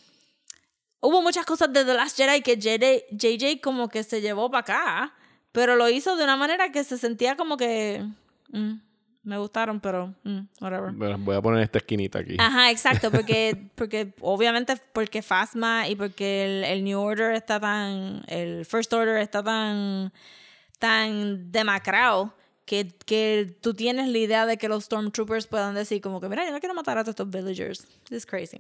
hubo 1.05 1.23
muchas 1.23 1.45
cosas 1.45 1.73
de 1.73 1.85
The 1.85 1.95
Last 1.95 2.17
Jedi 2.17 2.41
que 2.41 2.57
JJ, 2.57 3.07
JJ 3.11 3.61
como 3.61 3.89
que 3.89 4.03
se 4.03 4.21
llevó 4.21 4.51
para 4.51 4.61
acá, 4.61 5.15
pero 5.53 5.77
lo 5.77 5.89
hizo 5.89 6.17
de 6.17 6.25
una 6.25 6.37
manera 6.37 6.73
que 6.73 6.83
se 6.83 6.97
sentía 6.97 7.37
como 7.37 7.57
que 7.57 8.05
mm, 8.51 8.73
me 9.23 9.39
gustaron, 9.39 9.81
pero 9.81 10.15
mm, 10.25 10.41
whatever. 10.61 10.93
Bueno, 10.93 11.19
voy 11.19 11.37
a 11.37 11.43
poner 11.43 11.63
esta 11.63 11.79
esquinita 11.79 12.21
aquí. 12.21 12.37
Ajá, 12.39 12.71
exacto, 12.73 13.11
porque, 13.11 13.69
porque 13.75 14.15
obviamente 14.21 14.75
porque 14.93 15.23
Phasma 15.23 15.89
y 15.89 15.95
porque 15.95 16.45
el, 16.45 16.65
el 16.65 16.85
New 16.85 16.99
Order 16.99 17.35
está 17.35 17.61
tan, 17.61 18.23
el 18.27 18.65
First 18.65 18.93
Order 18.93 19.19
está 19.19 19.43
tan, 19.43 20.13
tan 20.79 21.53
demacrado 21.53 22.35
que, 22.65 22.89
que 23.05 23.57
tú 23.61 23.75
tienes 23.75 24.09
la 24.09 24.19
idea 24.19 24.47
de 24.47 24.57
que 24.57 24.69
los 24.69 24.85
Stormtroopers 24.85 25.47
puedan 25.47 25.75
decir 25.75 26.01
como 26.01 26.21
que, 26.21 26.29
mira, 26.29 26.47
yo 26.47 26.53
no 26.53 26.61
quiero 26.61 26.75
matar 26.75 26.97
a 26.97 27.05
todos 27.05 27.13
estos 27.13 27.31
villagers. 27.31 27.87
This 28.09 28.19
is 28.19 28.27
crazy. 28.27 28.57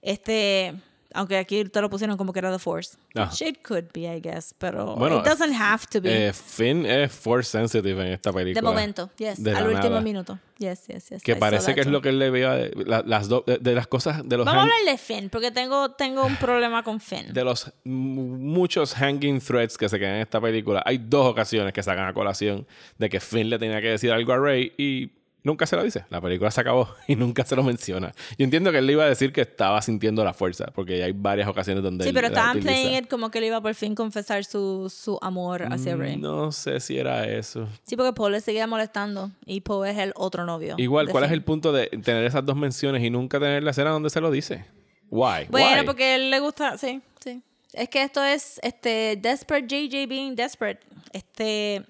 Este, 0.00 0.74
aunque 1.14 1.36
aquí 1.38 1.64
te 1.64 1.80
lo 1.80 1.88
pusieron 1.90 2.16
como 2.16 2.32
que 2.32 2.38
era 2.38 2.50
The 2.52 2.58
Force. 2.58 2.96
Ajá. 3.14 3.32
It 3.44 3.58
could 3.66 3.84
be, 3.92 4.02
I 4.02 4.20
guess, 4.20 4.54
pero 4.58 4.96
Bueno, 4.96 5.18
it 5.18 5.24
doesn't 5.24 5.54
have 5.54 5.84
to 5.90 6.00
be. 6.00 6.28
Eh, 6.28 6.32
Finn 6.32 6.86
es 6.86 7.12
force 7.12 7.50
sensitive 7.50 8.00
en 8.06 8.12
esta 8.12 8.32
película. 8.32 8.60
de 8.60 8.62
momento, 8.74 9.10
yes, 9.18 9.42
de 9.42 9.50
al 9.54 9.66
último 9.68 9.88
nada. 9.90 10.00
minuto. 10.00 10.38
Yes, 10.58 10.86
yes, 10.86 11.08
yes. 11.08 11.22
Que 11.22 11.32
I 11.32 11.34
parece 11.36 11.74
que 11.74 11.80
es 11.80 11.88
lo 11.88 12.00
que 12.00 12.10
él 12.10 12.20
le 12.20 12.30
veía 12.30 12.70
la- 12.86 13.02
las 13.04 13.26
dos 13.28 13.44
de, 13.46 13.58
de 13.58 13.74
las 13.74 13.88
cosas 13.88 14.20
de 14.28 14.36
los 14.36 14.46
Vamos 14.46 14.60
a 14.60 14.62
hablar 14.62 14.78
de 14.86 14.96
Finn, 14.96 15.28
porque 15.28 15.50
tengo, 15.50 15.90
tengo 15.92 16.24
un 16.24 16.36
problema 16.36 16.84
con 16.84 17.00
Finn. 17.00 17.32
de 17.32 17.42
los 17.44 17.72
muchos 17.84 18.94
hanging 18.94 19.40
threads 19.40 19.76
que 19.76 19.88
se 19.88 19.98
quedan 19.98 20.14
en 20.16 20.20
esta 20.22 20.40
película. 20.40 20.82
Hay 20.86 20.98
dos 20.98 21.26
ocasiones 21.26 21.72
que 21.72 21.82
sacan 21.82 22.06
a 22.06 22.12
colación 22.14 22.66
de 22.98 23.08
que 23.10 23.18
Finn 23.20 23.50
le 23.50 23.58
tenía 23.58 23.80
que 23.80 23.88
decir 23.88 24.12
algo 24.12 24.32
a 24.32 24.38
Rey 24.38 24.72
y 24.78 25.10
nunca 25.44 25.66
se 25.66 25.76
lo 25.76 25.82
dice. 25.84 26.04
La 26.10 26.20
película 26.20 26.50
se 26.50 26.60
acabó 26.60 26.88
y 27.08 27.16
nunca 27.16 27.44
se 27.44 27.56
lo 27.56 27.62
menciona. 27.62 28.12
Yo 28.38 28.44
entiendo 28.44 28.72
que 28.72 28.78
él 28.78 28.86
le 28.86 28.92
iba 28.92 29.04
a 29.04 29.08
decir 29.08 29.32
que 29.32 29.40
estaba 29.42 29.80
sintiendo 29.82 30.24
la 30.24 30.32
fuerza, 30.34 30.66
porque 30.74 31.02
hay 31.02 31.12
varias 31.12 31.48
ocasiones 31.48 31.82
donde 31.82 32.04
Sí, 32.04 32.08
él 32.10 32.14
pero 32.14 32.28
estaban 32.28 32.56
utiliza. 32.58 32.72
playing 32.80 33.04
it 33.04 33.08
como 33.10 33.30
que 33.30 33.38
él 33.38 33.44
iba 33.44 33.60
por 33.60 33.74
fin 33.74 33.94
confesar 33.94 34.44
su, 34.44 34.88
su 34.94 35.18
amor 35.22 35.64
hacia. 35.72 35.96
Mm, 35.96 36.20
No 36.20 36.52
sé 36.52 36.80
si 36.80 36.98
era 36.98 37.28
eso. 37.28 37.68
Sí, 37.84 37.96
porque 37.96 38.12
Paul 38.12 38.32
le 38.32 38.40
seguía 38.40 38.66
molestando 38.66 39.30
y 39.46 39.60
Poe 39.62 39.90
es 39.90 39.98
el 39.98 40.12
otro 40.16 40.44
novio. 40.44 40.74
Igual, 40.78 41.08
¿cuál 41.08 41.24
es 41.24 41.32
el 41.32 41.42
punto 41.42 41.72
de 41.72 41.86
tener 41.88 42.24
esas 42.24 42.44
dos 42.44 42.56
menciones 42.56 43.02
y 43.02 43.10
nunca 43.10 43.38
tener 43.38 43.62
la 43.62 43.70
escena 43.72 43.90
donde 43.90 44.10
se 44.10 44.20
lo 44.20 44.30
dice? 44.30 44.64
Why? 45.10 45.46
Bueno, 45.50 45.80
Why? 45.80 45.86
porque 45.86 46.04
a 46.04 46.14
él 46.16 46.30
le 46.30 46.40
gusta, 46.40 46.78
sí, 46.78 47.02
sí. 47.22 47.42
Es 47.74 47.88
que 47.88 48.02
esto 48.02 48.22
es 48.24 48.58
este 48.62 49.16
desperate 49.20 49.66
JJ 49.66 50.06
being 50.06 50.34
desperate. 50.34 50.80
Este 51.12 51.82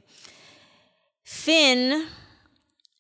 Finn 1.23 2.05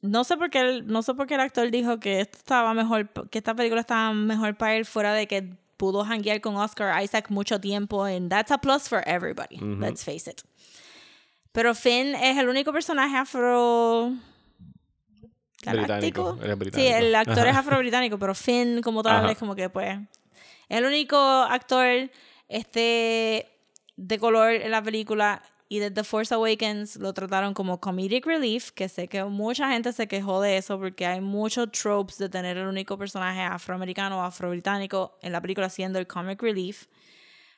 no 0.02 0.24
sé 0.24 0.36
por 0.36 0.50
qué 0.50 0.60
el, 0.60 0.86
no 0.86 1.02
sé 1.02 1.14
por 1.14 1.26
qué 1.26 1.34
el 1.34 1.40
actor 1.40 1.70
dijo 1.70 1.98
que 1.98 2.20
esto 2.20 2.36
estaba 2.38 2.74
mejor, 2.74 3.08
que 3.30 3.38
esta 3.38 3.54
película 3.54 3.80
estaba 3.80 4.12
mejor 4.12 4.56
para 4.56 4.76
él 4.76 4.84
fuera 4.84 5.14
de 5.14 5.26
que 5.26 5.56
pudo 5.76 6.04
hanguear 6.04 6.40
con 6.40 6.56
Oscar 6.56 7.02
Isaac 7.02 7.30
mucho 7.30 7.60
tiempo 7.60 8.04
and 8.04 8.28
that's 8.28 8.50
a 8.50 8.58
plus 8.58 8.88
for 8.88 9.02
everybody, 9.06 9.56
let's 9.58 10.04
face 10.04 10.28
it. 10.28 10.42
Pero 11.52 11.74
Finn 11.74 12.14
es 12.14 12.36
el 12.38 12.48
único 12.48 12.72
personaje 12.72 13.16
afro 13.16 14.12
Británico, 15.70 15.86
galáctico. 15.86 16.38
Sí, 16.42 16.54
británico. 16.56 16.96
el 16.96 17.14
actor 17.14 17.46
es 17.46 17.56
afro-británico, 17.56 18.18
pero 18.18 18.34
Finn 18.34 18.80
como 18.82 19.02
tal 19.02 19.16
Ajá. 19.24 19.32
es 19.32 19.38
como 19.38 19.54
que 19.54 19.70
pues 19.70 19.98
es 20.68 20.78
el 20.78 20.84
único 20.84 21.16
actor 21.16 22.10
este 22.48 23.48
de 23.96 24.18
color 24.18 24.52
en 24.52 24.70
la 24.70 24.82
película 24.82 25.42
y 25.72 25.78
de 25.78 25.90
The 25.90 26.04
Force 26.04 26.34
Awakens 26.34 26.96
lo 26.96 27.14
trataron 27.14 27.54
como 27.54 27.80
comedic 27.80 28.26
relief, 28.26 28.72
que 28.72 28.90
sé 28.90 29.08
que 29.08 29.24
mucha 29.24 29.70
gente 29.70 29.94
se 29.94 30.06
quejó 30.06 30.42
de 30.42 30.58
eso 30.58 30.78
porque 30.78 31.06
hay 31.06 31.22
muchos 31.22 31.72
tropes 31.72 32.18
de 32.18 32.28
tener 32.28 32.58
el 32.58 32.66
único 32.66 32.98
personaje 32.98 33.40
afroamericano 33.40 34.18
o 34.18 34.22
afro-británico 34.22 35.16
en 35.22 35.32
la 35.32 35.40
película 35.40 35.70
siendo 35.70 35.98
el 35.98 36.06
comic 36.06 36.42
relief. 36.42 36.88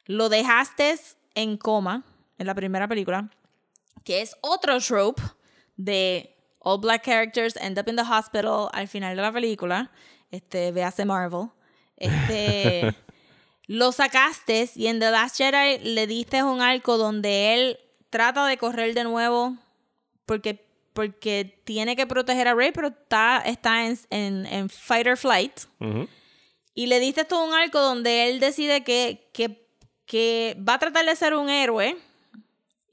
Lo 0.05 0.29
dejaste 0.29 0.95
en 1.35 1.57
coma 1.57 2.05
en 2.39 2.47
la 2.47 2.55
primera 2.55 2.87
película, 2.87 3.31
que 4.05 4.23
es 4.23 4.37
otro 4.43 4.79
trope 4.79 5.21
de 5.77 6.37
all 6.61 6.79
black 6.79 7.03
characters 7.05 7.57
end 7.57 7.81
up 7.81 7.89
in 7.89 7.97
the 7.97 8.03
hospital 8.03 8.69
al 8.73 8.87
final 8.87 9.17
de 9.17 9.23
la 9.23 9.33
película. 9.33 9.91
Este, 10.31 10.71
véase 10.71 11.05
Marvel. 11.05 11.49
Este, 11.97 12.95
lo 13.67 13.91
sacaste 13.91 14.71
y 14.77 14.87
en 14.87 15.01
The 15.01 15.11
Last 15.11 15.37
Jedi 15.37 15.79
le 15.79 16.07
diste 16.07 16.45
un 16.45 16.61
arco 16.61 16.97
donde 16.97 17.55
él 17.55 17.79
trata 18.15 18.47
de 18.47 18.57
correr 18.57 18.95
de 18.95 19.03
nuevo 19.03 19.57
porque, 20.25 20.65
porque 20.93 21.61
tiene 21.65 21.97
que 21.97 22.07
proteger 22.07 22.47
a 22.47 22.55
Rey, 22.55 22.71
pero 22.73 22.87
está, 22.87 23.43
está 23.45 23.87
en, 23.87 23.99
en, 24.11 24.47
en 24.47 24.69
fight 24.69 25.09
or 25.09 25.17
flight. 25.17 25.63
Y 26.75 26.87
le 26.87 27.01
diste 27.01 27.25
todo 27.25 27.45
un 27.45 27.53
arco 27.53 27.81
donde 27.81 28.29
él 28.29 28.39
decide 28.39 28.85
que, 28.85 29.29
que, 29.33 29.67
que 30.07 30.57
va 30.61 30.75
a 30.75 30.79
tratar 30.79 31.05
de 31.05 31.17
ser 31.17 31.35
un 31.35 31.51
héroe. 31.51 31.97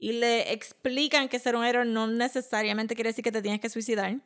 Y 0.00 0.10
le 0.10 0.52
explican 0.52 1.28
que 1.28 1.38
ser 1.38 1.54
un 1.54 1.64
héroe 1.64 1.84
no 1.84 2.08
necesariamente 2.08 2.96
quiere 2.96 3.10
decir 3.10 3.22
que 3.22 3.30
te 3.30 3.42
tienes 3.42 3.60
que 3.60 3.68
suicidar. 3.68 4.16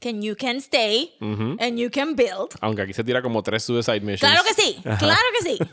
Que 0.00 0.18
you 0.18 0.34
can 0.34 0.56
stay 0.56 1.14
Ujú. 1.20 1.56
and 1.60 1.78
you 1.78 1.90
can 1.90 2.16
build. 2.16 2.54
Aunque 2.60 2.82
aquí 2.82 2.92
se 2.94 3.04
tira 3.04 3.20
como 3.22 3.42
tres 3.42 3.62
suicide 3.64 4.00
missions. 4.00 4.20
Claro 4.20 4.42
que 4.42 4.54
sí, 4.54 4.76
claro 4.98 5.22
que 5.38 5.50
sí. 5.50 5.58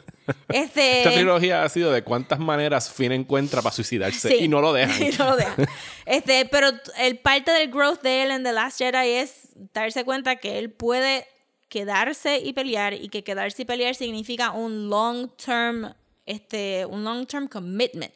Este, 0.49 0.97
Esta 0.99 1.11
trilogía 1.13 1.63
ha 1.63 1.69
sido 1.69 1.89
de 1.93 2.03
cuántas 2.03 2.37
maneras 2.37 2.91
Finn 2.91 3.13
encuentra 3.13 3.61
para 3.61 3.73
suicidarse 3.73 4.27
Sí. 4.27 4.35
y 4.43 4.47
no 4.49 4.59
lo 4.59 4.73
dejan. 4.73 5.01
Y 5.07 5.11
no 5.17 5.29
lo 5.29 5.37
dejan. 5.37 5.65
Este, 6.05 6.45
pero 6.51 6.69
el 6.99 7.17
parte 7.19 7.51
del 7.51 7.71
growth 7.71 8.01
de 8.01 8.23
él 8.23 8.31
en 8.31 8.43
The 8.43 8.51
Last 8.51 8.77
Jedi 8.79 9.11
es 9.11 9.49
darse 9.73 10.03
cuenta 10.03 10.35
que 10.35 10.59
él 10.59 10.69
puede 10.71 11.25
quedarse 11.69 12.39
y 12.39 12.51
pelear 12.53 12.93
y 12.93 13.07
que 13.09 13.23
quedarse 13.23 13.61
y 13.61 13.65
pelear 13.65 13.95
significa 13.95 14.51
un 14.51 14.89
long 14.89 15.29
term, 15.37 15.93
este, 16.25 16.85
un 16.85 17.03
long 17.05 17.25
term 17.25 17.47
commitment. 17.47 18.13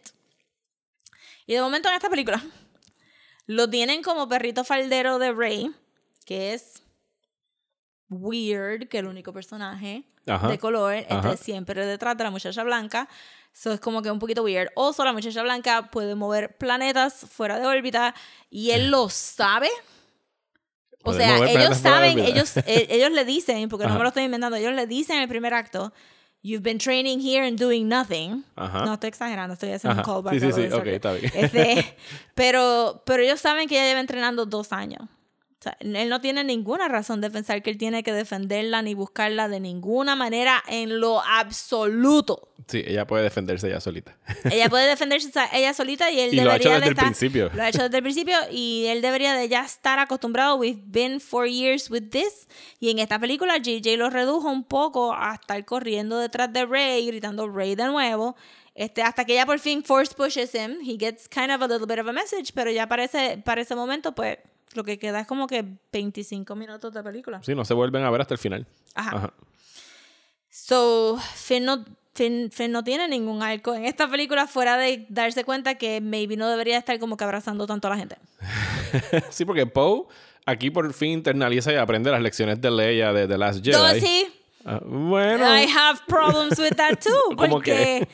Y 1.48 1.54
de 1.54 1.62
momento 1.62 1.88
en 1.90 1.96
esta 1.96 2.10
película 2.10 2.44
lo 3.48 3.70
tienen 3.70 4.02
como 4.04 4.28
perrito 4.30 4.64
faldero 4.64 5.18
de 5.20 5.32
Rey, 5.34 5.72
que 6.32 6.54
es 6.54 6.82
weird, 8.10 8.88
que 8.88 9.00
el 9.00 9.08
único 9.08 9.34
personaje 9.34 10.06
Ajá. 10.26 10.48
de 10.48 10.58
color 10.58 10.94
esté 10.94 11.14
Ajá. 11.14 11.36
siempre 11.36 11.86
detrás 11.86 12.18
de 12.18 12.24
la 12.24 12.32
muchacha 12.32 12.64
blanca. 12.64 13.10
Eso 13.54 13.74
es 13.74 13.82
como 13.82 14.02
que 14.02 14.10
un 14.10 14.18
poquito 14.18 14.42
weird. 14.42 14.70
Also, 14.78 15.04
la 15.04 15.12
muchacha 15.12 15.44
blanca 15.44 15.90
puede 15.92 16.16
mover 16.16 16.58
planetas 16.58 17.26
fuera 17.30 17.60
de 17.60 17.66
órbita 17.66 18.16
y 18.50 18.72
él 18.72 18.90
lo 18.90 19.10
sabe. 19.10 19.68
O 21.04 21.14
sea, 21.14 21.36
ellos 21.50 21.78
saben, 21.80 22.18
ellos, 22.20 22.56
eh, 22.56 22.88
ellos 22.90 23.12
le 23.12 23.26
dicen, 23.26 23.68
porque 23.68 23.84
no 23.84 23.90
Ajá. 23.90 23.98
me 23.98 24.04
lo 24.04 24.08
estoy 24.08 24.24
inventando, 24.24 24.56
ellos 24.56 24.74
le 24.74 24.88
dicen 24.88 25.18
en 25.18 25.24
el 25.24 25.28
primer 25.28 25.54
acto, 25.54 25.92
You've 26.44 26.64
been 26.64 26.78
training 26.78 27.20
here 27.20 27.46
and 27.46 27.60
doing 27.60 27.90
nothing. 27.90 28.46
Ajá. 28.56 28.86
No 28.86 28.94
estoy 28.94 29.10
exagerando, 29.10 29.54
estoy 29.56 29.74
haciendo 29.74 30.00
un 30.00 30.06
callback. 30.06 30.40
Sí, 30.40 30.40
sí, 30.40 30.70
sí, 30.70 30.74
ok, 30.74 30.88
está 30.88 31.12
bien. 31.12 31.32
Este, 31.36 31.98
pero, 32.36 33.04
pero 33.06 33.22
ellos 33.22 33.42
saben 33.42 33.68
que 33.68 33.76
ella 33.76 33.88
lleva 33.90 34.00
entrenando 34.00 34.46
dos 34.46 34.72
años. 34.72 35.02
O 35.62 35.64
sea, 35.64 35.78
él 35.80 36.10
no 36.10 36.20
tiene 36.22 36.44
ninguna 36.44 36.88
razón 36.88 37.22
de 37.22 37.30
pensar 37.30 37.62
que 37.62 37.70
él 37.70 37.78
tiene 37.78 38.02
que 38.02 38.12
defenderla 38.12 38.82
ni 38.82 38.96
buscarla 38.96 39.48
de 39.48 39.60
ninguna 39.60 40.16
manera 40.16 40.64
en 40.68 41.00
lo 41.00 41.22
absoluto. 41.22 42.48
Sí, 42.68 42.84
ella 42.88 43.06
puede 43.06 43.24
defenderse 43.24 43.68
ella 43.68 43.80
solita. 43.80 44.18
Ella 44.52 44.70
puede 44.70 44.88
defenderse 44.88 45.30
ella 45.54 45.74
solita 45.74 46.10
y 46.10 46.20
él 46.20 46.34
Y 46.34 46.38
lo 46.38 46.50
ha 46.50 46.54
debería 46.54 46.56
hecho 46.56 46.70
de 46.70 46.76
desde 46.80 46.86
el 46.88 46.94
estar- 46.94 47.06
principio. 47.06 47.52
Lo 47.54 47.62
ha 47.62 47.70
hecho 47.70 47.84
desde 47.84 47.98
el 47.98 48.04
principio 48.04 48.36
y 48.52 48.86
él 48.88 49.02
debería 49.02 49.34
de 49.36 49.50
ya 49.50 49.64
estar 49.64 50.00
acostumbrado. 50.00 50.56
We've 50.56 50.82
been 50.86 51.20
four 51.20 51.48
years 51.48 51.90
with 51.92 52.10
this. 52.10 52.48
Y 52.80 52.90
en 52.90 53.00
esta 53.00 53.20
película 53.20 53.58
JJ 53.58 53.98
lo 53.98 54.10
redujo 54.10 54.50
un 54.50 54.64
poco 54.64 55.14
a 55.14 55.36
estar 55.36 55.64
corriendo 55.66 56.18
detrás 56.18 56.52
de 56.54 56.66
Rey, 56.66 57.06
gritando 57.06 57.48
Rey 57.50 57.76
de 57.76 57.86
nuevo. 57.86 58.36
Este, 58.74 59.04
hasta 59.04 59.26
que 59.26 59.34
ya 59.36 59.46
por 59.46 59.60
fin 59.60 59.84
force 59.84 60.14
pushes 60.16 60.56
him. 60.56 60.78
He 60.82 60.98
gets 60.98 61.28
kind 61.28 61.52
of 61.52 61.62
a 61.62 61.68
little 61.68 61.86
bit 61.86 62.00
of 62.00 62.08
a 62.08 62.14
message, 62.14 62.52
pero 62.54 62.72
ya 62.72 62.88
para 62.88 63.04
ese, 63.04 63.42
para 63.44 63.62
ese 63.62 63.76
momento, 63.76 64.14
pues, 64.16 64.38
lo 64.76 64.84
que 64.84 64.98
queda 65.00 65.22
es 65.22 65.28
como 65.28 65.48
que 65.48 65.66
25 65.92 66.56
minutos 66.56 66.94
de 66.94 67.04
película. 67.04 67.42
Sí, 67.44 67.56
no 67.56 67.66
se 67.66 67.74
vuelven 67.74 68.04
a 68.04 68.10
ver 68.10 68.22
hasta 68.22 68.34
el 68.34 68.38
final. 68.38 68.68
Ajá. 68.96 69.18
Ajá. 69.18 69.34
So, 70.50 71.18
Finn 71.36 71.66
no, 71.66 71.86
Finn, 72.14 72.52
Finn 72.52 72.72
no 72.72 72.84
tiene 72.84 73.08
ningún 73.08 73.42
arco 73.42 73.74
en 73.74 73.86
esta 73.86 74.10
película 74.10 74.48
fuera 74.48 74.78
de 74.78 75.06
darse 75.10 75.44
cuenta 75.44 75.76
que 75.76 76.02
maybe 76.02 76.36
no 76.36 76.50
debería 76.50 76.78
estar 76.78 77.00
como 77.00 77.16
que 77.16 77.24
abrazando 77.24 77.68
tanto 77.68 77.88
a 77.88 77.92
la 77.92 77.98
gente. 77.98 78.18
sí, 79.30 79.46
porque 79.46 79.66
Poe 79.66 80.08
aquí 80.46 80.70
por 80.70 80.94
fin 80.94 81.12
internaliza 81.12 81.72
y 81.72 81.76
aprende 81.76 82.12
las 82.12 82.22
lecciones 82.22 82.60
de 82.60 82.72
Leia 82.72 83.14
de 83.14 83.28
The 83.28 83.38
Last 83.38 83.64
Jedi. 83.64 83.72
Yo 83.72 83.88
sí, 84.00 84.28
Ah, 84.66 84.80
bueno. 84.84 85.44
I 85.44 85.66
have 85.66 86.02
problems 86.08 86.60
with 86.60 86.76
that 86.76 87.00
too. 87.00 87.10
¿Cómo 87.36 87.50
Porque, 87.50 88.08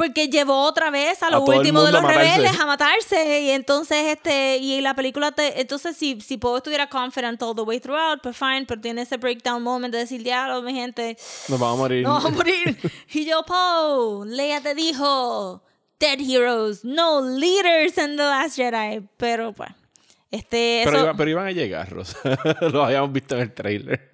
porque 0.00 0.28
llevó 0.28 0.62
otra 0.62 0.90
vez 0.90 1.22
a 1.22 1.28
lo 1.28 1.44
todo 1.44 1.58
último 1.58 1.82
de 1.82 1.92
los 1.92 2.02
rebeldes 2.02 2.58
a 2.58 2.64
matarse. 2.64 3.42
Y 3.42 3.50
entonces, 3.50 3.98
este, 4.06 4.56
y 4.56 4.80
la 4.80 4.94
película 4.94 5.30
te, 5.30 5.60
entonces 5.60 5.94
si, 5.94 6.18
si 6.22 6.38
Poe 6.38 6.56
estuviera 6.56 6.88
confident 6.88 7.42
all 7.42 7.54
the 7.54 7.60
way 7.60 7.78
throughout, 7.80 8.18
pues 8.22 8.34
fine, 8.34 8.64
pero 8.66 8.80
tiene 8.80 9.02
ese 9.02 9.18
breakdown 9.18 9.62
moment 9.62 9.92
de 9.92 9.98
decir, 9.98 10.22
diablo, 10.22 10.62
mi 10.62 10.72
gente, 10.72 11.18
Nos 11.48 11.60
vamos 11.60 11.74
a 11.74 11.82
morir. 11.82 12.02
no 12.02 12.14
vamos 12.14 12.24
a 12.24 12.30
morir. 12.30 12.78
y 13.12 13.26
yo, 13.26 13.42
Poe, 13.42 14.26
Leia 14.26 14.62
te 14.62 14.74
dijo, 14.74 15.62
dead 15.98 16.18
heroes, 16.18 16.82
no 16.82 17.20
leaders 17.20 17.98
in 17.98 18.16
The 18.16 18.22
Last 18.22 18.56
Jedi. 18.56 19.06
Pero, 19.18 19.52
pues, 19.52 19.68
este, 20.30 20.82
pero, 20.84 20.96
eso- 20.98 21.06
iba- 21.06 21.14
pero 21.16 21.30
iban 21.30 21.46
a 21.46 21.52
llegar, 21.52 21.90
Rosa. 21.90 22.18
Lo 22.72 22.84
habíamos 22.84 23.12
visto 23.12 23.34
en 23.36 23.42
el 23.42 23.52
trailer. 23.52 24.10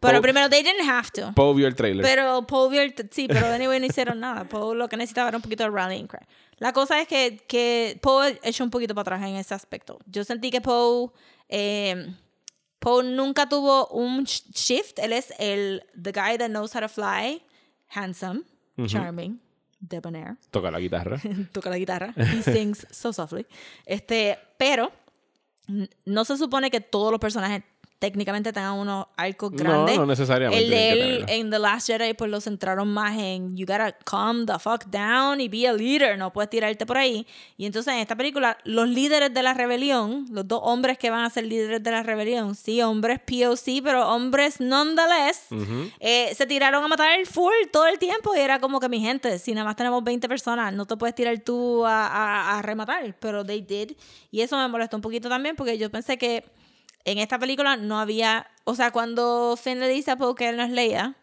pero 0.00 0.20
primero, 0.20 0.48
they 0.50 0.62
didn't 0.62 0.88
have 0.88 1.08
to. 1.14 1.32
Poe 1.34 1.54
vio 1.54 1.66
el 1.66 1.74
trailer. 1.74 2.04
Pero 2.04 2.46
Poe 2.46 2.68
vio 2.70 2.82
el- 2.82 2.94
sí, 3.10 3.26
pero 3.28 3.46
anyway 3.46 3.80
no 3.80 3.86
hicieron 3.86 4.20
nada. 4.20 4.44
Poe 4.48 4.74
lo 4.76 4.88
que 4.88 4.96
necesitaba 4.96 5.28
era 5.28 5.38
un 5.38 5.42
poquito 5.42 5.64
de 5.64 5.70
rallying 5.70 6.06
cry. 6.06 6.20
La 6.58 6.72
cosa 6.72 7.00
es 7.00 7.08
que, 7.08 7.38
que 7.48 7.98
Poe 8.02 8.38
echó 8.42 8.64
un 8.64 8.70
poquito 8.70 8.94
para 8.94 9.16
atrás 9.16 9.28
en 9.30 9.36
ese 9.36 9.54
aspecto. 9.54 9.98
Yo 10.06 10.24
sentí 10.24 10.50
que 10.50 10.60
Poe 10.60 11.10
eh, 11.48 12.14
Poe 12.78 13.02
nunca 13.04 13.48
tuvo 13.48 13.86
un 13.88 14.24
sh- 14.24 14.52
shift. 14.52 14.98
Él 14.98 15.12
es 15.12 15.32
el 15.38 15.82
the 16.00 16.12
guy 16.12 16.36
that 16.36 16.48
knows 16.48 16.74
how 16.74 16.80
to 16.82 16.88
fly, 16.88 17.40
handsome, 17.88 18.42
charming, 18.86 19.40
debonair 19.80 20.36
Toca 20.50 20.70
la 20.70 20.78
guitarra. 20.78 21.18
toca 21.52 21.70
la 21.70 21.78
guitarra. 21.78 22.12
He 22.16 22.42
sings 22.42 22.86
so 22.90 23.12
softly. 23.12 23.46
Este, 23.86 24.38
pero 24.58 24.92
no 26.04 26.24
se 26.24 26.36
supone 26.36 26.70
que 26.70 26.80
todos 26.80 27.10
los 27.10 27.20
personajes 27.20 27.62
técnicamente 27.98 28.52
tengan 28.52 28.74
unos 28.74 29.06
arcos 29.16 29.50
No, 29.52 29.58
grandes. 29.58 29.96
no 29.96 30.06
necesariamente 30.06 30.62
El 30.64 30.70
de 30.70 30.90
él 30.92 31.24
en 31.28 31.50
The 31.50 31.58
Last 31.58 31.88
Jedi 31.88 32.14
pues 32.14 32.30
lo 32.30 32.40
centraron 32.40 32.86
más 32.88 33.18
en 33.18 33.56
you 33.56 33.66
gotta 33.66 33.92
calm 34.04 34.46
the 34.46 34.58
fuck 34.58 34.84
down 34.86 35.40
y 35.40 35.48
be 35.48 35.66
a 35.66 35.72
leader, 35.72 36.16
no 36.16 36.32
puedes 36.32 36.48
tirarte 36.48 36.86
por 36.86 36.96
ahí. 36.96 37.26
Y 37.56 37.66
entonces 37.66 37.92
en 37.94 37.98
esta 38.00 38.14
película 38.14 38.56
los 38.64 38.88
líderes 38.88 39.34
de 39.34 39.42
la 39.42 39.52
rebelión, 39.54 40.26
los 40.30 40.46
dos 40.46 40.60
hombres 40.62 40.96
que 40.96 41.10
van 41.10 41.24
a 41.24 41.30
ser 41.30 41.44
líderes 41.46 41.82
de 41.82 41.90
la 41.90 42.02
rebelión, 42.04 42.54
sí, 42.54 42.80
hombres 42.82 43.18
POC, 43.20 43.82
pero 43.82 44.08
hombres 44.08 44.60
nonetheless, 44.60 45.46
eh, 45.98 46.32
se 46.36 46.46
tiraron 46.46 46.84
a 46.84 46.88
matar 46.88 47.08
full 47.26 47.52
todo 47.72 47.86
el 47.86 47.98
tiempo 47.98 48.34
y 48.36 48.38
era 48.38 48.60
como 48.60 48.78
que 48.80 48.88
mi 48.88 49.00
gente, 49.00 49.38
si 49.38 49.52
nada 49.54 49.64
más 49.64 49.76
tenemos 49.76 50.04
20 50.04 50.28
personas, 50.28 50.72
no 50.72 50.86
te 50.86 50.96
puedes 50.96 51.14
tirar 51.14 51.36
tú 51.40 51.84
a, 51.84 52.06
a- 52.06 52.58
a 52.58 52.62
rematar, 52.62 53.16
pero 53.18 53.44
they 53.44 53.60
did. 53.60 53.92
Y 54.30 54.40
eso 54.42 54.56
me 54.56 54.68
molestó 54.68 54.96
un 54.96 55.02
poquito 55.02 55.28
también 55.28 55.56
porque 55.56 55.76
yo 55.78 55.90
pensé 55.90 56.16
que 56.16 56.44
en 57.10 57.18
esta 57.18 57.38
película 57.38 57.76
no 57.76 57.98
había, 57.98 58.50
o 58.64 58.74
sea, 58.74 58.90
cuando 58.90 59.56
Finn 59.56 59.80
le 59.80 59.88
dice 59.88 60.10
a 60.10 60.16
que 60.36 60.48
él 60.48 60.58
no 60.58 60.62
es 60.62 60.70
Leia, 60.70 61.16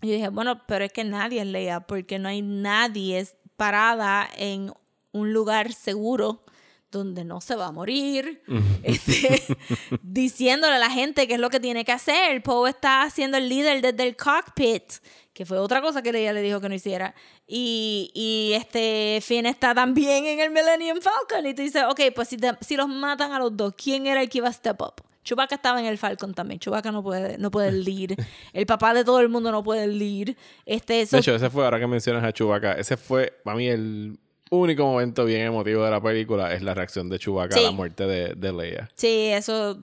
yo 0.00 0.12
dije, 0.12 0.28
bueno, 0.30 0.66
pero 0.66 0.86
es 0.86 0.92
que 0.92 1.04
nadie 1.04 1.42
es 1.42 1.46
Leia 1.46 1.80
porque 1.80 2.18
no 2.18 2.28
hay 2.30 2.40
nadie 2.40 3.28
parada 3.56 4.26
en 4.36 4.72
un 5.12 5.32
lugar 5.34 5.74
seguro 5.74 6.42
donde 6.90 7.24
no 7.24 7.40
se 7.40 7.54
va 7.56 7.66
a 7.66 7.72
morir, 7.72 8.42
este, 8.82 9.42
diciéndole 10.02 10.74
a 10.74 10.78
la 10.78 10.90
gente 10.90 11.26
qué 11.28 11.34
es 11.34 11.40
lo 11.40 11.50
que 11.50 11.60
tiene 11.60 11.84
que 11.84 11.92
hacer. 11.92 12.42
Poe 12.42 12.70
está 12.70 13.08
siendo 13.10 13.36
el 13.38 13.48
líder 13.48 13.80
desde 13.82 14.08
el 14.08 14.16
cockpit, 14.16 14.84
que 15.32 15.46
fue 15.46 15.58
otra 15.58 15.80
cosa 15.80 16.02
que 16.02 16.10
ella 16.10 16.32
le 16.32 16.42
dijo 16.42 16.60
que 16.60 16.68
no 16.68 16.74
hiciera. 16.74 17.14
Y, 17.46 18.10
y 18.14 18.52
este 18.54 19.20
Finn 19.22 19.46
está 19.46 19.74
también 19.74 20.24
en 20.26 20.40
el 20.40 20.50
Millennium 20.50 20.98
Falcon. 21.00 21.46
Y 21.46 21.54
tú 21.54 21.62
dices, 21.62 21.82
ok, 21.88 22.00
pues 22.14 22.28
si, 22.28 22.36
te- 22.36 22.56
si 22.60 22.76
los 22.76 22.88
matan 22.88 23.32
a 23.32 23.38
los 23.38 23.56
dos, 23.56 23.74
¿quién 23.76 24.06
era 24.06 24.22
el 24.22 24.28
que 24.28 24.38
iba 24.38 24.48
a 24.48 24.52
step 24.52 24.80
up? 24.82 24.94
Chewbacca 25.22 25.56
estaba 25.56 25.78
en 25.80 25.86
el 25.86 25.98
Falcon 25.98 26.32
también. 26.32 26.58
Chewbacca 26.60 26.90
no 26.92 27.02
puede, 27.02 27.36
no 27.38 27.50
puede 27.50 27.72
lead. 27.72 28.16
El 28.54 28.64
papá 28.64 28.94
de 28.94 29.04
todo 29.04 29.20
el 29.20 29.28
mundo 29.28 29.52
no 29.52 29.62
puede 29.62 29.86
lead. 29.86 30.34
Este, 30.64 31.04
so- 31.04 31.16
De 31.16 31.20
hecho, 31.20 31.34
ese 31.34 31.50
fue, 31.50 31.62
ahora 31.64 31.78
que 31.78 31.86
mencionas 31.86 32.24
a 32.24 32.32
Chewbacca, 32.32 32.72
ese 32.72 32.96
fue 32.96 33.38
para 33.44 33.54
mí 33.56 33.68
el 33.68 34.18
único 34.50 34.84
momento 34.84 35.24
bien 35.24 35.42
emotivo 35.42 35.84
de 35.84 35.90
la 35.90 36.00
película, 36.02 36.52
es 36.52 36.62
la 36.62 36.74
reacción 36.74 37.08
de 37.08 37.18
Chewbacca 37.18 37.54
Sí. 37.56 37.60
a 37.60 37.66
la 37.66 37.70
muerte 37.70 38.06
de, 38.06 38.34
de 38.34 38.52
Leia. 38.52 38.90
sí, 38.94 39.28
eso 39.32 39.78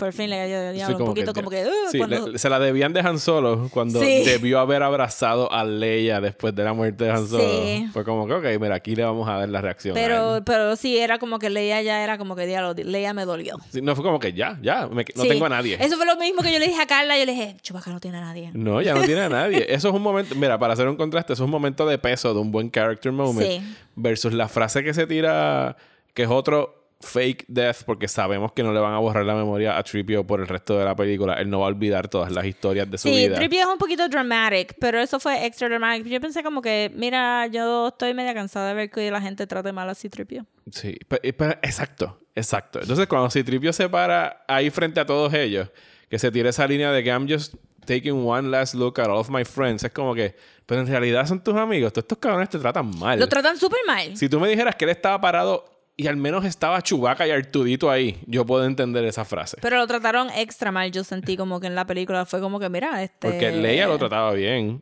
por 0.00 0.12
fin 0.12 0.28
le 0.30 0.72
dio 0.74 0.86
Sí, 0.86 0.92
un 0.94 0.98
poquito 1.04 1.32
como 1.32 1.48
que... 1.50 1.64
uh, 1.64 1.70
sí, 1.92 1.98
cuando- 1.98 2.28
le- 2.28 2.38
se 2.38 2.48
la 2.50 2.58
debían 2.58 2.92
de 2.92 3.00
Han 3.00 3.18
Solo 3.20 3.68
cuando 3.70 4.00
Sí. 4.00 4.24
debió 4.24 4.58
haber 4.58 4.82
abrazado 4.82 5.52
a 5.52 5.62
Leia 5.64 6.20
después 6.20 6.54
de 6.54 6.64
la 6.64 6.72
muerte 6.72 7.04
de 7.04 7.10
Han 7.10 7.28
Solo. 7.28 7.62
Sí. 7.62 7.86
Fue 7.92 8.04
como 8.04 8.26
que, 8.26 8.32
ok, 8.34 8.60
mira, 8.60 8.74
aquí 8.74 8.96
le 8.96 9.04
vamos 9.04 9.28
a 9.28 9.34
dar 9.38 9.48
la 9.48 9.60
reacción. 9.60 9.94
Pero, 9.94 10.42
pero 10.44 10.74
sí, 10.74 10.98
era 10.98 11.18
como 11.18 11.38
que 11.38 11.50
Leia 11.50 11.80
ya 11.82 12.02
era 12.02 12.18
como 12.18 12.34
que 12.34 12.46
diablo, 12.46 12.74
Leia 12.82 13.14
me 13.14 13.24
dolió. 13.24 13.56
No 13.82 13.94
fue 13.94 14.02
como 14.04 14.18
que 14.18 14.32
ya, 14.32 14.58
ya, 14.62 14.88
me- 14.88 15.04
no 15.14 15.22
tengo 15.24 15.46
a 15.46 15.50
nadie. 15.50 15.76
Eso 15.80 15.96
fue 15.96 16.06
lo 16.06 16.16
mismo 16.16 16.42
que 16.42 16.52
yo 16.52 16.58
le 16.58 16.66
dije 16.66 16.80
a 16.82 16.86
Carla. 16.86 17.18
Yo 17.18 17.26
le 17.26 17.32
dije, 17.32 17.56
Chewbacca 17.62 17.90
no 17.92 18.00
tiene 18.00 18.18
a 18.18 18.22
nadie. 18.22 18.50
No, 18.54 18.80
ya 18.82 18.94
no 18.94 19.02
tiene 19.02 19.20
a 19.20 19.28
nadie. 19.28 19.66
Eso 19.68 19.88
es 19.88 19.94
un 19.94 20.02
momento, 20.02 20.34
mira, 20.34 20.58
para 20.58 20.72
hacer 20.72 20.88
un 20.88 20.96
contraste, 20.96 21.34
eso 21.34 21.42
es 21.42 21.44
un 21.44 21.50
momento 21.50 21.86
de 21.86 21.98
peso, 21.98 22.32
de 22.34 22.40
un 22.40 22.50
buen 22.50 22.70
character 22.70 23.12
moment. 23.12 23.62
Versus 23.94 24.32
la 24.32 24.48
frase 24.48 24.82
que 24.82 24.94
se 24.94 25.06
tira, 25.06 25.76
que 26.14 26.22
es 26.22 26.28
otro 26.30 26.79
fake 27.02 27.46
death, 27.48 27.78
porque 27.86 28.08
sabemos 28.08 28.52
que 28.52 28.62
no 28.62 28.72
le 28.74 28.80
van 28.80 28.92
a 28.92 28.98
borrar 28.98 29.24
la 29.24 29.34
memoria 29.34 29.78
a 29.78 29.82
Tripio 29.82 30.26
por 30.26 30.40
el 30.40 30.46
resto 30.46 30.78
de 30.78 30.84
la 30.84 30.94
película. 30.94 31.34
Él 31.34 31.48
no 31.48 31.60
va 31.60 31.64
a 31.66 31.68
olvidar 31.68 32.08
todas 32.08 32.30
las 32.30 32.44
historias 32.44 32.90
de 32.90 32.98
su 32.98 33.08
Sí, 33.08 33.14
vida. 33.26 33.36
Tripio 33.36 33.60
es 33.60 33.66
un 33.66 33.78
poquito 33.78 34.06
dramatic, 34.08 34.74
pero 34.78 35.00
eso 35.00 35.18
fue 35.18 35.46
extra 35.46 35.68
dramatic. 35.68 36.06
Yo 36.06 36.20
pensé 36.20 36.42
como 36.42 36.60
que, 36.60 36.92
mira, 36.94 37.46
yo 37.46 37.88
estoy 37.88 38.12
media 38.12 38.34
cansada 38.34 38.68
de 38.68 38.74
ver 38.74 38.90
que 38.90 39.10
la 39.10 39.20
gente 39.20 39.46
trate 39.46 39.72
mal 39.72 39.88
así 39.88 40.10
Tripio. 40.10 40.44
Sí, 40.70 40.96
pe- 41.08 41.20
eh, 41.22 41.32
pero- 41.32 41.52
exacto, 41.62 42.18
exacto. 42.34 42.80
Entonces, 42.80 43.06
cuando 43.06 43.30
Citripio 43.30 43.72
se 43.72 43.88
para 43.88 44.44
ahí 44.46 44.68
frente 44.70 45.00
a 45.00 45.06
todos 45.06 45.32
ellos, 45.32 45.68
que 46.10 46.18
se 46.18 46.30
tira 46.30 46.50
esa 46.50 46.66
línea 46.66 46.92
de 46.92 47.02
que 47.02 47.08
I'm 47.08 47.26
just 47.28 47.54
taking 47.86 48.26
one 48.26 48.50
last 48.50 48.74
look 48.74 49.00
at 49.00 49.06
all 49.08 49.16
of 49.16 49.30
my 49.30 49.44
friends, 49.44 49.82
es 49.84 49.90
como 49.92 50.14
que, 50.14 50.36
pero 50.66 50.82
en 50.82 50.86
realidad 50.86 51.26
son 51.26 51.42
tus 51.42 51.54
amigos, 51.56 51.92
todos 51.94 52.04
estos 52.04 52.18
cabrones 52.18 52.50
te 52.50 52.58
tratan 52.58 52.90
mal. 52.98 53.18
Lo 53.18 53.26
tratan 53.26 53.56
súper 53.56 53.80
mal. 53.86 54.16
Si 54.18 54.28
tú 54.28 54.38
me 54.38 54.48
dijeras 54.50 54.76
que 54.76 54.84
él 54.84 54.90
estaba 54.90 55.18
parado 55.20 55.64
y 56.00 56.06
al 56.06 56.16
menos 56.16 56.46
estaba 56.46 56.80
Chubaca 56.80 57.26
y 57.26 57.30
Artudito 57.30 57.90
ahí, 57.90 58.18
yo 58.26 58.46
puedo 58.46 58.64
entender 58.64 59.04
esa 59.04 59.26
frase. 59.26 59.58
Pero 59.60 59.76
lo 59.76 59.86
trataron 59.86 60.30
extra 60.30 60.72
mal. 60.72 60.90
Yo 60.90 61.04
sentí 61.04 61.36
como 61.36 61.60
que 61.60 61.66
en 61.66 61.74
la 61.74 61.86
película 61.86 62.24
fue 62.24 62.40
como 62.40 62.58
que, 62.58 62.70
mira, 62.70 63.02
este... 63.02 63.28
Porque 63.28 63.52
Leia 63.52 63.86
lo 63.86 63.98
trataba 63.98 64.32
bien. 64.32 64.80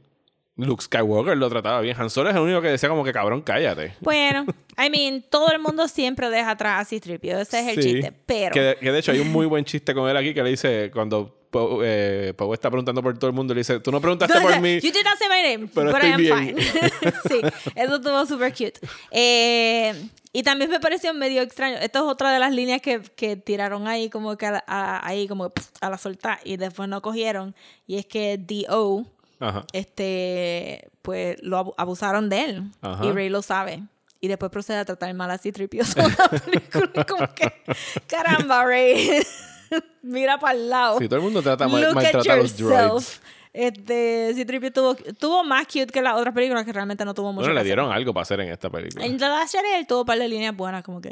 Luke 0.59 0.83
Skywalker 0.83 1.37
lo 1.37 1.49
trataba 1.49 1.81
bien. 1.81 1.97
Han 1.99 2.11
Solo 2.11 2.29
es 2.31 2.37
el 2.37 2.43
único 2.43 2.61
que 2.61 2.69
decía 2.69 2.89
como 2.89 3.05
que 3.05 3.13
cabrón, 3.13 3.41
cállate. 3.43 3.95
Bueno, 4.01 4.45
I 4.77 4.91
mean, 4.91 5.25
todo 5.31 5.51
el 5.53 5.59
mundo 5.61 5.89
siempre 5.89 6.29
deja 6.31 6.51
atrás 6.51 6.83
a 6.83 6.85
Citripio. 6.85 7.39
Ese 7.39 7.61
es 7.61 7.69
el 7.77 7.83
Sí. 7.83 7.93
chiste. 7.95 8.13
Pero... 8.27 8.53
Que 8.53 8.61
de, 8.61 8.77
que 8.77 8.93
de 8.93 8.99
hecho 8.99 9.13
hay 9.13 9.21
un 9.21 9.31
muy 9.33 9.47
buen 9.47 9.65
chiste 9.65 9.95
con 9.95 10.09
él 10.11 10.17
aquí 10.17 10.35
que 10.35 10.43
le 10.43 10.51
dice 10.51 10.91
cuando 10.93 11.35
Poe 11.51 11.81
eh, 11.83 12.35
Poe 12.37 12.53
está 12.55 12.69
preguntando 12.71 13.03
por 13.03 13.17
todo 13.17 13.29
el 13.31 13.35
mundo, 13.35 13.55
le 13.55 13.61
dice, 13.61 13.81
tú 13.81 13.91
no 13.91 14.01
preguntaste 14.03 14.39
por 14.41 14.61
mí. 14.61 14.81
You 14.81 14.91
did 14.93 15.03
not 15.05 15.17
say 15.19 15.29
my 15.31 15.49
name, 15.57 15.71
pero 15.75 15.93
but 15.93 16.03
I 16.03 16.07
estoy 16.09 16.31
am 16.31 16.45
bien. 16.45 16.57
fine. 16.59 17.13
sí, 17.29 17.41
eso 17.75 17.95
estuvo 17.97 18.27
súper 18.27 18.53
cute. 18.53 18.81
Eh, 19.11 19.95
y 20.33 20.43
también 20.43 20.71
me 20.71 20.79
pareció 20.81 21.15
medio 21.15 21.41
extraño. 21.41 21.77
Esto 21.79 22.01
es 22.01 22.05
otra 22.05 22.33
de 22.33 22.39
las 22.39 22.53
líneas 22.53 22.83
que, 22.83 23.01
que 23.17 23.37
tiraron 23.37 23.89
ahí, 23.89 24.11
como 24.11 24.37
que 24.37 24.47
a, 24.47 24.63
a- 24.67 25.07
ahí, 25.07 25.27
como 25.27 25.53
a 25.81 25.89
la 25.91 25.97
soltar 25.99 26.39
y 26.45 26.57
después 26.59 26.89
no 26.89 27.01
cogieron. 27.01 27.55
Y 27.87 27.97
es 27.97 28.07
que 28.07 28.37
D.O., 28.39 29.07
Ajá. 29.41 29.65
este, 29.73 30.89
pues 31.03 31.37
lo 31.43 31.59
abu- 31.59 31.75
abusaron 31.77 32.29
de 32.29 32.45
él. 32.45 32.63
Ajá. 32.81 33.05
Y 33.07 33.13
Rey 33.13 33.29
lo 33.29 33.43
sabe. 33.43 33.83
Y 34.21 34.27
después 34.29 34.51
procede 34.51 34.79
a 34.79 34.85
tratar 34.85 35.13
mal 35.15 35.31
en 35.31 35.37
la 36.19 36.29
película. 36.41 37.05
Como 37.07 37.35
que, 37.35 37.53
caramba, 38.09 38.65
Rey. 38.65 39.21
Mira 40.03 40.39
para 40.39 40.55
el 40.59 40.69
lado. 40.71 40.99
Sí, 40.99 41.07
todo 41.09 41.17
el 41.19 41.23
mundo 41.25 41.43
trata 41.43 41.69
mal, 41.69 41.95
maltrata 41.95 42.33
a 42.33 42.37
los 42.37 42.57
droids. 42.57 43.21
Este, 43.53 44.33
sí, 44.35 44.45
Tripio 44.45 44.73
tuvo, 44.73 44.95
tuvo 45.19 45.43
más 45.45 45.67
cute 45.67 45.87
que 45.87 46.03
las 46.03 46.15
otras 46.15 46.35
películas 46.35 46.65
que 46.65 46.73
realmente 46.73 47.05
no 47.05 47.15
tuvo 47.15 47.33
mucho. 47.33 47.41
Bueno, 47.43 47.55
le 47.55 47.61
hacer. 47.61 47.67
dieron 47.67 47.91
algo 47.93 48.13
para 48.13 48.23
hacer 48.23 48.41
en 48.41 48.51
esta 48.51 48.71
película. 48.71 49.05
En 49.05 49.19
Last 49.19 49.53
Jedi 49.55 49.69
él 49.79 49.87
tuvo 49.87 50.01
un 50.01 50.07
par 50.07 50.19
de 50.19 50.29
líneas 50.29 50.55
buenas, 50.57 50.83
como 50.85 51.01
que. 51.01 51.11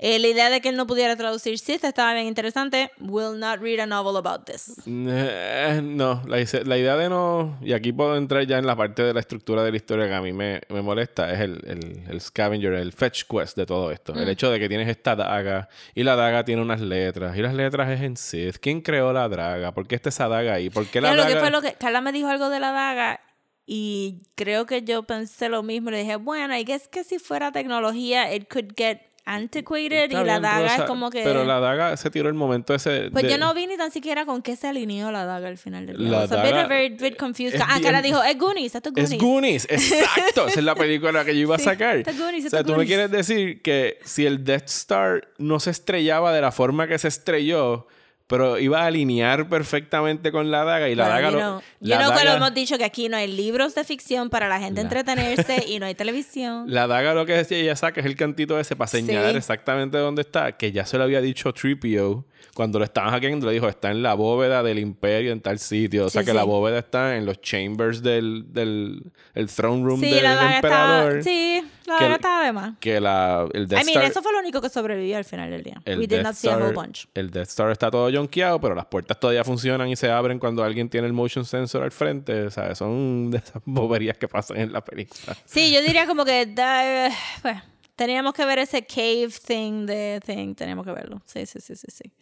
Eh, 0.00 0.20
la 0.20 0.28
idea 0.28 0.48
de 0.48 0.60
que 0.60 0.68
él 0.68 0.76
no 0.76 0.86
pudiera 0.86 1.16
traducir 1.16 1.58
Sith 1.58 1.82
estaba 1.82 2.14
bien 2.14 2.26
interesante. 2.26 2.92
Will 3.00 3.36
not 3.36 3.60
read 3.60 3.80
a 3.80 3.86
novel 3.86 4.16
about 4.16 4.44
this. 4.44 4.76
Eh, 4.86 5.80
no, 5.82 6.22
la, 6.28 6.36
la 6.64 6.78
idea 6.78 6.96
de 6.96 7.08
no. 7.08 7.58
Y 7.60 7.72
aquí 7.72 7.92
puedo 7.92 8.16
entrar 8.16 8.46
ya 8.46 8.58
en 8.58 8.66
la 8.66 8.76
parte 8.76 9.02
de 9.02 9.12
la 9.12 9.18
estructura 9.18 9.64
de 9.64 9.72
la 9.72 9.76
historia 9.76 10.06
que 10.06 10.14
a 10.14 10.20
mí 10.20 10.32
me, 10.32 10.60
me 10.68 10.82
molesta. 10.82 11.32
Es 11.32 11.40
el, 11.40 11.60
el, 11.66 12.02
el 12.08 12.20
scavenger, 12.20 12.74
el 12.74 12.92
fetch 12.92 13.24
quest 13.24 13.56
de 13.56 13.66
todo 13.66 13.90
esto. 13.90 14.14
Mm. 14.14 14.18
El 14.18 14.28
hecho 14.28 14.52
de 14.52 14.60
que 14.60 14.68
tienes 14.68 14.88
esta 14.88 15.16
daga 15.16 15.68
y 15.96 16.04
la 16.04 16.14
daga 16.14 16.44
tiene 16.44 16.62
unas 16.62 16.80
letras 16.80 17.36
y 17.36 17.42
las 17.42 17.54
letras 17.54 17.90
es 17.90 18.00
en 18.00 18.16
Sith. 18.16 18.58
¿Quién 18.58 18.82
creó 18.82 19.12
la 19.12 19.28
daga? 19.28 19.72
¿Por 19.72 19.88
qué 19.88 19.96
está 19.96 20.10
esa 20.10 20.28
daga 20.28 20.54
ahí? 20.54 20.70
¿Por 20.70 20.86
qué 20.86 21.00
la 21.00 21.12
lo 21.12 21.22
daga? 21.22 21.34
que 21.34 21.40
fue 21.40 21.50
lo 21.50 21.60
que. 21.60 21.72
Carla 21.72 22.00
me 22.00 22.12
dijo 22.12 22.28
algo 22.28 22.50
de 22.50 22.60
la 22.60 22.70
daga. 22.70 23.20
Y 23.66 24.22
creo 24.36 24.64
que 24.64 24.82
yo 24.82 25.02
pensé 25.02 25.48
lo 25.48 25.64
mismo. 25.64 25.90
Le 25.90 25.98
dije, 25.98 26.16
bueno, 26.16 26.56
I 26.56 26.64
guess 26.64 26.86
que 26.86 27.02
si 27.02 27.18
fuera 27.18 27.50
tecnología, 27.50 28.32
it 28.32 28.48
could 28.48 28.72
get 28.76 29.00
antiquated. 29.34 30.04
Está 30.04 30.22
y 30.22 30.24
la 30.24 30.32
bien, 30.38 30.42
daga 30.42 30.62
Rosa, 30.62 30.76
es 30.76 30.82
como 30.84 31.10
que. 31.10 31.22
Pero 31.22 31.44
la 31.44 31.60
daga 31.60 31.96
se 31.96 32.10
tiró 32.10 32.28
el 32.28 32.34
momento 32.34 32.74
ese. 32.74 33.10
Pues 33.10 33.24
de- 33.24 33.30
yo 33.30 33.38
no 33.38 33.52
vi 33.54 33.66
ni 33.66 33.76
tan 33.76 33.90
siquiera 33.90 34.24
con 34.26 34.42
qué 34.42 34.56
se 34.56 34.66
alineó 34.68 35.10
la 35.12 35.24
daga 35.24 35.48
al 35.48 35.58
final 35.58 35.86
del 35.86 35.98
día. 35.98 36.08
La 36.10 36.18
was 36.20 36.32
a 36.32 36.42
bit, 36.42 36.52
daga 36.54 36.66
very, 36.68 36.88
bit 36.90 37.16
confused. 37.16 37.60
Ah, 37.66 37.78
bien- 37.78 38.02
dijo, 38.02 38.22
es 38.22 38.38
Goonies, 38.38 38.74
esto 38.74 38.88
es 38.88 38.94
Goonies. 38.94 39.12
Es 39.12 39.18
Goonies, 39.20 39.64
exacto. 39.70 40.46
Esa 40.48 40.58
es 40.60 40.64
la 40.64 40.74
película 40.74 41.24
que 41.24 41.34
yo 41.34 41.42
iba 41.42 41.56
a 41.56 41.58
Sí, 41.58 41.64
sacar. 41.64 41.96
está 41.98 42.12
Goonies, 42.12 42.46
o 42.46 42.50
sea, 42.50 42.62
tú 42.62 42.70
me 42.70 42.74
Goonies. 42.76 42.88
quieres 42.88 43.10
decir 43.10 43.62
que 43.62 43.98
si 44.04 44.26
el 44.26 44.44
Death 44.44 44.66
Star 44.66 45.28
no 45.38 45.60
se 45.60 45.70
estrellaba 45.70 46.32
de 46.32 46.40
la 46.40 46.52
forma 46.52 46.86
que 46.88 46.98
se 46.98 47.08
estrelló, 47.08 47.86
pero 48.28 48.58
iba 48.58 48.82
a 48.82 48.86
alinear 48.86 49.48
perfectamente 49.48 50.30
con 50.30 50.50
la 50.52 50.62
daga 50.62 50.88
y 50.88 50.94
la 50.94 51.04
Bueno, 51.08 51.16
daga 51.16 51.30
you 51.30 51.36
lo- 51.38 51.62
la 51.80 51.96
you 51.96 52.02
know 52.02 52.08
que 52.18 52.24
lo 52.24 52.30
daga- 52.30 52.36
hemos 52.36 52.54
dicho 52.54 52.78
que 52.78 52.84
aquí 52.84 53.08
no 53.08 53.16
hay 53.16 53.26
libros 53.26 53.74
de 53.74 53.82
ficción 53.84 54.28
para 54.30 54.48
la 54.48 54.60
gente 54.60 54.80
entretenerse 54.82 55.64
y 55.66 55.78
no 55.80 55.86
hay 55.86 55.94
televisión. 55.96 56.64
La 56.68 56.86
daga 56.86 57.14
lo 57.14 57.26
que 57.26 57.32
decía 57.32 57.58
ella 57.58 57.74
saca 57.74 58.00
es 58.00 58.06
el 58.06 58.14
cantito 58.16 58.60
ese 58.60 58.76
para 58.76 58.88
señalar 58.88 59.32
Sí. 59.32 59.38
exactamente 59.38 59.98
dónde 59.98 60.22
está, 60.22 60.52
que 60.56 60.70
ya 60.72 60.84
se 60.86 60.98
lo 60.98 61.04
había 61.04 61.20
dicho 61.20 61.52
Tripio 61.52 62.24
cuando 62.58 62.80
lo 62.80 62.84
estaban 62.84 63.12
hackeando, 63.12 63.46
le 63.46 63.52
dijo, 63.52 63.68
está 63.68 63.92
en 63.92 64.02
la 64.02 64.14
bóveda 64.14 64.64
del 64.64 64.80
imperio 64.80 65.30
en 65.30 65.40
tal 65.40 65.60
sitio. 65.60 66.06
O 66.06 66.10
sea 66.10 66.22
Sí, 66.22 66.26
que 66.26 66.34
la 66.34 66.42
sí. 66.42 66.48
bóveda 66.48 66.80
está 66.80 67.16
en 67.16 67.24
los 67.24 67.40
chambers 67.40 68.02
del, 68.02 68.46
del 68.52 69.12
el 69.34 69.46
throne 69.48 69.84
room 69.84 70.00
Sí, 70.00 70.10
del 70.10 70.24
la 70.24 70.56
emperador. 70.56 71.18
estaba. 71.18 71.22
Sí, 71.22 71.62
la 71.86 72.06
el- 72.06 72.12
estaba 72.14 72.44
de 72.44 72.52
más. 72.52 72.74
Que 72.80 73.00
la, 73.00 73.46
el 73.54 73.68
Death 73.68 73.82
I 73.82 73.84
mean, 73.84 73.98
Star... 73.98 74.10
eso 74.10 74.22
fue 74.22 74.32
lo 74.32 74.40
único 74.40 74.60
que 74.60 74.68
sobrevivió 74.70 75.16
al 75.18 75.24
final 75.24 75.50
del 75.52 75.62
día. 75.62 75.80
El 75.84 75.98
We 76.00 76.08
did 76.08 76.16
Death 76.16 76.24
not 76.26 76.34
see 76.34 76.48
a 76.50 76.56
whole 76.56 76.72
bunch. 76.72 77.06
El 77.14 77.30
Death 77.30 77.46
Star 77.48 77.70
está 77.70 77.92
todo 77.92 78.10
jonqueado, 78.12 78.60
pero 78.60 78.74
las 78.74 78.86
puertas 78.86 79.20
todavía 79.20 79.44
funcionan 79.44 79.88
y 79.88 79.94
se 79.94 80.10
abren 80.10 80.40
cuando 80.40 80.64
alguien 80.64 80.88
tiene 80.88 81.06
el 81.06 81.12
motion 81.12 81.44
sensor 81.44 81.84
al 81.84 81.92
frente. 81.92 82.42
O 82.42 82.50
sea, 82.50 82.74
son 82.74 83.30
de 83.30 83.38
esas 83.38 83.62
boberías 83.66 84.18
que 84.18 84.26
pasan 84.26 84.56
en 84.56 84.72
la 84.72 84.84
película. 84.84 85.36
Sí, 85.44 85.72
yo 85.72 85.80
diría 85.80 86.08
como 86.08 86.24
que. 86.24 86.44
da- 86.46 87.08
pues, 87.40 87.56
teníamos 87.94 88.32
que 88.34 88.44
ver 88.44 88.58
ese 88.58 88.84
cave 88.84 89.28
thing 89.46 89.86
de 89.86 90.20
thing. 90.26 90.56
Teníamos 90.56 90.84
que 90.84 90.90
verlo. 90.92 91.22
Sí, 91.24 91.46
sí, 91.46 91.60
sí, 91.60 91.76
sí. 91.76 91.86
sí. 91.88 92.12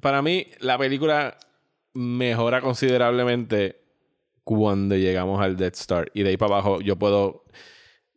Para 0.00 0.22
mí, 0.22 0.46
la 0.60 0.78
película 0.78 1.36
mejora 1.94 2.60
considerablemente 2.60 3.80
cuando 4.44 4.96
llegamos 4.96 5.40
al 5.40 5.56
Death 5.56 5.76
Star. 5.76 6.10
Y 6.14 6.22
de 6.22 6.30
ahí 6.30 6.36
para 6.36 6.54
abajo 6.54 6.80
yo 6.80 6.96
puedo 6.96 7.44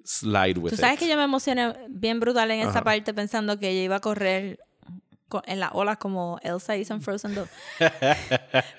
slide 0.04 0.58
with 0.58 0.72
Tú 0.72 0.78
sabes 0.78 0.96
it. 0.96 1.00
que 1.00 1.08
yo 1.08 1.16
me 1.18 1.24
emocioné 1.24 1.74
bien 1.90 2.20
brutal 2.20 2.52
en 2.52 2.68
esa 2.68 2.84
parte 2.84 3.14
pensando 3.14 3.58
que 3.58 3.70
ella 3.70 3.84
iba 3.84 3.96
a 3.98 4.00
correr 4.02 4.60
co- 5.30 5.44
en 5.46 5.60
las 5.60 5.72
olas 5.74 5.98
como 5.98 6.40
Elsa 6.44 6.76
hizo 6.78 6.94
en 6.94 7.02
Frozen 7.02 7.36
2. 7.36 7.50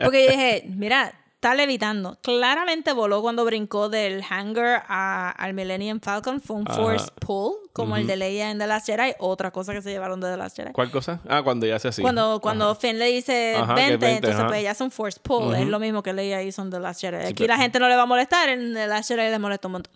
Porque 0.01 0.25
yo 0.27 0.31
dije, 0.31 0.65
mira, 0.69 1.13
está 1.45 1.55
levitando. 1.55 2.17
Claramente 2.23 2.95
voló 2.95 3.21
cuando 3.21 3.45
brincó 3.45 3.91
del 3.91 4.23
hangar 4.31 4.83
a- 4.89 5.31
al 5.31 5.53
Millennium 5.53 6.01
Falcon. 6.01 6.41
Fue 6.41 6.57
un 6.57 6.65
Ajá. 6.67 6.75
force 6.81 7.11
pull, 7.21 7.53
como 7.75 7.97
el 7.97 8.07
de 8.07 8.17
Leia 8.17 8.51
en 8.51 8.59
The 8.59 8.67
Last 8.67 8.87
Jedi. 8.87 9.13
Otra 9.19 9.51
cosa 9.51 9.75
que 9.75 9.83
se 9.83 9.91
llevaron 9.91 10.21
de 10.21 10.31
The 10.31 10.37
Last 10.39 10.57
Jedi. 10.57 10.73
¿Cuál 10.73 10.91
cosa? 10.91 11.21
Ah, 11.29 11.43
cuando 11.43 11.67
ya 11.67 11.77
hace 11.77 11.89
así. 11.89 12.01
Cuando, 12.01 12.41
cuando 12.41 12.75
Finn 12.75 12.99
le 12.99 13.09
dice 13.09 13.57
Ajá, 13.57 13.75
que 13.75 13.81
20, 13.83 13.97
20, 14.07 14.27
entonces 14.27 14.45
pues 14.49 14.61
ella 14.61 14.71
hace 14.71 14.85
un 14.85 14.91
force 14.91 15.21
pull. 15.23 15.55
Es 15.55 15.67
lo 15.67 15.79
mismo 15.79 16.03
que 16.03 16.15
Leia 16.15 16.43
hizo 16.43 16.63
en 16.63 16.71
The 16.71 16.81
Last 16.81 17.03
Jedi. 17.03 17.17
Aquí 17.27 17.35
pero- 17.35 17.49
la 17.49 17.59
gente 17.59 17.79
no 17.79 17.89
le 17.91 17.97
va 17.97 18.03
a 18.03 18.07
molestar, 18.07 18.49
en 18.49 18.73
The 18.73 18.87
Last 18.87 19.09
Jedi 19.11 19.31
le 19.31 19.39
molesta 19.39 19.69
un 19.69 19.73
montón. 19.73 19.93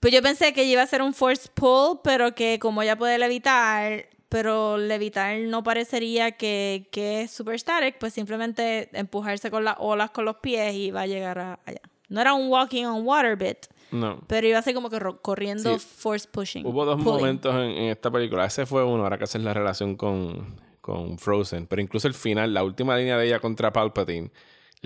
Pues 0.00 0.12
yo 0.12 0.20
pensé 0.20 0.52
que 0.52 0.64
iba 0.64 0.82
a 0.82 0.86
ser 0.86 1.00
un 1.00 1.14
force 1.14 1.48
pull, 1.54 2.00
pero 2.02 2.34
que 2.34 2.58
como 2.58 2.82
ella 2.82 2.96
puede 2.96 3.18
levitar, 3.18 4.06
pero 4.28 4.76
levitar 4.78 5.38
no 5.40 5.62
parecería 5.62 6.32
que, 6.32 6.88
que 6.90 7.22
es 7.22 7.30
super 7.30 7.58
static, 7.58 7.98
pues 7.98 8.12
simplemente 8.12 8.88
empujarse 8.92 9.50
con 9.50 9.64
las 9.64 9.76
olas 9.78 10.10
con 10.10 10.24
los 10.24 10.36
pies 10.36 10.74
y 10.74 10.90
va 10.90 11.02
a 11.02 11.06
llegar 11.06 11.38
a- 11.38 11.58
allá. 11.64 11.80
No 12.08 12.20
era 12.20 12.34
un 12.34 12.48
walking 12.50 12.84
on 12.84 13.04
water 13.06 13.36
bit, 13.36 13.66
No. 13.92 14.20
Pero 14.26 14.46
iba 14.48 14.58
a 14.58 14.62
ser 14.62 14.74
como 14.74 14.90
que 14.90 14.98
corriendo, 15.22 15.78
Sí. 15.78 15.86
force 15.96 16.28
pushing. 16.30 16.66
Hubo 16.66 16.84
dos 16.84 16.96
pulling. 17.02 17.14
momentos 17.18 17.54
en, 17.54 17.70
en 17.70 17.90
esta 17.90 18.10
película. 18.10 18.44
Ese 18.44 18.66
fue 18.66 18.84
uno, 18.84 19.04
ahora 19.04 19.16
que 19.18 19.24
haces 19.24 19.42
la 19.42 19.54
relación 19.54 19.96
con, 19.96 20.56
con 20.80 21.18
Frozen. 21.18 21.66
Pero 21.68 21.82
incluso 21.82 22.08
el 22.08 22.14
final, 22.14 22.52
la 22.52 22.64
última 22.64 22.96
línea 22.96 23.16
de 23.16 23.26
ella 23.26 23.38
contra 23.38 23.72
Palpatine, 23.72 24.30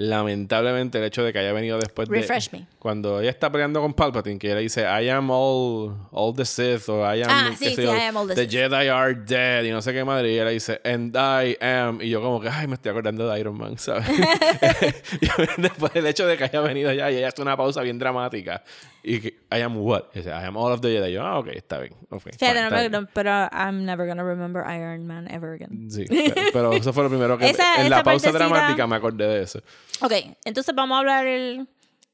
lamentablemente 0.01 0.99
el 0.99 1.05
hecho 1.05 1.23
de 1.23 1.33
que 1.33 1.39
haya 1.39 1.53
venido 1.53 1.79
después 1.79 2.09
de... 2.09 2.17
Refresh 2.17 2.51
me. 2.53 2.67
Cuando 2.79 3.21
ella 3.21 3.31
está 3.31 3.53
peleando 3.53 3.83
con 3.83 3.93
Palpatine, 3.93 4.39
que 4.39 4.49
ella 4.49 4.57
dice, 4.57 4.81
I 4.83 5.11
am 5.11 5.31
all, 5.31 5.95
all 6.11 6.35
the 6.35 6.47
Sith, 6.47 6.89
o 6.89 7.03
I 7.03 7.23
am... 7.23 7.29
Ah, 7.31 7.51
sí, 7.57 7.75
sí, 7.75 7.83
yo, 7.83 7.95
I 7.95 8.01
am 8.01 8.17
all 8.17 8.27
the 8.27 8.35
Sith. 8.35 8.51
Jedi 8.51 8.89
are 8.89 9.15
dead, 9.15 9.65
y 9.65 9.71
no 9.71 9.83
sé 9.83 9.93
qué 9.93 10.03
madre. 10.03 10.33
Y 10.33 10.39
ella 10.39 10.49
dice, 10.49 10.81
and 10.85 11.15
I 11.15 11.57
am... 11.63 12.01
Y 12.01 12.09
yo 12.09 12.23
como 12.23 12.41
que, 12.41 12.49
ay, 12.49 12.67
me 12.67 12.75
estoy 12.75 12.91
acordando 12.91 13.29
de 13.29 13.39
Iron 13.39 13.59
Man, 13.59 13.77
¿sabes? 13.77 14.07
Después 15.59 15.93
del 15.93 16.07
hecho 16.07 16.27
de 16.27 16.39
que 16.39 16.45
haya 16.45 16.61
venido 16.63 16.91
ya 16.93 17.11
y 17.11 17.17
ella 17.19 17.29
hace 17.29 17.43
una 17.43 17.57
pausa 17.57 17.83
bien 17.83 17.99
dramática. 17.99 18.65
Y 19.03 19.21
que, 19.21 19.29
I 19.51 19.61
am 19.63 19.77
what? 19.79 20.05
Y 20.15 20.19
dice, 20.19 20.31
I 20.31 20.45
am 20.45 20.57
all 20.57 20.73
of 20.73 20.81
the 20.83 20.89
Jedi. 20.89 21.13
Yo, 21.13 21.23
ah, 21.25 21.39
ok, 21.39 21.49
está 21.49 21.79
bien. 21.79 21.95
Okay, 22.11 22.33
Fíjate, 22.33 22.53
fine, 22.59 22.71
no, 22.71 22.77
está 22.77 23.01
no, 23.01 23.09
pero 23.15 23.31
I'm 23.53 23.85
never 23.87 24.07
gonna 24.07 24.23
remember 24.23 24.63
Iron 24.75 25.07
Man 25.07 25.27
ever 25.31 25.55
again. 25.55 25.91
Sí, 25.91 26.05
pero, 26.09 26.35
pero 26.53 26.73
eso 26.75 26.93
fue 26.93 27.05
lo 27.05 27.09
primero 27.09 27.39
que... 27.39 27.49
Esa- 27.49 27.77
en 27.77 27.87
esa 27.87 27.89
la 27.89 28.03
pausa 28.03 28.31
partecita- 28.31 28.33
dramática 28.49 28.87
me 28.87 28.97
acordé 28.97 29.27
de 29.27 29.43
eso. 29.43 29.61
Ok, 30.03 30.13
entonces 30.45 30.75
vamos 30.75 30.97
a 30.97 30.99
hablar 30.99 31.27
el- 31.27 31.67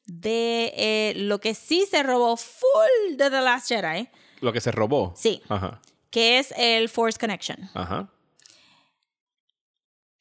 de 0.07 0.73
eh, 0.77 1.13
lo 1.17 1.41
que 1.41 1.55
sí 1.55 1.85
se 1.91 2.03
robó 2.05 2.37
full 2.37 3.17
de 3.17 3.29
The 3.31 3.41
Last 3.41 3.69
Jedi, 3.69 4.09
Lo 4.41 4.53
que 4.53 4.61
se 4.61 4.71
robó. 4.71 5.13
Sí. 5.17 5.43
Ajá, 5.49 5.81
que 6.11 6.39
es 6.39 6.55
el 6.57 6.89
Force 6.89 7.19
Connection. 7.19 7.59
ajá. 7.75 8.09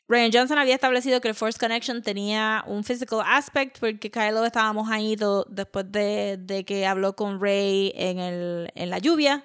Ryan 0.07 0.31
Johnson 0.31 0.57
había 0.59 0.75
establecido 0.75 1.19
que 1.19 1.27
el 1.27 1.35
Force 1.35 1.57
Connection 1.59 2.03
tenía 2.03 2.63
un 2.67 2.83
physical 2.83 3.21
aspect 3.25 3.79
porque 3.79 4.11
Kylo 4.11 4.45
estaba 4.45 4.71
mojadito 4.71 5.45
después 5.49 5.91
de, 5.91 6.37
de 6.39 6.63
que 6.63 6.85
habló 6.85 7.15
con 7.15 7.41
Rey 7.41 7.91
en, 7.95 8.19
el, 8.19 8.71
en 8.75 8.89
la 8.91 8.99
lluvia 8.99 9.43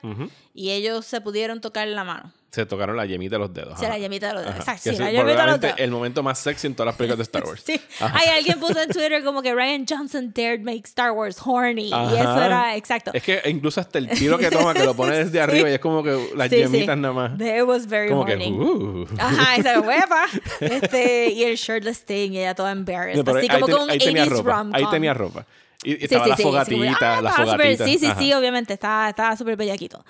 y 0.52 0.70
ellos 0.70 1.06
se 1.06 1.20
pudieron 1.22 1.60
tocar 1.60 1.88
la 1.88 2.04
mano. 2.04 2.32
Se 2.50 2.66
tocaron 2.66 2.96
la 2.96 3.06
yemita 3.06 3.36
de 3.36 3.38
los 3.38 3.54
dedos. 3.54 3.78
Sí, 3.78 3.84
ajá. 3.84 3.94
la 3.94 3.98
llamita 4.00 4.26
de 4.28 4.34
los 4.34 4.42
dedos. 4.42 4.56
Exacto, 4.58 4.90
Que 4.90 4.96
sí, 4.96 5.02
la 5.02 5.12
llamita 5.12 5.40
de 5.44 5.50
los 5.52 5.60
dedos. 5.60 5.78
el 5.78 5.90
momento 5.92 6.22
más 6.24 6.36
sexy 6.40 6.66
en 6.66 6.74
todas 6.74 6.86
las 6.86 6.96
películas 6.96 7.18
de 7.18 7.22
Star 7.22 7.44
Wars. 7.46 7.62
Sí. 7.64 7.80
Ajá. 8.00 8.18
Hay 8.18 8.28
alguien 8.38 8.58
puso 8.58 8.80
en 8.80 8.88
Twitter 8.90 9.22
como 9.22 9.40
que 9.40 9.54
Ryan 9.54 9.86
Johnson 9.88 10.32
dared 10.34 10.60
make 10.62 10.82
Star 10.86 11.12
Wars 11.12 11.36
horny. 11.44 11.90
Y 11.90 11.92
eso 11.92 12.42
era 12.42 12.74
exacto. 12.76 13.12
Es 13.14 13.22
que 13.22 13.40
incluso 13.46 13.80
hasta 13.80 13.98
el 13.98 14.08
tiro 14.10 14.36
que 14.36 14.50
toma, 14.50 14.74
que 14.74 14.84
lo 14.84 14.94
pone 14.94 15.16
desde 15.24 15.40
arriba 15.42 15.70
y 15.70 15.74
es 15.74 15.78
como 15.78 16.02
que 16.02 16.10
las 16.34 16.48
Sí, 16.50 16.56
sí. 16.56 16.62
yemitas 16.62 16.98
nada 16.98 17.14
más. 17.14 17.40
It 17.40 17.62
was 17.64 17.86
very 17.86 18.08
Como 18.08 18.24
que, 18.24 18.32
horny. 18.32 18.50
uh. 18.50 19.06
Ajá, 19.18 19.56
esa 19.56 19.80
huepa. 19.80 20.26
Este, 20.60 21.30
y 21.30 21.44
el 21.44 21.56
shirtless 21.56 22.04
thing, 22.04 22.32
y 22.32 22.38
ella 22.40 22.54
toda 22.56 22.72
embarrassed. 22.72 23.26
Así 23.28 23.48
como 23.48 23.66
ten- 23.66 23.74
con 23.76 23.84
un 23.84 23.90
ahí 23.90 23.98
tenía 23.98 24.24
80s 24.24 24.28
ropa. 24.30 24.50
rom-com. 24.56 24.74
Ahí 24.74 24.84
tenía 24.90 25.14
ropa. 25.14 25.46
Y, 25.84 25.92
y 25.92 25.96
Sí, 25.96 26.04
estaba 26.04 26.24
sí, 26.24 26.30
la 26.30 26.36
sí, 26.36 26.42
fogatita, 26.42 26.76
sí, 26.90 26.96
ah, 27.00 27.20
la 27.22 27.32
fogatita. 27.32 27.84
Sí, 27.84 27.98
sí, 27.98 28.06
Ajá. 28.06 28.18
sí, 28.20 28.32
obviamente, 28.34 28.72
estaba 28.74 29.08
estaba 29.08 29.36
súper 29.36 29.56
bellaquito. 29.56 30.04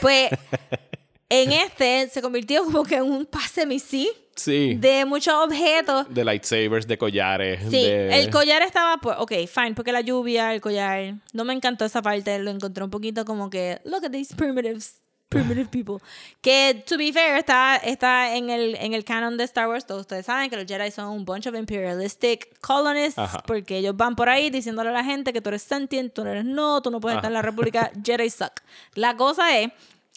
Pues, 0.00 0.30
en 1.30 1.52
este 1.52 2.08
se 2.08 2.20
convirtió 2.20 2.64
como 2.64 2.82
que 2.84 2.96
en 2.96 3.04
un 3.04 3.24
pase 3.24 3.66
sí 3.78 4.10
Sí. 4.36 4.74
de 4.78 5.04
muchos 5.04 5.34
objetos. 5.34 6.06
De 6.12 6.24
lightsabers, 6.24 6.86
de 6.86 6.96
collares. 6.96 7.60
Sí, 7.70 7.82
de... 7.82 8.20
el 8.20 8.30
collar 8.30 8.62
estaba, 8.62 8.96
pues, 8.96 9.16
ok, 9.18 9.32
fine, 9.46 9.74
porque 9.74 9.92
la 9.92 10.00
lluvia, 10.00 10.54
el 10.54 10.60
collar, 10.62 11.14
no 11.34 11.44
me 11.44 11.52
encantó 11.52 11.84
esa 11.84 12.00
parte, 12.00 12.38
lo 12.38 12.50
encontré 12.50 12.82
un 12.82 12.90
poquito 12.90 13.24
como 13.26 13.50
que, 13.50 13.80
look 13.84 14.02
at 14.04 14.10
these 14.12 14.34
primitives, 14.34 14.94
primitive 15.28 15.68
people. 15.70 15.96
Que, 16.40 16.82
to 16.88 16.96
be 16.96 17.12
fair, 17.12 17.36
está, 17.36 17.76
está 17.76 18.34
en, 18.34 18.48
el, 18.48 18.76
en 18.76 18.94
el 18.94 19.04
canon 19.04 19.36
de 19.36 19.44
Star 19.44 19.68
Wars, 19.68 19.84
todos 19.86 20.00
ustedes 20.02 20.24
saben 20.24 20.48
que 20.48 20.56
los 20.56 20.64
Jedi 20.64 20.90
son 20.90 21.08
un 21.08 21.24
bunch 21.26 21.46
of 21.46 21.54
imperialistic 21.54 22.58
colonists, 22.60 23.18
Ajá. 23.18 23.42
porque 23.46 23.76
ellos 23.76 23.94
van 23.94 24.16
por 24.16 24.30
ahí 24.30 24.48
diciéndole 24.48 24.88
a 24.88 24.92
la 24.92 25.04
gente 25.04 25.34
que 25.34 25.42
tú 25.42 25.50
eres 25.50 25.62
sentient, 25.62 26.14
tú 26.14 26.24
no 26.24 26.30
eres 26.30 26.46
no, 26.46 26.80
tú 26.80 26.90
no 26.90 26.98
puedes 26.98 27.18
Ajá. 27.18 27.20
estar 27.26 27.30
en 27.30 27.34
la 27.34 27.42
República, 27.42 27.90
Jedi 28.04 28.30
suck. 28.30 28.52
La 28.94 29.16
cosa 29.16 29.58
es 29.58 29.70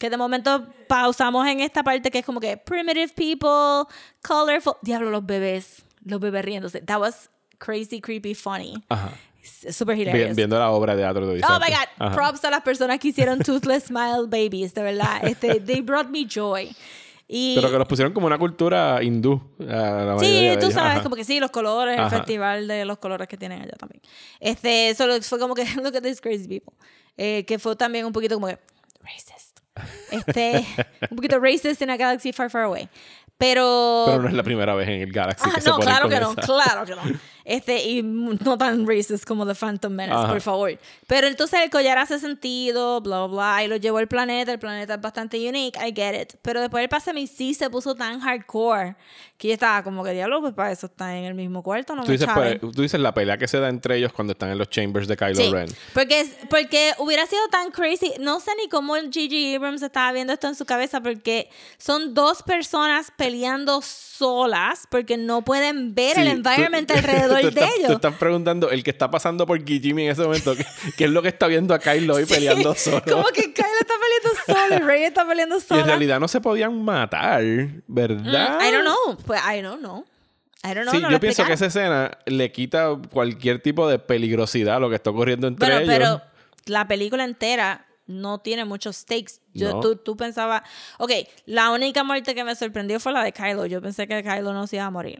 que 0.03 0.09
de 0.09 0.17
momento 0.17 0.67
pausamos 0.89 1.47
en 1.47 1.61
esta 1.61 1.81
parte 1.81 2.11
que 2.11 2.19
es 2.19 2.25
como 2.25 2.41
que 2.41 2.57
primitive 2.57 3.07
people, 3.15 3.89
colorful. 4.21 4.73
Diablo, 4.81 5.09
los 5.09 5.25
bebés, 5.25 5.85
los 6.03 6.19
bebés 6.19 6.43
riéndose. 6.43 6.81
That 6.81 6.99
was 6.99 7.29
crazy, 7.57 8.01
creepy, 8.01 8.35
funny. 8.35 8.83
Ajá. 8.89 9.11
Super 9.71 9.97
hilarious. 9.97 10.35
viendo 10.35 10.59
la 10.59 10.71
obra 10.71 10.93
de 10.93 11.03
teatro 11.03 11.25
de 11.25 11.41
Oh 11.41 11.57
my 11.57 11.69
god, 11.71 11.87
Ajá. 11.99 12.13
props 12.13 12.43
a 12.43 12.49
las 12.51 12.63
personas 12.63 12.99
que 12.99 13.07
hicieron 13.07 13.39
Toothless 13.39 13.85
Smile 13.85 14.25
Babies, 14.27 14.73
de 14.73 14.83
verdad. 14.83 15.21
Este, 15.25 15.61
they 15.61 15.79
brought 15.79 16.09
me 16.09 16.25
joy. 16.27 16.75
Y 17.25 17.55
Pero 17.55 17.71
que 17.71 17.77
los 17.77 17.87
pusieron 17.87 18.11
como 18.13 18.27
una 18.27 18.37
cultura 18.37 19.01
hindú. 19.01 19.41
la 19.59 20.19
Sí, 20.19 20.49
tú 20.59 20.69
sabes, 20.69 20.95
Ajá. 20.95 21.03
como 21.03 21.15
que 21.15 21.23
sí, 21.23 21.39
los 21.39 21.51
colores, 21.51 21.97
Ajá. 21.97 22.13
el 22.13 22.21
festival 22.23 22.67
de 22.67 22.83
los 22.83 22.97
colores 22.97 23.29
que 23.29 23.37
tienen 23.37 23.61
allá 23.61 23.77
también. 23.79 24.01
Este, 24.41 24.93
solo 24.95 25.21
fue 25.21 25.39
como 25.39 25.55
que, 25.55 25.63
look 25.81 25.95
at 25.95 26.03
these 26.03 26.19
crazy 26.19 26.45
people. 26.49 26.73
Eh, 27.15 27.45
que 27.47 27.57
fue 27.57 27.73
también 27.77 28.05
un 28.05 28.11
poquito 28.11 28.35
como 28.35 28.47
que, 28.47 28.59
racist. 29.01 29.42
Este, 30.11 30.65
un 31.09 31.15
poquito 31.17 31.39
racist 31.39 31.81
in 31.81 31.89
a 31.89 31.97
galaxy 31.97 32.31
far, 32.31 32.49
far 32.49 32.63
away. 32.63 32.87
Pero. 33.37 34.03
Pero 34.07 34.21
no 34.21 34.27
es 34.29 34.33
la 34.33 34.43
primera 34.43 34.75
vez 34.75 34.87
en 34.87 35.01
el 35.01 35.11
Galaxy 35.11 35.49
Ah, 35.49 35.55
que 35.55 35.61
se 35.61 35.69
no, 35.69 35.77
ponen 35.77 35.87
claro 35.89 36.03
con 36.03 36.11
que 36.11 36.19
no, 36.19 36.31
esa. 36.31 36.41
claro 36.41 36.85
que 36.85 36.95
no. 36.95 37.01
Este, 37.45 37.83
y 37.83 38.01
no 38.03 38.57
tan 38.57 38.87
racist 38.87 39.25
como 39.25 39.45
The 39.45 39.55
Phantom 39.55 39.91
Menace, 39.91 40.17
Ajá. 40.23 40.31
por 40.31 40.41
favor. 40.41 40.79
Pero 41.07 41.27
entonces 41.27 41.59
el 41.61 41.69
collar 41.69 41.97
hace 41.97 42.19
sentido, 42.19 43.01
bla, 43.01 43.25
bla, 43.27 43.63
y 43.63 43.67
lo 43.67 43.75
llevó 43.75 43.97
al 43.97 44.07
planeta. 44.07 44.51
El 44.53 44.59
planeta 44.59 44.93
es 44.95 45.01
bastante 45.01 45.37
unique, 45.49 45.77
I 45.85 45.93
get 45.93 46.21
it. 46.21 46.33
Pero 46.41 46.61
después 46.61 46.81
el 46.83 46.89
pase 46.89 47.09
a 47.11 47.13
mí 47.13 47.27
sí 47.27 47.53
se 47.53 47.69
puso 47.69 47.95
tan 47.95 48.19
hardcore 48.21 48.95
que 49.37 49.49
yo 49.49 49.53
estaba 49.55 49.83
como 49.83 50.03
que 50.05 50.11
diablo, 50.11 50.39
pues 50.39 50.53
para 50.53 50.71
eso 50.71 50.85
está 50.85 51.17
en 51.17 51.25
el 51.25 51.33
mismo 51.33 51.61
cuarto, 51.63 51.95
no 51.95 52.03
Tú 52.03 52.07
me 52.07 52.13
dices, 52.13 52.29
pues, 52.33 52.61
tú 52.61 52.81
dices 52.81 52.99
la 53.01 53.13
pelea 53.13 53.37
que 53.37 53.47
se 53.49 53.59
da 53.59 53.67
entre 53.67 53.97
ellos 53.97 54.13
cuando 54.13 54.31
están 54.31 54.49
en 54.51 54.57
los 54.57 54.69
chambers 54.69 55.05
de 55.07 55.17
Kylo 55.17 55.35
Sí, 55.35 55.51
Ren. 55.51 55.67
porque, 55.93 56.25
porque 56.49 56.93
hubiera 56.99 57.25
sido 57.25 57.41
tan 57.49 57.71
crazy. 57.71 58.13
No 58.21 58.39
sé 58.39 58.51
ni 58.61 58.69
cómo 58.69 58.95
el 58.95 59.09
G.G. 59.11 59.55
Abrams 59.57 59.81
estaba 59.81 60.13
viendo 60.13 60.31
esto 60.31 60.47
en 60.47 60.55
su 60.55 60.63
cabeza, 60.65 61.01
porque 61.01 61.49
son 61.77 62.13
dos 62.13 62.41
personas 62.41 63.11
peleando 63.17 63.81
solas 63.81 64.87
porque 64.89 65.17
no 65.17 65.43
pueden 65.43 65.93
ver 65.93 66.17
el 66.17 66.25
Sí, 66.25 66.29
environment 66.31 66.87
tú- 66.87 66.93
alrededor 66.97 67.32
tú 67.41 67.47
de 67.47 67.49
estás- 67.49 67.69
ellos. 67.77 67.91
Estás 67.91 68.15
preguntando, 68.15 68.69
el 68.69 68.83
que 68.83 68.91
está 68.91 69.09
pasando 69.11 69.45
por 69.45 69.63
Kijimi 69.63 70.05
en 70.05 70.11
ese 70.11 70.21
momento, 70.23 70.55
¿qué, 70.55 70.65
qué 70.97 71.03
es 71.05 71.09
lo 71.11 71.21
que 71.21 71.27
está 71.29 71.47
viendo 71.47 71.73
a 71.73 71.79
Kylo 71.79 72.15
hoy 72.15 72.25
peleando 72.25 72.73
solo? 72.75 73.01
Como 73.09 73.27
que 73.29 73.53
Kyle 73.53 73.65
está 73.79 73.93
peleando 73.99 74.41
solo 74.69 74.75
y 74.75 74.87
Rey 74.87 75.03
está 75.03 75.27
peleando 75.27 75.57
Y 75.57 75.61
sola. 75.61 75.81
en 75.81 75.87
realidad 75.87 76.19
no 76.19 76.27
se 76.27 76.41
podían 76.41 76.83
matar, 76.83 77.43
¿verdad? 77.87 78.59
Mm, 78.59 78.63
I 78.63 78.71
don't 78.71 78.83
know. 78.85 79.17
Pues 79.25 79.41
I 79.41 79.61
don't 79.61 79.79
know. 79.79 80.05
I 80.65 80.73
don't 80.73 80.83
know. 80.83 80.93
Sí, 80.93 81.01
no 81.01 81.11
yo 81.11 81.19
pienso 81.19 81.43
que 81.45 81.53
esa 81.53 81.65
escena 81.65 82.17
le 82.25 82.51
quita 82.51 82.97
cualquier 83.11 83.61
tipo 83.61 83.87
de 83.89 83.99
peligrosidad 83.99 84.77
a 84.77 84.79
lo 84.79 84.89
que 84.89 84.95
está 84.95 85.09
ocurriendo 85.09 85.47
entre 85.47 85.67
Bueno, 85.67 85.81
ellos. 85.81 85.93
pero 85.93 86.21
la 86.65 86.87
película 86.87 87.25
entera 87.25 87.85
no 88.07 88.39
tiene 88.39 88.63
muchos 88.65 88.95
stakes. 88.97 89.41
Yo, 89.53 89.71
No. 89.73 89.79
tú, 89.81 89.95
tú 89.97 90.15
pensabas... 90.17 90.61
Ok, 90.99 91.11
la 91.45 91.71
única 91.71 92.03
muerte 92.03 92.33
que 92.35 92.43
me 92.43 92.55
sorprendió 92.55 92.99
fue 92.99 93.11
la 93.13 93.23
de 93.23 93.31
Kylo. 93.33 93.65
Yo 93.65 93.81
pensé 93.81 94.07
que 94.07 94.23
Kylo 94.23 94.53
no 94.53 94.65
se 94.67 94.77
iba 94.77 94.85
a 94.85 94.89
morir. 94.89 95.19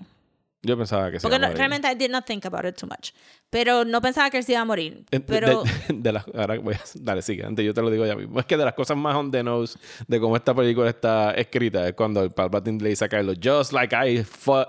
Yo 0.66 0.78
pensaba 0.78 1.12
que 1.12 1.20
sí. 1.20 1.24
Porque 1.24 1.38
no- 1.40 1.50
realmente 1.54 1.92
I 1.92 1.96
did 1.96 2.10
not 2.10 2.26
think 2.26 2.46
about 2.46 2.66
it 2.66 2.76
too 2.76 2.88
much. 2.88 3.12
Pero 3.50 3.86
no 3.86 4.02
pensaba 4.02 4.30
que 4.32 4.38
él 4.38 4.44
se 4.44 4.54
iba 4.54 4.62
a 4.62 4.66
morir. 4.66 5.04
Pero... 5.28 5.64
De, 5.64 5.70
de 5.94 6.12
las, 6.12 6.26
ahora 6.34 6.58
voy 6.58 6.74
a, 6.74 6.80
dale, 6.96 7.22
sigue. 7.22 7.46
Antes 7.46 7.64
yo 7.66 7.74
te 7.74 7.82
lo 7.82 7.92
digo 7.92 8.06
ya 8.06 8.16
mismo. 8.16 8.40
Es 8.40 8.46
que 8.48 8.58
de 8.58 8.66
las 8.66 8.74
cosas 8.74 8.98
más 8.98 9.16
on 9.16 9.30
the 9.30 9.44
nose 9.44 9.78
de 10.08 10.20
cómo 10.20 10.36
esta 10.36 10.56
película 10.56 10.90
está 10.90 11.32
escrita 11.34 11.88
es 11.88 11.94
cuando 11.94 12.24
el 12.24 12.32
Palpatine 12.32 12.82
le 12.82 12.90
dice 12.90 13.06
a 13.06 13.10
Kylo, 13.10 13.34
just 13.44 13.74
like 13.74 13.94
I, 13.96 14.20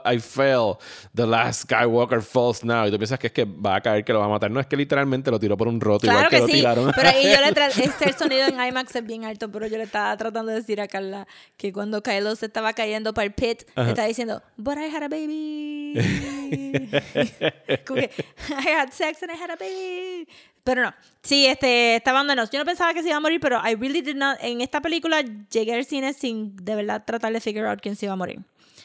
I 0.05 0.18
fell, 0.18 0.74
the 1.14 1.26
last 1.26 1.62
Skywalker 1.62 2.20
falls 2.20 2.62
now. 2.64 2.86
Y 2.86 2.90
tú 2.90 2.99
piensas 2.99 3.18
que 3.18 3.28
es 3.28 3.32
que 3.32 3.45
va 3.45 3.76
a 3.76 3.80
caer, 3.80 4.05
que 4.05 4.12
lo 4.12 4.18
va 4.18 4.26
a 4.26 4.28
matar. 4.28 4.51
No, 4.51 4.61
es 4.61 4.66
que 4.66 4.76
literalmente 4.76 5.30
lo 5.30 5.38
tiró 5.40 5.57
por 5.57 5.68
un 5.68 5.80
roto, 5.80 6.01
Claro 6.01 6.18
igual 6.18 6.30
que, 6.30 6.36
que 6.36 6.42
lo 6.42 6.47
sí, 6.49 6.53
tiraron. 6.55 6.92
pero 6.95 7.09
ahí 7.09 7.22
yo 7.24 7.40
le 7.40 7.53
tra- 7.55 7.68
este 7.68 8.09
el 8.09 8.14
sonido 8.16 8.47
en 8.49 8.61
IMAX 8.62 8.97
es 8.97 9.07
bien 9.07 9.24
alto, 9.24 9.51
pero 9.51 9.66
yo 9.68 9.78
le 9.78 9.84
estaba 9.84 10.14
tratando 10.16 10.51
de 10.51 10.59
decir 10.59 10.80
a 10.80 10.88
Carla 10.88 11.26
que 11.57 11.72
cuando 11.72 12.03
Kylo 12.03 12.34
se 12.36 12.47
estaba 12.47 12.72
cayendo 12.74 13.14
para 13.14 13.24
el 13.26 13.32
pit, 13.32 13.62
le 13.76 13.88
estaba 13.90 14.09
diciendo, 14.09 14.42
but 14.59 14.76
I 14.76 14.95
had 14.95 15.03
a 15.05 15.09
baby. 15.09 15.84
Como 17.87 18.01
que, 18.01 18.11
I 18.49 18.68
had 18.68 18.91
sex 18.93 19.22
and 19.22 19.32
I 19.32 19.37
had 19.37 19.51
a 19.51 19.57
baby. 19.57 20.26
Pero 20.64 20.82
no, 20.82 20.95
sí, 21.22 21.47
este, 21.47 21.97
estaba 21.97 22.20
abandonados. 22.20 22.51
Yo 22.51 22.59
no 22.59 22.64
pensaba 22.64 22.95
que 22.95 23.03
se 23.03 23.09
iba 23.09 23.18
a 23.18 23.20
morir, 23.20 23.39
pero 23.41 23.61
I 23.62 23.74
really 23.74 24.01
did 24.01 24.16
not, 24.16 24.39
en 24.41 24.62
esta 24.62 24.80
película 24.80 25.22
llegué 25.51 25.74
al 25.74 25.85
cine 25.85 26.14
sin 26.14 26.57
de 26.57 26.74
verdad 26.74 27.05
tratar 27.05 27.32
de 27.32 27.41
figure 27.41 27.68
out 27.68 27.80
quién 27.82 27.97
se 27.97 28.07
iba 28.07 28.14
a 28.14 28.16
morir. 28.16 28.41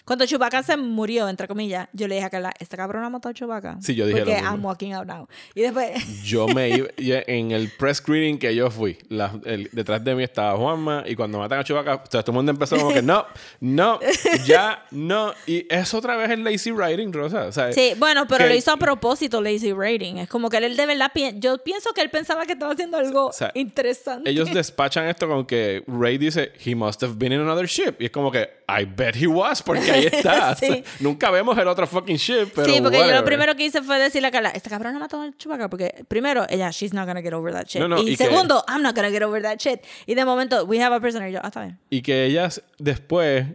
Cuando 0.05 0.25
Chewbacca 0.25 0.63
se 0.63 0.75
murió, 0.77 1.29
entre 1.29 1.47
comillas, 1.47 1.87
yo 1.93 2.07
le 2.07 2.15
dije 2.15 2.25
a 2.27 2.29
Carla, 2.29 2.53
¿esta 2.59 2.77
cabrona 2.77 3.09
mató 3.09 3.29
a 3.29 3.33
Chewbacca? 3.33 3.77
Sí, 3.81 3.95
yo 3.95 4.05
dije 4.07 4.19
lo 4.19 4.25
Porque 4.25 4.41
mismo. 4.41 4.55
I'm 4.55 4.65
walking 4.65 4.93
out 4.93 5.05
now. 5.07 5.27
Y 5.55 5.61
después... 5.61 6.23
Yo 6.23 6.47
me 6.47 6.69
iba, 6.69 6.87
en 6.97 7.51
el 7.51 7.69
press 7.71 7.97
screening 7.97 8.37
que 8.39 8.53
yo 8.55 8.69
fui, 8.71 8.97
la- 9.09 9.39
el- 9.45 9.69
detrás 9.71 10.03
de 10.03 10.15
mí 10.15 10.23
estaba 10.23 10.57
Juanma 10.57 11.03
y 11.07 11.15
cuando 11.15 11.37
matan 11.39 11.59
a 11.59 11.63
Chewbacca, 11.63 11.95
o 11.95 12.01
sea, 12.09 12.21
todo 12.23 12.31
el 12.31 12.35
mundo 12.35 12.51
empezó 12.51 12.77
como 12.77 12.93
que 12.93 13.01
no, 13.03 13.25
no, 13.61 13.99
ya, 14.45 14.85
no. 14.91 15.33
Y 15.47 15.65
es 15.73 15.93
otra 15.93 16.15
vez 16.15 16.29
el 16.31 16.43
lazy 16.43 16.71
writing, 16.71 17.11
Rosa. 17.13 17.45
O 17.47 17.51
¿sabes? 17.51 17.75
Sí, 17.75 17.93
bueno, 17.97 18.25
pero 18.27 18.43
Que- 18.45 18.49
lo 18.49 18.55
hizo 18.55 18.71
a 18.71 18.77
propósito 18.77 19.41
Lazy 19.41 19.73
Rating. 19.73 20.15
Es 20.17 20.29
como 20.29 20.49
que 20.49 20.57
él 20.57 20.75
de 20.75 20.85
verdad, 20.85 21.11
yo 21.35 21.57
pienso 21.63 21.91
que 21.93 22.01
él 22.01 22.09
pensaba 22.09 22.45
que 22.45 22.53
estaba 22.53 22.73
haciendo 22.73 22.97
algo 22.97 23.31
sea, 23.31 23.51
interesante. 23.55 24.29
Ellos 24.29 24.49
despachan 24.53 25.07
esto 25.07 25.27
con 25.27 25.45
que 25.45 25.83
Ray 25.87 26.17
dice, 26.17 26.51
he 26.65 26.75
must 26.75 27.03
have 27.03 27.13
been 27.17 27.31
in 27.33 27.39
another 27.39 27.65
ship. 27.67 27.95
Y 27.99 28.05
es 28.05 28.11
como 28.11 28.31
que, 28.31 28.49
I 28.67 28.85
bet 28.85 29.15
he 29.15 29.27
was, 29.27 29.61
porque 29.63 29.88
ahí 29.91 30.05
está. 30.11 30.55
Sí. 30.55 30.65
O 30.69 30.73
sea, 30.73 30.83
nunca 30.99 31.31
vemos 31.31 31.57
el 31.57 31.67
otro 31.67 31.85
fucking 31.87 32.17
ship, 32.17 32.51
pero 32.55 32.65
sí, 32.67 32.79
porque 32.81 32.97
yo 32.97 33.03
whatever. 33.03 33.15
lo 33.15 33.23
primero 33.25 33.55
que 33.55 33.65
hice 33.65 33.81
fue 33.81 33.99
decirle 33.99 34.27
a 34.27 34.31
Carla, 34.31 34.49
esta 34.49 34.69
cabrona 34.69 34.97
mató 34.99 35.21
al 35.21 35.35
chupaca 35.37 35.69
porque 35.69 36.05
primero, 36.07 36.45
ella, 36.49 36.69
she's 36.71 36.93
not 36.93 37.05
gonna 37.07 37.21
get 37.21 37.33
over 37.33 37.53
that 37.53 37.65
shit. 37.67 37.81
No, 37.81 37.87
no, 37.87 37.97
y, 38.01 38.09
y 38.11 38.17
que- 38.17 38.25
segundo, 38.25 38.63
I'm 38.67 38.81
not 38.81 38.95
gonna 38.95 39.09
get 39.11 39.23
over 39.23 39.41
that 39.41 39.57
shit. 39.59 39.81
Y 40.05 40.15
de 40.15 40.25
momento, 40.25 40.63
we 40.65 40.81
have 40.81 40.95
a 40.95 40.99
prisoner. 40.99 41.29
Y 41.29 41.33
yo, 41.33 41.39
ah, 41.43 41.47
está 41.47 41.61
bien. 41.61 41.79
Y 41.89 42.01
que 42.01 42.25
ella 42.25 42.49
después, 42.77 43.45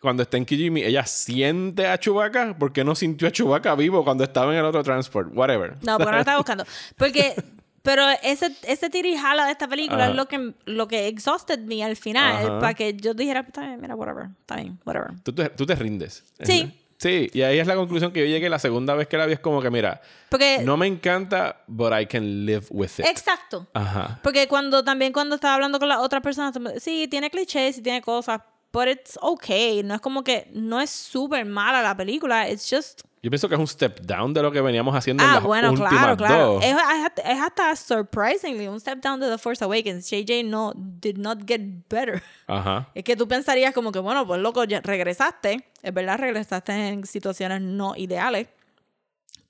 cuando 0.00 0.22
está 0.22 0.36
en 0.38 0.44
Kijimi, 0.46 0.82
ella 0.82 1.04
siente 1.04 1.86
a 1.86 1.98
Chewbacca 1.98 2.56
porque 2.58 2.84
no 2.84 2.94
sintió 2.94 3.28
a 3.28 3.30
Chewbacca 3.30 3.74
vivo 3.74 4.02
cuando 4.04 4.24
estaba 4.24 4.52
en 4.52 4.58
el 4.58 4.64
otro 4.64 4.82
transport. 4.82 5.28
Whatever. 5.34 5.74
No, 5.82 5.98
porque 5.98 6.04
no 6.06 6.12
lo 6.12 6.18
estaba 6.20 6.38
buscando. 6.38 6.64
Porque, 6.96 7.34
pero 7.82 8.02
ese, 8.22 8.54
ese 8.62 8.90
tira 8.90 9.08
y 9.08 9.16
jala 9.16 9.46
de 9.46 9.52
esta 9.52 9.66
película 9.68 10.04
Ajá. 10.04 10.10
es 10.10 10.16
lo 10.16 10.26
que, 10.26 10.52
lo 10.66 10.88
que 10.88 11.06
exhausted 11.08 11.58
me 11.60 11.82
al 11.82 11.96
final. 11.96 12.58
Para 12.58 12.74
que 12.74 12.94
yo 12.94 13.14
dijera, 13.14 13.40
está 13.40 13.62
bien, 13.62 13.80
mira, 13.80 13.94
whatever. 13.94 14.26
Está 14.40 14.56
bien, 14.56 14.78
whatever. 14.84 15.12
Tú 15.22 15.32
te, 15.32 15.48
tú 15.50 15.66
te 15.66 15.74
rindes. 15.74 16.24
Sí. 16.42 16.76
Sí, 16.98 17.30
y 17.32 17.40
ahí 17.40 17.58
es 17.58 17.66
la 17.66 17.76
conclusión 17.76 18.12
que 18.12 18.20
yo 18.20 18.26
llegué 18.26 18.50
la 18.50 18.58
segunda 18.58 18.94
vez 18.94 19.08
que 19.08 19.16
la 19.16 19.24
vi. 19.24 19.32
Es 19.32 19.40
como 19.40 19.62
que, 19.62 19.70
mira, 19.70 20.02
Porque, 20.28 20.60
no 20.62 20.76
me 20.76 20.86
encanta, 20.86 21.64
but 21.66 21.94
I 21.98 22.04
can 22.04 22.44
live 22.44 22.66
with 22.68 22.90
it. 22.98 23.06
exacto. 23.06 23.66
Ajá. 23.72 24.20
Porque 24.22 24.46
cuando 24.48 24.84
también 24.84 25.10
cuando 25.14 25.36
estaba 25.36 25.54
hablando 25.54 25.78
con 25.78 25.88
la 25.88 26.00
otra 26.00 26.20
persona, 26.20 26.52
sí, 26.78 27.08
tiene 27.08 27.30
clichés 27.30 27.78
y 27.78 27.82
tiene 27.82 28.02
cosas, 28.02 28.42
but 28.70 28.86
it's 28.88 29.18
okay. 29.22 29.82
No 29.82 29.94
es 29.94 30.02
como 30.02 30.22
que 30.22 30.50
no 30.52 30.78
es 30.78 30.90
súper 30.90 31.46
mala 31.46 31.80
la 31.80 31.96
película, 31.96 32.50
it's 32.50 32.68
just 32.70 33.00
Yo 33.22 33.30
pienso 33.30 33.48
que 33.50 33.54
es 33.54 33.60
un 33.60 33.66
step 33.66 34.00
down 34.00 34.32
de 34.32 34.40
lo 34.42 34.50
que 34.50 34.62
veníamos 34.62 34.94
haciendo 34.96 35.22
en 35.22 35.28
Ah, 35.28 35.34
las 35.34 35.42
bueno, 35.42 35.68
últimas 35.70 35.92
claro, 35.92 36.16
claro. 36.16 36.46
dos. 36.54 36.64
Es, 36.64 36.74
es 37.22 37.38
hasta- 37.40 37.76
surprisingly 37.76 38.66
un 38.66 38.80
step 38.80 39.00
down 39.02 39.20
de 39.20 39.28
The 39.28 39.36
Force 39.36 39.62
Awakens. 39.62 40.08
JJ 40.10 40.42
no 40.44 40.72
did 40.74 41.18
not 41.18 41.40
get 41.46 41.60
better. 41.90 42.22
Ajá. 42.46 42.88
Es 42.94 43.04
que 43.04 43.16
tú 43.16 43.28
pensarías 43.28 43.74
como 43.74 43.92
que, 43.92 43.98
bueno, 43.98 44.26
pues 44.26 44.40
loco, 44.40 44.64
ya 44.64 44.80
regresaste. 44.80 45.66
Es 45.82 45.92
verdad, 45.92 46.18
regresaste 46.18 46.72
en 46.72 47.04
situaciones 47.06 47.60
no 47.60 47.94
ideales. 47.94 48.48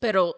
Pero, 0.01 0.35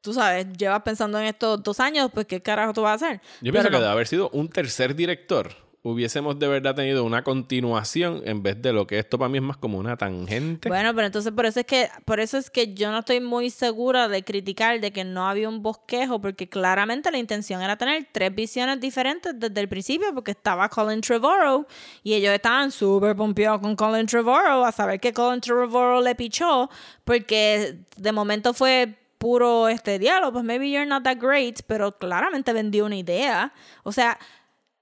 tú 0.00 0.12
sabes, 0.14 0.46
llevas 0.56 0.82
pensando 0.82 1.18
en 1.18 1.26
estos 1.26 1.62
dos 1.62 1.80
años, 1.80 2.10
pues, 2.14 2.26
¿qué 2.26 2.40
carajo 2.40 2.72
tú 2.72 2.82
vas 2.82 3.02
a 3.02 3.06
hacer? 3.06 3.20
Yo 3.40 3.50
pienso 3.52 3.68
Pero 3.68 3.70
que 3.70 3.76
no. 3.80 3.86
de 3.86 3.88
haber 3.90 4.06
sido 4.06 4.30
un 4.30 4.48
tercer 4.48 4.94
director, 4.94 5.54
hubiésemos 5.82 6.38
de 6.38 6.46
verdad 6.46 6.74
tenido 6.74 7.04
una 7.04 7.24
continuación 7.24 8.22
en 8.26 8.42
vez 8.42 8.60
de 8.60 8.72
lo 8.72 8.86
que 8.86 8.98
esto 8.98 9.18
para 9.18 9.30
mí 9.30 9.38
es 9.38 9.44
más 9.44 9.56
como 9.56 9.78
una 9.78 9.96
tangente. 9.96 10.68
Bueno, 10.68 10.94
pero 10.94 11.06
entonces 11.06 11.32
por 11.32 11.46
eso 11.46 11.60
es 11.60 11.66
que 11.66 11.88
por 12.04 12.20
eso 12.20 12.36
es 12.36 12.50
que 12.50 12.74
yo 12.74 12.90
no 12.90 12.98
estoy 12.98 13.20
muy 13.20 13.48
segura 13.48 14.08
de 14.08 14.22
criticar 14.22 14.78
de 14.80 14.92
que 14.92 15.04
no 15.04 15.26
había 15.26 15.48
un 15.48 15.62
bosquejo 15.62 16.20
porque 16.20 16.48
claramente 16.48 17.10
la 17.10 17.18
intención 17.18 17.62
era 17.62 17.76
tener 17.76 18.08
tres 18.12 18.34
visiones 18.34 18.78
diferentes 18.78 19.32
desde 19.38 19.60
el 19.60 19.68
principio 19.68 20.08
porque 20.14 20.32
estaba 20.32 20.68
Colin 20.68 21.00
Trevorrow 21.00 21.66
y 22.02 22.14
ellos 22.14 22.34
estaban 22.34 22.70
súper 22.70 23.16
pompeados 23.16 23.60
con 23.60 23.74
Colin 23.74 24.06
Trevorrow 24.06 24.64
a 24.64 24.72
saber 24.72 25.00
que 25.00 25.14
Colin 25.14 25.40
Trevorrow 25.40 26.02
le 26.02 26.14
pichó 26.14 26.68
porque 27.04 27.78
de 27.96 28.12
momento 28.12 28.52
fue 28.52 28.96
puro 29.16 29.68
este 29.68 29.98
diálogo, 29.98 30.32
pues 30.32 30.44
maybe 30.44 30.70
you're 30.70 30.86
not 30.86 31.04
that 31.04 31.18
great, 31.18 31.60
pero 31.66 31.92
claramente 31.92 32.54
vendió 32.54 32.86
una 32.86 32.96
idea. 32.96 33.52
O 33.82 33.92
sea, 33.92 34.18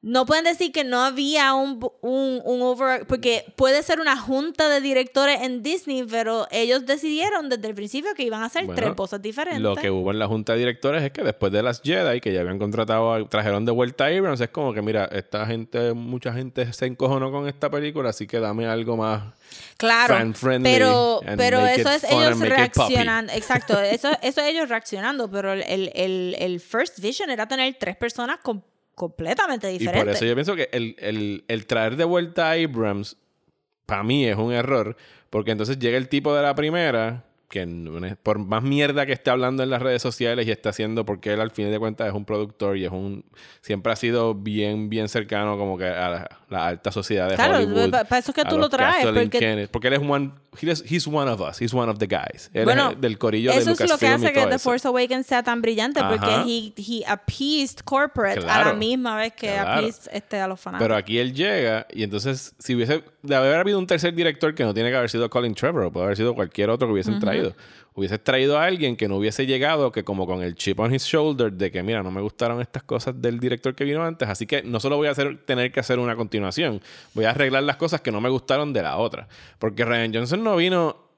no 0.01 0.27
pueden 0.27 0.45
decir 0.45 0.71
que 0.71 0.85
no 0.85 1.03
había 1.03 1.55
un, 1.55 1.81
un, 2.03 2.41
un 2.45 2.63
over... 2.63 3.05
Porque 3.07 3.45
puede 3.57 3.83
ser 3.83 3.99
una 3.99 4.17
junta 4.17 4.69
de 4.69 4.81
directores 4.81 5.43
en 5.43 5.65
Disney, 5.65 6.05
pero 6.05 6.47
ellos 6.53 6.87
decidieron 6.87 7.49
desde 7.49 7.67
el 7.67 7.75
principio 7.75 8.15
que 8.15 8.23
iban 8.23 8.43
a 8.43 8.47
hacer 8.47 8.65
Bueno, 8.67 8.81
tres 8.81 8.95
cosas 8.95 9.21
diferentes. 9.21 9.61
Lo 9.61 9.75
que 9.75 9.91
hubo 9.91 10.13
en 10.13 10.21
la 10.21 10.29
junta 10.29 10.53
de 10.53 10.61
directores 10.61 11.03
es 11.03 11.11
que 11.11 11.23
después 11.23 11.53
de 11.53 11.65
las 11.65 11.83
Jedi, 11.83 12.21
que 12.21 12.33
ya 12.33 12.43
habían 12.43 12.61
contratado, 12.61 13.27
trajeron 13.27 13.65
de 13.65 13.73
vuelta 13.73 14.05
a 14.05 14.09
Abrams, 14.09 14.41
es 14.41 14.51
como 14.51 14.73
que, 14.73 14.83
mira, 14.83 15.07
esta 15.07 15.45
gente, 15.47 15.93
mucha 15.95 16.33
gente 16.33 16.73
se 16.73 16.87
encojonó 16.87 17.33
con 17.33 17.49
esta 17.49 17.69
película, 17.69 18.11
así 18.11 18.29
que 18.29 18.39
dame 18.39 18.67
algo 18.67 18.97
más 18.97 19.35
claro, 19.77 20.15
fan-friendly 20.15 20.71
pero, 20.71 21.21
pero 21.37 21.67
eso 21.67 21.91
es 21.91 22.05
ellos 22.05 22.39
reaccionando. 22.39 23.33
Exacto, 23.39 23.81
eso, 23.81 24.11
eso 24.23 24.41
es 24.41 24.47
ellos 24.47 24.69
reaccionando, 24.69 25.29
pero 25.29 25.53
el, 25.53 25.91
el, 25.95 26.37
el, 26.39 26.61
first 26.61 27.01
vision 27.01 27.31
era 27.31 27.49
tener 27.49 27.77
tres 27.79 27.97
personas 27.97 28.39
com- 28.43 28.63
completamente 28.99 29.71
Y 29.73 29.79
diferentes. 29.79 30.05
por 30.05 30.15
eso 30.15 30.25
yo 30.27 30.35
pienso 30.35 30.55
que 30.57 30.69
el, 30.73 30.95
el- 30.99 31.45
el 31.49 31.67
traer 31.67 31.97
de 31.97 32.05
vuelta 32.05 32.51
a 32.51 32.53
Abrams, 32.53 33.17
para 33.87 34.03
mí 34.03 34.27
es 34.27 34.37
un 34.37 34.53
error, 34.53 34.97
porque 35.31 35.53
entonces 35.53 35.79
llega 35.79 35.97
el 35.97 36.09
tipo 36.09 36.35
de 36.35 36.43
la 36.43 36.55
primera, 36.55 37.25
que 37.49 38.17
por 38.23 38.39
más 38.39 38.63
mierda 38.63 39.07
que 39.07 39.13
esté 39.13 39.31
hablando 39.31 39.63
en 39.63 39.71
las 39.71 39.81
redes 39.81 40.03
sociales 40.03 40.47
y 40.47 40.51
está 40.51 40.69
haciendo, 40.69 41.05
porque 41.07 41.33
él 41.33 41.41
al 41.41 41.51
fin 41.51 41.71
de 41.71 41.79
cuentas 41.79 42.07
es 42.09 42.13
un 42.13 42.25
productor 42.27 42.77
y 42.77 42.85
es 42.85 42.93
un 42.93 43.25
siempre 43.63 43.93
ha 43.93 43.97
sido 43.97 44.35
bien, 44.35 44.91
bien 44.91 45.09
cercano 45.09 45.57
como 45.57 45.79
que 45.79 45.87
a 45.87 46.11
la, 46.11 46.29
la 46.51 46.67
alta 46.67 46.93
sociedad 46.93 47.29
de 47.29 47.37
Claro, 47.37 47.57
Hollywood. 47.57 47.91
pa- 47.91 48.05
pa 48.05 48.19
eso 48.19 48.31
es 48.33 48.35
que 48.35 48.41
a 48.43 48.45
tú 48.49 48.59
lo 48.59 48.69
traes, 48.69 49.05
porque- 49.07 49.69
porque 49.71 49.89
él 49.89 49.95
es 49.95 50.01
one, 50.01 50.31
he 50.61 50.71
is- 50.71 50.85
he's 50.91 51.07
one 51.07 51.31
of 51.31 51.41
us, 51.41 51.61
he's 51.61 51.73
one 51.73 51.91
of 51.91 51.99
the 51.99 52.07
guys. 52.07 52.51
Él 52.53 52.65
Bueno, 52.65 52.91
es 52.91 53.01
del 53.01 53.17
corillo 53.19 53.51
de 53.53 53.59
eso 53.59 53.71
es 53.73 53.81
lo 53.81 53.87
que 53.87 53.93
Lucasfilm 53.93 54.15
hace 54.15 54.33
que 54.35 54.47
The 54.47 54.55
eso. 54.57 54.59
Force 54.71 54.87
Awakens 54.89 55.27
sea 55.27 55.43
tan 55.43 55.63
brillante 55.63 56.01
Ajá. 56.01 56.09
porque 56.11 56.31
he, 56.47 56.73
he 56.77 57.05
appeased 57.07 57.81
corporate 57.85 58.41
a 58.41 58.43
Claro. 58.43 58.71
la 58.71 58.77
misma 58.77 59.17
vez 59.17 59.33
que 59.33 59.49
Claro. 59.49 59.73
appeased 59.73 60.11
este, 60.13 60.39
a 60.41 60.47
los 60.49 60.61
fanáticos. 60.61 60.85
Pero 60.85 60.97
aquí 60.97 61.19
él 61.19 61.33
llega 61.33 61.87
y 61.93 62.03
entonces, 62.03 62.55
si 62.59 62.75
hubiese, 62.75 63.03
de 63.23 63.35
haber 63.35 63.55
habido 63.57 63.79
un 63.79 63.87
tercer 63.87 64.15
director 64.15 64.55
que 64.55 64.65
no 64.65 64.75
tiene 64.75 64.91
que 64.91 64.97
haber 64.97 65.11
sido 65.11 65.29
Colin 65.31 65.55
Trevor, 65.55 65.91
puede 65.93 66.05
haber 66.07 66.17
sido 66.17 66.35
cualquier 66.35 66.71
otro 66.71 66.87
que 66.89 66.93
hubiesen 66.93 67.19
traído. 67.41 67.57
Hubieses 67.95 68.23
traído 68.23 68.57
a 68.57 68.65
alguien 68.65 68.97
que 68.97 69.09
no 69.09 69.17
hubiese 69.17 69.45
llegado, 69.45 69.91
que 69.91 70.05
como 70.05 70.25
con 70.25 70.41
el 70.43 70.55
chip 70.55 70.79
on 70.79 70.95
his 70.95 71.03
shoulder, 71.03 71.53
de 71.53 71.73
que 71.73 71.83
mira, 71.83 72.01
no 72.05 72.13
me 72.13 72.21
gustaron 72.21 72.61
estas 72.61 72.85
cosas 72.85 73.21
del 73.21 73.41
director 73.41 73.75
que 73.75 73.83
vino 73.83 74.05
antes, 74.05 74.29
así 74.29 74.47
que 74.47 74.63
no 74.63 74.79
solo 74.79 74.97
voy 74.97 75.09
a 75.09 75.11
hacer, 75.11 75.45
tener 75.45 75.73
que 75.73 75.81
hacer 75.81 75.99
una 75.99 76.15
continuación, 76.15 76.81
voy 77.15 77.25
a 77.25 77.31
arreglar 77.31 77.65
las 77.65 77.77
cosas 77.77 78.01
que 78.01 78.13
no 78.13 78.21
me 78.21 78.29
gustaron 78.29 78.73
de 78.73 78.83
la 78.83 78.99
otra. 78.99 79.27
Porque 79.59 79.85
Ryan 79.85 80.15
Johnson 80.15 80.45
no 80.45 80.55
vino 80.55 81.09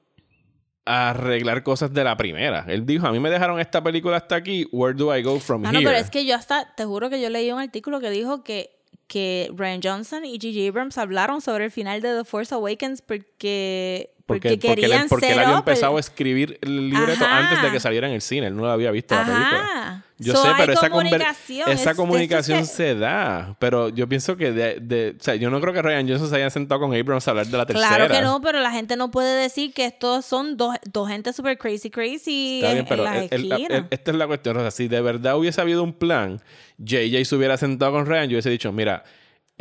a 0.85 1.11
arreglar 1.11 1.61
cosas 1.61 1.93
de 1.93 2.03
la 2.03 2.17
primera. 2.17 2.65
Él 2.67 2.85
dijo, 2.85 3.05
a 3.05 3.11
mí 3.11 3.19
me 3.19 3.29
dejaron 3.29 3.59
esta 3.59 3.83
película 3.83 4.17
hasta 4.17 4.35
aquí, 4.35 4.67
where 4.71 4.97
do 4.97 5.15
I 5.15 5.21
go 5.21 5.39
from 5.39 5.61
No, 5.61 5.71
no, 5.71 5.79
pero 5.79 5.97
es 5.97 6.09
que 6.09 6.25
yo 6.25 6.35
hasta, 6.35 6.73
te 6.75 6.85
juro 6.85 7.09
que 7.09 7.21
yo 7.21 7.29
leí 7.29 7.51
un 7.51 7.59
artículo 7.59 7.99
que 7.99 8.09
dijo 8.09 8.43
que, 8.43 8.71
que 9.11 9.51
Ryan 9.53 9.81
Johnson 9.83 10.23
y 10.23 10.35
J.J. 10.35 10.69
Abrams 10.69 10.97
hablaron 10.97 11.41
sobre 11.41 11.65
el 11.65 11.71
final 11.71 11.99
de 12.01 12.15
The 12.15 12.23
Force 12.23 12.55
Awakens 12.55 13.01
porque, 13.01 14.11
porque, 14.25 14.49
Porque, 14.49 14.49
porque, 14.51 14.81
querían 14.81 15.01
él, 15.03 15.07
porque 15.09 15.31
él 15.33 15.39
había 15.39 15.57
empezado 15.57 15.97
a 15.97 15.99
escribir 15.99 16.57
el 16.61 16.89
libreto 16.89 17.25
Ajá. 17.25 17.39
antes 17.39 17.61
de 17.61 17.71
que 17.71 17.79
saliera 17.81 18.07
en 18.07 18.13
el 18.13 18.21
cine. 18.21 18.47
Él 18.47 18.55
no 18.55 18.61
lo 18.61 18.71
había 18.71 18.89
visto 18.91 19.13
la 19.13 19.25
película. 19.25 20.05
Yo 20.17 20.33
So, 20.35 20.43
sé, 20.43 20.49
pero 20.55 20.73
esa, 20.73 20.89
comunicación. 20.91 21.69
esa 21.71 21.91
Es- 21.91 21.97
comunicación 21.97 22.59
esto 22.59 22.71
es 22.71 22.77
que- 22.77 22.93
se 22.93 22.95
da. 22.99 23.55
Pero 23.59 23.89
yo 23.89 24.07
pienso 24.07 24.37
que 24.37 24.51
de, 24.51 24.75
de- 24.79 25.15
o 25.19 25.23
sea, 25.23 25.33
yo 25.35 25.49
no 25.49 25.59
creo 25.59 25.73
que 25.73 25.81
Ryan 25.81 26.07
Johnson 26.07 26.29
se 26.29 26.35
haya 26.35 26.49
sentado 26.51 26.79
con 26.79 26.93
Abrams 26.95 27.27
a 27.27 27.31
hablar 27.31 27.47
de 27.47 27.57
la 27.57 27.65
tercera. 27.65 27.87
Claro 27.95 28.13
que 28.13 28.21
no, 28.21 28.39
pero 28.39 28.59
la 28.59 28.71
gente 28.71 28.95
no 28.95 29.09
puede 29.09 29.35
decir 29.35 29.73
que 29.73 29.85
estos 29.85 30.23
son 30.23 30.55
dos, 30.57 30.75
dos 30.93 31.09
gente 31.09 31.33
super 31.33 31.57
crazy, 31.57 31.89
crazy 31.89 32.59
Está 32.61 32.69
en, 32.69 32.73
bien, 32.75 32.85
pero 32.87 33.05
en 33.07 33.13
las 33.13 33.15
el- 33.15 33.29
el- 33.31 33.51
esquinas. 33.51 33.71
el- 33.79 33.87
esta 33.89 34.11
es 34.11 34.17
la 34.17 34.27
cuestión. 34.27 34.57
O 34.57 34.59
sea, 34.61 34.69
si 34.71 34.87
de 34.87 35.01
verdad 35.01 35.35
hubiese 35.37 35.59
habido 35.59 35.81
un 35.83 35.93
plan, 35.93 36.39
JJ 36.77 37.25
se 37.25 37.35
hubiera 37.35 37.57
sentado 37.57 37.91
con 37.91 38.05
Ryan, 38.05 38.25
yo 38.29 38.35
hubiese 38.35 38.51
dicho, 38.51 38.71
mira, 38.71 39.00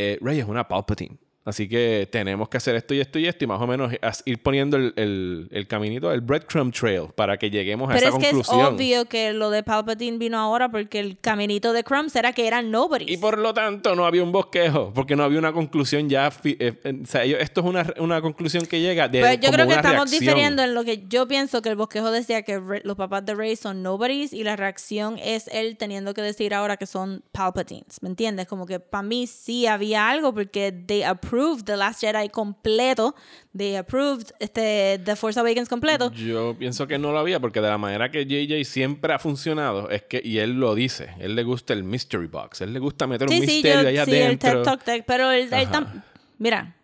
eh, 0.00 0.18
Rey 0.20 0.38
es 0.40 0.46
una 0.46 0.66
Palpatine. 0.66 1.18
Así 1.44 1.68
que 1.68 2.06
tenemos 2.12 2.48
que 2.50 2.58
hacer 2.58 2.76
esto 2.76 2.92
y 2.92 3.00
esto 3.00 3.18
y 3.18 3.26
esto 3.26 3.44
y 3.44 3.46
más 3.48 3.60
o 3.60 3.66
menos 3.66 3.92
ir 4.26 4.42
poniendo 4.42 4.76
el, 4.76 4.92
el, 4.96 5.48
el 5.50 5.66
caminito, 5.66 6.12
el 6.12 6.20
breadcrumb 6.20 6.72
trail 6.72 7.08
para 7.14 7.38
que 7.38 7.50
lleguemos 7.50 7.88
a 7.90 7.94
Pero 7.94 8.08
esa 8.08 8.16
es 8.18 8.22
que 8.22 8.28
es 8.28 8.34
conclusión. 8.34 8.74
obvio 8.74 9.06
que 9.06 9.32
lo 9.32 9.48
de 9.48 9.62
Palpatine 9.62 10.18
vino 10.18 10.38
ahora 10.38 10.68
porque 10.70 10.98
el 11.00 11.18
caminito 11.18 11.72
de 11.72 11.82
Crumbs 11.82 12.14
era 12.14 12.34
que 12.34 12.46
eran 12.46 12.70
nobodies. 12.70 13.10
Y 13.10 13.16
por 13.16 13.38
lo 13.38 13.54
tanto 13.54 13.94
no 13.96 14.04
había 14.04 14.22
un 14.22 14.32
bosquejo, 14.32 14.92
porque 14.94 15.16
no 15.16 15.24
había 15.24 15.38
una 15.38 15.52
conclusión 15.54 16.08
ya. 16.10 16.28
eh, 16.44 16.74
eh, 16.84 17.00
o 17.02 17.06
sea, 17.06 17.24
esto 17.24 17.60
es 17.62 17.66
una, 17.66 17.86
una 17.98 18.20
conclusión 18.20 18.66
que 18.66 18.80
llega 18.80 19.08
de 19.08 19.20
Pero 19.22 19.34
yo 19.34 19.40
como 19.46 19.52
creo 19.54 19.66
que 19.66 19.74
estamos 19.74 19.96
reacción. 19.96 20.20
diferiendo 20.20 20.62
en 20.62 20.74
lo 20.74 20.84
que 20.84 21.04
yo 21.08 21.26
pienso 21.26 21.62
que 21.62 21.70
el 21.70 21.76
bosquejo 21.76 22.10
decía 22.10 22.42
que 22.42 22.58
Re- 22.60 22.82
los 22.84 22.96
papás 22.96 23.24
de 23.24 23.34
Rey 23.34 23.56
son 23.56 23.82
nobodies 23.82 24.34
y 24.34 24.44
la 24.44 24.56
reacción 24.56 25.18
es 25.18 25.48
él 25.48 25.78
teniendo 25.78 26.12
que 26.12 26.20
decir 26.20 26.52
ahora 26.52 26.76
que 26.76 26.84
son 26.86 27.22
Palpatines. 27.32 28.02
¿Me 28.02 28.10
entiendes? 28.10 28.46
Como 28.46 28.66
que 28.66 28.78
para 28.78 29.02
mí 29.02 29.26
sí 29.26 29.66
había 29.66 30.10
algo 30.10 30.34
porque 30.34 30.70
they 30.86 31.02
approved 31.30 31.64
The 31.64 31.76
Last 31.76 32.00
Jedi 32.02 32.28
completo, 32.28 33.14
they 33.56 33.76
approved 33.76 34.32
este, 34.40 35.00
The 35.04 35.14
Force 35.16 35.38
Awakens 35.38 35.68
completo. 35.68 36.10
Yo 36.12 36.56
pienso 36.58 36.86
que 36.86 36.98
no 36.98 37.12
lo 37.12 37.18
había, 37.20 37.38
porque 37.40 37.60
de 37.60 37.68
la 37.68 37.78
manera 37.78 38.10
que 38.10 38.24
JJ 38.26 38.64
siempre 38.64 39.12
ha 39.14 39.18
funcionado, 39.18 39.90
es 39.90 40.02
que, 40.02 40.20
y 40.24 40.38
él 40.38 40.52
lo 40.58 40.74
dice, 40.74 41.14
él 41.20 41.36
le 41.36 41.44
gusta 41.44 41.72
el 41.72 41.84
mystery 41.84 42.26
box, 42.26 42.60
él 42.62 42.72
le 42.72 42.80
gusta 42.80 43.06
meter 43.06 43.28
un 43.28 43.34
Sí, 43.34 43.40
sí, 43.40 43.46
misterio 43.46 43.82
yo, 43.82 43.88
ahí 43.88 43.94
sí, 44.06 44.12
el 44.16 44.22
adentro. 44.24 44.50
TED 44.50 44.62
Talk 44.62 44.82
Tech, 44.84 45.04
pero 45.06 45.30
él, 45.30 45.44
él 45.52 45.54
Ajá. 45.54 45.72
tam- 45.72 46.02
Mira, 46.38 46.76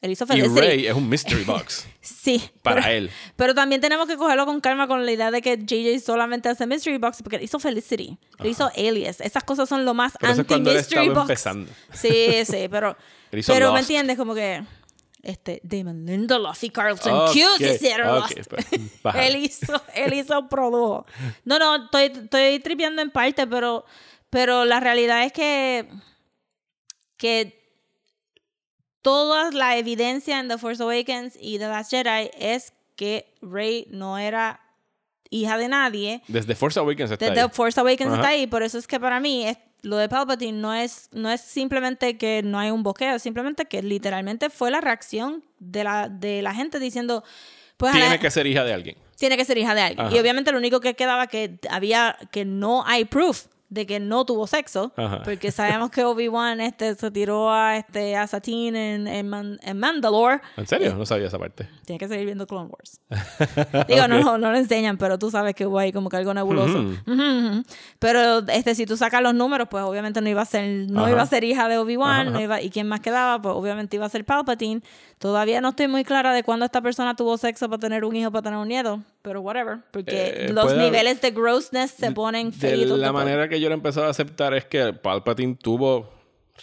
él 0.00 0.12
hizo 0.12 0.24
y. 0.32 0.42
Rey 0.42 0.86
es 0.86 0.94
un 0.94 1.08
mystery 1.08 1.44
box. 1.44 1.86
Sí. 2.00 2.40
Para 2.62 2.82
pero, 2.82 2.94
él. 2.94 3.10
Pero 3.36 3.54
también 3.54 3.82
tenemos 3.82 4.06
que 4.08 4.16
cogerlo 4.16 4.46
con 4.46 4.60
calma 4.62 4.86
con 4.88 5.04
la 5.04 5.12
idea 5.12 5.30
de 5.30 5.42
que 5.42 5.58
JJ 5.58 6.00
solamente 6.00 6.48
hace 6.48 6.66
Mystery 6.66 6.96
Box 6.96 7.22
porque 7.22 7.36
él 7.36 7.42
hizo 7.42 7.58
Felicity, 7.58 8.16
él 8.38 8.46
hizo 8.46 8.70
Alias. 8.74 9.20
Esas 9.20 9.44
cosas 9.44 9.68
son 9.68 9.84
lo 9.84 9.92
más 9.92 10.14
anti-Mystery 10.22 10.76
estaba 10.76 11.04
Box. 11.08 11.20
empezando. 11.20 11.70
Sí, 11.92 12.44
sí, 12.46 12.66
pero, 12.70 12.96
Pero 13.30 13.72
me 13.72 13.80
entiendes 13.80 14.16
como 14.16 14.34
que 14.34 14.62
este, 15.22 15.60
Damon 15.64 16.06
Lindelof 16.06 16.62
y 16.64 16.70
Carlton 16.70 17.12
Ok, 17.12 17.32
Cuse 17.32 17.74
hicieron 17.74 18.18
ok, 18.22 18.30
Lost. 18.36 19.14
él 19.16 19.36
hizo, 19.36 19.82
él 19.94 20.14
hizo 20.14 20.48
produjo. 20.48 21.06
No, 21.44 21.58
no, 21.58 21.84
estoy, 21.84 22.04
estoy 22.22 22.58
tripeando 22.60 23.02
en 23.02 23.10
parte, 23.10 23.46
pero, 23.46 23.84
pero 24.30 24.64
la 24.64 24.80
realidad 24.80 25.24
es 25.24 25.32
que, 25.32 25.88
que 27.16 27.58
toda 29.02 29.50
la 29.50 29.76
evidencia 29.76 30.38
en 30.38 30.48
The 30.48 30.58
Force 30.58 30.82
Awakens 30.82 31.36
y 31.40 31.58
The 31.58 31.68
Last 31.68 31.90
Jedi 31.90 32.30
es 32.38 32.72
que 32.96 33.34
Rey 33.42 33.86
no 33.90 34.18
era 34.18 34.60
hija 35.30 35.56
de 35.58 35.68
nadie. 35.68 36.22
Desde 36.28 36.54
Force 36.54 36.78
Awakens 36.80 37.10
está 37.10 37.26
Desde 37.26 37.40
ahí. 37.42 37.48
Force 37.52 37.78
Awakens 37.78 38.12
Ajá. 38.12 38.16
está 38.16 38.28
ahí, 38.30 38.46
por 38.46 38.62
eso 38.62 38.78
es 38.78 38.86
que 38.86 38.98
para 38.98 39.20
mí 39.20 39.46
es- 39.46 39.58
lo 39.82 39.96
de 39.96 40.08
Palpatine 40.08 40.58
no 40.58 40.74
es, 40.74 41.08
no 41.12 41.30
es 41.30 41.40
simplemente 41.40 42.16
que 42.18 42.42
no 42.42 42.58
hay 42.58 42.70
un 42.70 42.82
boqueo, 42.82 43.14
es 43.16 43.22
simplemente 43.22 43.66
que 43.66 43.82
literalmente 43.82 44.50
fue 44.50 44.70
la 44.70 44.80
reacción 44.80 45.44
de 45.58 45.84
la, 45.84 46.08
de 46.08 46.42
la 46.42 46.54
gente 46.54 46.78
diciendo, 46.78 47.22
pues 47.76 47.94
la- 47.94 48.00
Tiene 48.00 48.18
que 48.18 48.30
ser 48.30 48.46
hija 48.46 48.64
de 48.64 48.72
alguien. 48.74 48.96
tiene 49.16 49.36
que 49.36 49.44
ser 49.44 49.56
hija 49.58 49.74
de 49.74 49.82
alguien. 49.82 50.06
Ajá. 50.06 50.16
Y 50.16 50.18
obviamente 50.18 50.50
lo 50.52 50.58
único 50.58 50.80
que 50.80 50.94
quedaba 50.94 51.26
que 51.28 51.58
había, 51.70 52.16
que 52.30 52.44
no 52.44 52.84
hay 52.86 53.04
proof 53.04 53.46
de 53.70 53.84
que 53.84 54.00
no 54.00 54.24
tuvo 54.24 54.46
sexo, 54.46 54.92
Ajá. 54.96 55.22
porque 55.24 55.50
sabemos 55.52 55.90
que 55.90 56.02
Obi-Wan 56.02 56.60
este, 56.60 56.94
se 56.94 57.10
tiró 57.10 57.52
a, 57.52 57.76
este, 57.76 58.16
a 58.16 58.26
Satine 58.26 58.94
en, 58.94 59.06
en, 59.06 59.28
Man- 59.28 59.58
en 59.62 59.78
Mandalore. 59.78 60.40
¿En 60.56 60.66
serio? 60.66 60.94
No 60.94 61.04
sabía 61.04 61.26
esa 61.26 61.38
parte. 61.38 61.68
Tiene 61.84 61.98
que 61.98 62.08
seguir 62.08 62.24
viendo 62.24 62.46
Clone 62.46 62.70
Wars. 62.70 63.00
Digo, 63.88 64.08
no, 64.08 64.20
no, 64.22 64.38
no 64.38 64.50
lo 64.52 64.56
enseñan, 64.56 64.96
pero 64.96 65.18
tú 65.18 65.30
sabes 65.30 65.54
que 65.54 65.66
hubo 65.66 65.78
ahí 65.78 65.92
como 65.92 66.08
que 66.08 66.16
algo 66.16 66.32
nebuloso. 66.32 66.82
Pero 67.98 68.38
este, 68.48 68.74
si 68.74 68.86
tú 68.86 68.96
sacas 68.96 69.22
los 69.22 69.34
números, 69.34 69.68
pues 69.70 69.84
obviamente 69.84 70.20
no 70.20 70.28
iba 70.28 70.42
a 70.42 70.46
ser, 70.46 70.90
no 70.90 71.08
iba 71.08 71.22
a 71.22 71.26
ser 71.26 71.44
hija 71.44 71.68
de 71.68 71.78
Obi-Wan, 71.78 72.32
no 72.32 72.40
iba, 72.40 72.60
y 72.62 72.70
quién 72.70 72.88
más 72.88 73.00
quedaba, 73.00 73.40
pues 73.40 73.54
obviamente 73.54 73.96
iba 73.96 74.06
a 74.06 74.08
ser 74.08 74.24
Palpatine. 74.24 74.80
Todavía 75.18 75.60
no 75.60 75.70
estoy 75.70 75.88
muy 75.88 76.04
clara 76.04 76.32
de 76.32 76.42
cuándo 76.42 76.64
esta 76.64 76.80
persona 76.80 77.14
tuvo 77.16 77.36
sexo 77.36 77.68
para 77.68 77.80
tener 77.80 78.04
un 78.04 78.14
hijo, 78.16 78.30
para 78.30 78.42
tener 78.42 78.58
un 78.58 78.68
nieto, 78.68 79.00
pero 79.28 79.40
whatever, 79.42 79.78
porque 79.92 80.46
Eh, 80.46 80.52
los 80.52 80.64
puede 80.64 80.80
haber- 80.80 80.90
niveles 80.92 81.20
de 81.20 81.30
grossness 81.30 81.92
se 81.92 82.10
ponen 82.12 82.50
De 82.50 82.56
feitos. 82.56 82.98
la 82.98 83.12
manera 83.12 83.48
que 83.48 83.60
yo 83.60 83.68
lo 83.68 83.74
he 83.74 83.78
empezado 83.78 84.06
a 84.06 84.10
aceptar 84.10 84.54
es 84.54 84.64
que 84.64 84.92
Palpatine 84.92 85.54
tuvo 85.54 86.10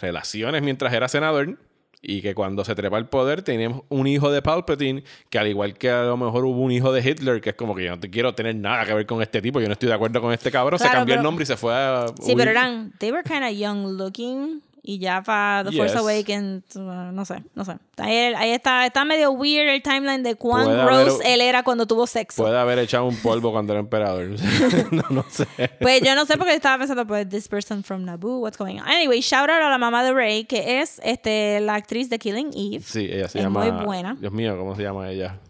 relaciones 0.00 0.62
mientras 0.62 0.92
era 0.92 1.08
senador 1.08 1.58
y 2.02 2.20
que 2.22 2.34
cuando 2.34 2.64
se 2.64 2.74
trepa 2.74 2.98
al 2.98 3.08
poder 3.08 3.42
teníamos 3.42 3.82
un 3.88 4.06
hijo 4.06 4.30
de 4.30 4.42
Palpatine 4.42 5.02
que 5.30 5.38
al 5.38 5.48
igual 5.48 5.74
que 5.74 5.90
a 5.90 6.02
lo 6.02 6.16
mejor 6.16 6.44
hubo 6.44 6.60
un 6.60 6.70
hijo 6.70 6.92
de 6.92 7.00
Hitler 7.08 7.40
que 7.40 7.50
es 7.50 7.56
como 7.56 7.74
que 7.74 7.84
yo 7.84 7.90
no 7.90 7.98
te 7.98 8.10
quiero 8.10 8.34
tener 8.34 8.54
nada 8.56 8.84
que 8.84 8.94
ver 8.94 9.06
con 9.06 9.22
este 9.22 9.40
tipo, 9.40 9.60
yo 9.60 9.66
no 9.66 9.72
estoy 9.72 9.88
de 9.88 9.94
acuerdo 9.94 10.20
con 10.20 10.32
este 10.32 10.50
cabrón, 10.50 10.78
se 10.78 10.84
Claro, 10.84 10.98
cambió 11.00 11.14
el 11.14 11.18
pero- 11.20 11.22
nombre 11.24 11.42
y 11.44 11.46
se 11.46 11.56
fue 11.56 11.72
a... 11.74 12.06
Sí, 12.20 12.28
huir. 12.28 12.36
pero 12.36 12.50
eran, 12.50 12.92
they 12.98 13.10
were 13.10 13.22
kind 13.24 13.42
of 13.44 13.50
young 13.52 13.96
looking. 13.96 14.62
Y 14.88 15.00
ya 15.00 15.20
para 15.20 15.68
The 15.68 15.76
Force. 15.76 15.98
Awakens, 15.98 16.76
uh, 16.76 17.10
no 17.12 17.24
sé, 17.24 17.42
no 17.56 17.64
sé. 17.64 17.76
Ahí, 17.96 18.16
ahí 18.36 18.50
está, 18.52 18.86
está 18.86 19.04
medio 19.04 19.32
weird 19.32 19.68
el 19.68 19.82
timeline 19.82 20.22
de 20.22 20.36
cuán 20.36 20.68
haber- 20.68 20.84
gross 21.06 21.20
él 21.24 21.40
era 21.40 21.64
cuando 21.64 21.86
tuvo 21.88 22.06
sexo. 22.06 22.44
Puede 22.44 22.56
haber 22.56 22.78
echado 22.78 23.04
un 23.06 23.16
polvo 23.16 23.50
cuando 23.50 23.72
era 23.72 23.80
emperador. 23.80 24.28
no, 24.92 25.02
no 25.10 25.24
sé. 25.28 25.46
Pues 25.80 26.02
yo 26.02 26.14
no 26.14 26.24
sé 26.24 26.38
porque 26.38 26.54
estaba 26.54 26.78
pensando, 26.78 27.04
pues, 27.04 27.28
this 27.28 27.48
person 27.48 27.82
from 27.82 28.04
Naboo, 28.04 28.38
what's 28.38 28.56
going 28.56 28.76
on. 28.78 28.86
Anyway, 28.86 29.20
shout 29.20 29.50
out 29.50 29.60
a 29.60 29.68
la 29.68 29.78
mamá 29.78 30.04
de 30.04 30.12
Rey, 30.12 30.44
que 30.44 30.80
es 30.80 31.00
este, 31.02 31.58
la 31.58 31.74
actriz 31.74 32.08
de 32.08 32.20
Killing 32.20 32.50
Eve. 32.54 32.84
Sí, 32.86 33.08
ella 33.10 33.26
se 33.28 33.38
Es 33.38 33.44
llama... 33.44 33.64
muy 33.64 33.84
buena. 33.84 34.16
Dios 34.20 34.32
mío, 34.32 34.56
¿cómo 34.56 34.76
se 34.76 34.82
llama 34.84 35.10
ella? 35.10 35.40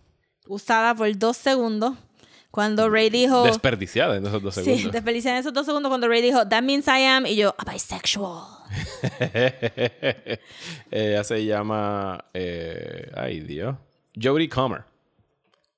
Usada 0.48 0.94
por 0.94 1.14
dos 1.18 1.36
segundos. 1.36 1.92
Cuando 2.56 2.88
Rey 2.88 3.10
dijo. 3.10 3.42
Desperdiciada 3.44 4.16
en 4.16 4.24
esos 4.26 4.42
dos 4.42 4.54
Sí, 4.54 4.64
segundos. 4.64 4.92
desperdicié 4.92 5.30
en 5.32 5.36
esos 5.36 5.52
dos 5.52 5.66
segundos 5.66 5.90
cuando 5.90 6.08
Rey 6.08 6.22
dijo, 6.22 6.48
that 6.48 6.62
means 6.62 6.86
I 6.88 7.04
am. 7.04 7.26
Y 7.26 7.36
yo, 7.36 7.54
a 7.58 7.70
bisexual. 7.70 8.44
Ella 10.90 11.22
se 11.22 11.44
llama. 11.44 12.24
eh, 12.32 13.10
ay, 13.14 13.40
Dios. 13.40 13.76
Jodie 14.20 14.48
Comer. 14.48 14.84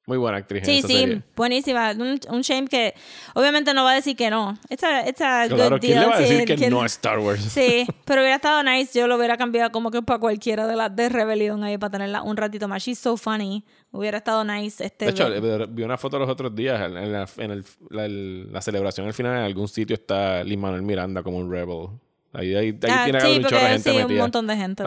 Muy 0.09 0.17
buena 0.17 0.39
actriz 0.39 0.61
en 0.63 0.65
Sí, 0.65 0.79
esa 0.79 0.89
sí, 0.89 0.95
serie. 0.97 1.23
buenísima. 1.37 1.91
Un, 1.93 2.19
un 2.31 2.41
shame 2.41 2.67
que 2.67 2.95
obviamente 3.35 3.75
no 3.75 3.85
va 3.85 3.91
a 3.93 3.95
decir 3.97 4.17
que 4.17 4.31
no. 4.31 4.59
It's 4.71 4.83
a, 4.83 5.07
it's 5.07 5.21
a 5.21 5.45
Claro, 5.49 5.73
good 5.77 5.81
¿quién 5.81 5.93
deal. 5.99 6.01
le 6.01 6.07
va 6.07 6.15
a 6.15 6.17
sí, 6.17 6.23
decir 6.23 6.45
que 6.47 6.55
¿quién- 6.57 6.71
no 6.71 6.81
a 6.81 6.87
Star 6.87 7.19
Wars? 7.19 7.43
Sí, 7.43 7.87
pero 8.07 8.23
hubiera 8.23 8.37
estado 8.37 8.63
nice. 8.63 8.99
Yo 8.99 9.07
lo 9.07 9.17
hubiera 9.17 9.37
cambiado 9.37 9.71
como 9.71 9.91
que 9.91 10.01
para 10.01 10.19
cualquiera 10.19 10.67
de 10.67 10.77
las 10.77 10.97
de 10.97 11.11
Rebelión 11.11 11.63
ahí 11.63 11.77
para 11.77 11.91
tenerla 11.91 12.23
un 12.23 12.39
ratito 12.39 12.67
más. 12.69 12.83
She's 12.83 12.99
so 12.99 13.19
funny. 13.19 13.65
Hubiera 13.91 14.17
estado 14.17 14.45
nice. 14.45 14.83
Este, 14.83 15.05
De 15.05 15.11
hecho, 15.11 15.29
eh, 15.33 15.67
vi 15.69 15.83
una 15.83 15.99
foto 15.99 16.19
los 16.19 16.29
otros 16.31 16.55
días 16.55 16.81
en 16.81 17.13
la, 17.13 17.29
en 17.37 17.51
el- 17.51 17.65
la, 17.91 18.05
el- 18.07 18.51
la 18.51 18.63
celebración 18.63 19.07
al 19.07 19.13
final. 19.13 19.37
En 19.37 19.45
algún 19.45 19.69
sitio 19.69 19.93
está 19.95 20.43
Lin 20.43 20.59
Manuel 20.59 20.83
Miranda 20.83 21.23
como 21.23 21.37
un 21.37 21.51
rebel. 21.53 21.89
Ahí, 22.33 22.55
ahí, 22.55 22.67
ahí 22.69 22.79
Ah, 22.91 23.05
tiene 23.05 23.19
que 23.19 23.21
sí, 23.21 23.27
haber 23.27 23.39
un 23.41 23.45
chorro 23.45 23.57
de 23.57 23.61
porque 23.61 23.69
gente 23.69 23.91
sí, 23.91 24.05
un 24.13 24.17
montón 24.17 24.47
de 24.47 24.57
gente. 24.57 24.85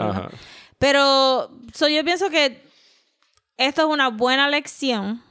Pero 0.78 1.50
so, 1.72 1.88
yo 1.88 2.04
pienso 2.04 2.28
que 2.30 2.60
esto 3.66 3.82
es 3.82 3.88
una 3.88 4.08
buena 4.08 4.48
lección 4.48 5.22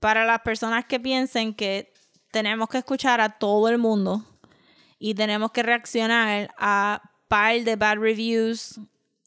para 0.00 0.24
las 0.24 0.40
personas 0.40 0.84
que 0.84 1.00
piensen 1.00 1.54
que 1.54 1.92
tenemos 2.30 2.68
que 2.68 2.78
escuchar 2.78 3.20
a 3.20 3.38
todo 3.38 3.68
el 3.68 3.78
mundo 3.78 4.24
y 4.98 5.14
tenemos 5.14 5.50
que 5.52 5.62
reaccionar 5.62 6.50
a 6.58 7.02
par 7.28 7.60
de 7.62 7.76
bad 7.76 7.98
reviews 7.98 8.80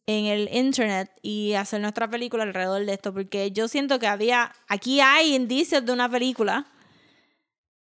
en 0.05 0.25
el 0.25 0.49
internet 0.51 1.11
y 1.21 1.53
hacer 1.53 1.81
nuestra 1.81 2.09
película 2.09 2.43
alrededor 2.43 2.85
de 2.85 2.93
esto 2.93 3.13
porque 3.13 3.51
yo 3.51 3.67
siento 3.67 3.99
que 3.99 4.07
había 4.07 4.51
aquí 4.67 5.01
hay 5.01 5.35
indicios 5.35 5.85
de 5.85 5.91
una 5.91 6.09
película 6.09 6.65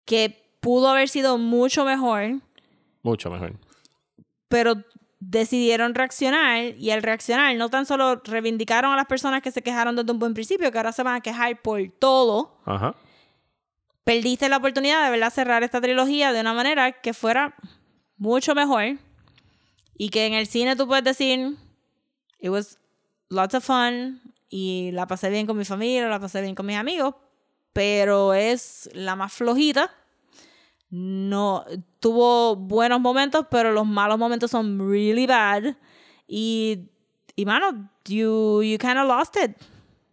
que 0.06 0.44
pudo 0.60 0.90
haber 0.90 1.08
sido 1.08 1.38
mucho 1.38 1.86
mejor 1.86 2.42
Mucho 3.04 3.30
mejor. 3.30 3.54
pero 4.50 4.76
decidieron 5.20 5.96
reaccionar 5.96 6.76
y 6.78 6.92
al 6.92 7.02
reaccionar 7.02 7.56
no 7.56 7.70
tan 7.70 7.86
solo 7.86 8.22
reivindicaron 8.24 8.94
a 8.94 8.96
las 8.96 9.08
personas 9.08 9.42
que 9.42 9.52
se 9.52 9.62
quejaron 9.62 9.96
desde 9.96 10.12
un 10.12 10.20
buen 10.20 10.34
principio, 10.34 10.72
que 10.72 10.78
ahora 10.78 10.92
se 10.92 11.04
van 11.04 11.16
a 11.16 11.22
quejar 11.22 11.62
por 11.62 11.82
todo, 12.00 12.60
Ajá. 12.66 12.96
perdiste 14.04 14.48
la 14.48 14.58
oportunidad 14.58 15.04
de 15.06 15.12
verdad 15.12 15.34
cerrar 15.34 15.64
esta 15.64 15.82
trilogía 15.82 16.34
de 16.34 16.42
una 16.42 16.54
manera 16.54 16.92
que 16.92 17.14
fuera 17.14 17.56
mucho 18.18 18.54
mejor 18.54 18.98
y 19.98 20.10
que 20.10 20.28
en 20.28 20.34
el 20.34 20.48
cine 20.48 20.76
tú 20.76 20.88
puedes 20.88 21.04
decir, 21.04 21.58
it 22.40 22.50
was 22.50 22.78
lots 23.30 23.56
of 23.56 23.66
fun 23.66 24.22
y 24.50 24.92
la 24.94 25.08
pasé 25.08 25.30
bien 25.30 25.48
con 25.48 25.58
mi 25.58 25.66
familia, 25.66 26.08
la 26.08 26.20
pasé 26.20 26.42
bien 26.42 26.56
con 26.56 26.66
mis 26.66 26.78
amigos, 26.78 27.16
pero 27.74 28.34
es 28.34 28.90
la 28.94 29.16
más 29.16 29.34
flojita. 29.34 29.92
No, 30.90 31.66
tuvo 32.00 32.56
buenos 32.56 33.00
momentos, 33.02 33.46
pero 33.50 33.72
los 33.72 33.86
malos 33.86 34.18
momentos 34.18 34.52
son 34.52 34.80
really 34.90 35.26
bad. 35.28 35.76
Y, 36.28 36.90
y 37.36 37.46
mano, 37.46 37.90
you, 38.06 38.62
you 38.64 38.78
kind 38.78 38.98
of 38.98 39.08
lost 39.08 39.36
it. 39.38 39.52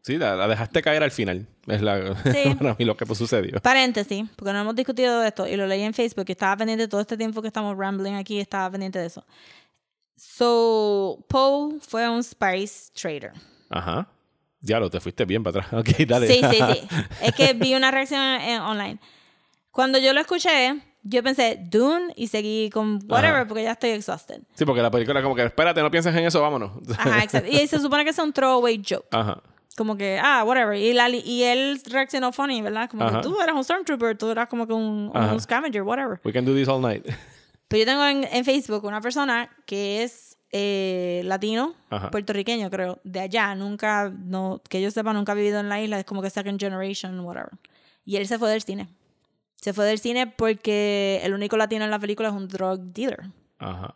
Sí, 0.02 0.18
la, 0.18 0.36
la 0.36 0.46
dejaste 0.48 0.82
caer 0.82 1.02
al 1.02 1.10
final. 1.10 1.46
Es 1.66 1.80
la, 1.80 2.14
Sí. 2.24 2.54
para 2.58 2.74
mí 2.78 2.84
lo 2.84 2.96
que 2.96 3.06
sucedió. 3.14 3.58
Paréntesis, 3.60 4.24
porque 4.36 4.52
no 4.52 4.60
hemos 4.60 4.74
discutido 4.74 5.18
de 5.20 5.28
esto 5.28 5.46
y 5.46 5.56
lo 5.56 5.66
leí 5.66 5.80
en 5.82 5.94
Facebook 5.94 6.26
y 6.28 6.32
estaba 6.32 6.56
pendiente 6.58 6.88
todo 6.88 7.00
este 7.00 7.16
tiempo 7.16 7.40
que 7.40 7.48
estamos 7.48 7.76
rambling 7.76 8.14
aquí, 8.14 8.38
estaba 8.38 8.70
pendiente 8.70 8.98
de 8.98 9.06
eso. 9.06 9.24
So, 10.16 11.24
Poe 11.28 11.78
fue 11.80 12.08
un 12.08 12.22
spice 12.22 12.92
trader. 12.94 13.32
Ajá. 13.70 14.06
Diablo, 14.60 14.88
te 14.88 15.00
fuiste 15.00 15.24
bien 15.24 15.42
para 15.42 15.60
atrás. 15.60 15.72
Ok, 15.80 15.88
dale. 16.06 16.26
Sí, 16.28 16.40
sí, 16.50 16.58
sí. 16.72 16.88
Es 17.22 17.34
que 17.34 17.52
vi 17.54 17.74
una 17.74 17.90
reacción 17.90 18.20
en- 18.22 18.60
online. 18.60 18.98
Cuando 19.70 19.98
yo 19.98 20.12
lo 20.12 20.20
escuché, 20.20 20.80
yo 21.04 21.22
pensé 21.22 21.58
Dune 21.70 22.12
y 22.16 22.28
seguí 22.28 22.70
con 22.70 22.98
whatever 23.08 23.36
Ajá. 23.40 23.46
porque 23.46 23.62
ya 23.62 23.72
estoy 23.72 23.90
exhausted. 23.90 24.40
Sí, 24.54 24.64
porque 24.64 24.82
la 24.82 24.90
película 24.90 25.22
como 25.22 25.34
que, 25.34 25.44
espérate, 25.44 25.80
no 25.82 25.90
pienses 25.90 26.14
en 26.16 26.24
eso, 26.24 26.40
vámonos. 26.40 26.72
Ajá, 26.98 27.18
exacto. 27.22 27.48
Y 27.50 27.66
se 27.66 27.78
supone 27.78 28.04
que 28.04 28.10
es 28.10 28.18
un 28.18 28.32
throwaway 28.32 28.82
joke. 28.86 29.06
Ajá. 29.12 29.40
Como 29.76 29.96
que, 29.96 30.18
ah, 30.22 30.44
whatever. 30.44 30.76
Y, 30.78 30.92
la, 30.92 31.08
y 31.10 31.42
él 31.42 31.80
reaccionó 31.90 32.32
funny, 32.32 32.62
¿verdad? 32.62 32.88
Como 32.88 33.04
Ajá. 33.04 33.18
que 33.20 33.22
tú 33.22 33.40
eras 33.40 33.54
un 33.54 33.64
Stormtrooper, 33.64 34.16
tú 34.16 34.30
eras 34.30 34.48
como 34.48 34.66
que 34.66 34.72
un, 34.72 35.10
un 35.14 35.40
scavenger, 35.40 35.82
whatever. 35.82 36.20
We 36.24 36.32
can 36.32 36.44
do 36.44 36.54
this 36.54 36.68
all 36.68 36.80
night. 36.80 37.04
Pero 37.68 37.80
yo 37.80 37.86
tengo 37.86 38.04
en, 38.06 38.24
en 38.30 38.44
Facebook 38.44 38.84
una 38.84 39.00
persona 39.00 39.50
que 39.66 40.04
es 40.04 40.38
eh, 40.52 41.22
latino, 41.24 41.74
Ajá. 41.90 42.10
puertorriqueño, 42.10 42.70
creo, 42.70 43.00
de 43.02 43.18
allá, 43.20 43.54
nunca, 43.56 44.12
no, 44.16 44.62
que 44.68 44.80
yo 44.80 44.90
sepa, 44.92 45.12
nunca 45.12 45.32
ha 45.32 45.34
vivido 45.34 45.58
en 45.58 45.68
la 45.68 45.82
isla, 45.82 45.98
es 45.98 46.04
como 46.04 46.22
que 46.22 46.30
second 46.30 46.60
generation, 46.60 47.18
whatever. 47.20 47.50
Y 48.04 48.16
él 48.16 48.28
se 48.28 48.38
fue 48.38 48.48
del 48.50 48.62
cine. 48.62 48.88
Se 49.64 49.72
fue 49.72 49.86
del 49.86 49.98
cine 49.98 50.26
porque 50.26 51.22
el 51.24 51.32
único 51.32 51.56
latino 51.56 51.86
en 51.86 51.90
la 51.90 51.98
película 51.98 52.28
es 52.28 52.34
un 52.34 52.48
drug 52.48 52.80
dealer. 52.92 53.22
Ajá. 53.58 53.94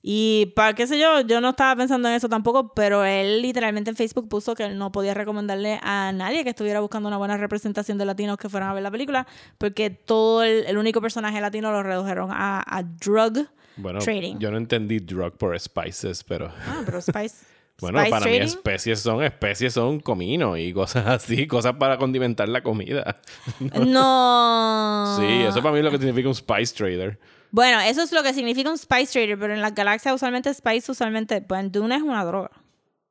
Y 0.00 0.54
para 0.56 0.72
qué 0.72 0.86
sé 0.86 0.98
yo, 0.98 1.20
yo 1.20 1.42
no 1.42 1.50
estaba 1.50 1.76
pensando 1.76 2.08
en 2.08 2.14
eso 2.14 2.30
tampoco, 2.30 2.72
pero 2.72 3.04
él 3.04 3.42
literalmente 3.42 3.90
en 3.90 3.96
Facebook 3.96 4.26
puso 4.26 4.54
que 4.54 4.64
él 4.64 4.78
no 4.78 4.90
podía 4.92 5.12
recomendarle 5.12 5.78
a 5.82 6.12
nadie 6.12 6.44
que 6.44 6.48
estuviera 6.48 6.80
buscando 6.80 7.08
una 7.08 7.18
buena 7.18 7.36
representación 7.36 7.98
de 7.98 8.06
latinos 8.06 8.38
que 8.38 8.48
fueran 8.48 8.70
a 8.70 8.72
ver 8.72 8.84
la 8.84 8.90
película, 8.90 9.26
porque 9.58 9.90
todo 9.90 10.42
el, 10.44 10.64
el 10.64 10.78
único 10.78 11.02
personaje 11.02 11.42
latino 11.42 11.70
lo 11.72 11.82
redujeron 11.82 12.30
a, 12.32 12.62
a 12.66 12.82
drug 12.82 13.48
Bueno, 13.76 13.98
trading. 13.98 14.38
yo 14.38 14.50
no 14.50 14.56
entendí 14.56 15.00
drug 15.00 15.36
por 15.36 15.60
spices, 15.60 16.24
pero... 16.24 16.50
Ah, 16.66 16.80
pero 16.86 17.02
Spice. 17.02 17.44
Bueno, 17.80 17.98
Spice 17.98 18.10
para 18.10 18.26
mí 18.26 18.36
especies 18.38 19.00
son 19.00 19.22
especies 19.22 19.74
son 19.74 20.00
comino 20.00 20.56
y 20.56 20.72
cosas 20.72 21.06
así, 21.24 21.46
cosas 21.46 21.74
para 21.74 21.98
condimentar 21.98 22.48
la 22.48 22.62
comida. 22.62 23.16
No. 23.86 25.16
Sí, 25.18 25.42
eso 25.42 25.62
para 25.62 25.72
mí 25.72 25.78
es 25.78 25.84
lo 25.84 25.90
que 25.90 25.98
significa 25.98 26.28
un 26.28 26.34
spice 26.34 26.74
trader. 26.74 27.18
Bueno, 27.50 27.80
eso 27.80 28.02
es 28.02 28.12
lo 28.12 28.22
que 28.22 28.34
significa 28.34 28.70
un 28.70 28.76
Spice 28.76 29.12
Trader, 29.12 29.38
pero 29.38 29.54
en 29.54 29.62
las 29.62 29.74
galaxias 29.74 30.14
usualmente 30.14 30.52
Spice 30.52 30.90
usualmente, 30.92 31.40
pues 31.40 31.60
en 31.60 31.72
Dune 31.72 31.96
es 31.96 32.02
una 32.02 32.24
droga. 32.24 32.50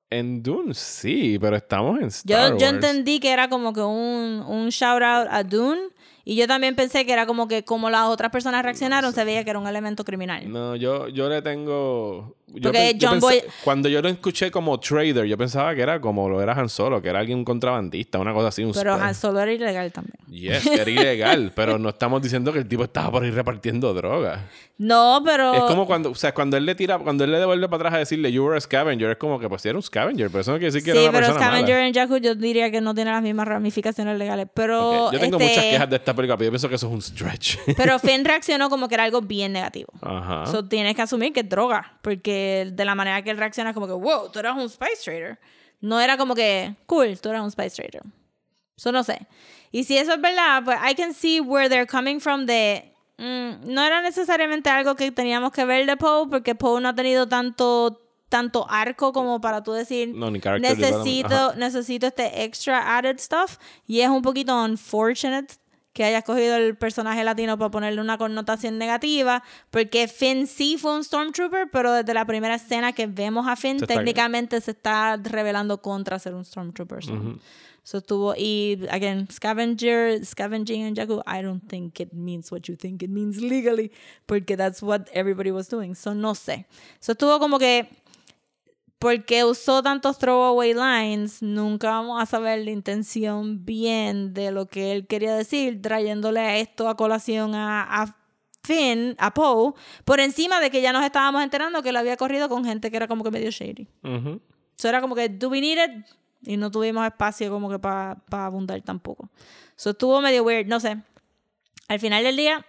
En 0.09 0.43
Dune 0.43 0.73
sí, 0.73 1.39
pero 1.39 1.55
estamos 1.55 1.99
en 1.99 2.07
Star 2.07 2.49
Yo, 2.49 2.49
Wars. 2.51 2.61
yo 2.61 2.67
entendí 2.67 3.19
que 3.19 3.31
era 3.31 3.49
como 3.49 3.73
que 3.73 3.81
un, 3.81 4.43
un 4.45 4.69
shout 4.69 5.01
out 5.01 5.27
a 5.31 5.43
Dune. 5.43 5.81
Y 6.27 6.35
yo 6.35 6.47
también 6.47 6.75
pensé 6.75 7.05
que 7.05 7.13
era 7.13 7.27
como 7.27 7.47
que 7.47 7.63
como 7.63 7.91
las 7.91 8.07
otras 8.07 8.31
personas 8.31 8.63
reaccionaron, 8.63 9.13
se 9.13 9.23
veía 9.23 9.43
que 9.43 9.51
era 9.51 9.59
un 9.59 9.67
elemento 9.67 10.03
criminal. 10.03 10.51
No, 10.51 10.75
yo, 10.75 11.07
yo 11.07 11.29
le 11.29 11.43
tengo. 11.43 12.35
Yo 12.47 12.53
Porque 12.71 12.71
pen- 12.71 12.99
yo 12.99 13.09
John 13.09 13.19
Boy- 13.19 13.43
Cuando 13.63 13.89
yo 13.89 14.01
lo 14.01 14.09
escuché 14.09 14.49
como 14.49 14.79
trader, 14.79 15.25
yo 15.25 15.37
pensaba 15.37 15.75
que 15.75 15.81
era 15.81 16.01
como 16.01 16.27
lo 16.27 16.41
era 16.41 16.53
Han 16.53 16.67
Solo, 16.69 16.99
que 16.99 17.09
era 17.09 17.19
alguien 17.19 17.37
un 17.37 17.45
contrabandista, 17.45 18.17
una 18.17 18.33
cosa 18.33 18.47
así. 18.47 18.63
Un 18.63 18.71
Pero. 18.73 18.95
Han 18.95 19.13
Solo 19.13 19.39
era 19.39 19.53
ilegal 19.53 19.91
también. 19.91 20.14
Yes, 20.27 20.63
que 20.63 20.81
era 20.81 20.89
ilegal, 20.89 21.51
pero 21.55 21.77
no 21.77 21.89
estamos 21.89 22.21
diciendo 22.21 22.51
que 22.51 22.59
el 22.59 22.67
tipo 22.67 22.83
estaba 22.83 23.11
por 23.11 23.23
ahí 23.23 23.31
repartiendo 23.31 23.93
drogas. 23.93 24.41
No, 24.77 25.21
pero... 25.23 25.53
Es 25.53 25.61
como 25.61 25.85
cuando, 25.85 26.11
o 26.11 26.15
sea, 26.15 26.33
cuando 26.33 26.57
él 26.57 26.65
le 26.65 26.75
tira, 26.75 26.97
cuando 26.99 27.23
él 27.23 27.31
le 27.31 27.39
devuelve 27.39 27.67
para 27.69 27.77
atrás 27.83 27.93
a 27.93 27.97
decirle 27.99 28.31
you 28.31 28.43
were 28.43 28.57
a 28.57 28.61
scavenger, 28.61 29.11
es 29.11 29.17
como 29.17 29.39
que 29.39 29.47
pues 29.47 29.61
sí 29.61 29.69
era 29.69 29.77
un 29.77 29.83
scavenger, 29.83 30.29
pero 30.29 30.41
eso 30.41 30.51
no 30.51 30.57
quiere 30.57 30.73
decir 30.73 30.83
que 30.83 30.91
Sí, 30.91 30.97
era 30.97 31.09
una 31.09 31.19
pero 31.19 31.27
persona 31.27 31.45
Scavenger 31.45 31.75
mala. 31.75 31.87
en 31.87 31.93
Jakku 31.93 32.17
yo 32.17 32.35
diría 32.35 32.71
que 32.71 32.81
no 32.81 32.93
tiene 32.95 33.11
las 33.11 33.21
mismas 33.21 33.47
ramificaciones 33.47 34.17
legales. 34.17 34.47
Pero, 34.53 35.05
Ok, 35.05 35.13
Yo 35.13 35.19
tengo 35.19 35.37
este, 35.37 35.49
muchas 35.49 35.63
quejas 35.65 35.89
de 35.89 35.95
esta 35.95 36.13
película, 36.13 36.37
pero 36.37 36.45
yo 36.47 36.51
pienso 36.51 36.69
que 36.69 36.75
eso 36.75 36.87
es 36.87 36.93
un 36.93 37.01
stretch. 37.01 37.57
pero 37.77 37.99
Finn 37.99 38.25
reaccionó 38.25 38.69
como 38.69 38.87
que 38.87 38.95
era 38.95 39.03
algo 39.03 39.21
bien 39.21 39.53
negativo. 39.53 39.89
Ajá. 40.01 40.45
So, 40.47 40.65
tienes 40.67 40.95
que 40.95 41.01
asumir 41.03 41.31
que 41.33 41.41
es 41.41 41.49
droga. 41.49 41.97
Porque 42.01 42.69
de 42.73 42.85
la 42.85 42.95
manera 42.95 43.21
que 43.21 43.29
él 43.29 43.37
reacciona 43.37 43.69
es 43.69 43.73
como 43.73 43.87
que, 43.87 43.93
wow, 43.93 44.31
tú 44.31 44.39
eras 44.39 44.57
un 44.57 44.69
Spice 44.69 45.03
Trader. 45.03 45.39
No 45.81 45.99
era 46.01 46.17
como 46.17 46.33
que, 46.35 46.75
cool, 46.85 47.19
tú 47.19 47.29
eras 47.29 47.43
un 47.43 47.51
Spice 47.51 47.75
Trader. 47.75 48.01
Eso 48.77 48.91
no 48.91 49.03
sé. 49.03 49.19
Y 49.75 49.83
si 49.83 49.97
eso 49.97 50.13
es 50.13 50.21
verdad, 50.21 50.63
pues 50.63 50.77
I 50.89 50.95
can 50.95 51.13
see 51.13 51.41
where 51.41 51.67
they're 51.67 51.85
coming 51.85 52.21
from 52.21 52.45
de... 52.45 52.93
mm, 53.17 53.73
no 53.73 53.83
era 53.83 54.01
necesariamente 54.01 54.69
algo 54.69 54.95
que 54.95 55.11
teníamos 55.11 55.51
que 55.51 55.65
ver 55.65 55.85
de 55.85 55.97
Poe, 55.97 56.29
porque 56.29 56.55
Poe 56.55 56.79
no 56.79 56.87
ha 56.87 56.95
tenido 56.95 57.27
tanto 57.27 58.01
tanto 58.29 58.65
arco 58.69 59.11
como 59.11 59.41
para 59.41 59.63
tú 59.63 59.73
decir 59.73 60.13
No, 60.15 60.31
ni 60.31 60.39
necesito 60.59 61.55
necesito 61.55 62.07
este 62.07 62.43
extra 62.45 62.97
added 62.97 63.19
stuff. 63.19 63.57
Y 63.85 63.99
es 63.99 64.09
un 64.09 64.21
poquito 64.21 64.55
unfortunate 64.63 65.55
que 65.91 66.05
hayas 66.05 66.23
cogido 66.23 66.55
el 66.55 66.77
personaje 66.77 67.23
latino 67.25 67.57
para 67.57 67.71
ponerle 67.71 67.99
una 68.01 68.17
connotación 68.17 68.77
negativa, 68.77 69.43
porque 69.71 70.07
Finn 70.07 70.47
sí 70.47 70.77
fue 70.77 70.93
un 70.93 71.03
Stormtrooper, 71.03 71.69
pero 71.69 71.91
desde 71.93 72.13
la 72.13 72.25
primera 72.25 72.55
escena 72.55 72.91
que 72.93 73.07
vemos 73.07 73.45
a 73.47 73.55
Finn, 73.55 73.79
Se 73.79 73.85
está- 73.85 73.95
técnicamente 73.95 74.59
se 74.61 74.71
está 74.71 75.17
revelando 75.17 75.81
contra 75.81 76.17
ser 76.19 76.33
un 76.33 76.43
Stormtrooper. 76.45 77.03
So, 77.03 77.11
so 77.13 77.39
estuvo, 77.93 78.33
y 78.35 78.79
again, 78.89 79.27
scavenger, 79.31 80.25
scavenging 80.25 80.81
en 80.81 80.95
Jakku, 80.95 81.21
I 81.27 81.41
don't 81.41 81.67
think 81.67 81.99
it 81.99 82.13
means 82.13 82.51
what 82.51 82.61
you 82.67 82.75
think 82.75 83.03
it 83.03 83.09
means 83.09 83.39
legally, 83.41 83.91
porque 84.25 84.57
that's 84.57 84.81
what 84.81 85.07
everybody 85.13 85.51
was 85.51 85.69
doing. 85.69 85.93
So 85.95 86.13
no 86.13 86.33
sé. 86.33 86.65
So 86.99 87.13
estuvo 87.13 87.39
como 87.39 87.59
que 87.59 87.87
porque 88.97 89.43
usó 89.43 89.83
tantos 89.83 90.17
throwaway 90.17 90.73
lines, 90.73 91.43
nunca 91.43 91.89
vamos 91.89 92.21
a 92.21 92.25
saber 92.25 92.65
la 92.65 92.71
intención 92.71 93.63
bien 93.65 94.33
de 94.33 94.51
lo 94.51 94.65
que 94.65 94.91
él 94.93 95.05
quería 95.05 95.35
decir, 95.35 95.81
trayéndole 95.81 96.61
esto 96.61 96.89
a 96.89 96.97
colación 96.97 97.53
a, 97.53 97.83
a 97.83 98.17
Finn, 98.63 99.15
a 99.19 99.31
Poe, 99.31 99.73
por 100.05 100.19
encima 100.19 100.59
de 100.59 100.71
que 100.71 100.81
ya 100.81 100.91
nos 100.91 101.05
estábamos 101.05 101.43
enterando 101.43 101.83
que 101.83 101.89
él 101.89 101.97
había 101.97 102.17
corrido 102.17 102.49
con 102.49 102.65
gente 102.65 102.89
que 102.89 102.97
era 102.97 103.07
como 103.07 103.23
que 103.23 103.29
medio 103.29 103.51
shady. 103.51 103.87
Eso 104.77 104.89
era 104.89 105.01
como 105.01 105.13
que, 105.13 105.29
do 105.29 105.49
we 105.49 105.61
need 105.61 105.77
it? 105.77 106.05
Y 106.45 106.57
no 106.57 106.69
tuvimos 106.71 107.05
espacio 107.05 107.49
como 107.49 107.69
que 107.69 107.79
para 107.79 108.17
abundar 108.29 108.81
tampoco. 108.81 109.29
Eso 109.77 109.91
estuvo 109.91 110.21
medio 110.21 110.43
weird, 110.43 110.67
no 110.67 110.79
sé. 110.79 110.97
Al 111.87 111.99
final 111.99 112.23
del 112.23 112.37
día, 112.37 112.65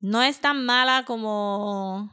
no 0.00 0.22
es 0.22 0.40
tan 0.40 0.64
mala 0.64 1.04
como, 1.04 2.10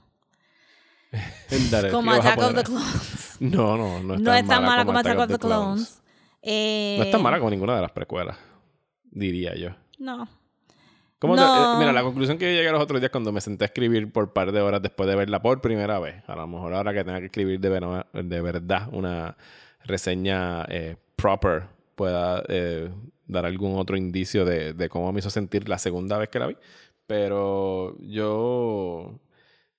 Dale, 1.72 1.92
como 1.92 2.12
¿qué 2.12 2.18
vas 2.18 2.26
a 2.26 2.34
Attack 2.34 2.46
of 2.50 2.56
the 2.56 2.64
Clones. 2.64 3.22
No, 3.40 3.76
no, 3.76 4.00
no 4.02 4.14
es 4.16 4.22
No 4.22 4.32
tan 4.32 4.38
es 4.46 4.48
tan 4.48 4.64
mala 4.64 4.86
como 4.86 4.98
Attack 5.00 5.20
of 5.20 5.28
the 5.28 5.38
Clones. 5.38 5.76
Clones. 5.76 6.02
Eh, 6.42 6.96
No 7.00 7.04
es 7.06 7.12
tan 7.12 7.22
mala 7.22 7.38
como 7.38 7.50
ninguna 7.50 7.76
de 7.76 7.82
las 7.82 7.92
precuelas, 7.92 8.38
diría 9.12 9.56
yo. 9.56 9.72
No. 10.00 10.28
¿Cómo 11.20 11.36
te- 11.36 11.42
No. 11.42 11.74
eh, 11.76 11.80
mira, 11.80 11.92
la 11.92 12.04
conclusión 12.04 12.38
que 12.38 12.46
yo 12.46 12.58
llegué 12.58 12.72
los 12.72 12.82
otros 12.82 13.02
días 13.02 13.12
cuando 13.12 13.32
me 13.32 13.42
senté 13.42 13.66
a 13.66 13.68
escribir 13.68 14.12
por 14.12 14.32
par 14.32 14.52
de 14.52 14.62
horas 14.62 14.82
después 14.82 15.08
de 15.10 15.16
verla 15.16 15.42
por 15.42 15.60
primera 15.62 16.00
vez, 16.00 16.24
a 16.28 16.36
lo 16.36 16.46
mejor 16.48 16.74
ahora 16.74 16.94
que 16.94 17.04
tenga 17.04 17.20
que 17.20 17.26
escribir 17.26 17.60
de 17.60 17.70
verdad 18.42 18.88
una 18.92 19.36
reseña 19.86 20.66
eh, 20.70 20.98
proper 21.16 21.64
pueda 21.96 22.44
eh, 22.50 22.90
dar 23.28 23.46
algún 23.46 23.78
otro 23.78 23.98
indicio 23.98 24.46
de, 24.46 24.90
cómo 24.90 25.12
me 25.12 25.20
hizo 25.20 25.30
sentir 25.30 25.70
la 25.70 25.78
segunda 25.78 26.18
vez 26.18 26.30
que 26.30 26.40
la 26.40 26.48
vi. 26.48 26.58
Pero 27.08 27.98
yo, 28.00 29.20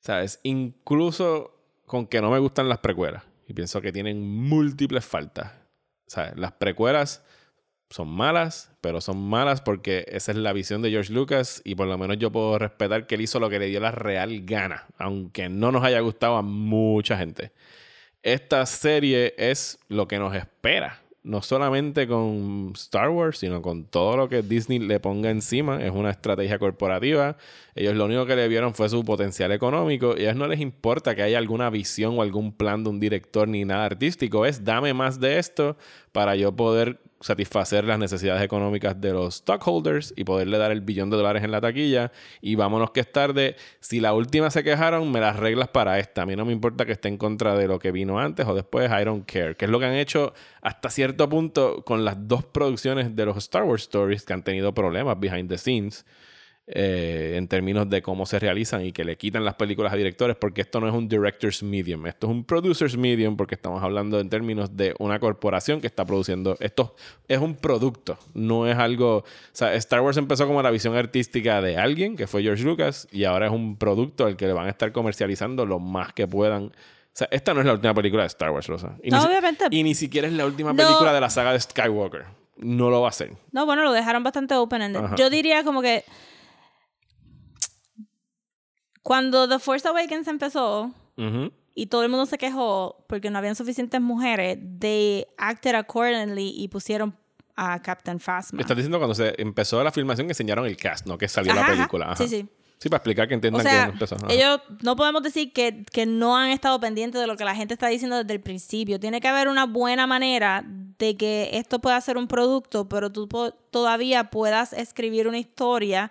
¿sabes? 0.00 0.40
Incluso 0.42 1.52
con 1.84 2.06
que 2.06 2.20
no 2.20 2.30
me 2.30 2.38
gustan 2.38 2.68
las 2.68 2.78
precuelas 2.78 3.24
y 3.46 3.54
pienso 3.54 3.80
que 3.80 3.92
tienen 3.92 4.20
múltiples 4.22 5.04
faltas. 5.04 5.52
¿Sabes? 6.06 6.36
Las 6.36 6.52
precuelas 6.52 7.24
son 7.90 8.08
malas, 8.08 8.72
pero 8.80 9.00
son 9.00 9.18
malas 9.18 9.60
porque 9.60 10.04
esa 10.08 10.32
es 10.32 10.38
la 10.38 10.52
visión 10.52 10.82
de 10.82 10.90
George 10.90 11.12
Lucas 11.12 11.62
y 11.64 11.74
por 11.74 11.86
lo 11.86 11.98
menos 11.98 12.18
yo 12.18 12.30
puedo 12.32 12.58
respetar 12.58 13.06
que 13.06 13.16
él 13.16 13.20
hizo 13.22 13.40
lo 13.40 13.48
que 13.48 13.58
le 13.58 13.66
dio 13.66 13.80
la 13.80 13.90
real 13.90 14.44
gana, 14.44 14.86
aunque 14.98 15.48
no 15.48 15.72
nos 15.72 15.84
haya 15.84 16.00
gustado 16.00 16.36
a 16.36 16.42
mucha 16.42 17.16
gente. 17.16 17.52
Esta 18.26 18.66
serie 18.66 19.34
es 19.38 19.78
lo 19.86 20.08
que 20.08 20.18
nos 20.18 20.34
espera, 20.34 21.00
no 21.22 21.42
solamente 21.42 22.08
con 22.08 22.72
Star 22.74 23.10
Wars, 23.10 23.38
sino 23.38 23.62
con 23.62 23.84
todo 23.84 24.16
lo 24.16 24.28
que 24.28 24.42
Disney 24.42 24.80
le 24.80 24.98
ponga 24.98 25.30
encima. 25.30 25.80
Es 25.80 25.92
una 25.92 26.10
estrategia 26.10 26.58
corporativa. 26.58 27.36
Ellos 27.76 27.94
lo 27.94 28.06
único 28.06 28.26
que 28.26 28.34
le 28.34 28.48
vieron 28.48 28.74
fue 28.74 28.88
su 28.88 29.04
potencial 29.04 29.52
económico 29.52 30.16
y 30.16 30.22
a 30.22 30.30
ellos 30.30 30.34
no 30.34 30.48
les 30.48 30.58
importa 30.58 31.14
que 31.14 31.22
haya 31.22 31.38
alguna 31.38 31.70
visión 31.70 32.18
o 32.18 32.22
algún 32.22 32.50
plan 32.52 32.82
de 32.82 32.90
un 32.90 32.98
director 32.98 33.46
ni 33.46 33.64
nada 33.64 33.84
artístico. 33.84 34.44
Es 34.44 34.64
dame 34.64 34.92
más 34.92 35.20
de 35.20 35.38
esto 35.38 35.76
para 36.10 36.34
yo 36.34 36.50
poder 36.50 36.98
satisfacer 37.20 37.84
las 37.84 37.98
necesidades 37.98 38.42
económicas 38.42 39.00
de 39.00 39.12
los 39.12 39.36
stockholders 39.36 40.12
y 40.16 40.24
poderle 40.24 40.58
dar 40.58 40.70
el 40.70 40.80
billón 40.80 41.10
de 41.10 41.16
dólares 41.16 41.42
en 41.42 41.50
la 41.50 41.60
taquilla. 41.60 42.12
Y 42.40 42.54
vámonos 42.54 42.90
que 42.90 43.00
es 43.00 43.10
tarde. 43.10 43.56
Si 43.80 44.00
la 44.00 44.12
última 44.12 44.50
se 44.50 44.62
quejaron, 44.62 45.10
me 45.10 45.20
las 45.20 45.36
reglas 45.36 45.68
para 45.68 45.98
esta. 45.98 46.22
A 46.22 46.26
mí 46.26 46.36
no 46.36 46.44
me 46.44 46.52
importa 46.52 46.84
que 46.84 46.92
esté 46.92 47.08
en 47.08 47.16
contra 47.16 47.56
de 47.56 47.68
lo 47.68 47.78
que 47.78 47.92
vino 47.92 48.18
antes 48.18 48.46
o 48.46 48.54
después. 48.54 48.90
I 48.90 49.04
don't 49.04 49.30
care. 49.30 49.56
Que 49.56 49.64
es 49.64 49.70
lo 49.70 49.78
que 49.78 49.86
han 49.86 49.94
hecho 49.94 50.34
hasta 50.60 50.90
cierto 50.90 51.28
punto 51.28 51.82
con 51.84 52.04
las 52.04 52.28
dos 52.28 52.44
producciones 52.44 53.16
de 53.16 53.26
los 53.26 53.36
Star 53.38 53.64
Wars 53.64 53.82
Stories 53.82 54.24
que 54.24 54.32
han 54.32 54.42
tenido 54.42 54.74
problemas 54.74 55.18
behind 55.18 55.48
the 55.48 55.58
scenes. 55.58 56.04
Eh, 56.68 57.34
en 57.36 57.46
términos 57.46 57.88
de 57.88 58.02
cómo 58.02 58.26
se 58.26 58.38
realizan 58.40 58.84
y 58.84 58.90
que 58.92 59.04
le 59.04 59.16
quitan 59.16 59.44
las 59.44 59.54
películas 59.54 59.92
a 59.92 59.96
directores 59.96 60.36
porque 60.36 60.62
esto 60.62 60.80
no 60.80 60.88
es 60.88 60.94
un 60.94 61.08
director's 61.08 61.62
medium, 61.62 62.06
esto 62.06 62.26
es 62.26 62.32
un 62.32 62.44
producer's 62.44 62.96
medium 62.96 63.36
porque 63.36 63.54
estamos 63.54 63.82
hablando 63.82 64.18
en 64.18 64.28
términos 64.28 64.76
de 64.76 64.92
una 64.98 65.20
corporación 65.20 65.80
que 65.80 65.86
está 65.86 66.04
produciendo 66.04 66.56
esto 66.58 66.96
es 67.28 67.38
un 67.38 67.54
producto, 67.54 68.18
no 68.34 68.66
es 68.66 68.76
algo, 68.76 69.18
o 69.18 69.24
sea, 69.52 69.74
Star 69.74 70.00
Wars 70.00 70.16
empezó 70.16 70.46
como 70.48 70.60
la 70.60 70.70
visión 70.70 70.96
artística 70.96 71.60
de 71.62 71.76
alguien 71.76 72.16
que 72.16 72.26
fue 72.26 72.42
George 72.42 72.64
Lucas 72.64 73.06
y 73.12 73.24
ahora 73.24 73.46
es 73.46 73.52
un 73.52 73.76
producto 73.76 74.26
al 74.26 74.36
que 74.36 74.46
le 74.46 74.52
van 74.52 74.66
a 74.66 74.70
estar 74.70 74.90
comercializando 74.90 75.66
lo 75.66 75.78
más 75.78 76.12
que 76.12 76.26
puedan. 76.26 76.64
O 76.64 77.18
sea, 77.18 77.28
esta 77.30 77.54
no 77.54 77.60
es 77.60 77.66
la 77.66 77.72
última 77.72 77.94
película 77.94 78.24
de 78.24 78.26
Star 78.26 78.50
Wars, 78.50 78.66
Rosa. 78.66 78.96
Y 79.02 79.10
No, 79.10 79.20
ni 79.20 79.26
obviamente. 79.28 79.64
Y 79.70 79.82
ni 79.82 79.94
siquiera 79.94 80.26
es 80.26 80.34
la 80.34 80.44
última 80.44 80.72
No. 80.72 80.76
película 80.76 81.14
de 81.14 81.20
la 81.20 81.30
saga 81.30 81.52
de 81.52 81.60
Skywalker. 81.60 82.24
No 82.58 82.90
lo 82.90 83.00
va 83.00 83.08
a 83.08 83.12
ser. 83.12 83.32
No, 83.52 83.64
bueno, 83.64 83.84
lo 83.84 83.92
dejaron 83.92 84.22
bastante 84.22 84.54
open-ended. 84.54 85.00
Yo 85.16 85.30
diría 85.30 85.64
como 85.64 85.80
que. 85.80 86.04
Cuando 89.06 89.48
The 89.48 89.60
Force 89.60 89.86
Awakens 89.86 90.26
empezó 90.26 90.90
Ujú. 91.16 91.52
y 91.76 91.86
todo 91.86 92.02
el 92.02 92.08
mundo 92.08 92.26
se 92.26 92.38
quejó 92.38 93.04
porque 93.08 93.30
no 93.30 93.38
habían 93.38 93.54
suficientes 93.54 94.00
mujeres, 94.00 94.58
they 94.80 95.24
acted 95.38 95.76
accordingly 95.76 96.52
y 96.56 96.66
pusieron 96.66 97.16
a 97.54 97.80
Captain 97.80 98.18
Phasma. 98.18 98.60
Estás 98.60 98.76
diciendo 98.76 98.98
cuando 98.98 99.14
se 99.14 99.40
empezó 99.40 99.82
la 99.84 99.92
filmación 99.92 100.26
que 100.26 100.32
enseñaron 100.32 100.66
el 100.66 100.76
cast, 100.76 101.06
no 101.06 101.16
que 101.18 101.28
salió 101.28 101.52
Ajá, 101.52 101.60
la 101.60 101.66
película. 101.76 102.06
Ajá. 102.06 102.16
Sí, 102.16 102.26
sí. 102.28 102.48
Sí, 102.78 102.88
para 102.88 102.98
explicar 102.98 103.28
que 103.28 103.34
O 103.34 103.36
entiendan 103.36 103.62
sea, 103.62 103.84
que 103.86 103.92
empezó. 103.92 104.16
Ajá. 104.16 104.26
ellos 104.28 104.60
no 104.82 104.96
podemos 104.96 105.22
decir 105.22 105.52
que, 105.52 105.84
que 105.92 106.04
no 106.04 106.36
han 106.36 106.50
estado 106.50 106.78
pendientes 106.80 107.20
de 107.20 107.28
lo 107.28 107.36
que 107.36 107.44
la 107.44 107.54
gente 107.54 107.74
está 107.74 107.86
diciendo 107.86 108.16
desde 108.16 108.34
el 108.34 108.40
principio. 108.40 108.98
Tiene 108.98 109.20
que 109.20 109.28
haber 109.28 109.46
una 109.46 109.66
buena 109.66 110.08
manera 110.08 110.64
de 110.98 111.14
que 111.16 111.50
esto 111.52 111.78
pueda 111.78 111.98
ser 112.00 112.18
un 112.18 112.26
producto, 112.26 112.88
pero 112.88 113.10
tú 113.12 113.28
po- 113.28 113.52
todavía 113.70 114.24
puedas 114.30 114.72
escribir 114.72 115.28
una 115.28 115.38
historia. 115.38 116.10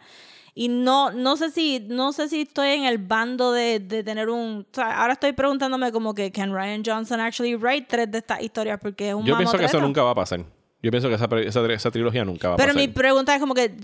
Y 0.57 0.69
no, 0.69 1.11
no 1.11 1.35
sé 1.35 1.51
si, 1.51 1.85
no 1.89 2.13
sé 2.13 2.29
si 2.29 2.43
estoy 2.43 2.69
en 2.69 2.85
el 2.85 2.97
bando 2.97 3.51
de, 3.51 3.81
de 3.81 4.03
tener 4.05 4.29
un. 4.29 4.65
o 4.71 4.73
sea, 4.73 5.01
ahora 5.01 5.13
estoy 5.13 5.33
preguntándome 5.33 5.91
como 5.91 6.13
que 6.13 6.31
can 6.31 6.53
Ryan 6.53 6.81
Johnson 6.85 7.19
actually 7.19 7.55
write 7.55 7.87
tres 7.89 8.09
de 8.09 8.19
estas 8.19 8.41
historias 8.41 8.79
porque 8.81 9.09
es 9.09 9.15
un 9.15 9.25
Yo 9.25 9.35
pienso 9.35 9.57
que 9.57 9.65
eso 9.65 9.81
nunca 9.81 10.01
va 10.01 10.11
a 10.11 10.15
pasar. 10.15 10.39
Yo 10.81 10.91
pienso 10.91 11.09
que 11.09 11.15
esa, 11.15 11.27
esa, 11.41 11.73
esa 11.73 11.91
trilogía 11.91 12.23
nunca 12.23 12.47
va 12.49 12.53
a 12.53 12.57
Pero 12.57 12.69
pasar. 12.73 12.81
mi 12.81 12.87
pregunta 12.87 13.33
es 13.35 13.41
como 13.41 13.53
que 13.53 13.75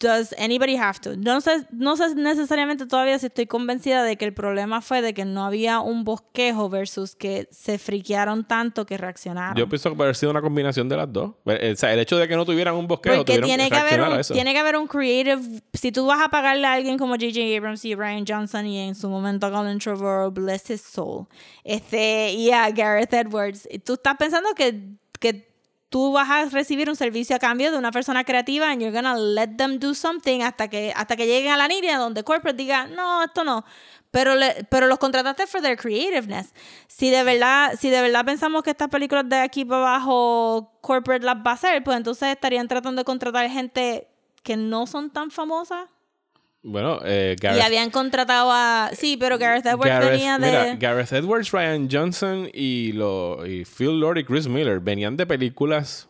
does 0.00 0.34
anybody 0.38 0.76
have 0.76 1.00
to? 1.00 1.16
No 1.16 1.40
sé, 1.40 1.66
no 1.70 1.96
sé 1.96 2.14
necesariamente 2.14 2.86
todavía 2.86 3.18
si 3.18 3.26
estoy 3.26 3.46
convencida 3.46 4.04
de 4.04 4.16
que 4.16 4.24
el 4.24 4.32
problema 4.32 4.80
fue 4.80 5.02
de 5.02 5.14
que 5.14 5.24
no 5.24 5.44
había 5.44 5.80
un 5.80 6.04
bosquejo 6.04 6.68
versus 6.68 7.16
que 7.16 7.48
se 7.50 7.78
friquearon 7.78 8.44
tanto 8.46 8.86
que 8.86 8.96
reaccionaron. 8.96 9.56
Yo 9.56 9.68
pienso 9.68 9.90
que 9.90 9.96
puede 9.96 10.08
haber 10.08 10.16
sido 10.16 10.30
una 10.30 10.40
combinación 10.40 10.88
de 10.88 10.96
las 10.96 11.12
dos. 11.12 11.34
O 11.44 11.76
sea, 11.76 11.92
el 11.92 11.98
hecho 11.98 12.16
de 12.16 12.28
que 12.28 12.36
no 12.36 12.44
tuvieran 12.44 12.74
un 12.74 12.86
bosquejo, 12.86 13.16
Porque 13.16 13.38
tuvieron 13.38 13.48
tiene 13.48 13.70
que, 13.70 13.76
haber 13.76 14.00
un, 14.00 14.18
eso. 14.20 14.34
tiene 14.34 14.52
que 14.52 14.58
haber 14.58 14.76
un 14.76 14.86
creative. 14.86 15.62
Si 15.72 15.90
tú 15.90 16.06
vas 16.06 16.20
a 16.20 16.28
pagarle 16.28 16.66
a 16.66 16.74
alguien 16.74 16.98
como 16.98 17.14
J.J. 17.14 17.56
Abrams 17.56 17.84
y 17.84 17.94
Ryan 17.94 18.24
Johnson 18.26 18.66
y 18.66 18.78
en 18.88 18.94
su 18.94 19.08
momento 19.08 19.46
a 19.46 19.50
Colin 19.50 19.78
Trevorrow, 19.78 20.30
bless 20.30 20.70
his 20.70 20.82
soul, 20.82 21.26
este, 21.64 22.32
y 22.32 22.50
a 22.50 22.70
Gareth 22.70 23.12
Edwards, 23.12 23.68
tú 23.84 23.94
estás 23.94 24.16
pensando 24.16 24.54
que, 24.54 24.96
que 25.18 25.47
tú 25.88 26.12
vas 26.12 26.28
a 26.30 26.44
recibir 26.46 26.88
un 26.90 26.96
servicio 26.96 27.34
a 27.36 27.38
cambio 27.38 27.70
de 27.72 27.78
una 27.78 27.90
persona 27.92 28.24
creativa 28.24 28.70
and 28.70 28.80
you're 28.82 28.94
gonna 28.94 29.16
let 29.16 29.48
them 29.56 29.78
do 29.78 29.94
something 29.94 30.42
hasta 30.42 30.68
que, 30.68 30.92
hasta 30.94 31.16
que 31.16 31.26
lleguen 31.26 31.52
a 31.52 31.56
la 31.56 31.66
línea 31.68 31.96
donde 31.98 32.24
corporate 32.24 32.56
diga, 32.56 32.86
no, 32.86 33.22
esto 33.24 33.44
no. 33.44 33.64
Pero, 34.10 34.34
le- 34.34 34.64
pero 34.70 34.86
los 34.86 34.98
contrataste 34.98 35.46
for 35.46 35.60
their 35.60 35.76
creativeness. 35.76 36.54
Si 36.86 37.10
de 37.10 37.22
verdad, 37.24 37.74
si 37.78 37.90
de 37.90 38.00
verdad 38.00 38.24
pensamos 38.24 38.62
que 38.62 38.70
estas 38.70 38.88
películas 38.88 39.28
de 39.28 39.36
aquí 39.36 39.64
para 39.64 39.80
abajo 39.82 40.72
corporate 40.80 41.24
las 41.24 41.36
va 41.36 41.50
a 41.52 41.54
hacer, 41.54 41.82
pues 41.84 41.96
entonces 41.96 42.28
estarían 42.28 42.68
tratando 42.68 43.00
de 43.00 43.04
contratar 43.04 43.48
gente 43.50 44.08
que 44.42 44.56
no 44.56 44.86
son 44.86 45.10
tan 45.10 45.30
famosas. 45.30 45.88
Bueno, 46.70 47.00
eh, 47.04 47.34
Y 47.38 47.42
Gareth, 47.42 47.62
habían 47.62 47.90
contratado 47.90 48.50
a. 48.52 48.90
Sí, 48.92 49.16
pero 49.18 49.38
Gareth 49.38 49.66
Edwards 49.66 49.90
Gareth- 49.90 50.10
venía 50.10 50.38
de. 50.38 50.46
mira, 50.46 50.74
Gareth 50.76 51.12
Edwards, 51.12 51.50
Ryan 51.50 51.88
Johnson 51.90 52.48
y, 52.52 52.92
lo, 52.92 53.44
y 53.46 53.64
Phil 53.64 53.98
Lord 54.00 54.18
y 54.18 54.24
Chris 54.24 54.46
Miller 54.48 54.80
venían 54.80 55.16
de 55.16 55.26
películas 55.26 56.08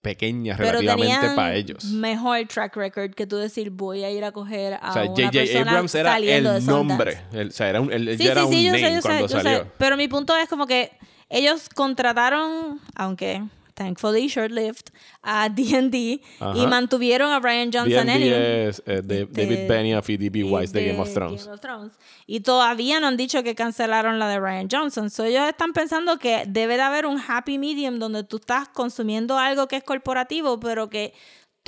pequeñas 0.00 0.56
pero 0.56 0.78
relativamente 0.80 1.34
para 1.34 1.54
ellos. 1.56 1.84
mejor 1.86 2.38
track 2.46 2.76
record 2.76 3.14
que 3.14 3.26
tú 3.26 3.36
decir 3.36 3.70
voy 3.70 4.04
a 4.04 4.10
ir 4.10 4.24
a 4.24 4.30
coger 4.32 4.74
a 4.80 4.90
O 4.90 4.92
sea, 4.92 5.02
una 5.02 5.10
J.J. 5.10 5.30
persona 5.32 5.70
Abrams 5.72 5.94
era 5.96 6.16
el 6.18 6.44
de 6.44 6.60
nombre. 6.62 7.18
Él- 7.32 7.48
o 7.48 7.50
sea, 7.50 7.68
era 7.68 7.80
un, 7.80 7.92
él 7.92 8.16
Sí, 8.16 8.24
ya 8.24 8.32
era 8.32 8.40
sí, 8.42 8.46
un 8.46 8.52
sí, 8.52 8.64
yo 8.64 8.72
name 8.72 8.84
sé, 8.84 8.90
yo 8.94 9.02
sé, 9.02 9.08
cuando 9.08 9.26
yo 9.26 9.36
salió. 9.40 9.58
sé. 9.58 9.64
Pero 9.76 9.96
mi 9.96 10.08
punto 10.08 10.36
es 10.36 10.48
como 10.48 10.66
que 10.66 10.92
ellos 11.28 11.68
contrataron, 11.74 12.80
aunque 12.94 13.42
thankfully 13.78 14.28
short-lived, 14.28 14.90
a 15.22 15.48
D&D 15.54 16.20
y 16.40 16.66
mantuvieron 16.66 17.32
a 17.32 17.38
Brian 17.38 17.70
Johnson 17.72 18.06
D&D 18.06 18.12
anyway. 18.12 18.68
es 18.68 18.82
eh, 18.84 19.00
de- 19.02 19.26
David 19.26 19.68
Benioff 19.68 20.10
y 20.10 20.16
D.B. 20.16 20.44
Weiss 20.44 20.72
de, 20.72 20.88
Game 20.88 21.00
of 21.00 21.12
Thrones. 21.14 21.44
Game 21.44 21.54
of 21.54 21.60
Thrones. 21.60 21.92
Y 22.26 22.40
todavía 22.40 22.98
no 23.00 23.06
han 23.06 23.16
dicho 23.16 23.42
que 23.42 23.54
cancelaron 23.54 24.18
la 24.18 24.28
de 24.28 24.40
Ryan 24.40 24.68
Johnson. 24.70 25.10
So 25.10 25.24
ellos 25.24 25.48
están 25.48 25.72
pensando 25.72 26.18
que 26.18 26.44
debe 26.46 26.76
de 26.76 26.82
haber 26.82 27.06
un 27.06 27.20
happy 27.20 27.56
medium 27.58 27.98
donde 27.98 28.24
tú 28.24 28.36
estás 28.38 28.68
consumiendo 28.68 29.38
algo 29.38 29.68
que 29.68 29.76
es 29.76 29.84
corporativo, 29.84 30.58
pero 30.58 30.90
que 30.90 31.14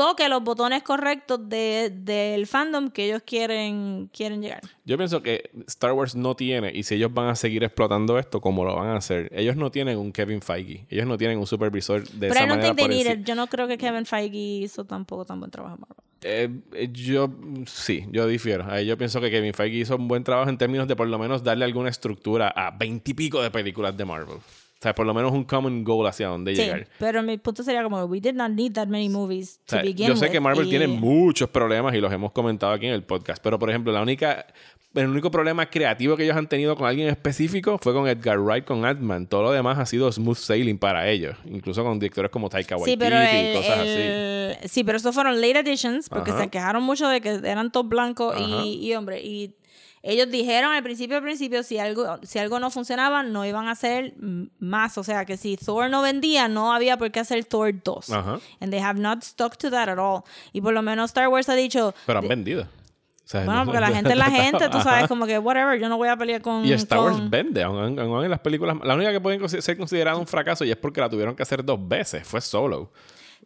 toque 0.01 0.31
los 0.31 0.43
botones 0.43 0.83
correctos 0.83 1.47
de- 1.47 1.91
del 1.95 2.47
fandom 2.47 2.89
que 2.91 3.05
ellos 3.05 3.23
quieren, 3.23 4.09
quieren 4.17 4.41
llegar. 4.41 4.63
Yo 4.87 4.97
pienso 4.97 5.23
que 5.23 5.51
Star 5.67 5.93
Wars 5.93 6.15
no 6.15 6.35
tiene, 6.35 6.73
y 6.75 6.85
si 6.85 6.95
ellos 6.95 7.13
van 7.13 7.29
a 7.29 7.37
seguir 7.37 7.63
explotando 7.65 8.19
esto, 8.19 8.41
como 8.41 8.65
lo 8.65 8.77
van 8.77 8.89
a 8.89 8.97
hacer, 8.97 9.29
ellos 9.35 9.57
no 9.57 9.71
tienen 9.71 9.99
un 9.99 10.11
Kevin 10.11 10.41
Feige. 10.41 10.87
Ellos 10.89 11.07
no 11.07 11.19
tienen 11.19 11.39
un 11.39 11.47
supervisor 11.47 12.03
de 12.09 12.29
Pero 12.29 12.33
esa 12.33 12.41
don't 12.47 12.51
manera 12.63 12.95
encima. 12.95 13.13
it. 13.13 13.27
Yo 13.27 13.35
no 13.35 13.47
creo 13.49 13.69
que 13.69 13.77
Kevin 13.77 14.07
Feige 14.07 14.39
hizo 14.39 14.87
tampoco 14.87 15.27
tan 15.27 15.39
buen 15.39 15.51
trabajo 15.51 15.75
en 15.75 15.81
Marvel. 15.83 15.97
Eh, 16.23 16.49
eh, 16.85 16.89
yo 16.93 17.31
sí, 17.67 18.07
yo 18.11 18.27
difiero. 18.27 18.65
Ahí 18.71 18.87
yo 18.87 18.97
pienso 18.97 19.21
que 19.21 19.31
Kevin 19.31 19.53
Feige 19.53 19.77
hizo 19.77 19.97
un 19.97 20.09
buen 20.09 20.25
trabajo 20.25 20.49
en 20.49 20.57
términos 20.57 20.89
de 20.89 20.97
por 20.97 21.09
lo 21.09 21.19
menos 21.19 21.43
darle 21.45 21.67
alguna 21.67 21.91
estructura 21.91 22.49
a 22.49 22.71
veintipico 22.71 23.43
de 23.43 23.51
películas 23.51 23.95
de 23.97 24.05
Marvel. 24.07 24.39
O 24.81 24.83
sea, 24.83 24.95
por 24.95 25.05
lo 25.05 25.13
menos 25.13 25.31
un 25.33 25.45
common 25.45 25.85
goal 25.85 26.07
hacia 26.07 26.29
dónde 26.29 26.57
Sí, 26.57 26.63
llegar. 26.63 26.89
pero 26.99 27.23
mi 27.23 27.37
punto 27.37 27.63
sería 27.63 27.83
como, 27.83 28.03
we 28.05 28.19
did 28.19 28.33
not 28.33 28.51
need 28.51 28.73
that 28.73 28.87
many 28.89 29.11
movies 29.11 29.61
O 29.65 29.67
to 29.67 29.71
sea, 29.77 29.83
begin 29.83 30.09
yo 30.09 30.17
sé 30.17 30.25
with, 30.25 30.33
que 30.33 30.41
Marvel 30.41 30.67
y- 30.67 30.71
tiene 30.71 30.87
muchos 30.87 31.51
problemas 31.51 31.95
y 31.95 31.99
los 32.01 32.11
hemos 32.11 32.33
comentado 32.33 32.73
aquí 32.73 32.87
en 32.87 32.95
el 32.95 33.03
podcast, 33.03 33.43
pero 33.43 33.59
por 33.59 33.69
ejemplo, 33.69 33.93
la 33.93 34.01
única, 34.01 34.47
el 34.95 35.07
único 35.07 35.31
problema 35.31 35.67
creativo 35.69 36.17
que 36.17 36.25
ellos 36.25 36.35
han 36.35 36.49
tenido 36.49 36.77
con 36.77 36.87
alguien 36.89 37.09
específico 37.09 37.77
fue 37.83 37.93
con 37.93 38.09
Edgar 38.09 38.41
Wright, 38.41 38.65
con 38.65 38.87
Ant-Man. 38.87 39.27
Todo 39.27 39.43
lo 39.43 39.53
demás 39.53 39.79
ha 39.79 39.85
sido 39.85 40.11
smooth 40.11 40.39
sailing 40.39 40.79
para 40.79 41.11
ellos, 41.11 41.37
incluso 41.45 41.85
con 41.85 41.99
directores 41.99 42.31
como 42.31 42.49
Taika 42.49 42.77
Waititi 42.79 42.93
Sí, 42.93 42.97
pero 42.97 43.17
y 43.23 43.37
el- 43.37 43.57
cosas 43.59 43.79
así. 43.81 44.69
sí, 44.71 44.83
pero 44.83 44.97
esos 44.97 45.15
fueron 45.15 45.39
late 45.43 45.59
editions 45.59 46.09
porque 46.09 46.31
Ajá. 46.31 46.45
se 46.45 46.49
quejaron 46.49 46.83
mucho 46.83 47.07
de 47.07 47.21
que 47.21 47.29
eran 47.45 47.71
todos 47.71 47.87
blancos 47.87 48.35
y, 48.41 48.79
y 48.89 48.95
hombre 48.95 49.21
y 49.21 49.55
ellos 50.03 50.31
dijeron 50.31 50.73
al 50.73 50.83
principio 50.83 51.17
al 51.19 51.23
principio 51.23 51.63
si 51.63 51.79
algo 51.79 52.19
si 52.23 52.39
algo 52.39 52.59
no 52.59 52.71
funcionaba 52.71 53.23
no 53.23 53.45
iban 53.45 53.67
a 53.69 53.73
hacer 53.73 54.15
más, 54.59 54.97
o 54.99 55.05
sea 55.05 55.25
que 55.27 55.37
si 55.37 55.57
Thor 55.57 55.91
no 55.91 56.01
vendía 56.03 56.49
no 56.49 56.73
había 56.73 56.97
por 56.97 57.11
qué 57.11 57.21
hacer 57.21 57.45
Thor 57.45 57.73
2. 57.83 58.11
Ajá. 58.11 58.39
And 58.61 58.71
they 58.73 58.81
have 58.81 58.99
not 58.99 59.23
stuck 59.23 59.57
to 59.59 59.71
that 59.71 59.89
at 59.89 59.99
all. 59.99 60.23
Y 60.53 60.61
por 60.61 60.73
lo 60.73 60.83
menos 60.83 61.11
Star 61.11 61.29
Wars 61.29 61.49
ha 61.49 61.55
dicho 61.55 61.95
Pero 62.07 62.19
han 62.21 62.29
vendido. 62.29 62.63
O 62.63 63.29
sea, 63.31 63.45
bueno, 63.45 63.61
no- 63.61 63.65
porque 63.67 63.81
la 63.81 63.89
gente 63.93 64.11
es 64.11 64.17
la 64.17 64.25
gente, 64.31 64.69
tú 64.71 64.81
sabes, 64.81 65.07
como 65.07 65.25
que 65.27 65.39
whatever, 65.39 65.79
yo 65.79 65.89
no 65.89 65.97
voy 65.99 66.09
a 66.09 66.17
pelear 66.17 66.41
con 66.41 66.65
Y 66.65 66.73
Star 66.73 66.99
Wars 67.01 67.17
con- 67.17 67.31
vende, 67.31 67.63
aun 67.63 67.97
en 68.25 68.31
las 68.31 68.41
películas. 68.41 68.77
La 68.83 68.95
única 68.95 69.13
que 69.13 69.21
pueden 69.21 69.49
ser 69.49 69.77
considerada 69.77 70.17
un 70.17 70.27
fracaso 70.27 70.65
y 70.65 70.71
es 70.71 70.77
porque 70.77 71.01
la 71.01 71.09
tuvieron 71.09 71.37
que 71.37 71.43
hacer 71.45 71.65
dos 71.65 71.79
veces. 71.87 72.27
Fue 72.27 72.41
solo. 72.41 72.91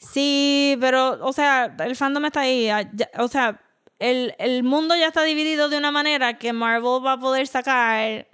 Sí, 0.00 0.76
pero, 0.80 1.18
o 1.24 1.32
sea, 1.32 1.74
el 1.80 1.94
fandom 1.96 2.24
está 2.24 2.40
ahí. 2.40 2.68
ah, 2.68 2.88
O 3.18 3.28
sea, 3.28 3.60
el, 4.10 4.34
el 4.38 4.62
mundo 4.62 4.94
ya 4.96 5.08
está 5.08 5.22
dividido 5.22 5.68
de 5.68 5.78
una 5.78 5.90
manera 5.90 6.38
que 6.38 6.52
Marvel 6.52 7.04
va 7.04 7.12
a 7.12 7.18
poder 7.18 7.46
sacar 7.46 8.26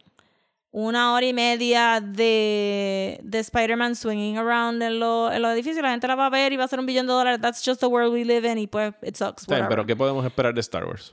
una 0.73 1.13
hora 1.15 1.27
y 1.27 1.33
media 1.33 2.01
de, 2.01 3.19
de 3.23 3.39
Spider-Man 3.41 3.97
swinging 3.97 4.39
around 4.39 4.83
en, 4.83 5.01
lo- 5.01 5.33
en 5.33 5.43
los 5.43 5.53
edificios. 5.53 5.83
La 5.83 5.91
gente 5.91 6.07
la 6.07 6.15
va 6.15 6.27
a 6.27 6.31
ver 6.31 6.53
y 6.53 6.57
va 6.57 6.65
a 6.65 6.69
ser 6.69 6.79
un 6.79 6.87
billón 6.87 7.07
de 7.07 7.13
dólares. 7.13 7.41
That's 7.41 7.63
just 7.65 7.81
the 7.81 7.87
world 7.87 8.13
we 8.13 8.25
live 8.25 8.49
in 8.51 8.59
y 8.59 8.67
pues, 8.67 8.95
it 9.03 9.17
sucks. 9.17 9.49
Whatever. 9.49 9.69
pero 9.69 9.87
¿qué 9.87 9.97
podemos 9.97 10.25
esperar 10.25 10.55
de 10.55 10.61
Star 10.61 10.85
Wars? 10.85 11.13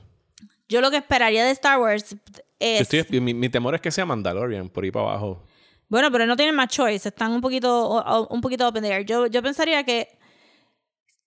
Yo 0.70 0.82
lo 0.82 0.92
que 0.92 0.98
esperaría 0.98 1.44
de 1.46 1.52
Star 1.52 1.80
Wars 1.80 2.16
es... 2.60 2.82
estoy- 2.94 3.20
mi, 3.22 3.34
mi 3.34 3.50
temor 3.50 3.74
es 3.76 3.82
que 3.82 3.90
sea 3.90 4.06
Mandalorian 4.06 4.70
por 4.70 4.84
ahí 4.84 4.92
para 4.92 5.06
abajo. 5.10 5.44
Bueno, 5.90 6.12
pero 6.12 6.26
no 6.26 6.36
tienen 6.36 6.54
más 6.54 6.68
choice, 6.68 7.08
están 7.08 7.32
un 7.32 7.40
poquito, 7.42 8.28
un 8.30 8.42
poquito 8.42 8.68
open 8.68 8.84
there. 8.84 9.06
Yo, 9.06 9.28
yo 9.28 9.42
pensaría 9.42 9.84
que, 9.86 10.10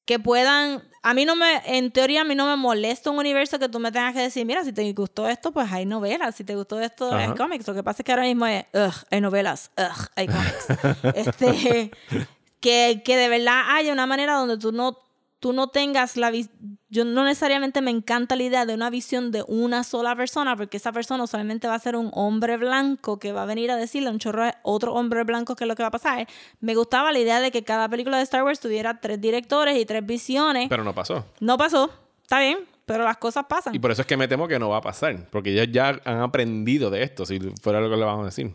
que 0.04 0.18
puedan, 0.18 0.82
a 1.02 1.14
mí 1.14 1.24
no 1.24 1.34
me, 1.34 1.62
en 1.64 1.90
teoría 1.90 2.22
a 2.22 2.24
mí 2.24 2.34
no 2.34 2.46
me 2.46 2.56
molesta 2.56 3.10
un 3.10 3.18
universo 3.18 3.58
que 3.58 3.68
tú 3.68 3.78
me 3.78 3.90
tengas 3.90 4.12
que 4.12 4.20
decir, 4.20 4.44
mira, 4.44 4.64
si 4.64 4.72
te 4.72 4.92
gustó 4.92 5.28
esto, 5.28 5.50
pues 5.50 5.70
hay 5.72 5.86
novelas, 5.86 6.34
si 6.34 6.44
te 6.44 6.54
gustó 6.54 6.78
esto, 6.80 7.14
hay 7.14 7.26
Ajá. 7.26 7.34
cómics. 7.34 7.66
Lo 7.66 7.74
que 7.74 7.82
pasa 7.82 8.02
es 8.02 8.04
que 8.04 8.12
ahora 8.12 8.24
mismo 8.24 8.46
es, 8.46 8.66
ugh, 8.74 8.92
hay 9.10 9.20
novelas, 9.20 9.70
ugh, 9.78 10.08
hay 10.14 10.26
cómics. 10.26 10.66
este, 11.14 11.90
que, 12.60 13.02
que 13.02 13.16
de 13.16 13.28
verdad 13.28 13.62
haya 13.68 13.92
una 13.92 14.06
manera 14.06 14.34
donde 14.34 14.58
tú 14.58 14.72
no, 14.72 14.98
tú 15.40 15.52
no 15.54 15.68
tengas 15.68 16.16
la 16.16 16.30
visión, 16.30 16.78
yo 16.90 17.04
no 17.04 17.24
necesariamente 17.24 17.80
me 17.80 17.90
encanta 17.90 18.36
la 18.36 18.42
idea 18.42 18.66
de 18.66 18.74
una 18.74 18.90
visión 18.90 19.32
de 19.32 19.42
una 19.48 19.84
sola 19.84 20.14
persona, 20.14 20.54
porque 20.54 20.76
esa 20.76 20.92
persona 20.92 21.26
solamente 21.26 21.66
va 21.66 21.74
a 21.74 21.78
ser 21.78 21.96
un 21.96 22.10
hombre 22.12 22.56
blanco 22.58 23.18
que 23.18 23.32
va 23.32 23.42
a 23.42 23.46
venir 23.46 23.70
a 23.70 23.76
decirle 23.76 24.08
a 24.08 24.12
un 24.12 24.18
chorro 24.18 24.44
de 24.44 24.54
otro 24.62 24.94
hombre 24.94 25.24
blanco 25.24 25.56
qué 25.56 25.64
es 25.64 25.68
lo 25.68 25.74
que 25.74 25.82
va 25.82 25.88
a 25.88 25.92
pasar. 25.92 26.28
Me 26.60 26.74
gustaba 26.74 27.10
la 27.10 27.18
idea 27.18 27.40
de 27.40 27.50
que 27.50 27.64
cada 27.64 27.88
película 27.88 28.18
de 28.18 28.22
Star 28.24 28.44
Wars 28.44 28.60
tuviera 28.60 29.00
tres 29.00 29.20
directores 29.20 29.78
y 29.78 29.86
tres 29.86 30.04
visiones. 30.04 30.68
Pero 30.68 30.84
no 30.84 30.94
pasó. 30.94 31.24
no 31.40 31.56
pasó, 31.56 31.90
está 32.22 32.40
bien, 32.40 32.58
pero 32.84 33.04
las 33.04 33.16
cosas 33.16 33.46
pasan. 33.48 33.74
Y 33.74 33.78
por 33.78 33.90
eso 33.90 34.02
es 34.02 34.06
que 34.06 34.16
me 34.16 34.28
temo 34.28 34.46
que 34.46 34.58
no 34.58 34.68
va 34.68 34.78
a 34.78 34.82
pasar. 34.82 35.26
Porque 35.30 35.52
ellos 35.52 35.68
ya 35.70 36.00
han 36.04 36.20
aprendido 36.20 36.90
de 36.90 37.02
esto, 37.02 37.24
si 37.24 37.40
fuera 37.62 37.80
lo 37.80 37.88
que 37.88 37.96
le 37.96 38.04
vamos 38.04 38.22
a 38.22 38.26
decir. 38.26 38.52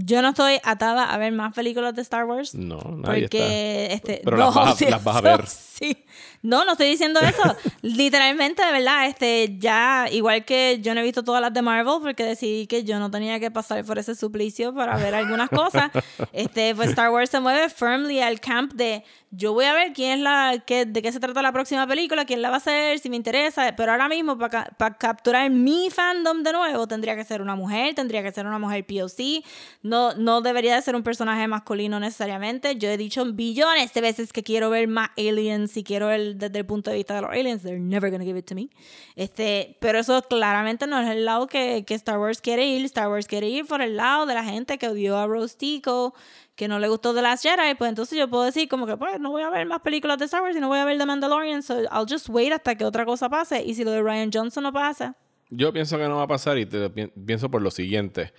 Yo 0.00 0.22
no 0.22 0.28
estoy 0.28 0.60
atada 0.62 1.12
a 1.12 1.18
ver 1.18 1.32
más 1.32 1.52
películas 1.52 1.92
de 1.92 2.02
Star 2.02 2.24
Wars. 2.24 2.54
No, 2.54 2.78
nadie 2.98 3.22
Porque, 3.22 3.88
está. 3.90 3.94
este, 3.94 4.20
Pero 4.24 4.36
no, 4.36 4.44
las, 4.46 4.54
vas 4.54 4.68
a, 4.68 4.76
sí, 4.76 4.84
las 4.88 5.02
vas 5.02 5.16
a 5.16 5.18
eso 5.18 5.28
ver. 5.28 5.46
Sí. 5.48 6.04
No, 6.42 6.64
no 6.64 6.72
estoy 6.72 6.88
diciendo 6.88 7.18
eso. 7.18 7.56
Literalmente, 7.82 8.64
de 8.64 8.70
verdad, 8.70 9.08
este, 9.08 9.56
ya, 9.58 10.06
igual 10.12 10.44
que 10.44 10.78
yo 10.80 10.94
no 10.94 11.00
he 11.00 11.02
visto 11.02 11.24
todas 11.24 11.42
las 11.42 11.52
de 11.52 11.62
Marvel 11.62 11.96
porque 12.00 12.22
decidí 12.22 12.68
que 12.68 12.84
yo 12.84 13.00
no 13.00 13.10
tenía 13.10 13.40
que 13.40 13.50
pasar 13.50 13.84
por 13.84 13.98
ese 13.98 14.14
suplicio 14.14 14.72
para 14.72 14.96
ver 14.96 15.16
algunas 15.16 15.50
cosas. 15.50 15.90
Este, 16.32 16.74
pues 16.74 16.90
Star 16.90 17.10
Wars 17.10 17.30
se 17.30 17.40
mueve 17.40 17.68
firmly 17.68 18.20
al 18.20 18.38
camp 18.38 18.72
de 18.74 19.02
yo 19.30 19.52
voy 19.52 19.66
a 19.66 19.74
ver 19.74 19.92
quién 19.92 20.18
es 20.18 20.20
la, 20.20 20.62
qué, 20.66 20.86
de 20.86 21.02
qué 21.02 21.12
se 21.12 21.20
trata 21.20 21.42
la 21.42 21.52
próxima 21.52 21.86
película, 21.86 22.24
quién 22.24 22.40
la 22.40 22.48
va 22.48 22.56
a 22.56 22.58
hacer, 22.58 22.98
si 22.98 23.10
me 23.10 23.16
interesa. 23.16 23.74
Pero 23.76 23.92
ahora 23.92 24.08
mismo, 24.08 24.38
para, 24.38 24.70
capturar 24.98 25.50
mi 25.50 25.90
fandom 25.90 26.42
de 26.42 26.52
nuevo, 26.52 26.88
tendría 26.88 27.14
que 27.14 27.24
ser 27.24 27.42
una 27.42 27.54
mujer, 27.54 27.94
tendría 27.94 28.22
que 28.22 28.32
ser 28.32 28.46
una 28.46 28.58
mujer 28.58 28.86
POC. 28.86 29.44
No, 29.82 30.14
no 30.14 30.40
debería 30.40 30.74
de 30.76 30.82
ser 30.82 30.96
un 30.96 31.02
personaje 31.02 31.46
masculino 31.46 32.00
necesariamente. 32.00 32.76
Yo 32.76 32.88
he 32.88 32.96
dicho 32.96 33.24
billones 33.26 33.92
de 33.92 34.00
veces 34.00 34.32
que 34.32 34.42
quiero 34.42 34.70
ver 34.70 34.88
más 34.88 35.10
aliens 35.18 35.76
y 35.76 35.84
quiero 35.84 36.06
ver 36.06 36.36
desde 36.36 36.60
el 36.60 36.66
punto 36.66 36.90
de 36.90 36.96
vista 36.96 37.14
de 37.14 37.22
los 37.22 37.30
aliens. 37.30 37.62
They're 37.62 37.78
never 37.78 38.10
gonna 38.10 38.24
give 38.24 38.38
it 38.38 38.46
to 38.46 38.54
me. 38.54 38.70
Este, 39.14 39.76
pero 39.80 39.98
eso 39.98 40.22
claramente 40.22 40.86
no 40.86 40.98
es 41.00 41.08
el 41.10 41.26
lado 41.26 41.48
que, 41.48 41.84
que 41.86 41.94
Star 41.94 42.18
Wars 42.18 42.40
quiere 42.40 42.66
ir. 42.66 42.82
Star 42.86 43.08
Wars 43.10 43.26
quiere 43.26 43.48
ir 43.48 43.66
por 43.66 43.82
el 43.82 43.96
lado 43.96 44.24
de 44.24 44.32
la 44.32 44.44
gente 44.44 44.78
que 44.78 44.88
odió 44.88 45.18
a 45.18 45.26
Rose 45.26 45.56
Tico, 45.58 46.14
que 46.58 46.66
no 46.66 46.80
le 46.80 46.88
gustó 46.88 47.14
The 47.14 47.22
Last 47.22 47.44
Jedi. 47.44 47.76
Pues 47.76 47.88
entonces 47.88 48.18
yo 48.18 48.28
puedo 48.28 48.42
decir 48.42 48.68
como 48.68 48.84
que 48.84 48.96
pues 48.96 49.20
no 49.20 49.30
voy 49.30 49.42
a 49.42 49.48
ver 49.48 49.64
más 49.64 49.80
películas 49.80 50.18
de 50.18 50.24
Star 50.24 50.42
Wars 50.42 50.56
y 50.56 50.60
no 50.60 50.66
voy 50.66 50.80
a 50.80 50.84
ver 50.84 50.98
The 50.98 51.06
Mandalorian. 51.06 51.62
So 51.62 51.82
I'll 51.82 52.04
just 52.08 52.28
wait 52.28 52.52
hasta 52.52 52.74
que 52.74 52.84
otra 52.84 53.06
cosa 53.06 53.28
pase. 53.28 53.62
Y 53.64 53.74
si 53.74 53.84
lo 53.84 53.92
de 53.92 54.02
Ryan 54.02 54.28
Johnson 54.34 54.64
no 54.64 54.72
pasa, 54.72 55.14
Yo 55.50 55.72
pienso 55.72 55.96
que 55.96 56.08
no 56.08 56.16
va 56.16 56.24
a 56.24 56.26
pasar 56.26 56.58
y 56.58 56.66
te 56.66 56.90
pienso 56.90 57.48
por 57.48 57.62
lo 57.62 57.70
siguiente. 57.70 58.32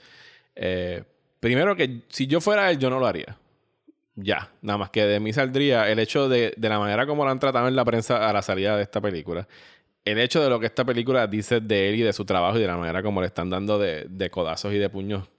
Eh, 0.53 1.01
primero 1.39 1.77
que 1.77 2.03
si 2.09 2.27
yo 2.27 2.41
fuera 2.41 2.69
él, 2.69 2.77
yo 2.77 2.89
no 2.89 2.99
lo 2.99 3.07
haría. 3.07 3.37
Ya, 4.15 4.51
nada 4.61 4.77
más 4.77 4.89
que 4.89 5.05
de 5.05 5.21
mí 5.21 5.31
saldría 5.31 5.89
el 5.89 5.97
hecho 5.97 6.27
de, 6.27 6.53
de 6.57 6.69
la 6.69 6.77
manera 6.77 7.07
como 7.07 7.23
lo 7.23 7.31
han 7.31 7.39
tratado 7.39 7.69
en 7.69 7.75
la 7.77 7.85
prensa 7.85 8.29
a 8.29 8.33
la 8.33 8.41
salida 8.41 8.75
de 8.75 8.83
esta 8.83 8.99
película 8.99 9.47
el 10.03 10.17
hecho 10.17 10.41
de 10.41 10.49
lo 10.49 10.59
que 10.59 10.65
esta 10.65 10.83
película 10.83 11.27
dice 11.27 11.59
de 11.59 11.89
él 11.89 11.95
y 11.95 12.01
de 12.01 12.13
su 12.13 12.25
trabajo 12.25 12.57
y 12.57 12.61
de 12.61 12.67
la 12.67 12.77
manera 12.77 13.03
como 13.03 13.21
le 13.21 13.27
están 13.27 13.49
dando 13.49 13.77
de, 13.77 14.07
de 14.09 14.29
codazos 14.29 14.73
y 14.73 14.77
de 14.77 14.89
puños 14.89 15.29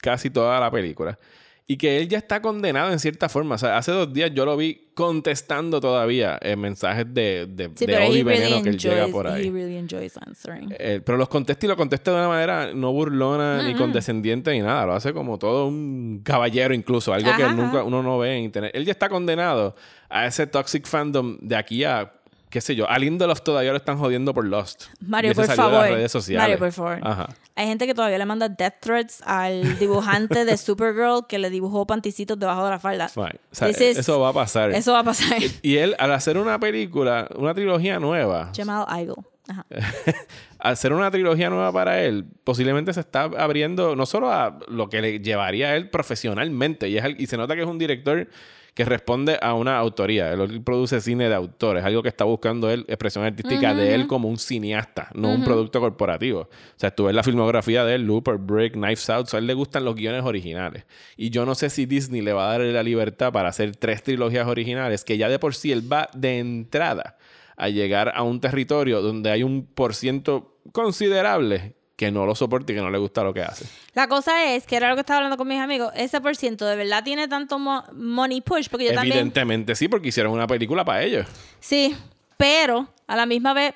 casi 0.00 0.30
toda 0.30 0.58
la 0.60 0.70
película. 0.70 1.18
Y 1.66 1.78
que 1.78 1.98
él 1.98 2.10
ya 2.10 2.18
está 2.18 2.42
condenado 2.42 2.92
en 2.92 2.98
cierta 2.98 3.30
forma. 3.30 3.54
O 3.54 3.58
sea, 3.58 3.78
hace 3.78 3.90
dos 3.90 4.12
días 4.12 4.30
yo 4.34 4.44
lo 4.44 4.54
vi 4.54 4.90
contestando 4.92 5.80
todavía 5.80 6.38
en 6.42 6.60
mensajes 6.60 7.06
de, 7.12 7.46
de, 7.48 7.70
Sí, 7.74 7.86
de 7.86 7.96
odio 7.96 8.04
he 8.04 8.18
y 8.18 8.22
veneno 8.22 8.44
really, 8.48 8.62
que 8.62 8.68
él 8.68 8.78
llega 8.78 8.96
enjoys, 8.96 9.12
por 9.12 9.26
ahí. 9.26 9.50
really. 9.50 10.74
Eh, 10.78 11.00
pero 11.02 11.16
los 11.16 11.28
contesta 11.28 11.64
y 11.64 11.68
lo 11.70 11.76
contesta 11.76 12.10
de 12.10 12.18
una 12.18 12.28
manera 12.28 12.74
no 12.74 12.92
burlona 12.92 13.62
ni 13.62 13.74
condescendiente 13.74 14.52
ni 14.52 14.60
nada. 14.60 14.84
Lo 14.84 14.92
hace 14.92 15.14
como 15.14 15.38
todo 15.38 15.66
un 15.66 16.20
caballero 16.22 16.74
incluso. 16.74 17.14
Algo 17.14 17.30
que 17.34 17.44
nunca 17.44 17.78
ajá. 17.78 17.84
uno 17.84 18.02
no 18.02 18.18
ve 18.18 18.36
en 18.36 18.44
internet. 18.44 18.72
Él 18.74 18.84
ya 18.84 18.92
está 18.92 19.08
condenado 19.08 19.74
a 20.10 20.26
ese 20.26 20.46
toxic 20.46 20.86
fandom 20.86 21.38
de 21.40 21.56
aquí 21.56 21.82
a, 21.84 22.12
qué 22.54 22.60
sé 22.60 22.76
yo. 22.76 22.88
A 22.88 22.96
Lindelof 23.00 23.40
todavía 23.42 23.72
lo 23.72 23.76
están 23.78 23.98
jodiendo 23.98 24.32
por 24.32 24.46
Lost. 24.46 24.84
Mario, 25.00 25.34
por 25.34 25.48
de 25.48 25.56
favor. 25.56 25.72
las 25.82 25.90
redes 25.90 26.12
sociales. 26.12 26.40
Mario, 26.42 26.58
por 26.60 26.70
favor. 26.70 27.00
Ajá. 27.02 27.28
Hay 27.56 27.66
gente 27.66 27.84
que 27.84 27.94
todavía 27.94 28.16
le 28.16 28.26
manda 28.26 28.48
death 28.48 28.74
threats 28.80 29.22
al 29.26 29.76
dibujante 29.80 30.44
de 30.44 30.56
Supergirl 30.56 31.26
que 31.28 31.40
le 31.40 31.50
dibujó 31.50 31.84
panticitos 31.84 32.38
debajo 32.38 32.64
de 32.64 32.70
la 32.70 32.78
falda. 32.78 33.10
Right. 33.16 33.40
O 33.50 33.54
sea, 33.56 33.70
is- 33.70 33.80
eso 33.80 34.20
va 34.20 34.28
a 34.28 34.32
pasar. 34.32 34.70
Eso 34.70 34.92
va 34.92 35.00
a 35.00 35.04
pasar. 35.04 35.38
Y 35.62 35.78
él, 35.78 35.96
al 35.98 36.12
hacer 36.12 36.38
una 36.38 36.60
película, 36.60 37.28
una 37.34 37.52
trilogía 37.54 37.98
nueva, 37.98 38.52
Jamal 38.56 38.86
Igle. 39.00 39.14
Ajá. 39.48 39.66
al 40.60 40.72
hacer 40.72 40.92
una 40.92 41.10
trilogía 41.10 41.50
nueva 41.50 41.72
para 41.72 42.02
él, 42.02 42.24
posiblemente 42.44 42.92
se 42.94 43.00
está 43.00 43.24
abriendo 43.24 43.96
no 43.96 44.06
solo 44.06 44.30
a 44.32 44.58
lo 44.68 44.88
que 44.88 45.00
le 45.02 45.18
llevaría 45.18 45.70
a 45.70 45.76
él 45.76 45.90
profesionalmente, 45.90 46.88
y, 46.88 46.98
es, 46.98 47.04
al- 47.04 47.20
y 47.20 47.26
se 47.26 47.36
nota 47.36 47.54
que 47.56 47.62
es 47.62 47.66
un 47.68 47.78
director 47.78 48.28
que 48.74 48.84
responde 48.84 49.38
a 49.40 49.54
una 49.54 49.78
autoría. 49.78 50.32
Él, 50.32 50.62
produce 50.62 51.00
cine 51.00 51.28
de 51.28 51.34
autores, 51.34 51.84
algo 51.84 52.02
que 52.02 52.08
está 52.08 52.24
buscando 52.24 52.70
él, 52.70 52.84
expresión 52.88 53.24
artística 53.24 53.72
de 53.72 53.94
él 53.94 54.08
como 54.08 54.28
un 54.28 54.36
cineasta, 54.36 55.08
no 55.14 55.32
un 55.32 55.44
producto 55.44 55.80
corporativo. 55.80 56.40
O 56.40 56.48
sea, 56.76 56.90
tú 56.90 57.04
ves 57.04 57.14
la 57.14 57.22
filmografía 57.22 57.84
de 57.84 57.94
él, 57.94 58.02
Looper, 58.02 58.36
Brick, 58.36 58.72
Knives 58.72 59.08
Out, 59.10 59.32
a 59.32 59.38
él 59.38 59.46
le 59.46 59.54
gustan 59.54 59.84
los 59.84 59.94
guiones 59.94 60.24
originales. 60.24 60.84
Y 61.16 61.30
yo 61.30 61.46
no 61.46 61.54
sé 61.54 61.70
si 61.70 61.86
Disney 61.86 62.20
le 62.20 62.32
va 62.32 62.48
a 62.48 62.58
dar 62.58 62.66
la 62.66 62.82
libertad 62.82 63.32
para 63.32 63.48
hacer 63.48 63.76
tres 63.76 64.02
trilogías 64.02 64.48
originales, 64.48 65.04
que 65.04 65.16
ya 65.16 65.28
de 65.28 65.38
por 65.38 65.54
sí 65.54 65.70
él 65.70 65.90
va 65.90 66.08
de 66.12 66.40
entrada 66.40 67.16
a 67.56 67.68
llegar 67.68 68.12
a 68.16 68.24
un 68.24 68.40
territorio 68.40 69.00
donde 69.00 69.30
hay 69.30 69.44
un 69.44 69.64
por 69.66 69.94
ciento 69.94 70.58
considerable 70.72 71.76
que 72.04 72.10
no 72.12 72.26
lo 72.26 72.34
soporta 72.34 72.72
y 72.72 72.74
que 72.76 72.80
no 72.82 72.90
le 72.90 72.98
gusta 72.98 73.22
lo 73.22 73.32
que 73.34 73.42
hace. 73.42 73.64
La 73.94 74.08
cosa 74.08 74.52
es, 74.54 74.66
que 74.66 74.76
era 74.76 74.88
lo 74.88 74.94
que 74.94 75.00
estaba 75.00 75.18
hablando 75.18 75.36
con 75.36 75.48
mis 75.48 75.58
amigos, 75.60 75.92
ese 75.96 76.20
por 76.20 76.36
ciento 76.36 76.66
de 76.66 76.76
verdad 76.76 77.02
tiene 77.04 77.28
tanto 77.28 77.58
mo- 77.58 77.84
money 77.92 78.40
push, 78.40 78.68
porque 78.68 78.86
yo 78.86 78.92
también... 78.94 79.14
Evidentemente 79.16 79.74
sí, 79.74 79.88
porque 79.88 80.08
hicieron 80.08 80.32
una 80.32 80.46
película 80.46 80.84
para 80.84 81.02
ellos. 81.02 81.26
Sí, 81.60 81.96
pero 82.36 82.88
a 83.06 83.16
la 83.16 83.26
misma 83.26 83.54
vez, 83.54 83.74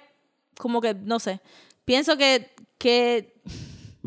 como 0.59 0.81
que, 0.81 0.95
no 0.95 1.19
sé, 1.21 1.41
pienso 1.85 2.17
que... 2.17 2.51
que 2.79 3.35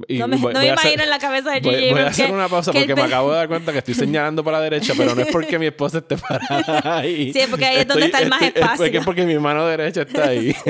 Y 0.07 0.17
no 0.19 0.27
me, 0.27 0.37
voy- 0.37 0.53
no 0.53 0.59
voy 0.59 0.67
me 0.69 0.73
hacer- 0.73 0.83
imagino 0.93 1.03
en 1.03 1.09
la 1.09 1.19
cabeza 1.19 1.51
de 1.51 1.59
Voy, 1.61 1.73
J.J. 1.73 1.91
voy 1.93 2.01
a 2.01 2.07
hacer 2.07 2.31
una 2.31 2.47
pausa 2.49 2.71
el 2.71 2.77
porque 2.77 2.95
me 2.95 3.01
acabo 3.01 3.31
de 3.31 3.37
dar 3.37 3.47
cuenta 3.47 3.71
que 3.71 3.79
estoy 3.79 3.93
señalando 3.93 4.43
para 4.43 4.57
la 4.59 4.63
derecha, 4.63 4.93
pero 4.97 5.13
no 5.15 5.21
es 5.21 5.27
porque 5.31 5.59
mi 5.59 5.65
esposa 5.67 5.97
esté 5.99 6.15
parada 6.17 6.97
ahí. 6.99 7.31
Sí, 7.33 7.39
es 7.39 7.49
porque 7.49 7.65
ahí 7.65 7.77
es 7.77 7.87
donde 7.87 8.05
está 8.05 8.19
el 8.19 8.29
más 8.29 8.41
estoy- 8.41 8.47
es 8.47 8.53
porque- 8.67 8.73
espacio. 8.85 8.99
Es 8.99 9.05
porque 9.05 9.25
mi 9.25 9.37
mano 9.39 9.65
derecha 9.67 10.01
está 10.03 10.27
ahí. 10.29 10.55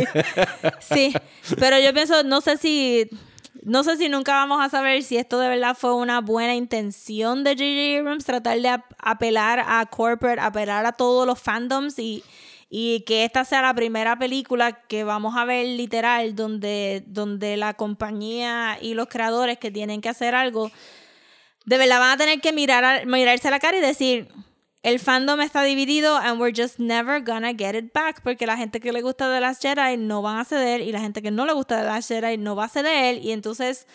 Sí, 0.79 1.13
pero 1.59 1.79
yo 1.79 1.93
pienso, 1.93 2.23
no 2.23 2.41
sé 2.41 2.57
si... 2.57 3.09
No 3.63 3.83
sé 3.83 3.97
si 3.97 4.09
nunca 4.09 4.33
vamos 4.33 4.59
a 4.63 4.69
saber 4.69 5.03
si 5.03 5.17
esto 5.17 5.39
de 5.39 5.47
verdad 5.47 5.77
fue 5.79 5.93
una 5.93 6.19
buena 6.21 6.55
intención 6.55 7.43
de 7.43 7.51
J.J. 7.51 7.99
Abrams, 7.99 8.25
tratar 8.25 8.59
de 8.59 8.69
ap- 8.69 8.93
apelar 8.97 9.63
a 9.67 9.85
corporate, 9.85 10.41
apelar 10.41 10.85
a 10.85 10.93
todos 10.93 11.27
los 11.27 11.39
fandoms 11.39 11.99
y, 11.99 12.23
y 12.71 13.01
que 13.01 13.23
esta 13.23 13.45
sea 13.45 13.61
la 13.61 13.75
primera 13.75 14.17
película 14.17 14.71
que 14.87 15.03
vamos 15.03 15.35
a 15.37 15.45
ver 15.45 15.65
literal 15.67 16.35
donde, 16.35 17.03
donde 17.05 17.55
la 17.55 17.75
compañía 17.75 18.79
y 18.81 18.95
los 18.95 19.07
creadores 19.07 19.59
que 19.59 19.69
tienen 19.69 20.01
que 20.01 20.09
hacer 20.09 20.33
algo, 20.33 20.71
de 21.65 21.77
verdad 21.77 21.99
van 21.99 22.11
a 22.13 22.17
tener 22.17 22.41
que 22.41 22.53
mirar 22.53 23.05
mirarse 23.05 23.47
a 23.47 23.51
la 23.51 23.59
cara 23.59 23.77
y 23.77 23.81
decir, 23.81 24.27
el 24.83 24.99
fandom 24.99 25.39
está 25.41 25.61
dividido 25.63 26.17
and 26.17 26.41
we're 26.41 26.53
just 26.55 26.79
never 26.79 27.21
gonna 27.23 27.53
get 27.53 27.75
it 27.75 27.93
back 27.93 28.21
porque 28.23 28.45
la 28.47 28.57
gente 28.57 28.79
que 28.79 28.91
le 28.91 29.01
gusta 29.01 29.29
de 29.29 29.39
Last 29.39 29.61
Jedi 29.61 29.97
no 29.97 30.21
van 30.21 30.39
a 30.39 30.45
ceder 30.45 30.81
y 30.81 30.91
la 30.91 30.99
gente 30.99 31.21
que 31.21 31.29
no 31.31 31.45
le 31.45 31.53
gusta 31.53 31.77
de 31.77 31.83
Last 31.83 32.07
Jedi 32.09 32.37
no 32.37 32.55
va 32.55 32.65
a 32.65 32.69
ceder 32.69 33.17
y 33.23 33.31
entonces 33.31 33.85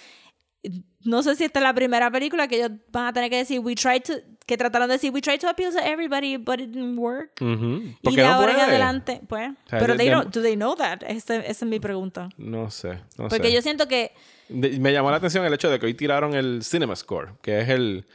no 1.05 1.23
sé 1.23 1.37
si 1.37 1.45
esta 1.45 1.61
es 1.61 1.63
la 1.63 1.75
primera 1.75 2.11
película 2.11 2.49
que 2.49 2.57
ellos 2.57 2.71
van 2.91 3.07
a 3.07 3.13
tener 3.13 3.31
que 3.31 3.37
decir 3.37 3.61
we 3.61 3.75
tried 3.77 4.03
to 4.03 4.15
que 4.47 4.57
trataron 4.57 4.89
de 4.89 4.95
decir 4.95 5.13
we 5.13 5.21
tried 5.21 5.39
to 5.41 5.49
appeal 5.49 5.73
to 5.73 5.79
everybody 5.79 6.37
but 6.37 6.61
it 6.61 6.71
didn't 6.71 6.99
work 6.99 7.41
Ujú. 7.41 7.83
y 7.83 7.97
Porque 8.03 8.21
de 8.23 8.27
no 8.29 8.35
ahora 8.35 8.53
en 8.53 8.61
adelante 8.61 9.21
pues 9.29 9.51
sea, 9.69 9.79
pero 9.81 9.97
they 9.97 10.09
don't- 10.09 10.31
do 10.33 10.43
they 10.43 10.55
know 10.57 10.75
that 10.77 11.03
Ese- 11.07 11.39
esa 11.39 11.51
es 11.51 11.63
mi 11.65 11.79
pregunta 11.81 12.29
No 12.37 12.71
sé, 12.71 12.99
no 13.19 13.29
porque 13.29 13.49
sé. 13.49 13.53
yo 13.53 13.63
siento 13.63 13.87
que 13.89 14.13
De- 14.49 14.79
me 14.81 14.93
llamó 14.93 15.11
la 15.11 15.17
atención 15.17 15.45
el 15.45 15.53
hecho 15.55 15.69
de 15.71 15.79
que 15.81 15.87
hoy 15.87 15.95
tiraron 15.95 16.35
el 16.35 16.63
Cinema 16.63 16.95
Score, 16.97 17.35
que 17.43 17.61
es 17.61 17.69
el 17.69 18.07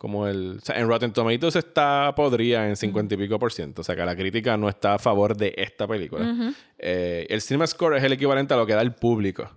como 0.00 0.26
el 0.26 0.60
o 0.62 0.64
sea, 0.64 0.80
en 0.80 0.88
Rotten 0.88 1.12
Tomatoes 1.12 1.56
está 1.56 2.14
podría 2.16 2.66
en 2.66 2.74
50 2.74 3.16
y 3.16 3.18
pico 3.18 3.38
por 3.38 3.52
ciento, 3.52 3.82
o 3.82 3.84
sea 3.84 3.94
que 3.94 4.02
la 4.02 4.16
crítica 4.16 4.56
no 4.56 4.70
está 4.70 4.94
a 4.94 4.98
favor 4.98 5.36
de 5.36 5.52
esta 5.58 5.86
película. 5.86 6.54
Eh, 6.78 7.26
el 7.28 7.42
Cinema 7.42 7.66
Score 7.66 7.98
es 7.98 8.02
el 8.04 8.14
equivalente 8.14 8.54
a 8.54 8.56
lo 8.56 8.64
que 8.64 8.72
da 8.72 8.80
el 8.80 8.94
público. 8.94 9.50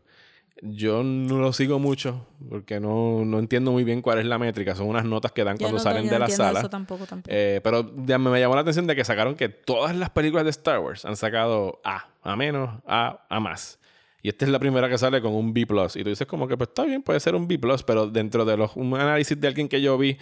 Yo 0.61 1.01
no 1.01 1.39
lo 1.39 1.53
sigo 1.53 1.79
mucho 1.79 2.27
porque 2.49 2.81
no, 2.81 3.23
no 3.23 3.39
entiendo 3.39 3.71
muy 3.71 3.85
bien 3.85 4.01
cuál 4.01 4.19
es 4.19 4.25
la 4.25 4.37
métrica. 4.37 4.75
Son 4.75 4.87
unas 4.87 5.05
notas 5.05 5.31
que 5.31 5.45
dan 5.45 5.55
yo 5.57 5.61
cuando 5.61 5.77
no, 5.77 5.83
salen 5.83 6.03
yo 6.03 6.09
de 6.09 6.19
no 6.19 6.25
la 6.25 6.29
sala. 6.29 6.59
eso 6.59 6.69
tampoco 6.69 7.05
tampoco 7.05 7.33
Eh, 7.33 7.61
pero 7.63 7.85
me, 7.85 8.17
me 8.17 8.41
llamó 8.41 8.55
la 8.55 8.61
atención 8.61 8.85
de 8.85 8.97
que 8.97 9.05
sacaron 9.05 9.35
que 9.35 9.47
todas 9.47 9.95
las 9.95 10.09
películas 10.09 10.43
de 10.43 10.49
Star 10.49 10.79
Wars 10.79 11.05
han 11.05 11.15
sacado 11.15 11.79
A, 11.85 12.07
A 12.21 12.35
menos, 12.35 12.81
A, 12.85 13.25
A 13.29 13.39
más. 13.39 13.79
Y 14.23 14.29
esta 14.29 14.45
es 14.45 14.51
la 14.51 14.57
primera 14.57 14.89
que 14.89 14.97
sale 14.97 15.21
con 15.21 15.35
un 15.35 15.53
B+. 15.53 15.59
Y 15.61 16.03
tú 16.03 16.09
dices 16.09 16.25
como 16.25 16.47
que 16.47 16.57
pues 16.57 16.69
está 16.69 16.85
bien, 16.85 17.03
puede 17.03 17.19
ser 17.19 17.35
un 17.35 17.47
B+, 17.47 17.59
pero 17.85 18.07
dentro 18.07 18.45
de 18.45 18.57
los, 18.57 18.75
un 18.75 18.95
análisis 18.95 19.39
de 19.39 19.47
alguien 19.47 19.67
que 19.67 19.81
yo 19.81 19.97
vi 19.97 20.17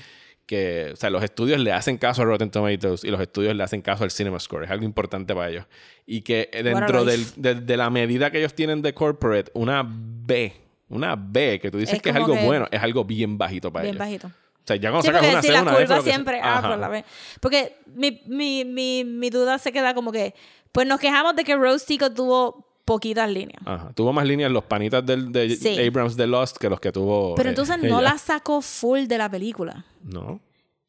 que, 0.48 0.90
o 0.92 0.96
sea, 0.98 1.10
los 1.12 1.24
estudios 1.24 1.60
le 1.60 1.72
hacen 1.72 1.98
caso 1.98 2.24
a 2.24 2.26
Rotten 2.26 2.50
Tomatoes 2.52 3.04
y 3.06 3.10
los 3.12 3.22
estudios 3.22 3.56
le 3.56 3.64
hacen 3.64 3.82
caso 3.82 4.04
al 4.04 4.12
Cinema 4.12 4.40
Score. 4.40 4.66
Es 4.66 4.72
algo 4.72 4.84
importante 4.84 5.34
para 5.34 5.50
ellos. 5.50 5.66
Y 6.06 6.22
que 6.24 6.50
eh, 6.52 6.64
dentro 6.64 7.06
del, 7.06 7.24
de, 7.38 7.56
de 7.56 7.78
la 7.78 7.90
medida 7.90 8.32
que 8.32 8.40
ellos 8.40 8.54
tienen 8.56 8.82
de 8.82 8.94
corporate, 8.94 9.52
una 9.54 9.88
B, 9.88 10.52
una 10.90 11.16
B, 11.16 11.60
que 11.62 11.70
tú 11.72 11.78
dices 11.78 11.96
Es 11.96 12.02
que 12.02 12.10
es 12.10 12.16
algo 12.16 12.34
que- 12.34 12.44
bueno, 12.46 12.68
es 12.72 12.82
algo 12.82 13.06
bien 13.06 13.38
bajito 13.38 13.72
para 13.72 13.84
bien 13.84 13.96
ellos. 13.96 14.00
bajito 14.08 14.28
O 14.28 14.62
sea, 14.66 14.76
ya 14.78 14.90
cuando 14.90 15.04
Sí, 15.04 15.08
sacas 15.14 15.30
una 15.32 15.42
si 15.42 15.48
C, 15.48 15.54
la 15.54 15.62
una 15.62 15.72
F, 15.74 15.82
curva 15.86 15.96
que 15.98 16.10
siempre 16.10 16.40
ah, 16.44 16.62
por 16.68 16.78
la 16.80 16.88
B. 16.90 17.06
Porque 17.40 17.78
mi, 17.96 18.22
mi, 18.26 18.66
mi, 18.66 19.04
mi 19.06 19.30
duda 19.30 19.58
se 19.60 19.72
queda 19.72 19.94
como 19.94 20.12
que, 20.12 20.34
pues 20.72 20.88
nos 20.88 21.00
quejamos 21.00 21.36
de 21.36 21.44
que 21.44 21.56
Rose 21.56 21.86
Tico 21.86 22.12
tuvo 22.12 22.68
poquitas 22.94 23.30
líneas. 23.30 23.62
Ajá. 23.66 23.92
Tuvo 23.94 24.12
más 24.14 24.26
líneas 24.26 24.52
los 24.52 24.64
panitas 24.64 25.06
del, 25.06 25.32
de 25.32 25.56
Sí. 25.56 25.80
Abrams 25.80 26.16
de 26.16 26.28
Lost 26.28 26.58
que 26.58 26.70
los 26.70 26.80
que 26.80 26.92
tuvo. 26.92 27.36
Pero 27.36 27.50
eh, 27.50 27.52
entonces 27.52 27.78
no 27.80 28.00
ella. 28.00 28.12
la 28.14 28.18
sacó 28.18 28.62
full 28.62 29.06
de 29.08 29.18
la 29.18 29.30
película. 29.30 29.86
No. 30.04 30.40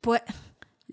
Pues, 0.00 0.20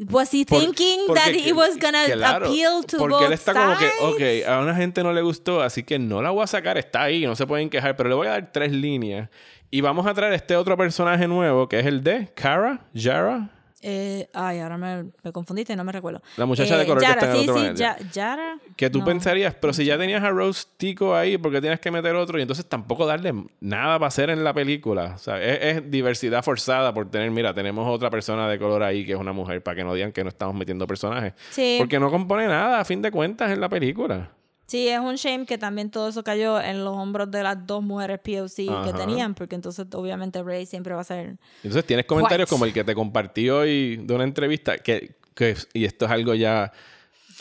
was 0.09 0.33
he 0.33 0.45
Por- 0.45 0.59
thinking 0.61 0.99
porque 1.07 1.19
that 1.21 1.33
he 1.33 1.51
was 1.51 1.77
gonna 1.77 2.05
claro, 2.05 2.45
appeal 2.45 2.85
to 2.85 2.97
Porque 2.97 3.15
both 3.15 3.23
él 3.25 3.33
está 3.33 3.53
como 3.53 3.75
que, 3.77 4.43
ok, 4.43 4.47
a 4.49 4.59
una 4.61 4.73
gente 4.75 5.03
no 5.03 5.11
le 5.11 5.21
gustó, 5.21 5.61
así 5.61 5.83
que 5.83 5.99
no 5.99 6.21
la 6.21 6.29
voy 6.29 6.43
a 6.43 6.47
sacar, 6.47 6.77
está 6.77 7.03
ahí, 7.03 7.25
no 7.25 7.35
se 7.35 7.45
pueden 7.45 7.69
quejar, 7.69 7.95
pero 7.97 8.07
le 8.09 8.15
voy 8.15 8.27
a 8.27 8.31
dar 8.31 8.51
tres 8.51 8.71
líneas. 8.71 9.29
Y 9.71 9.81
vamos 9.81 10.07
a 10.07 10.13
traer 10.13 10.33
este 10.33 10.55
otro 10.55 10.75
personaje 10.77 11.27
nuevo, 11.27 11.67
que 11.67 11.79
es 11.79 11.85
el 11.85 12.01
de 12.03 12.27
Cara, 12.33 12.85
Yara. 12.93 13.49
Eh, 13.81 14.27
ay, 14.33 14.59
ahora 14.59 14.77
me, 14.77 15.05
me 15.23 15.31
confundiste, 15.31 15.75
no 15.75 15.83
me 15.85 15.91
recuerdo. 15.91 16.21
La 16.37 16.45
muchacha 16.45 16.75
de 16.75 16.83
Eh, 16.83 16.85
color 16.85 16.99
que 16.99 17.07
Yara, 17.07 17.21
está 17.21 17.31
en 17.37 17.43
sí, 17.43 17.49
otro 17.49 17.61
sí. 17.63 17.69
Ya- 17.75 17.97
Yara. 18.11 18.57
Que 18.75 18.89
tú 18.89 18.99
No. 18.99 19.05
pensarías, 19.05 19.55
pero 19.55 19.71
si 19.73 19.85
ya 19.85 19.97
tenías 19.97 20.21
a 20.23 20.29
Rose 20.31 20.65
Tico 20.77 21.15
ahí, 21.15 21.37
¿por 21.37 21.51
qué 21.51 21.61
tienes 21.61 21.79
que 21.79 21.89
meter 21.89 22.13
otro? 22.15 22.37
Y 22.39 22.41
entonces 22.41 22.65
tampoco 22.65 23.05
darle 23.05 23.33
nada 23.61 23.97
para 23.97 24.07
hacer 24.07 24.29
en 24.29 24.43
la 24.43 24.53
película. 24.53 25.13
O 25.15 25.17
sea, 25.17 25.41
es, 25.41 25.77
es 25.77 25.89
diversidad 25.91 26.43
forzada 26.43 26.93
por 26.93 27.09
tener, 27.09 27.31
mira, 27.31 27.53
tenemos 27.53 27.87
otra 27.87 28.09
persona 28.09 28.49
de 28.49 28.59
color 28.59 28.83
ahí 28.83 29.05
que 29.05 29.13
es 29.13 29.17
una 29.19 29.31
mujer, 29.33 29.63
para 29.63 29.75
que 29.77 29.83
no 29.83 29.93
digan 29.93 30.11
que 30.11 30.23
no 30.23 30.29
estamos 30.29 30.55
metiendo 30.55 30.85
personajes. 30.85 31.33
Sí. 31.49 31.75
Porque 31.79 31.99
no 31.99 32.11
compone 32.11 32.47
nada, 32.47 32.79
a 32.81 32.85
fin 32.85 33.01
de 33.01 33.11
cuentas, 33.11 33.51
en 33.51 33.61
la 33.61 33.69
película. 33.69 34.29
Sí, 34.69 34.87
es 34.87 34.99
un 34.99 35.15
shame 35.15 35.47
que 35.47 35.57
también 35.57 35.89
todo 35.89 36.09
eso 36.09 36.23
cayó 36.23 36.61
en 36.61 36.83
los 36.83 36.95
hombros 36.95 37.31
de 37.31 37.41
las 37.41 37.65
dos 37.65 37.81
mujeres 37.81 38.19
POC 38.19 38.55
que 38.55 38.71
Ajá. 38.71 38.93
tenían, 38.93 39.33
porque 39.33 39.55
entonces 39.55 39.87
obviamente 39.93 40.43
Rey 40.43 40.67
siempre 40.67 40.93
va 40.93 41.01
a 41.01 41.03
ser... 41.03 41.37
Entonces 41.63 41.85
tienes 41.85 42.05
comentarios 42.05 42.47
What? 42.47 42.55
como 42.55 42.65
el 42.65 42.73
que 42.73 42.83
te 42.83 42.93
compartí 42.93 43.49
hoy 43.49 43.97
de 43.97 44.13
una 44.13 44.25
entrevista, 44.25 44.77
que, 44.77 45.15
que 45.33 45.55
y 45.73 45.85
esto 45.85 46.05
es 46.05 46.11
algo 46.11 46.35
ya 46.35 46.71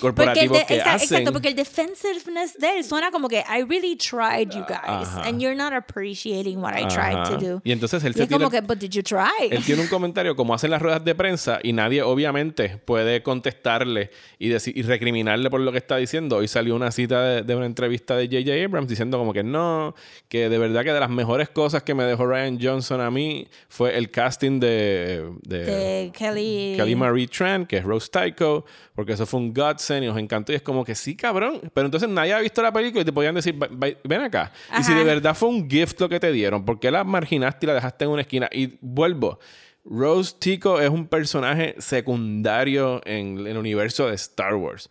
corporativo 0.01 0.55
de- 0.57 0.67
que 0.67 0.79
exa- 0.79 0.95
hacen. 0.95 1.09
exacto, 1.19 1.33
porque 1.33 1.49
el 1.49 1.55
defensiveness 1.55 2.59
de 2.59 2.79
él 2.79 2.85
suena 2.85 3.11
como 3.11 3.29
que 3.29 3.39
I 3.39 3.63
really 3.69 3.97
tried 3.97 4.51
you 4.51 4.65
guys 4.67 4.79
Ajá. 4.85 5.23
and 5.27 5.41
you're 5.41 5.57
not 5.57 5.73
appreciating 5.73 6.59
what 6.63 6.75
I 6.79 6.87
tried 6.89 7.17
Ajá. 7.17 7.31
to 7.31 7.37
do. 7.39 7.61
Y 7.65 7.73
entonces 7.73 8.03
él 8.05 8.11
Y 8.11 8.15
se 8.15 8.23
es 8.25 8.29
como 8.29 8.49
tira- 8.51 8.61
que, 8.61 8.67
but 8.67 8.79
did 8.79 8.91
you 8.91 9.03
try? 9.03 9.49
Él 9.51 9.65
tiene 9.65 9.83
un 9.83 9.89
comentario 9.89 10.37
como 10.37 10.55
hacen 10.55 10.71
las 10.71 10.81
ruedas 10.83 11.05
de 11.05 11.15
prensa 11.15 11.59
y 11.63 11.73
nadie 11.73 12.03
obviamente 12.03 12.79
puede 12.85 13.23
contestarle 13.23 14.11
y, 14.39 14.49
decir, 14.49 14.77
y 14.77 14.83
recriminarle 14.83 15.51
por 15.51 15.61
lo 15.61 15.73
que 15.73 15.79
está 15.79 15.97
diciendo. 15.97 16.37
Hoy 16.37 16.49
salió 16.49 16.75
una 16.77 16.91
cita 16.91 17.23
de, 17.23 17.43
de 17.43 17.55
una 17.57 17.67
entrevista 17.67 18.17
de 18.17 18.27
J.J. 18.27 18.65
Abrams 18.65 18.89
diciendo 18.89 19.19
como 19.19 19.33
que 19.33 19.43
no, 19.43 19.95
que 20.29 20.49
de 20.49 20.59
verdad 20.59 20.85
que 20.85 20.93
de 20.93 21.01
las 21.01 21.11
mejores 21.11 21.49
cosas 21.49 21.83
que 21.83 21.95
me 21.95 22.05
dejó 22.05 22.27
Ryan 22.27 22.59
Johnson 22.61 23.01
a 23.01 23.11
mí 23.11 23.49
fue 23.69 23.97
el 23.97 24.11
casting 24.11 24.61
de, 24.61 25.31
de, 25.43 25.65
de 25.65 26.13
Kelly... 26.17 26.75
Kelly 26.77 26.95
Marie 26.97 27.27
Tran, 27.29 27.67
que 27.67 27.79
es 27.79 27.85
Rose 27.85 28.09
Tycho, 28.11 28.65
porque 28.95 29.13
eso 29.13 29.27
fue 29.27 29.41
un 29.41 29.53
guts 29.55 29.88
proscenio, 29.89 30.13
os 30.13 30.19
encantó 30.19 30.53
y 30.53 30.57
es 30.57 30.63
como 30.63 30.85
que 30.85 30.95
sí, 30.95 31.17
cabrón. 31.17 31.61
Pero 31.73 31.87
entonces 31.87 32.09
nadie 32.09 32.33
ha 32.35 32.41
visto 32.41 32.63
la 32.63 32.73
película 32.73 33.03
y 33.03 33.05
te 33.05 33.13
podían 33.13 33.35
decir, 33.35 33.55
"Va- 33.61 33.69
va- 33.69 33.97
ven 34.05 34.21
acá. 34.21 34.53
Y 34.79 34.83
si 34.83 34.93
de 34.95 35.05
verdad 35.05 35.35
fue 35.35 35.49
un 35.49 35.69
gift 35.69 36.01
lo 36.01 36.09
que 36.09 36.21
te 36.21 36.31
dieron, 36.33 36.65
¿por 36.65 36.79
qué 36.79 36.91
la 36.91 37.05
marginaste 37.05 37.65
y 37.65 37.69
la 37.69 37.75
dejaste 37.75 38.05
en 38.05 38.11
una 38.11 38.23
esquina? 38.23 38.49
Y 38.53 38.75
vuelvo. 38.81 39.39
Rose 39.85 40.35
Tico 40.39 40.81
es 40.81 40.91
un 40.91 41.07
personaje 41.07 41.75
secundario 41.79 43.01
en 43.07 43.47
el 43.47 43.57
universo 43.57 44.07
de 44.09 44.15
Star 44.17 44.55
Wars. 44.55 44.91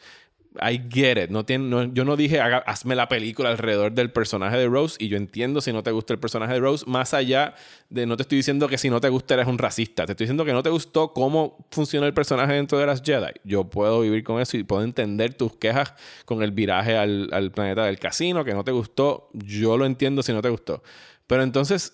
I 0.61 0.81
get 0.89 1.17
it. 1.17 1.29
No 1.29 1.45
tiene, 1.45 1.89
yo 1.93 2.05
no 2.05 2.15
dije 2.15 2.39
hazme 2.39 2.95
la 2.95 3.07
película 3.07 3.49
alrededor 3.49 3.91
del 3.91 4.11
personaje 4.11 4.57
de 4.57 4.67
Rose 4.67 4.97
y 4.99 5.07
yo 5.07 5.17
entiendo 5.17 5.61
si 5.61 5.71
no 5.73 5.83
te 5.83 5.91
gusta 5.91 6.13
el 6.13 6.19
personaje 6.19 6.53
de 6.53 6.59
Rose, 6.59 6.85
más 6.87 7.13
allá 7.13 7.55
de 7.89 8.05
no 8.05 8.17
te 8.17 8.23
estoy 8.23 8.37
diciendo 8.37 8.67
que 8.67 8.77
si 8.77 8.89
no 8.89 8.99
te 8.99 9.09
gusta 9.09 9.35
eres 9.35 9.47
un 9.47 9.57
racista, 9.57 10.05
te 10.05 10.13
estoy 10.13 10.25
diciendo 10.25 10.45
que 10.45 10.53
no 10.53 10.63
te 10.63 10.69
gustó 10.69 11.13
cómo 11.13 11.67
funciona 11.71 12.07
el 12.07 12.13
personaje 12.13 12.53
dentro 12.53 12.77
de 12.77 12.85
las 12.85 13.01
Jedi. 13.01 13.33
Yo 13.43 13.65
puedo 13.65 14.01
vivir 14.01 14.23
con 14.23 14.41
eso 14.41 14.57
y 14.57 14.63
puedo 14.63 14.83
entender 14.83 15.33
tus 15.33 15.55
quejas 15.57 15.93
con 16.25 16.43
el 16.43 16.51
viraje 16.51 16.97
al, 16.97 17.29
al 17.31 17.51
planeta 17.51 17.85
del 17.85 17.99
casino, 17.99 18.43
que 18.43 18.53
no 18.53 18.63
te 18.63 18.71
gustó, 18.71 19.29
yo 19.33 19.77
lo 19.77 19.85
entiendo 19.85 20.23
si 20.23 20.33
no 20.33 20.41
te 20.41 20.49
gustó. 20.49 20.83
Pero 21.27 21.43
entonces 21.43 21.93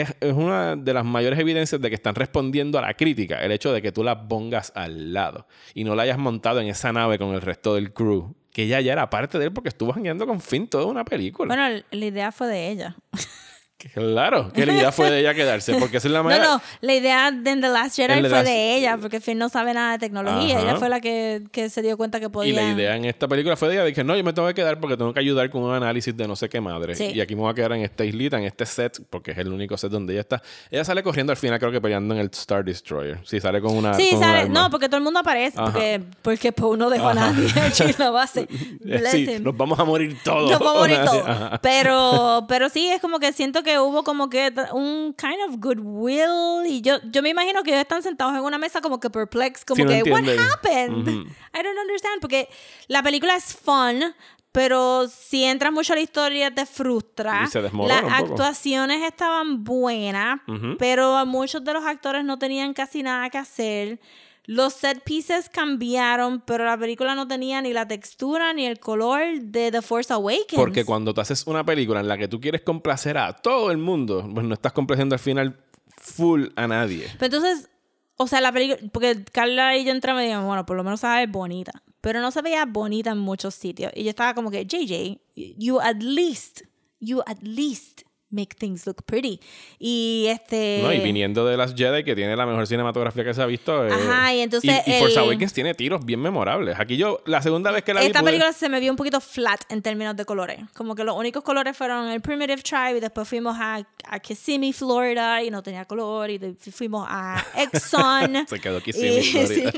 es, 0.00 0.14
una 0.22 0.76
de 0.76 0.94
las 0.94 1.04
mayores 1.04 1.38
evidencias 1.38 1.80
de 1.80 1.88
que 1.88 1.94
están 1.94 2.14
respondiendo 2.14 2.78
a 2.78 2.82
la 2.82 2.94
crítica, 2.94 3.42
el 3.42 3.52
hecho 3.52 3.72
de 3.72 3.82
que 3.82 3.92
tú 3.92 4.02
la 4.02 4.28
pongas 4.28 4.72
al 4.74 5.12
lado 5.12 5.46
y 5.74 5.84
no 5.84 5.94
la 5.94 6.04
hayas 6.04 6.18
montado 6.18 6.60
en 6.60 6.68
esa 6.68 6.92
nave 6.92 7.18
con 7.18 7.34
el 7.34 7.40
resto 7.40 7.74
del 7.74 7.92
crew, 7.92 8.34
que 8.52 8.64
ella 8.64 8.80
ya 8.80 8.92
era 8.92 9.10
parte 9.10 9.38
de 9.38 9.46
él 9.46 9.52
porque 9.52 9.68
estuvo 9.68 9.92
jangueando 9.92 10.26
con 10.26 10.40
Finn 10.40 10.68
toda 10.68 10.86
una 10.86 11.04
película. 11.04 11.54
Bueno, 11.54 11.82
la 11.90 12.04
idea 12.04 12.32
fue 12.32 12.48
de 12.48 12.70
ella. 12.70 12.96
claro, 13.92 14.50
que 14.52 14.64
la 14.66 14.72
idea 14.72 14.92
fue 14.92 15.10
de 15.10 15.20
ella 15.20 15.34
quedarse, 15.34 15.74
porque 15.78 15.98
esa 15.98 16.08
es 16.08 16.12
la 16.12 16.18
No, 16.20 16.24
manera... 16.24 16.44
no, 16.44 16.62
la 16.80 16.94
idea 16.94 17.30
de 17.30 17.56
The 17.56 17.68
Last 17.68 17.96
Jedi 17.96 18.20
fue 18.20 18.28
Last- 18.30 18.44
de 18.44 18.76
ella, 18.76 18.96
porque 19.00 19.20
Finn 19.20 19.38
no 19.38 19.48
sabe 19.48 19.74
nada 19.74 19.92
de 19.92 19.98
tecnología. 19.98 20.56
Ajá. 20.58 20.68
Ella 20.70 20.76
fue 20.76 20.88
la 20.88 21.00
que, 21.00 21.42
que 21.52 21.68
se 21.68 21.82
dio 21.82 21.96
cuenta 21.96 22.20
que 22.20 22.26
Y 22.26 22.28
podía. 22.28 22.54
la 22.62 22.70
idea 22.72 22.96
en 22.96 23.04
esta 23.04 23.28
película 23.28 23.56
fue 23.56 23.68
de 23.68 23.74
ella, 23.74 23.84
dije, 23.84 24.04
no, 24.04 24.16
yo 24.16 24.24
me 24.24 24.32
tengo 24.32 24.48
que 24.48 24.54
quedar 24.54 24.80
porque 24.80 24.96
tengo 24.96 25.12
que 25.12 25.20
ayudar 25.20 25.50
con 25.50 25.62
un 25.62 25.74
análisis 25.74 26.16
de 26.16 26.26
no 26.28 26.36
sé 26.36 26.48
qué 26.48 26.60
madre. 26.60 26.94
Sí. 26.94 27.10
Y 27.14 27.20
aquí 27.20 27.34
me 27.34 27.42
voy 27.42 27.50
a 27.50 27.54
quedar 27.54 27.72
en 27.72 27.82
esta 27.82 28.04
islita, 28.04 28.38
en 28.38 28.44
este 28.44 28.66
set, 28.66 29.00
porque 29.10 29.32
es 29.32 29.38
el 29.38 29.48
único 29.52 29.76
set 29.76 29.90
donde 29.90 30.12
ella 30.14 30.20
está. 30.22 30.42
Ella 30.70 30.84
sale 30.84 31.02
corriendo 31.02 31.32
al 31.32 31.36
final, 31.36 31.58
creo 31.58 31.72
que 31.72 31.80
peleando 31.80 32.14
en 32.14 32.20
el 32.20 32.30
Star 32.32 32.64
Destroyer. 32.64 33.18
Sí, 33.24 33.40
sale 33.40 33.60
con 33.60 33.76
una... 33.76 33.94
Sí, 33.94 34.08
con 34.10 34.20
sale, 34.20 34.48
no, 34.48 34.70
porque 34.70 34.88
todo 34.88 34.98
el 34.98 35.02
mundo 35.04 35.20
aparece, 35.20 35.58
Ajá. 35.58 35.72
porque, 35.72 36.00
porque 36.22 36.52
Poe 36.52 36.76
no 36.76 36.90
dejó 36.90 37.08
a 37.08 37.14
nadie 37.14 37.48
en 37.80 37.94
la 37.98 38.10
base. 38.10 38.46
Bless 38.80 39.10
Sí, 39.10 39.28
nos 39.40 39.56
vamos 39.56 39.78
a 39.78 39.84
morir 39.84 40.16
todos. 40.24 40.50
Nos 40.50 40.58
vamos 40.58 40.76
a 40.76 40.78
morir 40.80 40.98
todos. 41.04 41.28
Ajá. 41.28 41.60
Pero, 41.62 42.44
pero 42.48 42.68
sí, 42.68 42.88
es 42.88 43.00
como 43.00 43.18
que 43.18 43.32
siento 43.32 43.62
que 43.62 43.73
hubo 43.78 44.02
como 44.04 44.28
que 44.28 44.52
un 44.72 45.14
kind 45.18 45.38
of 45.48 45.56
goodwill. 45.58 46.66
Y 46.66 46.80
yo, 46.80 46.96
yo 47.10 47.22
me 47.22 47.30
imagino 47.30 47.62
que 47.62 47.70
ellos 47.70 47.82
están 47.82 48.02
sentados 48.02 48.34
en 48.34 48.40
una 48.42 48.58
mesa 48.58 48.80
como 48.80 49.00
que 49.00 49.10
perplexed, 49.10 49.64
como 49.64 49.76
Sí, 49.76 49.82
no 49.84 49.88
que, 49.90 50.10
what 50.10 50.18
entienden. 50.20 50.46
happened? 50.52 51.08
Ujú. 51.08 51.20
I 51.54 51.62
don't 51.62 51.78
understand. 51.80 52.20
Porque 52.20 52.48
la 52.88 53.02
película 53.02 53.36
es 53.36 53.54
fun, 53.56 54.14
pero 54.52 55.08
si 55.08 55.44
entras 55.44 55.72
mucho 55.72 55.92
a 55.92 55.96
la 55.96 56.02
historia 56.02 56.54
te 56.54 56.64
frustra. 56.66 57.42
Y 57.44 57.48
se 57.48 57.60
Las 57.62 57.72
actuaciones 58.12 59.02
estaban 59.02 59.64
buenas, 59.64 60.40
Ujú. 60.46 60.76
pero 60.78 61.24
muchos 61.26 61.64
de 61.64 61.72
los 61.72 61.84
actores 61.84 62.24
no 62.24 62.38
tenían 62.38 62.72
casi 62.74 63.02
nada 63.02 63.28
que 63.30 63.38
hacer. 63.38 64.00
Los 64.46 64.74
set 64.74 65.02
pieces 65.04 65.48
cambiaron, 65.48 66.42
pero 66.42 66.64
la 66.66 66.76
película 66.76 67.14
no 67.14 67.26
tenía 67.26 67.62
ni 67.62 67.72
la 67.72 67.88
textura 67.88 68.52
ni 68.52 68.66
el 68.66 68.78
color 68.78 69.40
de 69.40 69.70
The 69.70 69.80
Force 69.80 70.12
Awakens. 70.12 70.56
Porque 70.56 70.84
cuando 70.84 71.14
tú 71.14 71.22
haces 71.22 71.46
una 71.46 71.64
película 71.64 72.00
en 72.00 72.08
la 72.08 72.18
que 72.18 72.28
tú 72.28 72.40
quieres 72.40 72.60
complacer 72.60 73.16
a 73.16 73.32
todo 73.32 73.70
el 73.70 73.78
mundo, 73.78 74.28
pues 74.34 74.46
no 74.46 74.52
estás 74.52 74.72
complaciendo 74.72 75.14
al 75.14 75.18
final 75.18 75.58
full 75.96 76.48
a 76.56 76.66
nadie. 76.68 77.06
Pero 77.18 77.36
entonces, 77.36 77.70
o 78.16 78.26
sea, 78.26 78.42
la 78.42 78.52
película, 78.52 78.78
porque 78.92 79.24
Carla 79.32 79.76
y 79.78 79.84
yo 79.84 79.92
entramos 79.92 80.22
y 80.22 80.26
dijimos, 80.26 80.44
bueno, 80.44 80.66
por 80.66 80.76
lo 80.76 80.84
menos 80.84 81.00
ve 81.00 81.26
bonita. 81.26 81.72
Pero 82.02 82.20
no 82.20 82.30
se 82.30 82.42
veía 82.42 82.66
bonita 82.66 83.12
en 83.12 83.18
muchos 83.18 83.54
sitios. 83.54 83.90
Y 83.94 84.04
yo 84.04 84.10
estaba 84.10 84.34
como 84.34 84.50
que, 84.50 84.66
JJ, 84.66 85.20
you 85.56 85.80
at 85.80 86.02
least, 86.02 86.62
you 87.00 87.22
at 87.26 87.38
least 87.40 88.02
make 88.34 88.54
things 88.58 88.86
look 88.86 89.02
pretty. 89.06 89.40
Y 89.78 90.26
este... 90.28 90.80
¿no? 90.82 90.92
Y 90.92 91.00
viniendo 91.00 91.46
de 91.46 91.56
las 91.56 91.74
Jedi, 91.74 92.04
que 92.04 92.14
tiene 92.14 92.36
la 92.36 92.46
mejor 92.46 92.66
cinematografía 92.66 93.24
que 93.24 93.32
se 93.34 93.42
ha 93.42 93.46
visto. 93.46 93.86
eh, 93.86 93.90
Ajá, 93.92 94.34
y 94.34 94.40
entonces 94.40 94.70
Y, 94.86 94.90
el- 94.92 95.18
Awakens 95.18 95.52
tiene 95.52 95.74
tiros 95.74 96.04
bien 96.04 96.20
memorables. 96.20 96.78
Aquí 96.78 96.96
yo, 96.96 97.20
la 97.26 97.40
segunda 97.42 97.70
vez 97.70 97.84
que 97.84 97.94
la 97.94 98.00
vi. 98.00 98.06
Esta 98.08 98.20
pude- 98.20 98.26
película 98.26 98.52
se 98.52 98.68
me 98.68 98.80
vio 98.80 98.90
un 98.90 98.96
poquito 98.96 99.20
flat 99.20 99.60
en 99.70 99.80
términos 99.82 100.16
de 100.16 100.24
colores. 100.24 100.58
Como 100.74 100.94
que 100.94 101.04
los 101.04 101.16
únicos 101.16 101.42
colores 101.44 101.76
fueron 101.76 102.08
el 102.08 102.20
Primitive 102.20 102.62
Tribe 102.62 102.96
y 102.98 103.00
después 103.00 103.28
fuimos 103.28 103.56
a, 103.58 103.86
a 104.08 104.18
Kissimmee, 104.20 104.72
Florida 104.72 105.42
y 105.42 105.50
no 105.50 105.62
tenía 105.62 105.84
color. 105.84 106.30
Y 106.30 106.38
fuimos 106.72 107.06
a 107.08 107.42
Exxon. 107.56 108.46
Se 108.48 108.60
quedó 108.60 108.80
Kissimmee, 108.80 109.20
y, 109.20 109.22
Florida. 109.32 109.70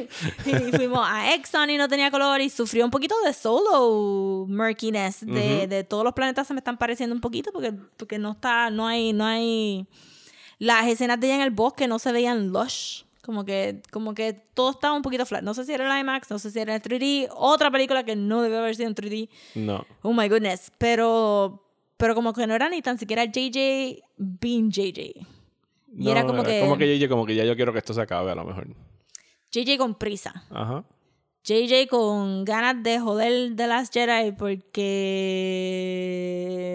sí, 0.44 0.50
y 0.50 0.76
fuimos 0.76 1.00
a 1.02 1.34
Exxon 1.34 1.68
y 1.70 1.76
no 1.76 1.88
tenía 1.88 2.10
color 2.10 2.40
y 2.40 2.48
sufrió 2.50 2.84
un 2.84 2.90
poquito 2.90 3.14
de 3.24 3.32
solo 3.32 4.46
murkiness. 4.48 5.20
De, 5.26 5.66
de 5.66 5.84
todos 5.84 6.04
los 6.04 6.12
planetas 6.14 6.46
se 6.46 6.54
me 6.54 6.60
están 6.60 6.78
pareciendo 6.78 7.14
un 7.14 7.20
poquito 7.20 7.50
porque, 7.52 7.72
porque 7.96 8.18
no 8.18 8.32
está, 8.32 8.45
no 8.70 8.86
hay, 8.86 9.12
no 9.12 9.24
hay... 9.24 9.86
Las 10.58 10.86
escenas 10.86 11.20
de 11.20 11.26
ella 11.26 11.36
en 11.36 11.42
el 11.42 11.50
bosque 11.50 11.86
no 11.86 11.98
se 11.98 12.12
veían 12.12 12.48
lush. 12.48 13.02
Como 13.22 13.44
que, 13.44 13.82
como 13.90 14.14
que 14.14 14.32
todo 14.54 14.70
estaba 14.70 14.94
un 14.94 15.02
poquito 15.02 15.26
flat. 15.26 15.42
No 15.42 15.52
sé 15.52 15.64
si 15.64 15.72
era 15.72 15.92
el 15.92 16.00
IMAX, 16.00 16.30
no 16.30 16.38
sé 16.38 16.52
si 16.52 16.60
era 16.60 16.76
el 16.76 16.80
3D. 16.80 17.28
Otra 17.34 17.72
película 17.72 18.04
que 18.04 18.14
no 18.14 18.40
debe 18.40 18.56
haber 18.58 18.76
sido 18.76 18.86
en 18.88 18.94
3D. 18.94 19.28
No. 19.56 19.84
Oh 20.02 20.12
my 20.12 20.28
goodness. 20.28 20.70
Pero, 20.78 21.64
pero 21.96 22.14
como 22.14 22.32
que 22.32 22.46
no 22.46 22.54
era 22.54 22.68
ni 22.68 22.82
tan 22.82 22.98
siquiera 22.98 23.24
JJ 23.24 24.00
being 24.16 24.70
JJ. 24.70 25.00
Y 25.98 26.04
No, 26.04 26.10
era 26.12 26.24
como 26.24 26.44
que, 26.44 26.60
Como 26.60 26.78
que, 26.78 26.98
yo, 26.98 27.08
como 27.08 27.26
que 27.26 27.34
ya 27.34 27.44
yo 27.44 27.56
quiero 27.56 27.72
que 27.72 27.80
esto 27.80 27.92
se 27.92 28.00
acabe 28.00 28.30
a 28.30 28.36
lo 28.36 28.44
mejor. 28.44 28.68
JJ 29.50 29.76
con 29.76 29.96
prisa. 29.96 30.44
Ajá. 30.50 30.84
JJ 31.42 31.88
con 31.88 32.44
ganas 32.44 32.80
de 32.82 33.00
joder 33.00 33.56
de 33.56 33.66
las 33.66 33.90
Jedi 33.90 34.32
porque 34.32 35.40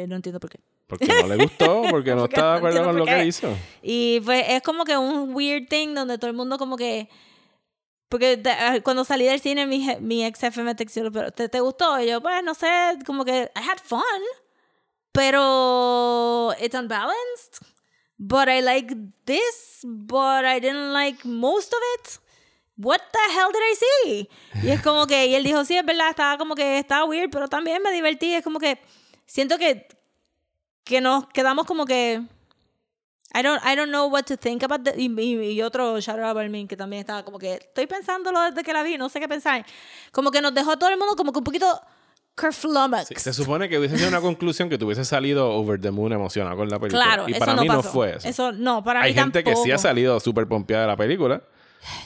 no 0.10 0.16
entiendo 0.18 0.40
por 0.40 0.50
qué. 0.50 0.60
Porque 0.92 1.08
no 1.08 1.28
le 1.36 1.44
gustó, 1.44 1.84
porque 1.90 2.14
no 2.14 2.26
está 2.26 2.52
de 2.52 2.58
acuerdo 2.58 2.84
con 2.84 2.98
lo 2.98 3.06
que 3.06 3.26
hizo. 3.26 3.58
Y 3.82 4.20
pues 4.22 4.46
es 4.48 4.62
como 4.62 4.86
que 4.86 4.98
un 4.98 5.34
weird 5.34 5.68
thing 5.68 5.94
donde 5.96 6.18
todo 6.18 6.30
el 6.30 6.36
mundo 6.38 6.58
como 6.58 6.78
que... 6.78 7.10
Porque 8.10 8.36
de- 8.38 8.52
ah, 8.52 8.80
cuando 8.84 9.06
salí 9.06 9.24
del 9.26 9.40
cine 9.40 9.66
mi, 9.66 9.88
mi 10.02 10.26
ex 10.26 10.40
jefe 10.42 10.62
me 10.64 10.76
textó, 10.76 11.10
pero 11.12 11.32
¿te, 11.32 11.48
¿te 11.48 11.60
gustó? 11.62 12.00
Y 12.02 12.08
yo, 12.08 12.22
pues 12.22 12.44
no 12.44 12.54
sé, 12.54 12.68
como 13.06 13.24
que 13.24 13.50
I 13.56 13.60
had 13.60 13.80
fun, 13.82 14.02
pero 15.12 16.54
it's 16.62 16.76
unbalanced. 16.76 17.60
But 18.18 18.50
I 18.50 18.62
like 18.62 18.94
this, 19.26 19.80
but 19.84 20.46
I 20.46 20.60
didn't 20.60 20.94
like 20.94 21.26
most 21.26 21.74
of 21.74 21.80
it. 21.96 22.20
What 22.78 23.00
the 23.12 23.34
hell 23.34 23.52
did 23.52 23.62
I 23.62 23.76
see? 23.76 24.30
Y 24.64 24.70
es 24.72 24.82
como 24.82 25.08
que, 25.08 25.28
y 25.28 25.36
él 25.36 25.44
dijo, 25.44 25.64
sí, 25.66 25.78
es 25.78 25.86
verdad, 25.86 26.10
estaba 26.10 26.38
como 26.38 26.56
que 26.56 26.78
estaba 26.80 27.06
weird, 27.06 27.30
pero 27.32 27.48
también 27.48 27.82
me 27.82 27.92
divertí. 27.92 28.34
Es 28.34 28.44
como 28.44 28.60
que 28.60 28.80
siento 29.26 29.58
que, 29.58 29.88
que 30.84 31.02
nos 31.02 31.28
quedamos 31.28 31.66
como 31.66 31.86
que 31.86 32.22
I 33.34 33.42
don't, 33.44 33.62
I 33.66 33.76
don't 33.76 33.90
know 33.90 34.08
what 34.10 34.24
to 34.24 34.36
think 34.36 34.62
about 34.64 34.84
the, 34.84 34.94
y, 35.02 35.08
y- 35.08 35.62
otro 35.62 36.00
shout 36.02 36.20
out 36.20 36.26
a 36.28 36.34
Balmin 36.34 36.68
que 36.68 36.76
también 36.76 37.00
estaba 37.02 37.24
como 37.24 37.40
que 37.40 37.54
estoy 37.54 37.88
pensándolo 37.88 38.42
desde 38.42 38.62
que 38.64 38.74
la 38.74 38.84
vi, 38.84 38.98
no 38.98 39.08
sé 39.08 39.20
qué 39.22 39.28
pensar. 39.30 39.66
Como 40.12 40.32
que 40.32 40.42
nos 40.42 40.54
dejó 40.54 40.72
a 40.72 40.78
todo 40.80 40.90
el 40.90 40.98
mundo 40.98 41.16
como 41.16 41.32
que 41.32 41.38
un 41.40 41.44
poquito. 41.46 41.82
Sí, 43.08 43.16
se 43.18 43.34
supone 43.34 43.68
que 43.70 43.78
hubiese 43.78 43.98
sido 43.98 44.08
una 44.10 44.22
conclusión 44.22 44.70
que 44.70 44.78
tuviese 44.78 45.04
salido 45.06 45.52
over 45.52 45.80
the 45.80 45.92
moon 45.92 46.12
emocionado 46.14 46.56
con 46.58 46.70
la 46.70 46.80
película. 46.80 47.04
Claro, 47.04 47.28
y 47.30 47.32
eso 47.32 47.40
para 47.40 47.54
no 47.56 47.62
mí 47.62 47.68
pasó. 47.68 47.84
no 47.84 47.90
fue 47.92 48.16
eso. 48.16 48.52
no, 48.54 48.84
para 48.84 49.02
Hay 49.02 49.14
mí 49.14 49.20
gente 49.20 49.44
que 49.44 49.56
sí 49.56 49.72
ha 49.72 49.78
salido 49.78 50.20
súper 50.20 50.48
pompeada 50.48 50.84
de 50.84 50.88
la 50.88 50.98
película. 50.98 51.44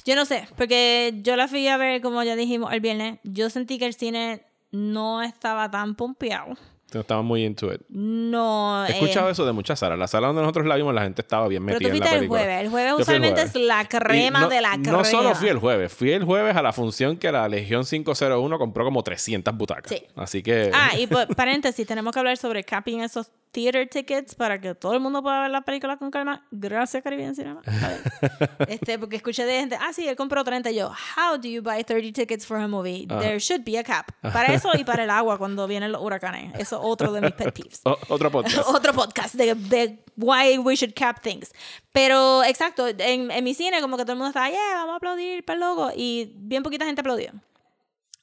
Yo 0.04 0.16
no 0.16 0.26
sé, 0.26 0.48
porque 0.58 1.14
yo 1.22 1.36
la 1.36 1.48
fui 1.48 1.68
a 1.68 1.78
ver, 1.78 2.02
como 2.02 2.22
ya 2.24 2.36
dijimos, 2.36 2.74
el 2.74 2.80
viernes. 2.82 3.20
Yo 3.24 3.50
sentí 3.50 3.78
que 3.78 3.86
el 3.86 3.94
cine 3.94 4.44
no 4.72 5.22
estaba 5.22 5.70
tan 5.72 5.96
pompeado. 5.96 6.56
No 6.94 7.02
estaba 7.02 7.22
muy 7.24 7.44
into 7.44 7.74
it. 7.74 7.82
No. 7.90 8.86
He 8.86 8.92
eh, 8.92 8.94
escuchado 8.94 9.30
eso 9.30 9.46
de 9.46 9.52
muchas 9.52 9.80
salas. 9.80 10.00
La 10.00 10.08
sala 10.08 10.28
donde 10.28 10.42
nosotros 10.44 10.66
la 10.66 10.76
vimos, 10.76 10.94
la 10.94 11.02
gente 11.04 11.22
estaba 11.22 11.48
bien 11.50 11.66
pero 11.66 11.78
metida 11.80 11.90
tú 11.90 11.96
en 11.96 12.00
la 12.00 12.06
fuiste 12.06 12.16
el 12.16 12.20
película. 12.20 12.40
jueves. 12.42 12.62
El 12.62 12.70
jueves 12.70 12.90
Yo 12.90 12.96
fui 12.96 13.02
el 13.02 13.02
usualmente 13.22 13.42
jueves. 13.42 13.56
es 13.56 13.62
la 13.68 13.86
crema 13.88 14.40
no- 14.42 14.50
de 14.50 14.62
la 14.62 14.72
crema. 14.72 14.92
No 14.92 15.04
solo 15.04 15.36
fui 15.36 15.50
el 15.50 15.58
jueves, 15.60 15.94
fui 15.94 16.12
el 16.12 16.24
jueves 16.24 16.56
a 16.56 16.62
la 16.62 16.72
función 16.72 17.18
que 17.18 17.32
la 17.32 17.50
Legión 17.50 17.84
501 17.86 18.58
compró 18.60 18.86
como 18.86 19.04
300 19.04 19.58
butacas. 19.58 19.92
Sí. 19.92 20.04
Así 20.16 20.42
que. 20.42 20.72
Ah, 20.74 20.92
y 20.98 21.08
por- 21.08 21.28
paréntesis, 21.36 21.86
tenemos 21.86 22.14
que 22.14 22.20
hablar 22.20 22.38
sobre 22.38 22.64
capping 22.64 23.02
esos 23.02 23.30
theater 23.52 23.88
tickets 23.88 24.36
para 24.36 24.60
que 24.60 24.76
todo 24.76 24.94
el 24.94 25.00
mundo 25.00 25.22
pueda 25.24 25.42
ver 25.44 25.52
la 25.52 25.62
película 25.62 25.96
con 25.98 26.12
calma. 26.12 26.46
Gracias, 26.52 27.02
Caribbean 27.04 27.36
Cinema. 27.36 27.62
Este, 28.68 28.98
porque 29.00 29.16
escuché 29.18 29.46
de 29.46 29.60
gente, 29.60 29.78
ah, 29.80 29.92
sí, 29.94 30.08
él 30.08 30.16
compró 30.16 30.44
30. 30.44 30.72
Y 30.72 30.76
yo, 30.76 30.90
how 31.18 31.38
do 31.38 31.48
you 31.48 31.62
buy 31.62 31.84
30 31.84 32.12
tickets 32.14 32.46
for 32.46 32.58
a 32.58 32.68
movie? 32.68 33.06
There 33.08 33.38
should 33.40 33.64
be 33.64 33.78
a 33.78 33.84
cap. 33.84 34.08
Para 34.22 34.54
eso 34.54 34.70
y 34.78 34.84
para 34.84 35.04
el 35.04 35.10
agua 35.10 35.38
cuando 35.38 35.68
vienen 35.68 35.92
los 35.92 36.02
huracanes. 36.02 36.54
Eso 36.60 36.75
es 36.76 36.82
otro 36.84 37.12
de 37.12 37.22
mis 37.22 37.32
pet 37.34 37.54
peeves. 37.54 37.82
O- 37.84 37.98
otro 38.10 38.32
podcast. 38.32 38.58
Otro 38.68 38.94
podcast 38.94 39.36
de, 39.36 39.56
de 39.56 40.04
why 40.18 40.58
we 40.58 40.76
should 40.76 40.94
cap 40.94 41.22
things. 41.22 41.52
Pero, 41.92 42.44
exacto, 42.44 42.88
en, 42.88 43.32
en 43.32 43.44
mi 43.44 43.54
cine 43.54 43.82
como 43.82 43.98
que 43.98 44.04
todo 44.04 44.14
el 44.14 44.18
mundo 44.20 44.30
estaba, 44.30 44.50
yeah, 44.50 44.76
vamos 44.76 44.94
a 44.94 44.98
aplaudir, 44.98 45.44
para 45.46 45.60
logo. 45.60 45.92
Y 45.96 46.32
bien 46.36 46.64
poquita 46.64 46.86
gente 46.86 47.02
aplaudió. 47.02 47.32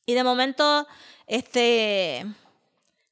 Y 0.07 0.15
de 0.15 0.25
momento, 0.25 0.87
este, 1.27 2.27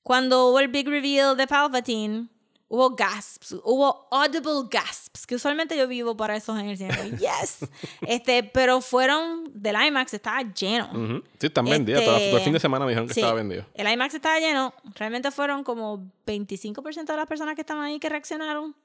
cuando 0.03 0.49
hubo 0.49 0.59
el 0.61 0.69
big 0.69 0.89
reveal 0.89 1.37
de 1.37 1.47
Palpatine, 1.47 2.29
Hubo 2.73 2.91
gasps, 2.91 3.57
hubo 3.65 4.07
audible 4.13 4.69
gasps, 4.71 5.27
que 5.27 5.35
usualmente 5.35 5.77
yo 5.77 5.89
vivo 5.89 6.17
para 6.17 6.37
esos 6.37 6.57
en 6.57 6.67
el 6.69 6.79
cine. 6.79 6.95
Yes. 7.19 7.69
Este, 8.03 8.45
pero 8.45 8.81
fueron 8.81 9.43
del 9.53 9.75
IMAX, 9.75 10.15
estaba 10.15 10.41
lleno. 10.43 10.89
Ujú. 10.93 11.25
Sí, 11.41 11.49
están 11.49 11.65
vendidas. 11.65 12.03
Este, 12.03 12.27
Todo, 12.29 12.37
el 12.39 12.45
fin 12.45 12.53
de 12.53 12.61
semana 12.61 12.85
me 12.85 12.93
dijeron 12.93 13.09
que 13.09 13.15
sí, 13.15 13.21
estaba 13.21 13.35
vendido. 13.35 13.67
El 13.75 13.91
IMAX 13.93 14.15
estaba 14.15 14.39
lleno. 14.39 14.73
Realmente 14.95 15.33
fueron 15.33 15.65
como 15.65 16.13
25% 16.27 17.07
de 17.07 17.17
las 17.17 17.27
personas 17.27 17.57
que 17.57 17.63
estaban 17.63 17.83
ahí 17.83 17.99
que 17.99 18.09
reaccionaron. 18.09 18.77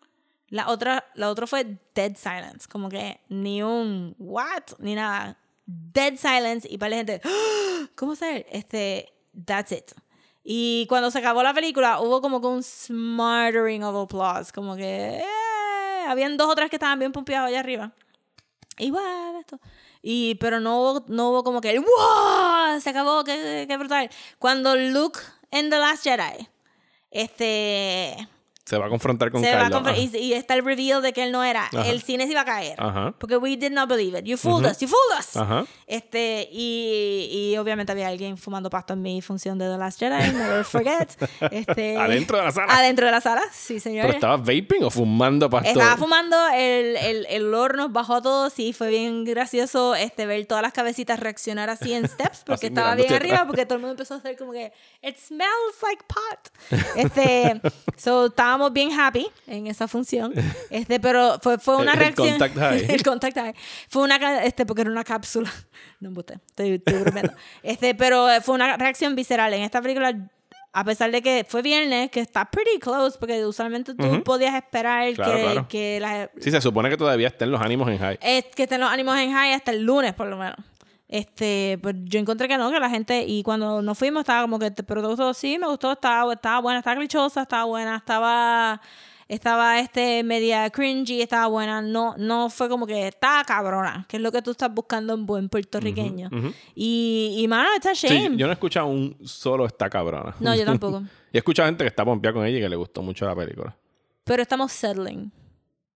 La 0.50 0.70
otra, 0.70 1.06
la 1.14 1.30
otra 1.30 1.46
fue 1.46 1.78
dead 1.94 2.16
silence. 2.16 2.68
Como 2.68 2.90
que 2.90 3.20
ni 3.30 3.62
un 3.62 4.16
what, 4.18 4.64
ni 4.80 4.96
nada. 4.96 5.38
Dead 5.68 6.16
silence 6.18 6.68
y 6.68 6.80
para 6.80 6.90
la 6.90 6.96
gente, 6.98 7.22
"¡Ah! 7.24 7.88
¿cómo 7.96 8.16
ser? 8.16 8.48
Este, 8.52 9.14
that's 9.46 9.72
it. 9.72 9.92
Y 10.48 10.86
cuando 10.88 11.10
se 11.10 11.18
acabó 11.18 11.42
la 11.42 11.56
película, 11.56 12.00
hubo 12.00 12.22
como 12.22 12.40
que 12.40 12.46
un 12.46 12.62
smattering 12.62 13.84
of 13.84 13.96
applause. 13.96 14.52
Como 14.52 14.76
que, 14.76 15.18
eh, 15.18 16.06
habían 16.08 16.38
dos 16.38 16.48
o 16.50 16.56
tres 16.56 16.70
que 16.70 16.76
estaban 16.76 17.00
bien 17.00 17.12
pompeados 17.12 17.48
allá 17.48 17.60
arriba. 17.60 17.92
Wow, 18.80 19.40
esto. 19.40 19.60
Y, 20.04 20.36
pero 20.36 20.60
no 20.60 20.80
hubo, 20.80 21.06
no 21.08 21.32
hubo 21.32 21.44
como 21.44 21.62
que 21.62 21.72
el 21.72 21.80
wow, 21.80 22.80
se 22.80 22.92
acabó, 22.92 23.24
qué, 23.24 23.66
qué 23.68 23.76
brutal. 23.78 24.08
Cuando 24.38 24.76
Luke 24.76 25.20
en 25.50 25.72
The 25.72 25.80
Last 25.80 26.04
Jedi, 26.04 26.48
este, 27.10 28.28
Se 28.66 28.78
va 28.78 28.88
a 28.88 28.90
confrontar 28.90 29.30
con 29.30 29.44
se 29.44 29.54
va 29.56 29.62
a 29.62 29.66
Kylo. 29.66 29.80
confr- 29.82 29.92
Ajá. 29.92 29.98
y, 29.98 30.18
y 30.18 30.34
está 30.34 30.56
el 30.56 30.66
reveal 30.66 31.02
de 31.04 31.14
que 31.14 31.24
él 31.24 31.32
no 31.32 31.44
era, 31.44 31.66
Ajá. 31.66 31.88
el 31.88 32.02
cine 32.02 32.26
se 32.26 32.32
iba 32.32 32.42
a 32.42 32.46
caer. 32.46 32.76
Ajá. 32.82 33.14
Porque 33.20 33.38
we 33.38 33.56
did 33.58 33.72
not 33.72 33.88
believe 33.88 34.18
it. 34.18 34.26
You 34.26 34.38
fooled 34.38 34.66
us, 34.70 34.80
you 34.80 34.88
fooled 34.88 35.20
us. 35.20 35.38
Ajá. 35.38 35.66
Este, 35.86 36.50
y, 36.52 37.30
y 37.32 37.58
obviamente 37.58 37.92
había 37.92 38.08
alguien 38.08 38.38
fumando 38.38 38.72
pasto 38.72 38.94
en 38.94 39.04
mi 39.04 39.22
función 39.22 39.60
de 39.60 39.70
The 39.70 39.78
Last 39.78 40.00
Jedi, 40.00 40.32
never 40.34 40.64
forget. 40.66 41.10
Este, 41.52 41.96
Adentro 41.98 42.38
de 42.40 42.44
la 42.46 42.52
sala. 42.52 42.76
Adentro 42.76 43.06
de 43.06 43.12
la 43.12 43.22
sala, 43.22 43.42
sí, 43.54 43.80
señor. 43.80 44.06
¿Pero 44.08 44.16
estabas 44.16 44.40
vaping 44.40 44.84
o 44.84 44.90
fumando 44.90 45.48
pasto? 45.50 45.70
Estaba 45.70 45.96
fumando, 45.98 46.36
el, 46.50 46.98
el, 46.98 47.26
el 47.30 47.46
olor 47.46 47.78
nos 47.78 47.92
bajó 47.92 48.16
a 48.16 48.22
todos 48.24 48.58
y 48.58 48.74
fue 48.74 48.90
bien 48.90 49.26
gracioso 49.26 49.94
este, 49.96 50.26
ver 50.26 50.44
todas 50.48 50.64
las 50.64 50.74
cabecitas 50.74 51.20
reaccionar 51.20 51.70
así 51.70 51.94
en 51.94 52.08
steps 52.08 52.40
porque 52.46 52.66
Así 52.66 52.74
estaba 52.74 52.96
bien 52.96 53.14
arriba 53.14 53.36
atrás. 53.36 53.48
porque 53.48 53.66
todo 53.68 53.76
el 53.76 53.82
mundo 53.82 53.92
empezó 53.92 54.16
a 54.16 54.18
hacer 54.18 54.36
como 54.38 54.54
que 54.54 54.74
it 55.04 55.18
smells 55.18 55.76
like 55.84 56.04
pot. 56.08 56.82
Este, 56.96 57.62
so 57.98 58.30
estábamos 58.56 58.74
bien 58.74 58.92
happy 59.00 59.28
en 59.48 59.68
esa 59.68 59.88
función. 59.88 60.34
Este, 60.70 61.00
pero 61.00 61.38
fue, 61.42 61.58
fue 61.58 61.76
una 61.78 61.94
El- 61.94 62.00
el 62.00 62.00
reacción. 62.00 62.30
contact 62.30 62.58
high. 62.58 62.86
el 62.90 63.04
contact 63.04 63.38
high. 63.38 63.54
Fue 63.90 64.04
una 64.04 64.44
este 64.44 64.66
porque 64.66 64.82
era 64.82 64.92
una 64.92 65.04
cápsula. 65.04 65.52
No 66.02 66.10
embuste, 66.10 66.34
estoy, 66.48 66.74
estoy 66.74 66.94
bromeando. 67.00 67.34
Este, 67.64 67.96
pero 67.96 68.28
fue 68.42 68.56
una 68.56 68.76
reacción 68.76 69.16
visceral 69.16 69.54
en 69.54 69.62
esta 69.64 69.82
película 69.82 70.14
a 70.74 70.84
pesar 70.84 71.10
de 71.10 71.22
que 71.22 71.46
fue 71.48 71.62
viernes, 71.62 72.12
que 72.12 72.20
está 72.20 72.44
pretty 72.52 72.80
close, 72.80 73.18
porque 73.18 73.46
usualmente 73.46 73.94
tú 73.96 74.24
podías 74.24 74.54
esperar 74.56 75.14
Claro, 75.14 75.32
que, 75.34 75.42
claro. 75.44 75.68
que 75.70 76.00
la, 76.02 76.30
Sí, 76.38 76.52
se 76.52 76.60
supone 76.60 76.90
que 76.90 76.98
todavía 76.98 77.30
estén 77.30 77.50
los 77.50 77.62
ánimos 77.62 77.90
en 77.90 77.98
high. 77.98 78.20
es 78.22 78.44
que 78.54 78.64
estén 78.64 78.82
los 78.82 78.90
ánimos 78.92 79.18
en 79.18 79.32
high 79.32 79.54
hasta 79.54 79.72
el 79.72 79.84
lunes, 79.84 80.14
por 80.14 80.28
lo 80.28 80.36
menos. 80.36 80.58
Este, 81.16 81.80
pues 81.82 81.96
yo 82.04 82.20
encontré 82.20 82.50
que 82.50 82.58
no, 82.58 82.70
que 82.70 82.80
la 82.80 82.90
gente, 82.90 83.24
y 83.26 83.42
cuando 83.42 83.82
nos 83.82 83.98
fuimos 83.98 84.22
estaba 84.22 84.42
como 84.42 84.60
que, 84.60 84.70
pero 84.72 85.02
te 85.02 85.08
gustó, 85.08 85.34
sí, 85.34 85.58
me 85.58 85.66
gustó, 85.66 85.94
estaba, 85.94 86.34
estaba 86.34 86.60
buena, 86.60 86.80
estaba 86.80 86.98
clichosa, 86.98 87.44
estaba 87.44 87.64
buena, 87.64 87.96
estaba, 87.96 88.82
estaba 89.30 89.80
este, 89.80 90.24
media 90.24 90.70
cringy, 90.70 91.22
estaba 91.22 91.48
buena, 91.48 91.82
no, 91.82 92.16
no 92.18 92.50
fue 92.50 92.68
como 92.68 92.86
que 92.86 93.08
estaba 93.08 93.46
cabrona, 93.46 94.06
que 94.10 94.18
es 94.18 94.24
lo 94.24 94.30
que 94.30 94.42
tú 94.42 94.52
estás 94.52 94.74
buscando 94.74 95.14
en 95.14 95.26
buen 95.26 95.48
puertorriqueño. 95.48 96.30
Y, 96.76 97.36
y 97.38 97.48
mano, 97.48 97.70
it's 97.78 97.86
a 97.86 97.96
Sí, 97.96 98.08
shame. 98.10 98.36
yo 98.36 98.46
no 98.48 98.52
he 98.52 98.56
escuchado 98.56 98.88
un 98.88 99.16
solo 99.24 99.66
esta 99.66 99.90
cabrona. 99.90 100.36
No, 100.42 100.54
yo 100.54 100.66
tampoco. 100.66 101.02
y 101.32 101.38
he 101.38 101.40
escuchado 101.40 101.68
gente 101.70 101.86
que 101.86 101.88
está 101.88 102.04
pompeada 102.04 102.34
con 102.34 102.46
ella 102.46 102.58
y 102.58 102.62
que 102.62 102.68
le 102.70 102.76
gustó 102.76 103.02
mucho 103.02 103.26
la 103.26 103.36
película. 103.36 103.74
Pero 104.26 104.42
estamos 104.42 104.74
settling. 104.74 105.32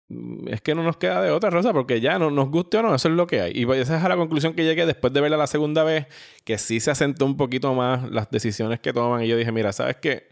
Mm, 0.09 0.47
Es 0.49 0.61
que 0.61 0.75
no 0.75 0.83
nos 0.83 0.97
queda 0.97 1.21
de 1.21 1.31
otra, 1.31 1.49
Rosa, 1.49 1.71
porque 1.73 2.01
ya 2.01 2.17
no 2.19 2.29
nos 2.31 2.49
guste 2.49 2.77
o 2.77 2.81
no, 2.83 2.93
eso 2.95 3.07
es 3.07 3.13
lo 3.13 3.27
que 3.27 3.41
hay. 3.41 3.51
Y 3.55 3.63
esa 3.73 3.97
es 3.97 4.03
a 4.03 4.09
la 4.09 4.15
conclusión 4.17 4.53
que 4.53 4.63
llegué 4.65 4.85
después 4.85 5.13
de 5.13 5.21
verla 5.21 5.37
la 5.37 5.47
segunda 5.47 5.83
vez, 5.83 6.07
que 6.43 6.57
sí 6.57 6.79
se 6.79 6.91
asentó 6.91 7.25
un 7.25 7.37
poquito 7.37 7.73
más 7.73 8.09
las 8.11 8.29
decisiones 8.31 8.79
que 8.79 8.91
toman. 8.93 9.23
Y 9.23 9.27
yo 9.27 9.37
dije, 9.37 9.51
mira, 9.51 9.71
¿sabes 9.71 9.97
qué? 9.97 10.27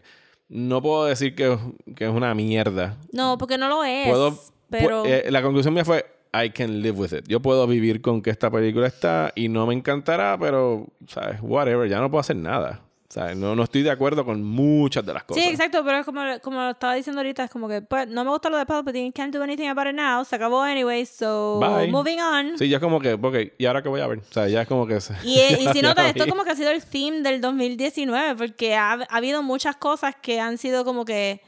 No 0.48 0.80
puedo 0.82 1.04
decir 1.04 1.34
que, 1.34 1.56
que 1.94 2.04
es 2.06 2.10
una 2.10 2.34
mierda. 2.34 2.96
No, 3.12 3.36
porque 3.38 3.58
no 3.58 3.68
lo 3.68 3.84
es. 3.84 4.08
Puedo, 4.08 4.38
pero... 4.70 5.04
pu- 5.04 5.08
eh, 5.08 5.30
la 5.30 5.42
conclusión 5.42 5.74
mía 5.74 5.84
fue, 5.84 6.04
I 6.32 6.50
can 6.50 6.80
live 6.82 6.98
with 6.98 7.12
it. 7.12 7.28
Yo 7.28 7.40
puedo 7.40 7.66
vivir 7.66 8.00
con 8.00 8.22
que 8.22 8.30
esta 8.30 8.50
película 8.50 8.86
está 8.86 9.32
y 9.34 9.48
no 9.48 9.66
me 9.66 9.74
encantará, 9.74 10.36
pero, 10.40 10.86
¿sabes? 11.06 11.38
Whatever, 11.42 11.88
ya 11.88 12.00
no 12.00 12.10
puedo 12.10 12.20
hacer 12.20 12.36
nada. 12.36 12.80
¿Sabes? 13.08 13.38
No, 13.38 13.56
no 13.56 13.62
estoy 13.62 13.82
de 13.82 13.90
acuerdo 13.90 14.22
con 14.22 14.42
muchas 14.42 15.04
de 15.04 15.14
las 15.14 15.24
cosas. 15.24 15.42
Sí, 15.42 15.48
exacto, 15.48 15.82
pero 15.82 15.98
es 15.98 16.04
como, 16.04 16.20
como 16.42 16.60
lo 16.60 16.70
estaba 16.70 16.94
diciendo 16.94 17.20
ahorita, 17.20 17.44
es 17.44 17.50
como 17.50 17.66
que 17.66 17.80
pues, 17.80 18.06
no 18.06 18.22
me 18.22 18.30
gusta 18.30 18.50
lo 18.50 18.58
de 18.58 18.66
Palpatine, 18.66 19.12
can't 19.12 19.34
do 19.34 19.42
anything 19.42 19.68
about 19.68 19.86
it 19.86 19.94
now, 19.94 20.22
se 20.26 20.36
acabó 20.36 20.60
anyway, 20.60 21.06
so 21.06 21.58
Bye. 21.58 21.90
moving 21.90 22.20
on. 22.20 22.58
Sí, 22.58 22.68
ya 22.68 22.76
es 22.76 22.82
como 22.82 23.00
que, 23.00 23.14
ok, 23.14 23.36
¿y 23.56 23.64
ahora 23.64 23.82
qué 23.82 23.88
voy 23.88 24.02
a 24.02 24.06
ver? 24.06 24.18
O 24.18 24.32
sea, 24.32 24.46
ya 24.46 24.60
es 24.60 24.68
como 24.68 24.86
que... 24.86 24.98
Y, 25.24 25.38
eh, 25.38 25.58
y 25.58 25.68
si 25.68 25.80
ya 25.80 25.88
notas, 25.88 26.12
vi. 26.12 26.20
esto 26.20 26.30
como 26.30 26.44
que 26.44 26.50
ha 26.50 26.56
sido 26.56 26.70
el 26.70 26.84
theme 26.84 27.22
del 27.22 27.40
2019, 27.40 28.36
porque 28.36 28.76
ha, 28.76 28.92
ha 28.92 29.16
habido 29.16 29.42
muchas 29.42 29.76
cosas 29.76 30.14
que 30.20 30.38
han 30.38 30.58
sido 30.58 30.84
como 30.84 31.06
que 31.06 31.40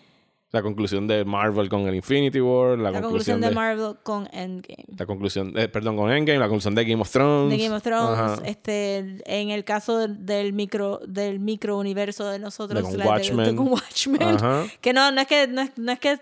La 0.52 0.62
conclusión 0.62 1.06
de 1.06 1.24
Marvel 1.24 1.68
con 1.68 1.82
el 1.82 1.94
Infinity 1.94 2.40
War, 2.40 2.77
la, 2.77 2.90
la 2.90 3.01
conclusión 3.01 3.40
de 3.40 3.52
Marvel 3.52 3.94
con 4.02 4.28
Endgame. 4.32 4.85
La 4.98 5.06
conclusión, 5.06 5.52
eh, 5.56 5.68
perdón, 5.68 5.97
con 5.97 6.10
Endgame, 6.10 6.40
la 6.40 6.47
conclusión 6.48 6.74
de 6.74 6.85
Game 6.85 7.01
of 7.01 7.09
Thrones. 7.10 7.56
De 7.56 7.64
Game 7.64 7.77
of 7.77 7.82
Thrones, 7.85 8.18
Ajá. 8.18 8.43
este, 8.44 9.20
en 9.27 9.51
el 9.51 9.62
caso 9.64 10.09
del 10.09 10.52
micro, 10.52 10.98
del 11.06 11.39
micro 11.39 11.78
universo 11.78 12.28
de 12.28 12.40
nosotros, 12.40 12.82
De 12.82 12.89
con 12.89 12.98
la- 12.98 13.06
Watchmen. 13.06 13.47
de 13.47 13.55
con 13.55 13.68
Watchmen. 13.68 14.22
Ajá. 14.22 14.64
Que 14.81 14.93
no, 14.93 15.12
no 15.12 15.20
es 15.20 15.27
que, 15.28 15.47
no 15.47 15.60
es, 15.62 15.70
no 15.77 15.93
es 15.93 16.01
que, 16.01 16.18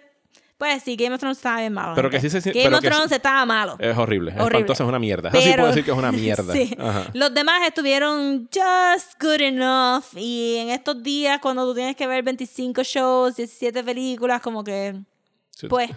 pues 0.58 0.82
sí, 0.82 0.96
Game 0.96 1.14
of 1.14 1.20
Thrones 1.20 1.38
estaba 1.38 1.60
bien 1.60 1.72
malo. 1.72 1.94
Pero 1.94 2.10
que 2.10 2.20
sí 2.20 2.28
se- 2.28 2.40
Game 2.40 2.64
pero 2.64 2.76
of 2.76 2.82
que 2.82 2.88
sí- 2.88 2.92
Thrones 2.92 3.12
estaba 3.12 3.46
malo. 3.46 3.76
Es 3.78 3.96
horrible. 3.96 4.34
Horrible. 4.38 4.72
es 4.72 4.80
una 4.80 4.98
mierda. 4.98 5.28
Así 5.30 5.38
Pero- 5.44 5.54
puedo 5.62 5.68
decir 5.68 5.84
que 5.84 5.90
es 5.92 5.96
una 5.96 6.12
mierda. 6.12 6.52
sí. 6.52 6.76
Los 7.14 7.32
demás 7.32 7.62
estuvieron 7.66 8.48
just 8.52 9.22
good 9.22 9.40
enough. 9.40 10.04
Y 10.16 10.56
en 10.56 10.70
estos 10.70 11.02
días, 11.02 11.38
cuando 11.40 11.64
tú 11.66 11.74
tienes 11.76 11.94
que 11.96 12.06
ver 12.06 12.22
25 12.24 12.82
shows, 12.82 13.36
17 13.36 13.82
películas, 13.84 14.42
como 14.42 14.62
que, 14.64 14.96
Sí. 15.50 15.68
pues, 15.68 15.90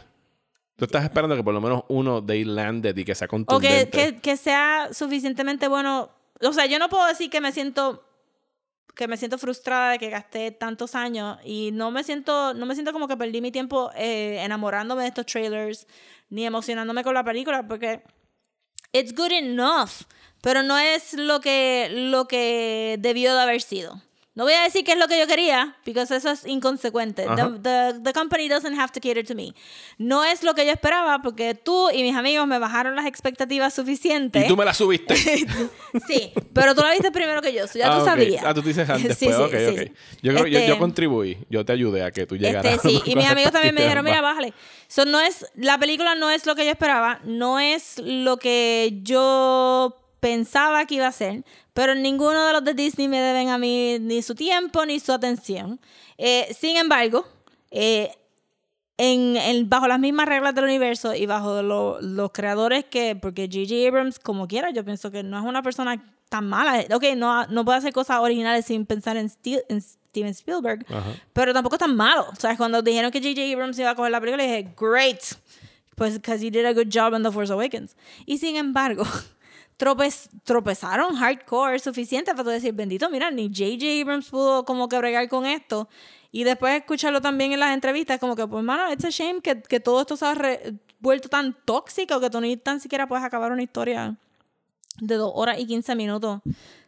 Tú 0.78 0.86
estás 0.86 1.04
esperando 1.04 1.36
que 1.36 1.44
por 1.44 1.54
lo 1.54 1.62
menos 1.62 1.84
uno 1.90 2.22
de 2.22 2.44
landed 2.44 2.98
y 2.98 3.04
que 3.06 3.14
sea 3.14 3.26
o 3.26 3.30
que, 3.30 3.32
contundente. 3.46 3.90
que, 3.92 4.16
que 4.20 4.36
sea 4.38 4.90
suficientemente 4.92 5.68
bueno. 5.68 6.10
O 6.42 6.54
sea, 6.54 6.66
yo 6.66 6.80
no 6.80 6.90
puedo 6.90 7.06
decir 7.06 7.30
que 7.30 7.40
me 7.40 7.52
siento 7.52 8.04
que 8.96 9.08
me 9.08 9.18
siento 9.18 9.38
frustrada 9.38 9.92
de 9.92 10.00
que 10.00 10.10
gasté 10.10 10.52
tantos 10.52 10.96
años 10.96 11.40
y 11.44 11.72
no 11.72 11.92
me 11.92 12.04
siento 12.04 12.54
no 12.54 12.66
me 12.66 12.74
siento 12.74 12.94
como 12.94 13.08
que 13.08 13.18
perdí 13.18 13.42
mi 13.42 13.52
tiempo 13.52 13.92
eh, 13.96 14.42
enamorándome 14.44 15.04
de 15.04 15.10
estos 15.10 15.26
trailers 15.26 15.88
ni 16.30 16.46
emocionándome 16.46 17.04
con 17.04 17.14
la 17.14 17.24
película 17.24 17.68
porque 17.68 18.04
it's 18.92 19.14
good 19.16 19.32
enough 19.32 19.90
pero 20.42 20.64
no 20.64 20.78
es 20.78 21.14
lo 21.14 21.40
que 21.40 21.88
lo 21.92 22.28
que 22.28 22.98
debió 23.00 23.34
de 23.34 23.42
haber 23.42 23.62
sido 23.62 24.02
no 24.34 24.46
voy 24.46 24.54
a 24.54 24.62
decir 24.64 24.86
que 24.86 24.94
es 24.94 24.98
lo 24.98 25.08
que 25.10 25.20
yo 25.20 25.28
quería, 25.28 25.76
porque 25.84 26.02
eso 26.02 26.16
es 26.16 26.46
inconsecuente. 26.46 27.26
The, 27.36 27.60
the- 27.62 28.00
the 28.02 28.14
company 28.14 28.48
doesn't 28.48 28.74
have 28.80 28.92
to 28.94 29.02
cater 29.02 29.26
to 29.26 29.36
me. 29.36 29.54
No 29.98 30.24
es 30.24 30.42
lo 30.44 30.54
que 30.54 30.66
yo 30.66 30.72
esperaba, 30.72 31.20
porque 31.22 31.54
tú 31.54 31.90
y 31.92 32.02
mis 32.02 32.16
amigos 32.16 32.48
me 32.48 32.58
bajaron 32.58 32.96
las 32.96 33.06
expectativas 33.06 33.74
suficientes. 33.74 34.46
Y 34.46 34.48
tú 34.48 34.56
me 34.56 34.64
la 34.66 34.74
subiste. 34.74 35.16
Sí, 36.08 36.32
pero 36.54 36.74
tú 36.74 36.82
la 36.82 36.92
viste 36.92 37.12
primero 37.12 37.42
que 37.42 37.52
yo, 37.54 37.68
so 37.68 37.78
ya 37.78 37.88
Ah, 37.88 37.96
tú 37.98 38.02
ok. 38.04 38.06
sabías. 38.06 38.44
Ah, 38.46 38.54
tú 38.54 38.62
dices 38.62 38.90
antes. 38.90 39.18
Sí, 39.18 39.26
pues, 39.26 39.36
sí, 39.38 39.42
ok, 39.44 39.52
sí. 39.52 39.92
Yo 40.22 40.32
creo 40.32 40.46
que 40.46 40.52
yo, 40.52 40.58
Este, 40.60 40.68
yo 40.70 40.80
contribuí. 40.80 41.38
Yo 41.50 41.66
te 41.66 41.74
ayudé 41.74 42.04
a 42.04 42.12
que 42.12 42.26
tú 42.26 42.38
llegaras. 42.38 42.74
Este, 42.76 42.88
sí, 42.90 43.02
y 43.06 43.16
mis 43.16 43.26
las 43.26 43.34
amigos 43.34 43.52
también 43.52 43.76
me 43.76 43.82
dijeron, 43.82 44.06
mira, 44.06 44.22
bájale. 44.22 44.54
So, 44.88 45.04
no 45.06 45.20
es, 45.20 45.46
la 45.56 45.78
película 45.78 46.16
no 46.16 46.30
es 46.32 46.46
lo 46.46 46.56
que 46.56 46.64
yo 46.66 46.72
esperaba, 46.72 47.20
no 47.26 47.60
es 47.60 47.98
lo 48.00 48.38
que 48.38 49.00
yo 49.04 49.98
pensaba 50.22 50.86
que 50.86 50.96
iba 50.96 51.08
a 51.08 51.12
ser, 51.12 51.44
pero 51.74 51.94
ninguno 51.96 52.46
de 52.48 52.54
los 52.54 52.64
de 52.64 52.74
Disney 52.74 53.10
me 53.10 53.20
deben 53.20 53.50
a 53.50 53.58
mí 53.58 53.98
ni 54.00 54.22
su 54.22 54.34
tiempo 54.36 54.86
ni 54.86 55.00
su 55.02 55.12
atención. 55.12 55.80
Eh, 56.18 56.56
sin 56.58 56.78
embargo, 56.78 57.28
eh, 57.72 58.12
en, 58.98 59.36
en- 59.36 59.68
bajo 59.68 59.88
las 59.88 60.00
mismas 60.00 60.28
reglas 60.28 60.54
del 60.56 60.66
universo 60.66 61.14
y 61.16 61.26
bajo 61.26 61.62
lo- 61.64 62.00
los 62.02 62.32
creadores 62.32 62.86
que, 62.86 63.16
porque 63.16 63.50
J.J. 63.52 63.88
Abrams, 63.88 64.20
como 64.20 64.48
quiera, 64.48 64.70
yo 64.72 64.86
pienso 64.86 65.10
que 65.12 65.24
no 65.24 65.38
es 65.40 65.44
una 65.46 65.64
persona 65.64 66.02
tan 66.30 66.48
mala. 66.48 66.86
Ok, 66.94 67.04
no, 67.18 67.46
no 67.48 67.66
puede 67.66 67.80
hacer 67.80 67.92
cosas 67.94 68.20
originales 68.20 68.66
sin 68.66 68.86
pensar 68.86 69.18
en, 69.18 69.28
Steve- 69.30 69.66
en 69.70 69.82
Steven 69.82 70.30
Spielberg, 70.32 70.86
Ajá. 70.90 71.14
pero 71.34 71.52
tampoco 71.54 71.76
es 71.76 71.80
tan 71.80 71.96
malo. 71.96 72.28
O 72.32 72.36
sea, 72.36 72.56
cuando 72.58 72.82
dijeron 72.84 73.12
que 73.12 73.20
J.J. 73.20 73.52
Abrams 73.54 73.80
iba 73.80 73.90
a 73.90 73.96
coger 73.96 74.12
la 74.12 74.20
película, 74.22 74.44
dije, 74.44 74.72
great, 74.80 75.20
pues 75.96 76.14
because 76.16 76.46
he 76.46 76.52
did 76.52 76.66
a 76.66 76.74
good 76.74 76.90
job 76.94 77.16
in 77.16 77.24
The 77.24 77.32
Force 77.32 77.52
Awakens. 77.52 77.96
Y 78.28 78.38
sin 78.38 78.56
embargo, 78.56 79.04
tropez, 79.82 80.30
tropezaron 80.44 81.16
hardcore 81.16 81.80
suficiente 81.80 82.32
para 82.34 82.44
tú 82.44 82.50
decir, 82.52 82.72
bendito, 82.72 83.10
mira, 83.10 83.32
ni 83.32 83.48
J.J. 83.48 84.00
Abrams 84.00 84.30
pudo 84.30 84.64
como 84.64 84.88
que 84.88 84.96
bregar 85.00 85.28
con 85.28 85.48
esto. 85.48 85.90
Y 86.32 86.44
después 86.44 86.78
escucharlo 86.78 87.20
también 87.20 87.52
en 87.52 87.60
las 87.60 87.74
entrevistas, 87.74 88.20
como 88.20 88.36
que, 88.36 88.46
pues, 88.46 88.64
mano, 88.64 88.94
it's 88.94 89.06
a 89.06 89.10
shame 89.10 89.42
que, 89.42 89.60
que 89.64 89.80
todo 89.80 90.02
esto 90.02 90.16
se 90.16 90.26
ha 90.28 90.36
vuelto 91.00 91.30
tan 91.30 91.58
tóxico 91.66 92.20
que 92.20 92.30
tú 92.30 92.40
ni 92.40 92.58
tan 92.58 92.80
siquiera 92.80 93.08
puedes 93.08 93.26
acabar 93.26 93.52
una 93.52 93.64
historia 93.64 94.18
de 95.00 95.16
dos 95.16 95.32
horas 95.34 95.58
y 95.60 95.66
15 95.66 95.96
minutos 95.96 96.42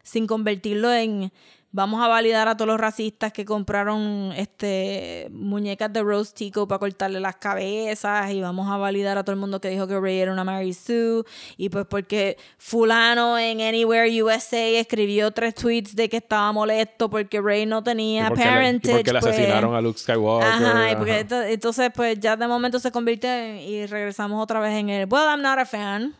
sin 0.04 0.28
convertirlo 0.28 0.94
en 0.94 1.32
vamos 1.76 2.02
a 2.04 2.08
validar 2.08 2.48
a 2.48 2.56
todos 2.56 2.68
los 2.68 2.80
racistas 2.80 3.34
que 3.34 3.44
compraron 3.46 4.32
este 4.38 5.28
muñecas 5.32 5.92
de 5.92 6.04
Rose 6.04 6.32
Tico 6.34 6.68
para 6.68 6.78
cortarle 6.80 7.20
las 7.20 7.36
cabezas 7.38 8.32
y 8.32 8.40
vamos 8.42 8.70
a 8.72 8.78
validar 8.78 9.18
a 9.18 9.24
todo 9.24 9.34
el 9.34 9.40
mundo 9.40 9.60
que 9.60 9.70
dijo 9.70 9.88
que 9.88 10.00
Ray 10.00 10.20
era 10.20 10.32
una 10.32 10.44
Mary 10.44 10.74
Sue 10.74 11.24
y 11.58 11.70
pues 11.70 11.86
porque 11.90 12.38
fulano 12.60 13.38
en 13.40 13.60
Anywhere 13.60 14.22
USA 14.24 14.58
escribió 14.80 15.32
tres 15.32 15.56
tweets 15.56 15.96
de 15.96 16.10
que 16.10 16.18
estaba 16.18 16.52
molesto 16.52 17.10
porque 17.10 17.42
Ray 17.42 17.66
no 17.66 17.84
tenía 17.84 18.30
le- 18.30 18.36
parentage 18.36 18.96
porque 18.98 19.14
le 19.14 19.20
pues, 19.20 19.34
asesinaron 19.34 19.74
a 19.76 19.82
Luke 19.82 19.98
Skywalker. 20.00 20.48
Ajá, 20.48 20.92
y 20.92 20.96
porque 20.96 21.12
ajá. 21.12 21.22
ento- 21.22 21.46
entonces 21.50 21.92
pues 21.94 22.20
ya 22.20 22.36
de 22.38 22.48
momento 22.48 22.78
se 22.80 22.92
convierte 22.92 23.28
en- 23.28 23.58
y 23.58 23.86
regresamos 23.88 24.42
otra 24.42 24.60
vez 24.60 24.74
en 24.78 24.90
el 24.90 25.08
well 25.10 25.24
I'm 25.28 25.42
not 25.42 25.58
a 25.58 25.66
fan 25.66 26.14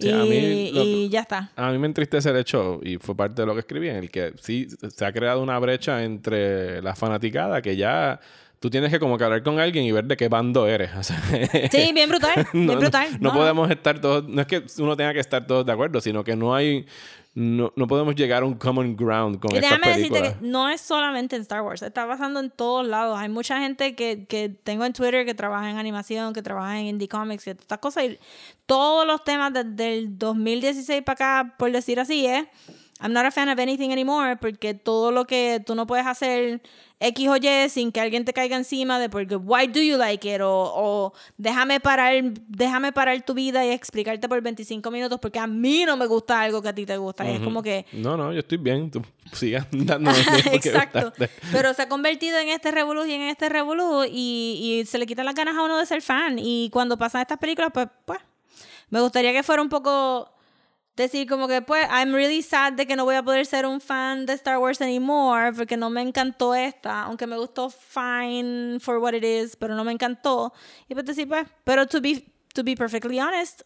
Sí, 0.00 0.08
y, 0.08 0.12
a 0.12 0.24
mí 0.24 0.70
lo- 0.72 0.82
y 0.82 1.08
ya 1.08 1.20
está. 1.20 1.50
A 1.56 1.70
mí 1.70 1.78
me 1.78 1.86
entristece 1.86 2.30
el 2.30 2.36
hecho, 2.36 2.80
y 2.82 2.96
fue 2.96 3.14
parte 3.16 3.42
de 3.42 3.46
lo 3.46 3.54
que 3.54 3.60
escribí, 3.60 3.88
en 3.88 3.96
el 3.96 4.10
que 4.10 4.32
sí 4.40 4.66
se 4.88 5.04
ha 5.04 5.12
creado 5.12 5.42
una 5.42 5.58
brecha 5.58 6.02
entre 6.04 6.80
la 6.82 6.94
fanaticada 6.94 7.60
que 7.62 7.76
ya 7.76 8.18
tú 8.58 8.68
tienes 8.68 8.90
que 8.90 8.98
como 9.00 9.16
que 9.16 9.24
hablar 9.24 9.42
con 9.42 9.58
alguien 9.58 9.84
y 9.84 9.92
ver 9.92 10.04
de 10.04 10.16
qué 10.16 10.28
bando 10.28 10.66
eres. 10.66 10.90
O 10.98 11.02
sea, 11.02 11.20
Sí, 11.70 11.92
bien 11.92 12.08
brutal, 12.08 12.46
bien 12.52 12.66
no, 12.66 12.74
no- 12.74 12.80
brutal. 12.80 13.08
No, 13.20 13.32
podemos 13.32 13.70
estar 13.70 14.00
todos, 14.00 14.28
no 14.28 14.40
es 14.40 14.46
que 14.46 14.62
uno 14.78 14.96
tenga 14.96 15.12
que 15.12 15.20
estar 15.20 15.46
todos 15.46 15.64
de 15.64 15.72
acuerdo, 15.72 16.00
sino 16.00 16.22
que 16.24 16.36
no 16.36 16.54
hay, 16.54 16.86
no, 17.34 17.72
no 17.76 17.86
podemos 17.86 18.16
llegar 18.16 18.42
a 18.42 18.46
un 18.46 18.54
common 18.54 18.96
ground 18.96 19.38
con 19.38 19.52
Y 19.52 19.58
estas 19.58 19.78
déjame 19.78 19.96
decirte 19.96 20.22
que 20.22 20.46
no 20.46 20.68
es 20.68 20.80
solamente 20.80 21.36
en 21.36 21.42
Star 21.42 21.62
Wars, 21.62 21.80
está 21.82 22.06
pasando 22.06 22.40
en 22.40 22.50
todos 22.50 22.86
lados. 22.86 23.16
Hay 23.18 23.28
mucha 23.28 23.60
gente 23.60 23.94
que, 23.94 24.26
que 24.26 24.48
tengo 24.48 24.84
en 24.84 24.92
Twitter 24.92 25.24
que 25.24 25.34
trabaja 25.34 25.70
en 25.70 25.78
animación, 25.78 26.32
que 26.32 26.42
trabaja 26.42 26.80
en 26.80 26.86
indie 26.86 27.08
comics, 27.08 27.46
y 27.46 27.50
estas 27.50 27.78
cosas. 27.78 28.04
Y 28.04 28.18
todos 28.66 29.06
los 29.06 29.22
temas 29.22 29.52
desde 29.52 29.98
el 29.98 30.18
2016 30.18 31.02
para 31.02 31.14
acá, 31.14 31.54
por 31.56 31.70
decir 31.70 32.00
así, 32.00 32.26
es 32.26 32.46
I'm 33.00 33.12
not 33.12 33.24
a 33.24 33.30
fan 33.30 33.48
of 33.48 33.58
anything 33.58 33.90
anymore, 33.90 34.36
porque 34.36 34.74
todo 34.74 35.10
lo 35.10 35.26
que 35.26 35.62
tú 35.64 35.74
no 35.74 35.86
puedes 35.86 36.06
hacer 36.06 36.60
X 37.00 37.28
o 37.28 37.36
Y 37.36 37.68
sin 37.70 37.92
que 37.92 38.00
alguien 38.00 38.26
te 38.26 38.34
caiga 38.34 38.56
encima 38.56 38.98
de 38.98 39.08
porque 39.08 39.34
why 39.36 39.66
do 39.66 39.80
you 39.80 39.96
like 39.96 40.30
it 40.30 40.42
o, 40.42 40.50
o 40.50 41.12
déjame 41.38 41.80
parar 41.80 42.22
déjame 42.48 42.92
parar 42.92 43.22
tu 43.22 43.32
vida 43.32 43.64
y 43.64 43.70
explicarte 43.70 44.28
por 44.28 44.42
25 44.42 44.90
minutos 44.90 45.18
porque 45.18 45.38
a 45.38 45.46
mí 45.46 45.84
no 45.86 45.96
me 45.96 46.04
gusta 46.06 46.42
algo 46.42 46.60
que 46.60 46.68
a 46.68 46.74
ti 46.74 46.84
te 46.84 46.98
gusta. 46.98 47.28
Y 47.28 47.36
es 47.36 47.40
como 47.40 47.62
que 47.62 47.86
No, 47.92 48.18
no, 48.18 48.32
yo 48.32 48.40
estoy 48.40 48.58
bien. 48.58 48.90
Tú 48.90 49.02
sigas 49.32 49.66
dándome 49.70 50.18
Exacto. 50.52 51.12
Pero 51.52 51.72
se 51.72 51.82
ha 51.82 51.88
convertido 51.88 52.38
en 52.38 52.48
este 52.48 52.70
revolú 52.70 53.06
y 53.06 53.14
en 53.14 53.22
este 53.22 53.48
revolú 53.48 54.04
y, 54.04 54.80
y 54.82 54.86
se 54.86 54.98
le 54.98 55.06
quitan 55.06 55.24
las 55.24 55.34
ganas 55.34 55.56
a 55.56 55.62
uno 55.62 55.78
de 55.78 55.86
ser 55.86 56.02
fan. 56.02 56.38
Y 56.38 56.68
cuando 56.70 56.98
pasan 56.98 57.22
estas 57.22 57.38
películas, 57.38 57.70
pues, 57.72 57.88
pues, 58.04 58.20
me 58.90 59.00
gustaría 59.00 59.32
que 59.32 59.42
fuera 59.42 59.62
un 59.62 59.68
poco 59.68 60.30
decir 60.96 61.26
como 61.28 61.48
que, 61.48 61.62
pues, 61.62 61.86
I'm 61.88 62.12
really 62.12 62.42
sad 62.42 62.74
de 62.74 62.86
que 62.86 62.96
no 62.96 63.04
voy 63.04 63.16
a 63.16 63.22
poder 63.22 63.46
ser 63.46 63.66
un 63.66 63.80
fan 63.80 64.26
de 64.26 64.34
Star 64.34 64.58
Wars 64.58 64.80
anymore 64.80 65.52
porque 65.52 65.76
no 65.76 65.90
me 65.90 66.02
encantó 66.02 66.54
esta, 66.54 67.02
aunque 67.02 67.26
me 67.26 67.36
gustó 67.36 67.70
fine 67.70 68.78
for 68.80 68.98
what 68.98 69.14
it 69.14 69.24
is, 69.24 69.56
pero 69.56 69.74
no 69.74 69.84
me 69.84 69.92
encantó. 69.92 70.52
Y 70.88 70.94
pues 70.94 71.06
decir, 71.06 71.28
pues, 71.28 71.46
pero 71.64 71.86
to 71.86 72.00
be, 72.00 72.24
to 72.54 72.62
be 72.62 72.76
perfectly 72.76 73.18
honest, 73.18 73.62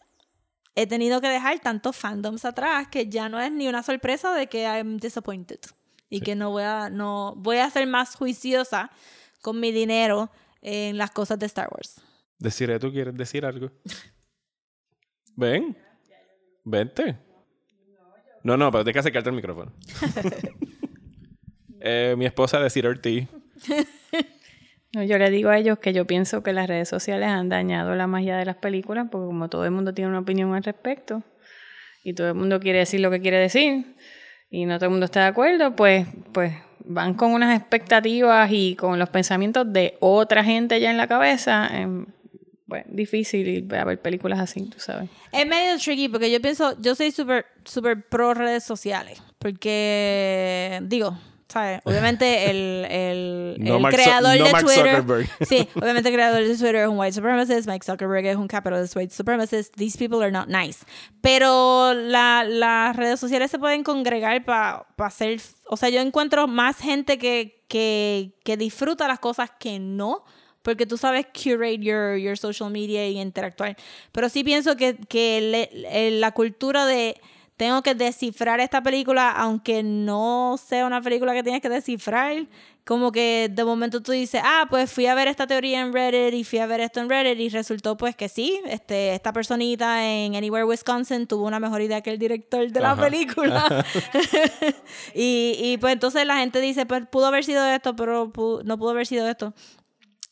he 0.75 0.87
tenido 0.87 1.21
que 1.21 1.27
dejar 1.27 1.59
tantos 1.59 1.95
fandoms 1.95 2.45
atrás 2.45 2.87
que 2.89 3.07
ya 3.07 3.29
no 3.29 3.39
es 3.39 3.51
ni 3.51 3.67
una 3.67 3.81
sorpresa 3.83 4.33
de 4.33 4.47
que 4.47 4.63
I'm 4.63 4.97
disappointed 4.97 5.59
y 6.09 6.21
que 6.21 6.35
no 6.35 6.51
voy 6.51 6.63
a 6.63 6.89
no 6.89 7.33
voy 7.37 7.57
a 7.57 7.69
ser 7.69 7.87
más 7.87 8.15
juiciosa 8.15 8.91
con 9.41 9.59
mi 9.59 9.71
dinero 9.71 10.29
en 10.61 10.97
las 10.97 11.11
cosas 11.11 11.39
de 11.39 11.45
Star 11.45 11.69
Wars. 11.71 12.01
Deciré, 12.37 12.79
¿tú 12.79 12.91
quieres 12.91 13.15
decir 13.15 13.45
algo? 13.45 13.71
Ven. 15.35 15.77
Vente. 16.65 17.15
No, 18.43 18.57
no, 18.57 18.71
pero 18.71 18.83
tienes 18.83 18.95
que 18.95 18.99
acercarte 18.99 19.29
al 19.29 19.35
micrófono. 19.35 19.71
Eh, 21.87 22.15
mi 22.17 22.25
esposa 22.25 22.59
decir 22.59 22.87
Ortiz. 22.87 23.27
No, 24.95 25.03
yo 25.03 25.19
le 25.19 25.29
digo 25.29 25.49
a 25.49 25.57
ellos 25.59 25.77
que 25.77 25.93
yo 25.93 26.07
pienso 26.07 26.41
que 26.41 26.51
las 26.51 26.67
redes 26.67 26.89
sociales 26.89 27.27
han 27.27 27.47
dañado 27.47 27.93
la 27.93 28.07
magia 28.07 28.37
de 28.37 28.45
las 28.45 28.55
películas 28.55 29.07
porque 29.11 29.27
como 29.27 29.49
todo 29.49 29.65
el 29.65 29.71
mundo 29.71 29.93
tiene 29.93 30.09
una 30.09 30.19
opinión 30.19 30.55
al 30.55 30.63
respecto 30.63 31.21
y 32.03 32.13
todo 32.13 32.29
el 32.29 32.33
mundo 32.33 32.59
quiere 32.59 32.79
decir 32.79 33.01
lo 33.01 33.11
que 33.11 33.21
quiere 33.21 33.37
decir 33.37 33.95
y 34.49 34.65
no 34.65 34.77
todo 34.79 34.85
el 34.85 34.91
mundo 34.91 35.05
está 35.05 35.19
de 35.19 35.27
acuerdo, 35.27 35.75
pues, 35.75 36.07
pues 36.31 36.53
van 36.79 37.13
con 37.13 37.33
unas 37.33 37.55
expectativas 37.55 38.49
y 38.51 38.75
con 38.75 38.97
los 38.97 39.09
pensamientos 39.09 39.71
de 39.71 39.97
otra 39.99 40.43
gente 40.43 40.79
ya 40.79 40.89
en 40.89 40.97
la 40.97 41.07
cabeza. 41.07 41.67
em, 41.71 42.07
bueno, 42.75 42.85
difícil 42.89 43.47
ir 43.47 43.75
a 43.75 43.83
ver 43.85 44.01
películas 44.01 44.39
así, 44.39 44.61
tú 44.65 44.79
sabes. 44.79 45.09
Es 45.31 45.47
medio 45.47 45.77
tricky 45.79 46.09
porque 46.09 46.29
yo 46.31 46.41
pienso, 46.41 46.75
yo 46.81 46.95
soy 46.95 47.11
súper 47.11 47.45
súper 47.63 48.07
pro 48.07 48.33
redes 48.33 48.63
sociales 48.63 49.21
porque 49.39 50.79
digo, 50.83 51.17
¿sabes? 51.47 51.81
Obviamente 51.85 52.49
el, 52.49 52.85
el, 52.89 53.55
No 53.59 53.75
el 53.77 53.81
Mark 53.81 53.95
creador 53.95 54.37
no 54.37 54.45
de 54.45 54.51
Mark 54.51 54.65
Twitter. 54.65 54.97
Zuckerberg. 54.97 55.29
Sí, 55.47 55.67
obviamente 55.75 56.09
el 56.09 56.15
creador 56.15 56.43
de 56.43 56.47
Twitter 56.57 56.75
es 56.75 56.87
un 56.87 56.97
white 56.99 57.13
supremacist, 57.13 57.67
Mike 57.67 57.85
Zuckerberg 57.85 58.25
es 58.25 58.35
un 58.35 58.47
capitalist 58.47 58.95
white 58.95 59.13
supremacist. 59.13 59.75
These 59.75 59.97
people 59.97 60.21
are 60.21 60.31
not 60.31 60.47
nice. 60.47 60.85
Pero 61.21 61.93
la- 61.93 62.43
las 62.43 62.95
redes 62.95 63.19
sociales 63.19 63.51
se 63.51 63.59
pueden 63.59 63.83
congregar 63.83 64.43
para 64.43 64.85
hacer. 64.97 65.39
O 65.67 65.77
sea, 65.77 65.89
yo 65.89 66.01
encuentro 66.01 66.47
más 66.47 66.77
gente 66.77 67.17
que, 67.17 67.63
que, 67.67 68.33
que 68.43 68.57
disfruta 68.57 69.07
las 69.07 69.19
cosas 69.19 69.49
que 69.59 69.79
no. 69.79 70.23
Porque 70.65 70.85
tú 70.85 70.97
sabes 70.97 71.27
curate 71.27 71.77
your, 71.77 72.17
your 72.17 72.37
social 72.37 72.69
media 72.71 73.07
y 73.07 73.19
interactuar. 73.19 73.77
Pero 74.11 74.27
sí 74.29 74.43
pienso 74.43 74.75
que, 74.75 74.97
que 75.07 75.69
le- 75.71 76.11
la 76.19 76.31
cultura 76.31 76.85
de 76.87 77.15
tengo 77.55 77.81
que 77.83 77.95
descifrar 77.95 78.59
esta 78.59 78.81
película, 78.83 79.31
aunque 79.31 79.81
no 79.81 80.59
sea 80.61 80.85
una 80.85 81.01
película 81.01 81.33
que 81.33 81.41
tienes 81.43 81.61
que 81.61 81.69
descifrar. 81.69 82.47
Como 82.83 83.11
que 83.11 83.49
de 83.51 83.63
momento 83.63 84.01
tú 84.01 84.11
dices, 84.11 84.41
ah, 84.43 84.67
pues 84.69 84.91
fui 84.91 85.05
a 85.07 85.15
ver 85.15 85.27
esta 85.27 85.47
teoría 85.47 85.79
en 85.81 85.91
Reddit 85.93 86.33
y 86.35 86.43
fui 86.43 86.59
a 86.59 86.67
ver 86.67 86.81
esto 86.81 86.99
en 86.99 87.09
Reddit 87.09 87.39
y 87.39 87.49
resultó 87.49 87.95
pues 87.97 88.15
que 88.15 88.27
sí, 88.29 88.59
este, 88.65 89.15
esta 89.15 89.33
personita 89.33 90.05
en 90.07 90.35
Anywhere 90.35 90.65
Wisconsin 90.65 91.25
tuvo 91.27 91.45
una 91.47 91.59
mejor 91.59 91.81
idea 91.81 92.01
que 92.01 92.11
el 92.11 92.19
director 92.19 92.69
de 92.69 92.79
la 92.79 92.91
Ajá. 92.91 93.03
película. 93.05 93.85
y, 95.15 95.55
y 95.59 95.77
pues 95.79 95.93
entonces 95.93 96.25
la 96.25 96.37
gente 96.37 96.59
dice, 96.61 96.85
pues 96.85 97.03
pudo 97.09 97.27
haber 97.27 97.43
sido 97.43 97.65
esto, 97.65 97.95
pero 97.95 98.31
pu- 98.31 98.63
no 98.63 98.77
pudo 98.77 98.91
haber 98.91 99.07
sido 99.07 99.27
esto. 99.29 99.53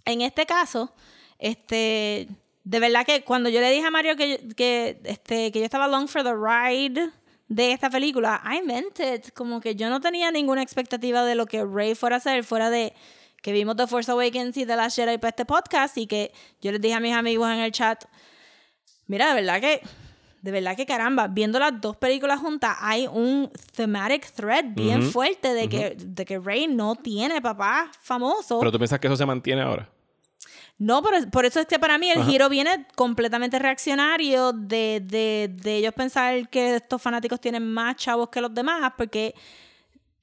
En 0.06 0.22
este 0.22 0.46
caso, 0.46 0.94
este, 1.40 2.28
de 2.64 2.80
verdad 2.80 3.06
que 3.06 3.24
cuando 3.24 3.50
yo 3.50 3.60
le 3.62 3.72
dije 3.72 3.86
a 3.86 3.92
Mario 3.92 4.16
que, 4.16 4.30
yo- 4.32 4.56
que, 4.56 5.00
este, 5.04 5.52
que 5.52 5.60
yo 5.60 5.66
estaba 5.66 5.86
along 5.86 6.08
for 6.08 6.24
the 6.24 6.34
ride 6.34 7.10
de 7.48 7.72
esta 7.72 7.90
película, 7.90 8.42
I 8.46 8.62
meant 8.66 9.00
it. 9.00 9.32
Como 9.34 9.60
que 9.62 9.76
yo 9.76 9.90
no 9.90 10.00
tenía 10.02 10.32
ninguna 10.32 10.62
expectativa 10.64 11.24
de 11.24 11.36
lo 11.36 11.46
que 11.46 11.64
Rey 11.64 11.96
fuera 11.96 12.16
a 12.16 12.18
hacer, 12.18 12.44
fuera 12.44 12.70
de 12.70 12.94
que 13.42 13.52
vimos 13.52 13.76
The 13.76 13.88
Force 13.88 14.10
Awakens 14.10 14.56
y 14.58 14.66
The 14.66 14.76
Last 14.78 14.96
Jedi 14.96 15.18
para 15.18 15.30
este 15.30 15.46
podcast 15.46 15.98
y 15.98 16.08
que 16.08 16.32
yo 16.62 16.72
les 16.72 16.80
dije 16.82 16.94
a 16.96 17.00
mis 17.02 17.14
amigos 17.14 17.50
en 17.50 17.60
el 17.60 17.72
chat, 17.74 18.06
mira, 19.08 19.28
de 19.28 19.42
verdad 19.42 19.60
que, 19.60 19.82
de 20.42 20.52
verdad 20.52 20.76
que 20.78 20.86
caramba, 20.86 21.28
viendo 21.28 21.60
las 21.60 21.80
dos 21.82 21.98
películas 21.98 22.40
juntas 22.40 22.78
hay 22.80 23.08
un 23.12 23.52
thematic 23.76 24.32
thread 24.32 24.66
bien 24.70 25.02
fuerte 25.12 25.54
de, 25.54 25.68
que, 25.70 25.96
de 25.98 26.26
que 26.26 26.40
Rey 26.40 26.68
no 26.68 26.96
tiene 26.96 27.42
papá 27.42 27.92
famoso. 28.02 28.60
Pero 28.60 28.72
tú 28.72 28.78
piensas 28.78 29.00
que 29.00 29.08
eso 29.08 29.18
se 29.18 29.26
mantiene 29.26 29.62
ahora. 29.62 29.90
No, 30.80 31.02
por, 31.02 31.30
por 31.30 31.46
eso 31.46 31.60
es 31.60 31.68
que 31.68 31.80
para 31.80 31.98
mí 31.98 32.10
el 32.10 32.24
giro 32.26 32.50
viene 32.50 32.88
completamente 32.96 33.58
reaccionario 33.60 34.52
de, 34.54 35.02
de, 35.04 35.50
de 35.54 35.78
ellos 35.78 35.94
pensar 35.94 36.50
que 36.50 36.76
estos 36.76 37.02
fanáticos 37.02 37.40
tienen 37.40 37.66
más 37.72 37.96
chavos 37.96 38.30
que 38.30 38.42
los 38.42 38.54
demás, 38.54 38.92
porque 38.98 39.34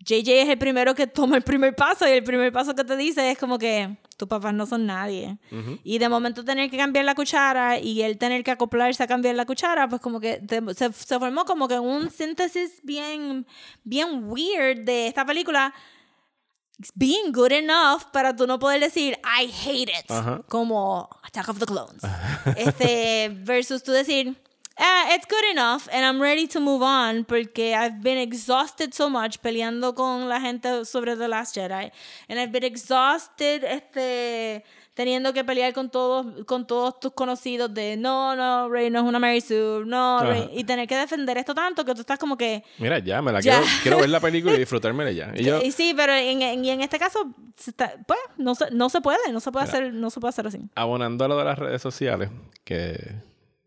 JJ 0.01 0.43
es 0.43 0.49
el 0.49 0.59
primero 0.59 0.95
que 0.95 1.07
toma 1.07 1.37
el 1.37 1.43
primer 1.43 1.75
paso 1.77 2.07
y 2.09 2.11
el 2.13 2.25
primer 2.25 2.51
paso 2.53 2.75
que 2.75 2.85
te 2.85 2.97
dice 2.97 3.31
es 3.31 3.39
como 3.39 3.59
que 3.59 3.97
tus 4.17 4.27
papás 4.29 4.53
no 4.55 4.67
son 4.67 4.87
nadie. 4.87 5.39
Y 5.85 5.99
de 5.99 6.09
momento 6.09 6.45
tener 6.45 6.71
que 6.71 6.77
cambiar 6.79 7.05
la 7.05 7.15
cuchara 7.15 7.79
y 7.79 8.03
él 8.03 8.19
tener 8.19 8.43
que 8.43 8.51
acoplarse 8.51 9.03
a 9.03 9.07
cambiar 9.07 9.35
la 9.35 9.45
cuchara, 9.47 9.89
pues 9.89 10.01
como 10.01 10.19
que 10.21 10.39
te- 10.39 10.75
se, 10.75 10.93
se 10.93 11.19
formó 11.19 11.45
como 11.45 11.69
que 11.69 11.79
un 11.79 12.11
síntesis 12.11 12.81
bien, 12.83 13.47
bien 13.85 14.25
weird 14.25 14.81
de 14.85 15.07
esta 15.07 15.25
película 15.25 15.73
being 16.95 17.33
good 17.33 17.53
enough 17.53 18.05
para 18.13 18.35
tú 18.35 18.47
no 18.47 18.59
poder 18.59 18.81
decir 18.81 19.17
I 19.25 19.47
hate 19.47 19.91
it 19.91 20.11
Ajá. 20.11 20.43
como 20.49 21.09
Attack 21.25 21.49
of 21.49 21.59
the 21.59 21.67
Clones 21.67 22.03
este 22.57 23.29
versus 23.45 23.83
tú 23.83 23.93
decir 23.93 24.35
ah, 24.79 25.15
it's 25.15 25.27
good 25.27 25.45
enough 25.53 25.89
and 25.93 26.05
I'm 26.05 26.21
ready 26.21 26.47
to 26.49 26.61
move 26.61 26.83
on 26.83 27.25
porque 27.25 27.75
I've 27.75 28.03
been 28.03 28.19
exhausted 28.19 28.95
so 28.95 29.11
much 29.11 29.41
peleando 29.41 29.95
con 29.95 30.29
la 30.29 30.41
gente 30.41 30.85
sobre 30.87 31.17
The 31.17 31.29
Last 31.29 31.55
Jedi 31.57 31.91
and 32.29 32.39
I've 32.39 32.51
been 32.53 32.65
exhausted 32.65 33.63
este 33.65 34.65
teniendo 35.01 35.33
que 35.33 35.45
pelear 35.45 35.73
con 35.73 35.89
todos 35.89 36.45
con 36.45 36.67
todos 36.67 37.01
tus 37.01 37.13
conocidos 37.13 37.73
de 37.73 37.97
no 37.97 38.37
no 38.37 38.69
Rey 38.69 38.91
no 38.91 38.99
es 38.99 39.05
una 39.07 39.19
Mary 39.19 39.41
Sue 39.41 39.83
no. 39.87 40.21
Rey", 40.21 40.51
y 40.53 40.65
tener 40.65 40.87
que 40.87 40.95
defender 40.95 41.39
esto 41.39 41.55
tanto 41.55 41.87
que 41.87 41.95
tú 41.95 42.03
estás 42.03 42.19
como 42.19 42.37
que 42.37 42.63
Mira, 42.79 42.99
ya, 42.99 43.23
me 43.23 43.33
la 43.33 43.41
Ya. 43.41 43.61
quiero, 43.61 43.67
quiero 43.83 43.99
ver 44.01 44.11
la 44.11 44.21
película 44.29 44.55
y 44.55 44.59
disfrutármela 44.59 45.11
ya. 45.11 45.33
Y 45.35 45.45
yo, 45.45 45.63
y 45.63 45.73
sí, 45.73 45.95
pero 45.97 46.13
en, 46.13 46.43
en- 46.43 46.63
y 46.65 46.69
en 46.71 46.83
este 46.83 46.99
caso, 46.99 47.35
está- 47.67 47.95
pues, 48.07 48.21
no 48.37 48.55
se, 48.55 48.71
no 48.73 48.91
se 48.91 49.01
puede, 49.01 49.33
no 49.33 49.41
se 49.41 49.51
puede 49.51 49.65
hacer, 49.65 49.95
no 49.95 50.11
se 50.11 50.21
puede 50.21 50.29
hacer 50.31 50.47
así. 50.47 50.61
abonando 50.75 51.25
a 51.25 51.29
lo 51.29 51.39
de 51.39 51.45
las 51.45 51.59
redes 51.59 51.81
sociales, 51.81 52.29
que 52.65 53.15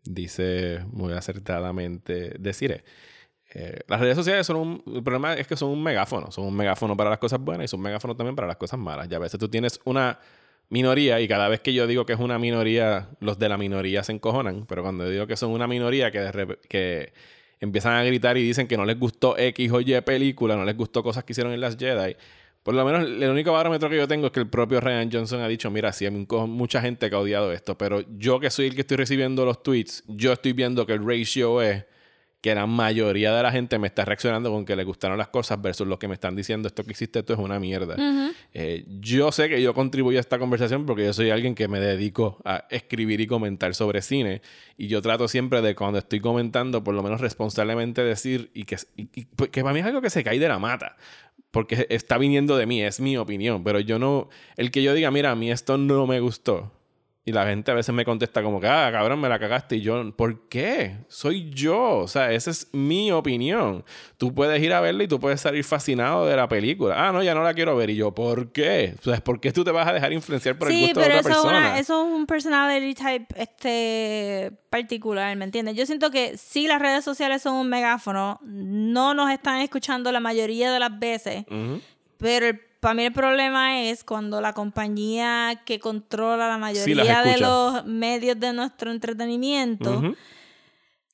dice 0.04 0.84
muy 0.92 1.12
acertadamente 1.14 2.36
Desiree, 2.38 2.84
eh, 3.56 3.80
las 3.86 4.00
redes 4.00 4.16
sociales 4.16 4.46
son 4.46 4.56
un... 4.56 4.82
El 4.86 5.02
problema 5.02 5.34
es 5.34 5.46
que 5.46 5.56
son 5.56 5.70
un 5.70 5.82
megáfono. 5.82 6.30
Son 6.32 6.44
un 6.44 6.56
megáfono 6.56 6.96
para 6.96 7.10
las 7.10 7.18
cosas 7.20 7.38
buenas 7.40 7.66
y 7.66 7.68
son 7.68 7.78
un 7.80 7.84
megáfono 7.84 8.16
también 8.16 8.34
para 8.34 8.48
las 8.48 8.56
cosas 8.56 8.78
malas. 8.80 9.06
Y 9.10 9.14
a 9.14 9.18
veces 9.20 9.38
tú 9.38 9.48
tienes 9.48 9.78
una 9.84 10.18
minoría 10.68 11.20
y 11.20 11.28
cada 11.28 11.48
vez 11.48 11.60
que 11.60 11.72
yo 11.72 11.86
digo 11.86 12.06
que 12.06 12.14
es 12.14 12.20
una 12.20 12.38
minoría, 12.38 13.08
los 13.20 13.38
de 13.38 13.48
la 13.48 13.56
minoría 13.56 14.02
se 14.02 14.12
encojonan. 14.12 14.66
Pero 14.66 14.82
cuando 14.82 15.08
digo 15.08 15.26
que 15.26 15.36
son 15.36 15.50
una 15.50 15.66
minoría 15.66 16.10
que, 16.10 16.58
que 16.68 17.12
empiezan 17.60 17.94
a 17.94 18.04
gritar 18.04 18.36
y 18.36 18.42
dicen 18.42 18.66
que 18.66 18.76
no 18.76 18.84
les 18.84 18.98
gustó 18.98 19.36
X 19.38 19.72
o 19.72 19.80
Y 19.80 20.00
película, 20.02 20.56
no 20.56 20.64
les 20.64 20.76
gustó 20.76 21.02
cosas 21.02 21.24
que 21.24 21.32
hicieron 21.32 21.52
en 21.52 21.60
las 21.60 21.76
Jedi. 21.76 22.16
Por 22.62 22.74
lo 22.74 22.84
menos 22.84 23.02
el 23.02 23.28
único 23.28 23.52
barómetro 23.52 23.90
que 23.90 23.96
yo 23.96 24.08
tengo 24.08 24.26
es 24.26 24.32
que 24.32 24.40
el 24.40 24.48
propio 24.48 24.80
Ryan 24.80 25.10
Johnson 25.12 25.40
ha 25.42 25.48
dicho, 25.48 25.70
mira, 25.70 25.92
sí, 25.92 26.06
hay 26.06 26.10
mucha 26.10 26.80
gente 26.80 27.10
que 27.10 27.14
ha 27.14 27.18
odiado 27.18 27.52
esto, 27.52 27.76
pero 27.76 28.02
yo 28.16 28.40
que 28.40 28.48
soy 28.48 28.68
el 28.68 28.74
que 28.74 28.80
estoy 28.80 28.96
recibiendo 28.96 29.44
los 29.44 29.62
tweets, 29.62 30.02
yo 30.06 30.32
estoy 30.32 30.54
viendo 30.54 30.86
que 30.86 30.94
el 30.94 31.06
ratio 31.06 31.60
es 31.60 31.84
que 32.44 32.54
la 32.54 32.66
mayoría 32.66 33.34
de 33.34 33.42
la 33.42 33.50
gente 33.50 33.78
me 33.78 33.86
está 33.86 34.04
reaccionando 34.04 34.50
con 34.50 34.66
que 34.66 34.76
le 34.76 34.84
gustaron 34.84 35.16
las 35.16 35.28
cosas 35.28 35.62
versus 35.62 35.86
los 35.86 35.98
que 35.98 36.08
me 36.08 36.12
están 36.12 36.36
diciendo 36.36 36.68
esto 36.68 36.84
que 36.84 36.90
hiciste 36.92 37.20
esto 37.20 37.32
es 37.32 37.38
una 37.38 37.58
mierda. 37.58 37.96
Eh, 38.52 38.84
yo 39.00 39.32
sé 39.32 39.48
que 39.48 39.62
yo 39.62 39.72
contribuyo 39.72 40.18
a 40.18 40.20
esta 40.20 40.38
conversación 40.38 40.84
porque 40.84 41.06
yo 41.06 41.14
soy 41.14 41.30
alguien 41.30 41.54
que 41.54 41.68
me 41.68 41.80
dedico 41.80 42.36
a 42.44 42.66
escribir 42.68 43.22
y 43.22 43.26
comentar 43.26 43.74
sobre 43.74 44.02
cine 44.02 44.42
y 44.76 44.88
yo 44.88 45.00
trato 45.00 45.26
siempre 45.26 45.62
de 45.62 45.74
cuando 45.74 45.98
estoy 45.98 46.20
comentando 46.20 46.84
por 46.84 46.94
lo 46.94 47.02
menos 47.02 47.22
responsablemente 47.22 48.04
decir 48.04 48.50
y 48.52 48.64
que, 48.64 48.76
y- 48.94 49.08
y- 49.14 49.24
pues, 49.24 49.48
que 49.48 49.62
para 49.62 49.72
mí 49.72 49.80
es 49.80 49.86
algo 49.86 50.02
que 50.02 50.10
se 50.10 50.22
cae 50.22 50.38
de 50.38 50.46
la 50.48 50.58
mata 50.58 50.96
porque 51.50 51.86
está 51.88 52.18
viniendo 52.18 52.58
de 52.58 52.66
mí, 52.66 52.82
es 52.82 53.00
mi 53.00 53.16
opinión, 53.16 53.64
pero 53.64 53.80
yo 53.80 53.98
no, 53.98 54.28
el 54.58 54.70
que 54.70 54.82
yo 54.82 54.92
diga, 54.92 55.10
mira, 55.10 55.30
a 55.30 55.34
mí 55.34 55.50
esto 55.50 55.78
no 55.78 56.06
me 56.06 56.20
gustó. 56.20 56.72
Y 57.26 57.32
la 57.32 57.46
gente 57.46 57.70
a 57.70 57.74
veces 57.74 57.94
me 57.94 58.04
contesta 58.04 58.42
como 58.42 58.60
que, 58.60 58.66
ah, 58.68 58.90
cabrón, 58.92 59.18
me 59.18 59.30
la 59.30 59.38
cagaste. 59.38 59.76
Y 59.76 59.80
yo, 59.80 60.14
¿por 60.14 60.46
qué? 60.50 60.98
Soy 61.08 61.48
yo. 61.54 61.96
O 62.00 62.06
sea, 62.06 62.30
esa 62.32 62.50
es 62.50 62.68
mi 62.74 63.10
opinión. 63.12 63.82
Tú 64.18 64.34
puedes 64.34 64.62
ir 64.62 64.74
a 64.74 64.80
verla 64.82 65.04
y 65.04 65.08
tú 65.08 65.18
puedes 65.18 65.40
salir 65.40 65.64
fascinado 65.64 66.26
de 66.26 66.36
la 66.36 66.46
película. 66.48 66.94
Ah, 67.08 67.12
no, 67.12 67.22
ya 67.22 67.34
no 67.34 67.42
la 67.42 67.54
quiero 67.54 67.76
ver. 67.76 67.88
Y 67.88 67.96
yo, 67.96 68.12
¿por 68.14 68.52
qué? 68.52 68.94
O 69.00 69.04
sea, 69.04 69.24
¿por 69.24 69.40
qué 69.40 69.52
tú 69.52 69.64
te 69.64 69.70
vas 69.70 69.88
a 69.88 69.94
dejar 69.94 70.12
influenciar 70.12 70.58
por 70.58 70.70
el 70.70 70.78
gusto 70.78 71.00
pero 71.00 71.14
de 71.14 71.20
eso 71.20 71.28
otra 71.28 71.30
es, 71.32 71.36
persona? 71.42 71.58
una- 71.70 71.78
eso 71.78 72.06
es 72.06 72.12
un 72.12 72.26
personality 72.26 72.94
type 72.94 73.26
este, 73.40 74.52
particular, 74.68 75.34
¿me 75.36 75.46
entiendes? 75.46 75.76
Yo 75.76 75.86
siento 75.86 76.10
que 76.10 76.36
sí 76.36 76.66
las 76.66 76.80
redes 76.80 77.04
sociales 77.04 77.40
son 77.42 77.54
un 77.54 77.68
megáfono, 77.70 78.38
no 78.42 79.14
nos 79.14 79.30
están 79.30 79.60
escuchando 79.60 80.12
la 80.12 80.20
mayoría 80.20 80.70
de 80.72 80.78
las 80.78 80.98
veces, 80.98 81.44
Ujú. 81.48 81.80
pero 82.18 82.46
el- 82.48 82.60
para 82.84 82.94
mí 82.94 83.04
el 83.04 83.14
problema 83.14 83.80
es 83.80 84.04
cuando 84.04 84.42
la 84.42 84.52
compañía 84.52 85.62
que 85.64 85.80
controla 85.80 86.48
la 86.48 86.58
mayoría 86.58 87.22
de 87.22 87.38
los 87.38 87.86
medios 87.86 88.38
de 88.38 88.52
nuestro 88.52 88.90
entretenimiento, 88.90 90.14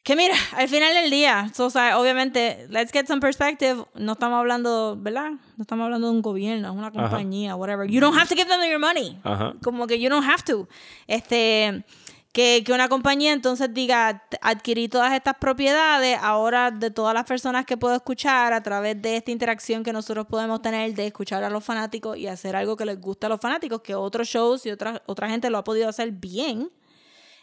que 0.02 0.16
mira, 0.16 0.34
al 0.56 0.68
final 0.68 0.92
del 0.94 1.12
día, 1.12 1.48
so, 1.54 1.66
o 1.66 1.70
sea, 1.70 2.00
obviamente, 2.00 2.66
let's 2.70 2.90
get 2.90 3.06
some 3.06 3.20
perspective. 3.20 3.84
No 3.94 4.12
estamos 4.12 4.40
hablando, 4.40 4.96
¿verdad? 4.98 5.30
No 5.56 5.62
estamos 5.62 5.84
hablando 5.84 6.08
de 6.08 6.14
un 6.14 6.22
gobierno, 6.22 6.72
es 6.72 6.74
una 6.74 6.90
compañía, 6.90 7.54
whatever. 7.54 7.88
You 7.88 8.00
don't 8.00 8.18
have 8.18 8.26
to 8.26 8.34
give 8.34 8.48
them 8.48 8.68
your 8.68 8.80
money. 8.80 9.20
Ajá. 9.22 9.54
Como 9.62 9.86
que 9.86 10.00
you 10.00 10.10
don't 10.10 10.28
have 10.28 10.42
to. 10.46 10.68
Este, 11.06 11.84
que, 12.32 12.62
que 12.64 12.72
una 12.72 12.88
compañía 12.88 13.32
entonces 13.32 13.72
diga, 13.74 14.24
"T- 14.28 14.38
adquirí 14.40 14.88
todas 14.88 15.12
estas 15.14 15.34
propiedades, 15.40 16.16
ahora 16.22 16.70
de 16.70 16.90
todas 16.90 17.12
las 17.14 17.24
personas 17.24 17.66
que 17.66 17.76
puedo 17.76 17.94
escuchar 17.96 18.52
a 18.52 18.62
través 18.62 19.00
de 19.02 19.16
esta 19.16 19.30
interacción 19.32 19.82
que 19.82 19.92
nosotros 19.92 20.26
podemos 20.26 20.62
tener 20.62 20.94
de 20.94 21.06
escuchar 21.08 21.42
a 21.42 21.50
los 21.50 21.64
fanáticos 21.64 22.16
y 22.16 22.28
hacer 22.28 22.54
algo 22.54 22.76
que 22.76 22.84
les 22.84 23.00
guste 23.00 23.26
a 23.26 23.28
los 23.28 23.40
fanáticos, 23.40 23.80
que 23.82 23.94
otros 23.94 24.28
shows 24.28 24.64
y 24.66 24.70
otra, 24.70 25.02
otra 25.06 25.28
gente 25.28 25.50
lo 25.50 25.58
ha 25.58 25.64
podido 25.64 25.88
hacer 25.88 26.12
bien. 26.12 26.70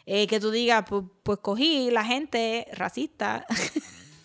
Eh, 0.06 0.26
que 0.26 0.40
tú 0.40 0.50
digas, 0.50 0.84
pues, 0.88 1.04
pues 1.22 1.38
cogí 1.40 1.90
la 1.90 2.02
gente 2.02 2.66
racista 2.72 3.44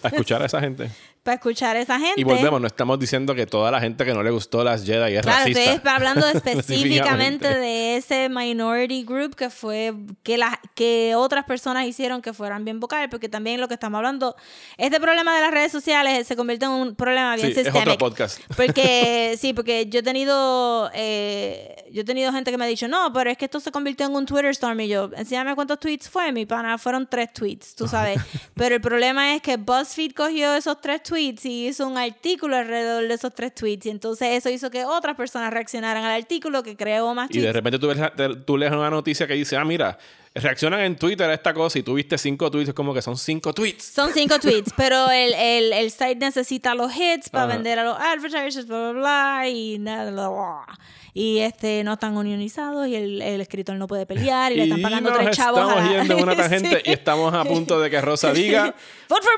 A 0.01 0.07
escuchar 0.07 0.41
a 0.41 0.45
esa 0.45 0.61
gente. 0.61 0.89
para 1.23 1.35
escuchar 1.35 1.77
a 1.77 1.81
esa 1.81 1.97
gente. 1.99 2.19
Y 2.19 2.23
volvemos, 2.25 2.59
no 2.59 2.67
estamos 2.67 2.99
diciendo 2.99 3.33
que 3.33 3.45
toda 3.45 3.71
la 3.71 3.79
gente 3.79 4.03
que 4.03 4.13
no 4.13 4.21
le 4.21 4.29
gustó 4.29 4.61
las 4.63 4.85
Jedi 4.85 5.15
es 5.15 5.21
Claro, 5.21 5.37
racista. 5.39 5.73
estoy 5.73 5.91
hablando 5.91 6.27
específicamente 6.33 7.47
de 7.47 7.95
ese 7.95 8.27
minority 8.29 9.03
group 9.05 9.35
que 9.35 9.49
fue 9.49 9.93
que 10.23 10.37
las 10.37 10.57
que 10.75 11.13
otras 11.15 11.45
personas 11.45 11.85
hicieron 11.85 12.21
que 12.21 12.33
fueran 12.33 12.65
bien 12.65 12.81
vocales, 12.81 13.07
porque 13.09 13.29
también 13.29 13.61
lo 13.61 13.69
que 13.69 13.75
estamos 13.75 13.97
hablando, 13.97 14.35
este 14.77 14.99
problema 14.99 15.33
de 15.35 15.41
las 15.41 15.51
redes 15.51 15.71
sociales 15.71 16.27
se 16.27 16.35
convierte 16.35 16.65
en 16.65 16.71
un 16.71 16.95
problema 16.95 17.35
bien 17.35 17.53
Sí, 17.53 17.59
es 17.59 17.73
otro 17.73 17.97
podcast. 17.97 18.39
Porque 18.57 19.37
sí, 19.39 19.53
porque 19.53 19.87
yo 19.87 19.99
he 19.99 20.03
tenido 20.03 20.89
eh, 20.93 21.85
yo 21.91 22.01
he 22.01 22.03
tenido 22.03 22.31
gente 22.33 22.51
que 22.51 22.57
me 22.57 22.65
ha 22.65 22.67
dicho, 22.67 22.87
no, 22.87 23.13
pero 23.13 23.29
es 23.29 23.37
que 23.37 23.45
esto 23.45 23.59
se 23.59 23.71
convirtió 23.71 24.05
en 24.07 24.15
un 24.15 24.25
Twitter 24.25 24.47
storm 24.51 24.79
y 24.81 24.87
yo, 24.87 25.09
enséñame 25.15 25.55
cuántos 25.55 25.79
tweets 25.79 26.09
fue, 26.09 26.31
mi 26.31 26.45
pana, 26.45 26.77
fueron 26.77 27.07
tres 27.07 27.31
tweets, 27.31 27.75
tú 27.75 27.87
sabes. 27.87 28.19
pero 28.55 28.75
el 28.75 28.81
problema 28.81 29.35
es 29.35 29.41
que 29.41 29.57
BuzzFeed 29.57 30.13
cogió 30.13 30.53
esos 30.55 30.81
tres 30.81 31.01
tweets 31.03 31.12
y 31.17 31.67
hizo 31.67 31.87
un 31.87 31.97
artículo 31.97 32.55
alrededor 32.55 33.07
de 33.07 33.13
esos 33.13 33.33
tres 33.33 33.53
tweets 33.55 33.85
y 33.85 33.89
entonces 33.89 34.29
eso 34.31 34.49
hizo 34.49 34.69
que 34.69 34.85
otras 34.85 35.15
personas 35.15 35.51
reaccionaran 35.53 36.03
al 36.03 36.21
artículo 36.21 36.63
que 36.63 36.75
creó 36.75 37.13
más 37.13 37.29
Y 37.31 37.35
de 37.35 37.39
tweets. 37.41 37.53
repente 37.55 37.79
tú, 37.79 37.87
ves 37.87 38.45
tú 38.45 38.57
lees 38.57 38.71
una 38.71 38.89
noticia 38.89 39.27
que 39.27 39.33
dice, 39.33 39.55
ah, 39.57 39.65
mira, 39.65 39.97
reaccionan 40.35 40.79
en 40.81 40.95
Twitter 40.95 41.29
a 41.29 41.33
esta 41.33 41.53
cosa 41.53 41.77
y 41.79 41.83
tú 41.83 41.93
viste 41.93 42.17
cinco 42.17 42.49
tweets, 42.49 42.69
es 42.69 42.73
como 42.75 42.93
que 42.93 43.01
son 43.01 43.17
cinco 43.17 43.53
tweets. 43.53 43.83
Son 43.85 44.11
cinco 44.13 44.39
tweets, 44.41 44.71
pero 44.75 45.09
el, 45.11 45.33
el, 45.33 45.73
el 45.73 45.91
site 45.91 46.15
necesita 46.15 46.73
los 46.75 46.91
hits 46.95 47.29
para 47.29 47.45
Ajá. 47.45 47.53
vender 47.55 47.79
a 47.79 47.83
los 47.83 47.97
advertisers, 47.99 48.65
bla, 48.67 48.91
bla, 48.91 48.99
bla, 49.39 49.49
y 49.49 49.77
nada, 49.79 50.11
bla, 50.11 50.29
bla. 50.29 50.79
Y 51.15 51.37
este, 51.39 51.83
no 51.83 51.93
están 51.93 52.17
unionizados 52.17 52.87
y 52.87 52.95
el, 52.95 53.21
el 53.21 53.39
escritor 53.39 53.75
no 53.75 53.85
puede 53.85 54.07
pelear 54.07 54.51
y, 54.51 54.55
le 54.55 54.63
están 54.63 54.81
pagando 54.81 55.11
nos 55.11 55.19
tres 55.19 55.37
chavos 55.37 55.59
a 55.59 55.63
estamos 55.69 55.83
la- 55.91 55.97
yendo 55.99 56.17
en 56.17 56.23
una 56.23 56.35
tangente 56.37 56.77
Sí. 56.77 56.81
y 56.85 56.91
estamos 56.91 57.31
a 57.35 57.43
punto 57.45 57.79
de 57.79 57.91
que 57.91 58.01
Rosa 58.01 58.33
diga, 58.33 58.73
Vote 59.09 59.21
for 59.21 59.33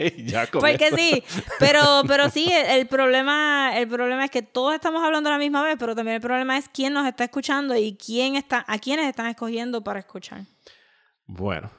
Bernie. 0.00 0.24
ya 0.26 0.46
Porque 0.50 0.90
sí, 0.96 1.22
pero, 1.60 2.02
pero 2.08 2.30
sí, 2.30 2.50
el, 2.52 2.66
el 2.80 2.86
problema, 2.88 3.78
el 3.78 3.86
problema 3.86 4.24
es 4.24 4.32
que 4.32 4.42
todos 4.42 4.74
estamos 4.74 5.04
hablando 5.04 5.28
a 5.28 5.34
la 5.34 5.38
misma 5.38 5.62
vez, 5.62 5.76
pero 5.78 5.94
también 5.94 6.16
el 6.16 6.20
problema 6.20 6.58
es 6.58 6.68
quién 6.68 6.92
nos 6.94 7.06
está 7.06 7.22
escuchando 7.22 7.76
y 7.76 7.94
quién 7.96 8.34
está, 8.34 8.64
a 8.66 8.76
quiénes 8.78 9.06
están 9.08 9.26
escogiendo 9.30 9.82
para 9.82 10.00
escuchar. 10.00 10.42
Bueno, 11.26 11.70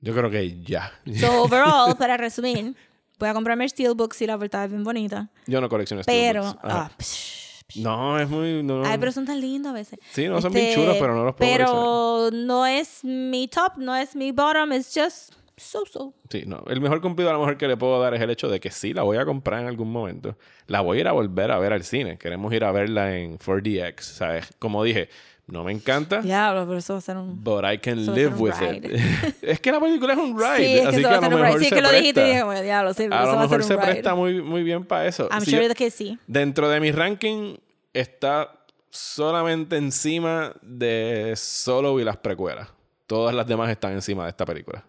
yo 0.00 0.14
creo 0.14 0.30
que 0.30 0.62
ya. 0.62 0.92
So, 1.18 1.42
overall, 1.44 1.96
para 1.96 2.16
resumir, 2.16 2.74
voy 3.18 3.28
a 3.28 3.34
comprarme 3.34 3.64
el 3.64 3.70
Steelbook 3.70 4.14
si 4.14 4.26
la 4.26 4.38
portada 4.38 4.64
es 4.64 4.70
bien 4.70 4.84
bonita, 4.84 5.30
Yo 5.46 5.60
no 5.60 5.68
colecciono 5.68 6.02
pero... 6.04 6.42
Steelbooks. 6.42 6.64
Ajá. 6.64 6.84
ah, 6.84 6.90
psh, 6.98 7.04
psh. 7.68 7.82
No, 7.82 8.18
es 8.18 8.28
muy... 8.28 8.62
No, 8.62 8.84
Ay, 8.84 8.96
pero 8.98 9.12
son 9.12 9.26
tan 9.26 9.40
lindos 9.40 9.70
a 9.70 9.74
veces. 9.74 9.98
Este, 10.00 10.22
Sí, 10.22 10.28
no, 10.28 10.40
son 10.40 10.52
bien 10.52 10.74
chulos, 10.74 10.96
pero 10.98 11.14
no 11.14 11.24
los 11.24 11.34
puedo 11.34 11.50
Pero 11.50 12.30
no 12.32 12.66
es 12.66 13.04
mi 13.04 13.48
top, 13.48 13.76
no 13.78 13.94
es 13.96 14.14
mi 14.14 14.32
bottom, 14.32 14.72
it's 14.72 14.94
just 14.94 15.34
so-so. 15.56 16.14
Sí, 16.30 16.44
no. 16.46 16.62
El 16.68 16.80
mejor 16.80 17.00
cumplido 17.00 17.30
a 17.30 17.32
lo 17.32 17.40
mejor 17.40 17.56
que 17.56 17.66
le 17.66 17.76
puedo 17.76 18.00
dar 18.00 18.14
es 18.14 18.20
el 18.20 18.30
hecho 18.30 18.48
de 18.48 18.60
que 18.60 18.70
sí, 18.70 18.92
la 18.92 19.02
voy 19.02 19.16
a 19.16 19.24
comprar 19.24 19.62
en 19.62 19.68
algún 19.68 19.90
momento. 19.90 20.36
La 20.66 20.80
voy 20.80 20.98
a 20.98 21.00
ir 21.00 21.08
a 21.08 21.12
volver 21.12 21.50
a 21.50 21.58
ver 21.58 21.72
al 21.72 21.84
cine. 21.84 22.18
Queremos 22.18 22.52
ir 22.52 22.64
a 22.64 22.72
verla 22.72 23.16
en 23.16 23.38
4DX, 23.38 24.00
¿sabes? 24.00 24.48
Como 24.58 24.84
dije, 24.84 25.08
no 25.48 25.62
me 25.62 25.72
encanta, 25.72 26.20
Diablo, 26.22 26.66
pero 26.66 26.78
eso 26.78 26.94
va 26.94 26.98
a 26.98 27.02
ser 27.02 27.16
un... 27.16 27.42
but 27.44 27.64
I 27.64 27.78
can 27.78 28.04
live 28.14 28.34
with 28.36 28.52
ride. 28.58 28.86
it. 28.88 29.34
es 29.42 29.60
que 29.60 29.70
la 29.70 29.78
película 29.80 30.12
es 30.14 30.18
un 30.18 30.36
ride, 30.36 30.56
Sí, 30.56 30.64
es 30.74 30.80
que 30.82 30.86
así 30.88 31.00
eso 31.00 31.08
que 31.08 31.14
a 31.14 31.20
lo 31.20 31.26
un 31.28 31.34
mejor 31.42 31.46
ride. 31.46 31.58
Sí, 31.58 31.58
se 31.60 31.66
es 31.66 31.74
que 31.74 31.82
lo 31.82 31.92
dijiste 31.92 32.20
y 32.20 32.32
presta. 32.32 33.20
a 33.22 33.26
lo 33.32 33.38
mejor 33.40 33.62
se 33.64 33.78
presta 33.78 34.14
muy, 34.14 34.42
muy 34.42 34.62
bien 34.64 34.84
para 34.84 35.06
eso. 35.06 35.28
I'm 35.30 35.40
Si 35.44 35.50
sure 35.52 35.68
yo- 35.68 35.74
que 35.74 35.90
sí. 35.90 36.18
Dentro 36.26 36.68
de 36.68 36.80
mi 36.80 36.90
ranking 36.90 37.56
está 37.92 38.50
solamente 38.90 39.76
encima 39.76 40.52
de 40.62 41.34
Solo 41.36 41.98
y 42.00 42.04
las 42.04 42.16
precuelas. 42.16 42.68
Todas 43.06 43.34
las 43.34 43.46
demás 43.46 43.70
están 43.70 43.92
encima 43.92 44.24
de 44.24 44.30
esta 44.30 44.44
película. 44.44 44.84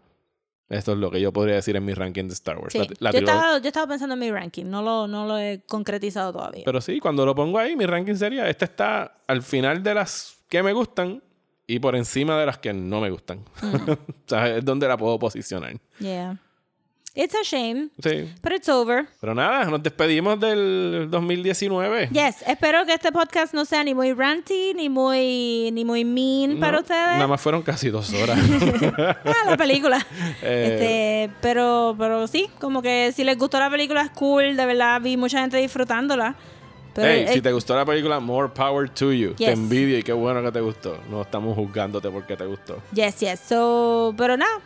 Esto 0.70 0.94
es 0.94 0.98
lo 0.98 1.12
que 1.12 1.22
yo 1.22 1.32
podría 1.32 1.56
decir 1.56 1.76
en 1.76 1.86
mi 1.86 1.94
ranking 1.94 2.26
de 2.28 2.34
Star 2.34 2.58
Wars. 2.58 2.74
Sí. 2.74 2.80
La- 2.80 2.88
la 3.00 3.12
yo, 3.12 3.20
estaba, 3.20 3.58
yo 3.60 3.68
estaba 3.68 3.88
pensando 3.88 4.14
en 4.16 4.20
mi 4.20 4.32
ranking, 4.32 4.66
no 4.66 4.82
lo, 4.82 5.08
no 5.08 5.26
lo 5.26 5.38
he 5.38 5.62
concretizado 5.66 6.34
todavía. 6.34 6.64
Pero 6.66 6.82
sí, 6.82 7.00
cuando 7.00 7.26
lo 7.26 7.36
pongo 7.36 7.60
ahí, 7.60 7.76
mi 7.76 7.86
ranking 7.86 8.16
sería, 8.16 8.50
este 8.50 8.66
está 8.66 9.20
al 9.28 9.42
final 9.44 9.82
de 9.84 9.94
las 9.94 10.37
que 10.50 10.64
me 10.64 10.74
gustan 10.74 11.22
y 11.66 11.80
por 11.80 11.96
encima 11.96 12.40
de 12.40 12.46
las 12.46 12.58
que 12.60 12.74
no 12.74 13.02
me 13.02 13.10
gustan. 13.10 13.40
Mm. 13.62 13.90
o 13.92 13.98
sea, 14.26 14.58
es 14.58 14.64
donde 14.66 14.88
la 14.88 14.98
puedo 14.98 15.18
posicionar. 15.20 15.74
yeah. 16.00 16.38
It's 17.20 17.34
a 17.34 17.42
shame, 17.42 17.90
Sí. 17.98 18.32
but 18.44 18.52
it's 18.54 18.70
over. 18.70 19.08
Pero 19.20 19.34
nada, 19.34 19.66
nos 19.66 19.82
despedimos 19.82 20.40
del 20.40 21.08
2019. 21.10 22.10
Yes, 22.12 22.44
espero 22.46 22.86
que 22.86 22.94
este 22.94 23.12
podcast 23.12 23.56
no 23.56 23.66
sea 23.66 23.84
ni 23.84 23.96
muy 23.96 24.14
ranty, 24.14 24.76
ni 24.76 24.88
muy, 24.88 25.72
ni 25.74 25.84
muy 25.84 26.06
mean 26.06 26.54
No, 26.54 26.60
para 26.60 26.80
ustedes. 26.80 27.14
Nada 27.16 27.26
más 27.26 27.42
fueron 27.42 27.64
casi 27.64 27.90
dos 27.90 28.14
horas. 28.14 28.38
Ah, 29.26 29.50
la 29.50 29.58
película. 29.58 29.98
Eh. 30.44 31.26
Este, 31.28 31.36
pero, 31.42 31.96
pero 31.98 32.28
sí, 32.28 32.48
como 32.60 32.84
que 32.84 33.12
si 33.16 33.24
les 33.24 33.36
gustó 33.36 33.58
la 33.58 33.72
película 33.72 34.04
es 34.04 34.12
cool, 34.12 34.56
de 34.56 34.66
verdad 34.68 35.02
vi 35.02 35.18
mucha 35.18 35.42
gente 35.42 35.58
disfrutándola. 35.58 36.36
Pero 36.98 37.08
hey, 37.08 37.26
eh, 37.30 37.34
si 37.34 37.42
te 37.42 37.52
gustó 37.52 37.76
la 37.76 37.86
película, 37.86 38.20
more 38.20 38.50
power 38.50 38.90
to 38.90 39.14
you. 39.14 39.34
Te 39.36 39.46
Yes. 39.46 39.54
envidio 39.54 39.98
y 40.00 40.04
qué 40.04 40.12
bueno 40.14 40.42
que 40.44 40.52
te 40.52 40.60
gustó. 40.60 40.98
No 41.10 41.22
estamos 41.22 41.56
juzgándote 41.56 42.10
porque 42.10 42.36
te 42.36 42.46
gustó. 42.46 42.82
yes, 42.92 43.20
yes. 43.20 43.40
So, 43.40 44.14
pero 44.18 44.36
nada, 44.36 44.60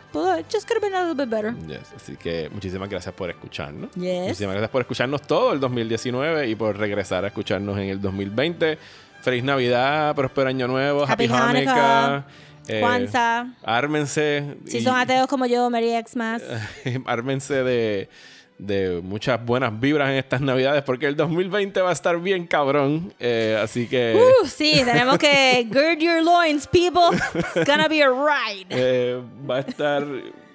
just 0.50 0.66
could 0.66 0.82
have 0.82 0.90
been 0.90 0.94
a 0.94 1.04
little 1.06 1.24
bit 1.24 1.30
better. 1.30 1.54
Yes, 1.68 1.92
Así 1.94 2.16
que 2.16 2.48
muchísimas 2.52 2.88
gracias 2.88 3.14
por 3.14 3.28
escucharnos. 3.30 3.90
Yes. 3.94 4.22
Muchísimas 4.22 4.54
gracias 4.54 4.70
por 4.70 4.80
escucharnos 4.80 5.22
todo 5.22 5.52
el 5.52 5.60
2019 5.60 6.48
y 6.48 6.54
por 6.54 6.76
regresar 6.76 7.24
a 7.24 7.28
escucharnos 7.28 7.76
en 7.78 7.90
el 7.90 8.00
2020. 8.00 8.78
Feliz 9.22 9.44
Navidad, 9.44 10.14
próspero 10.16 10.48
año 10.48 10.66
nuevo, 10.66 11.02
Happy, 11.02 11.26
Happy 11.26 11.32
Hanukkah. 11.32 12.04
Hanukkah. 12.06 12.26
Eh, 12.68 12.80
Kwanzaa. 12.80 13.46
Ármense. 13.62 14.56
Si 14.66 14.78
y- 14.78 14.82
son 14.82 14.96
ateos 14.96 15.26
como 15.26 15.46
yo, 15.46 15.68
Mary 15.68 15.92
X 15.94 16.16
más. 16.16 16.42
ármense 17.06 17.62
de, 17.64 18.08
de 18.58 19.00
muchas 19.02 19.44
buenas 19.44 19.78
vibras 19.80 20.10
en 20.10 20.16
estas 20.16 20.40
navidades 20.40 20.82
porque 20.84 21.06
el 21.06 21.16
2020 21.16 21.80
va 21.80 21.90
a 21.90 21.92
estar 21.92 22.18
bien 22.20 22.46
cabrón. 22.46 23.12
Eh, 23.18 23.58
así 23.62 23.86
que 23.88 24.14
Uh, 24.16 24.46
sí, 24.46 24.82
tenemos 24.84 25.18
que 25.18 25.66
gird 25.72 25.98
your 25.98 26.22
loins, 26.22 26.66
people. 26.68 27.16
It's 27.34 27.66
gonna 27.66 27.88
be 27.88 28.02
a 28.02 28.08
ride. 28.08 28.66
eh, 28.70 29.20
va 29.48 29.56
a 29.56 29.60
estar... 29.60 30.04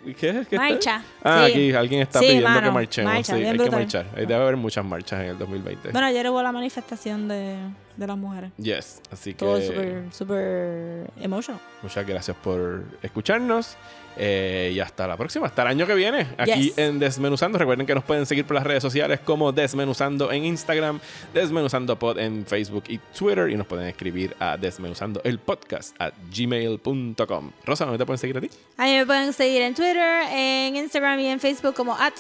¿Qué? 0.06 0.14
¿Qué 0.14 0.40
está? 0.40 0.56
Marcha. 0.58 1.04
Ah, 1.22 1.44
Sí. 1.48 1.52
aquí 1.52 1.74
alguien 1.74 2.02
está 2.04 2.20
Sí, 2.20 2.28
pidiendo 2.28 2.48
que 2.48 2.54
mano, 2.54 2.72
marchemos. 2.72 3.14
marcha, 3.14 3.36
sí, 3.36 3.44
hay 3.44 3.52
que 3.52 3.58
brutal. 3.58 3.80
marchar. 3.82 4.06
Ahí 4.16 4.26
debe 4.26 4.36
haber 4.42 4.56
muchas 4.56 4.86
marchas 4.86 5.20
en 5.20 5.26
el 5.32 5.38
2020. 5.38 5.90
Bueno, 5.92 6.08
ayer 6.08 6.30
hubo 6.30 6.42
la 6.42 6.54
manifestación 6.54 7.28
de, 7.28 7.58
de 7.98 8.08
las 8.08 8.18
mujeres. 8.18 8.52
yes, 8.56 9.02
así 9.12 9.32
que... 9.34 9.40
Todo 9.40 9.60
súper, 9.60 10.04
súper 10.14 11.12
emotional. 11.20 11.60
Muchas 11.84 12.08
gracias 12.08 12.38
por 12.38 12.86
escucharnos. 13.02 13.76
Eh, 14.18 14.72
y 14.74 14.80
hasta 14.80 15.08
la 15.08 15.16
próxima, 15.18 15.48
hasta 15.48 15.62
el 15.62 15.68
año 15.70 15.86
que 15.88 15.94
viene, 15.94 16.28
aquí 16.38 16.64
Yes. 16.70 16.78
en 16.78 17.00
Desmenuzando. 17.00 17.58
Recuerden 17.58 17.86
que 17.86 17.96
nos 17.96 18.04
pueden 18.04 18.26
seguir 18.26 18.46
por 18.46 18.56
las 18.56 18.64
redes 18.66 18.82
sociales 18.82 19.20
como 19.24 19.52
Desmenuzando 19.52 20.32
en 20.32 20.46
Instagram, 20.46 21.00
Desmenuzando 21.34 21.98
Pod 21.98 22.18
en 22.20 22.46
Facebook 22.46 22.84
y 22.88 22.98
Twitter. 22.98 23.50
Y 23.50 23.56
nos 23.56 23.68
pueden 23.68 23.88
escribir 23.88 24.36
a 24.40 24.58
Desmenuzando 24.58 25.22
el 25.24 25.40
podcast 25.40 25.96
a 26.02 26.12
gmail.com. 26.36 27.52
Rosa, 27.66 27.86
¿dónde 27.86 27.98
te 28.00 28.06
pueden 28.06 28.18
seguir 28.20 28.38
a 28.38 28.42
ti? 28.42 28.50
A 28.78 28.86
mí 28.86 28.96
me 28.98 29.06
pueden 29.06 29.34
seguir 29.34 29.62
en 29.62 29.74
Twitter, 29.76 30.24
en 30.32 30.76
Instagram 30.76 31.20
y 31.20 31.28
en 31.28 31.40
Facebook 31.40 31.74
como 31.76 31.96
at 31.96 32.14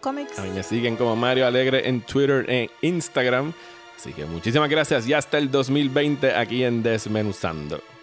Comics. 0.00 0.38
A 0.38 0.42
mí 0.42 0.50
me 0.50 0.62
siguen 0.62 0.96
como 0.96 1.16
Mario 1.16 1.46
Alegre 1.46 1.88
en 1.88 2.00
Twitter 2.02 2.44
e 2.48 2.70
Instagram. 2.82 3.52
Así 3.96 4.12
que 4.12 4.24
muchísimas 4.26 4.68
gracias 4.70 5.08
y 5.08 5.12
hasta 5.12 5.38
el 5.38 5.50
2020 5.50 6.34
aquí 6.34 6.62
en 6.62 6.82
Desmenuzando. 6.82 7.97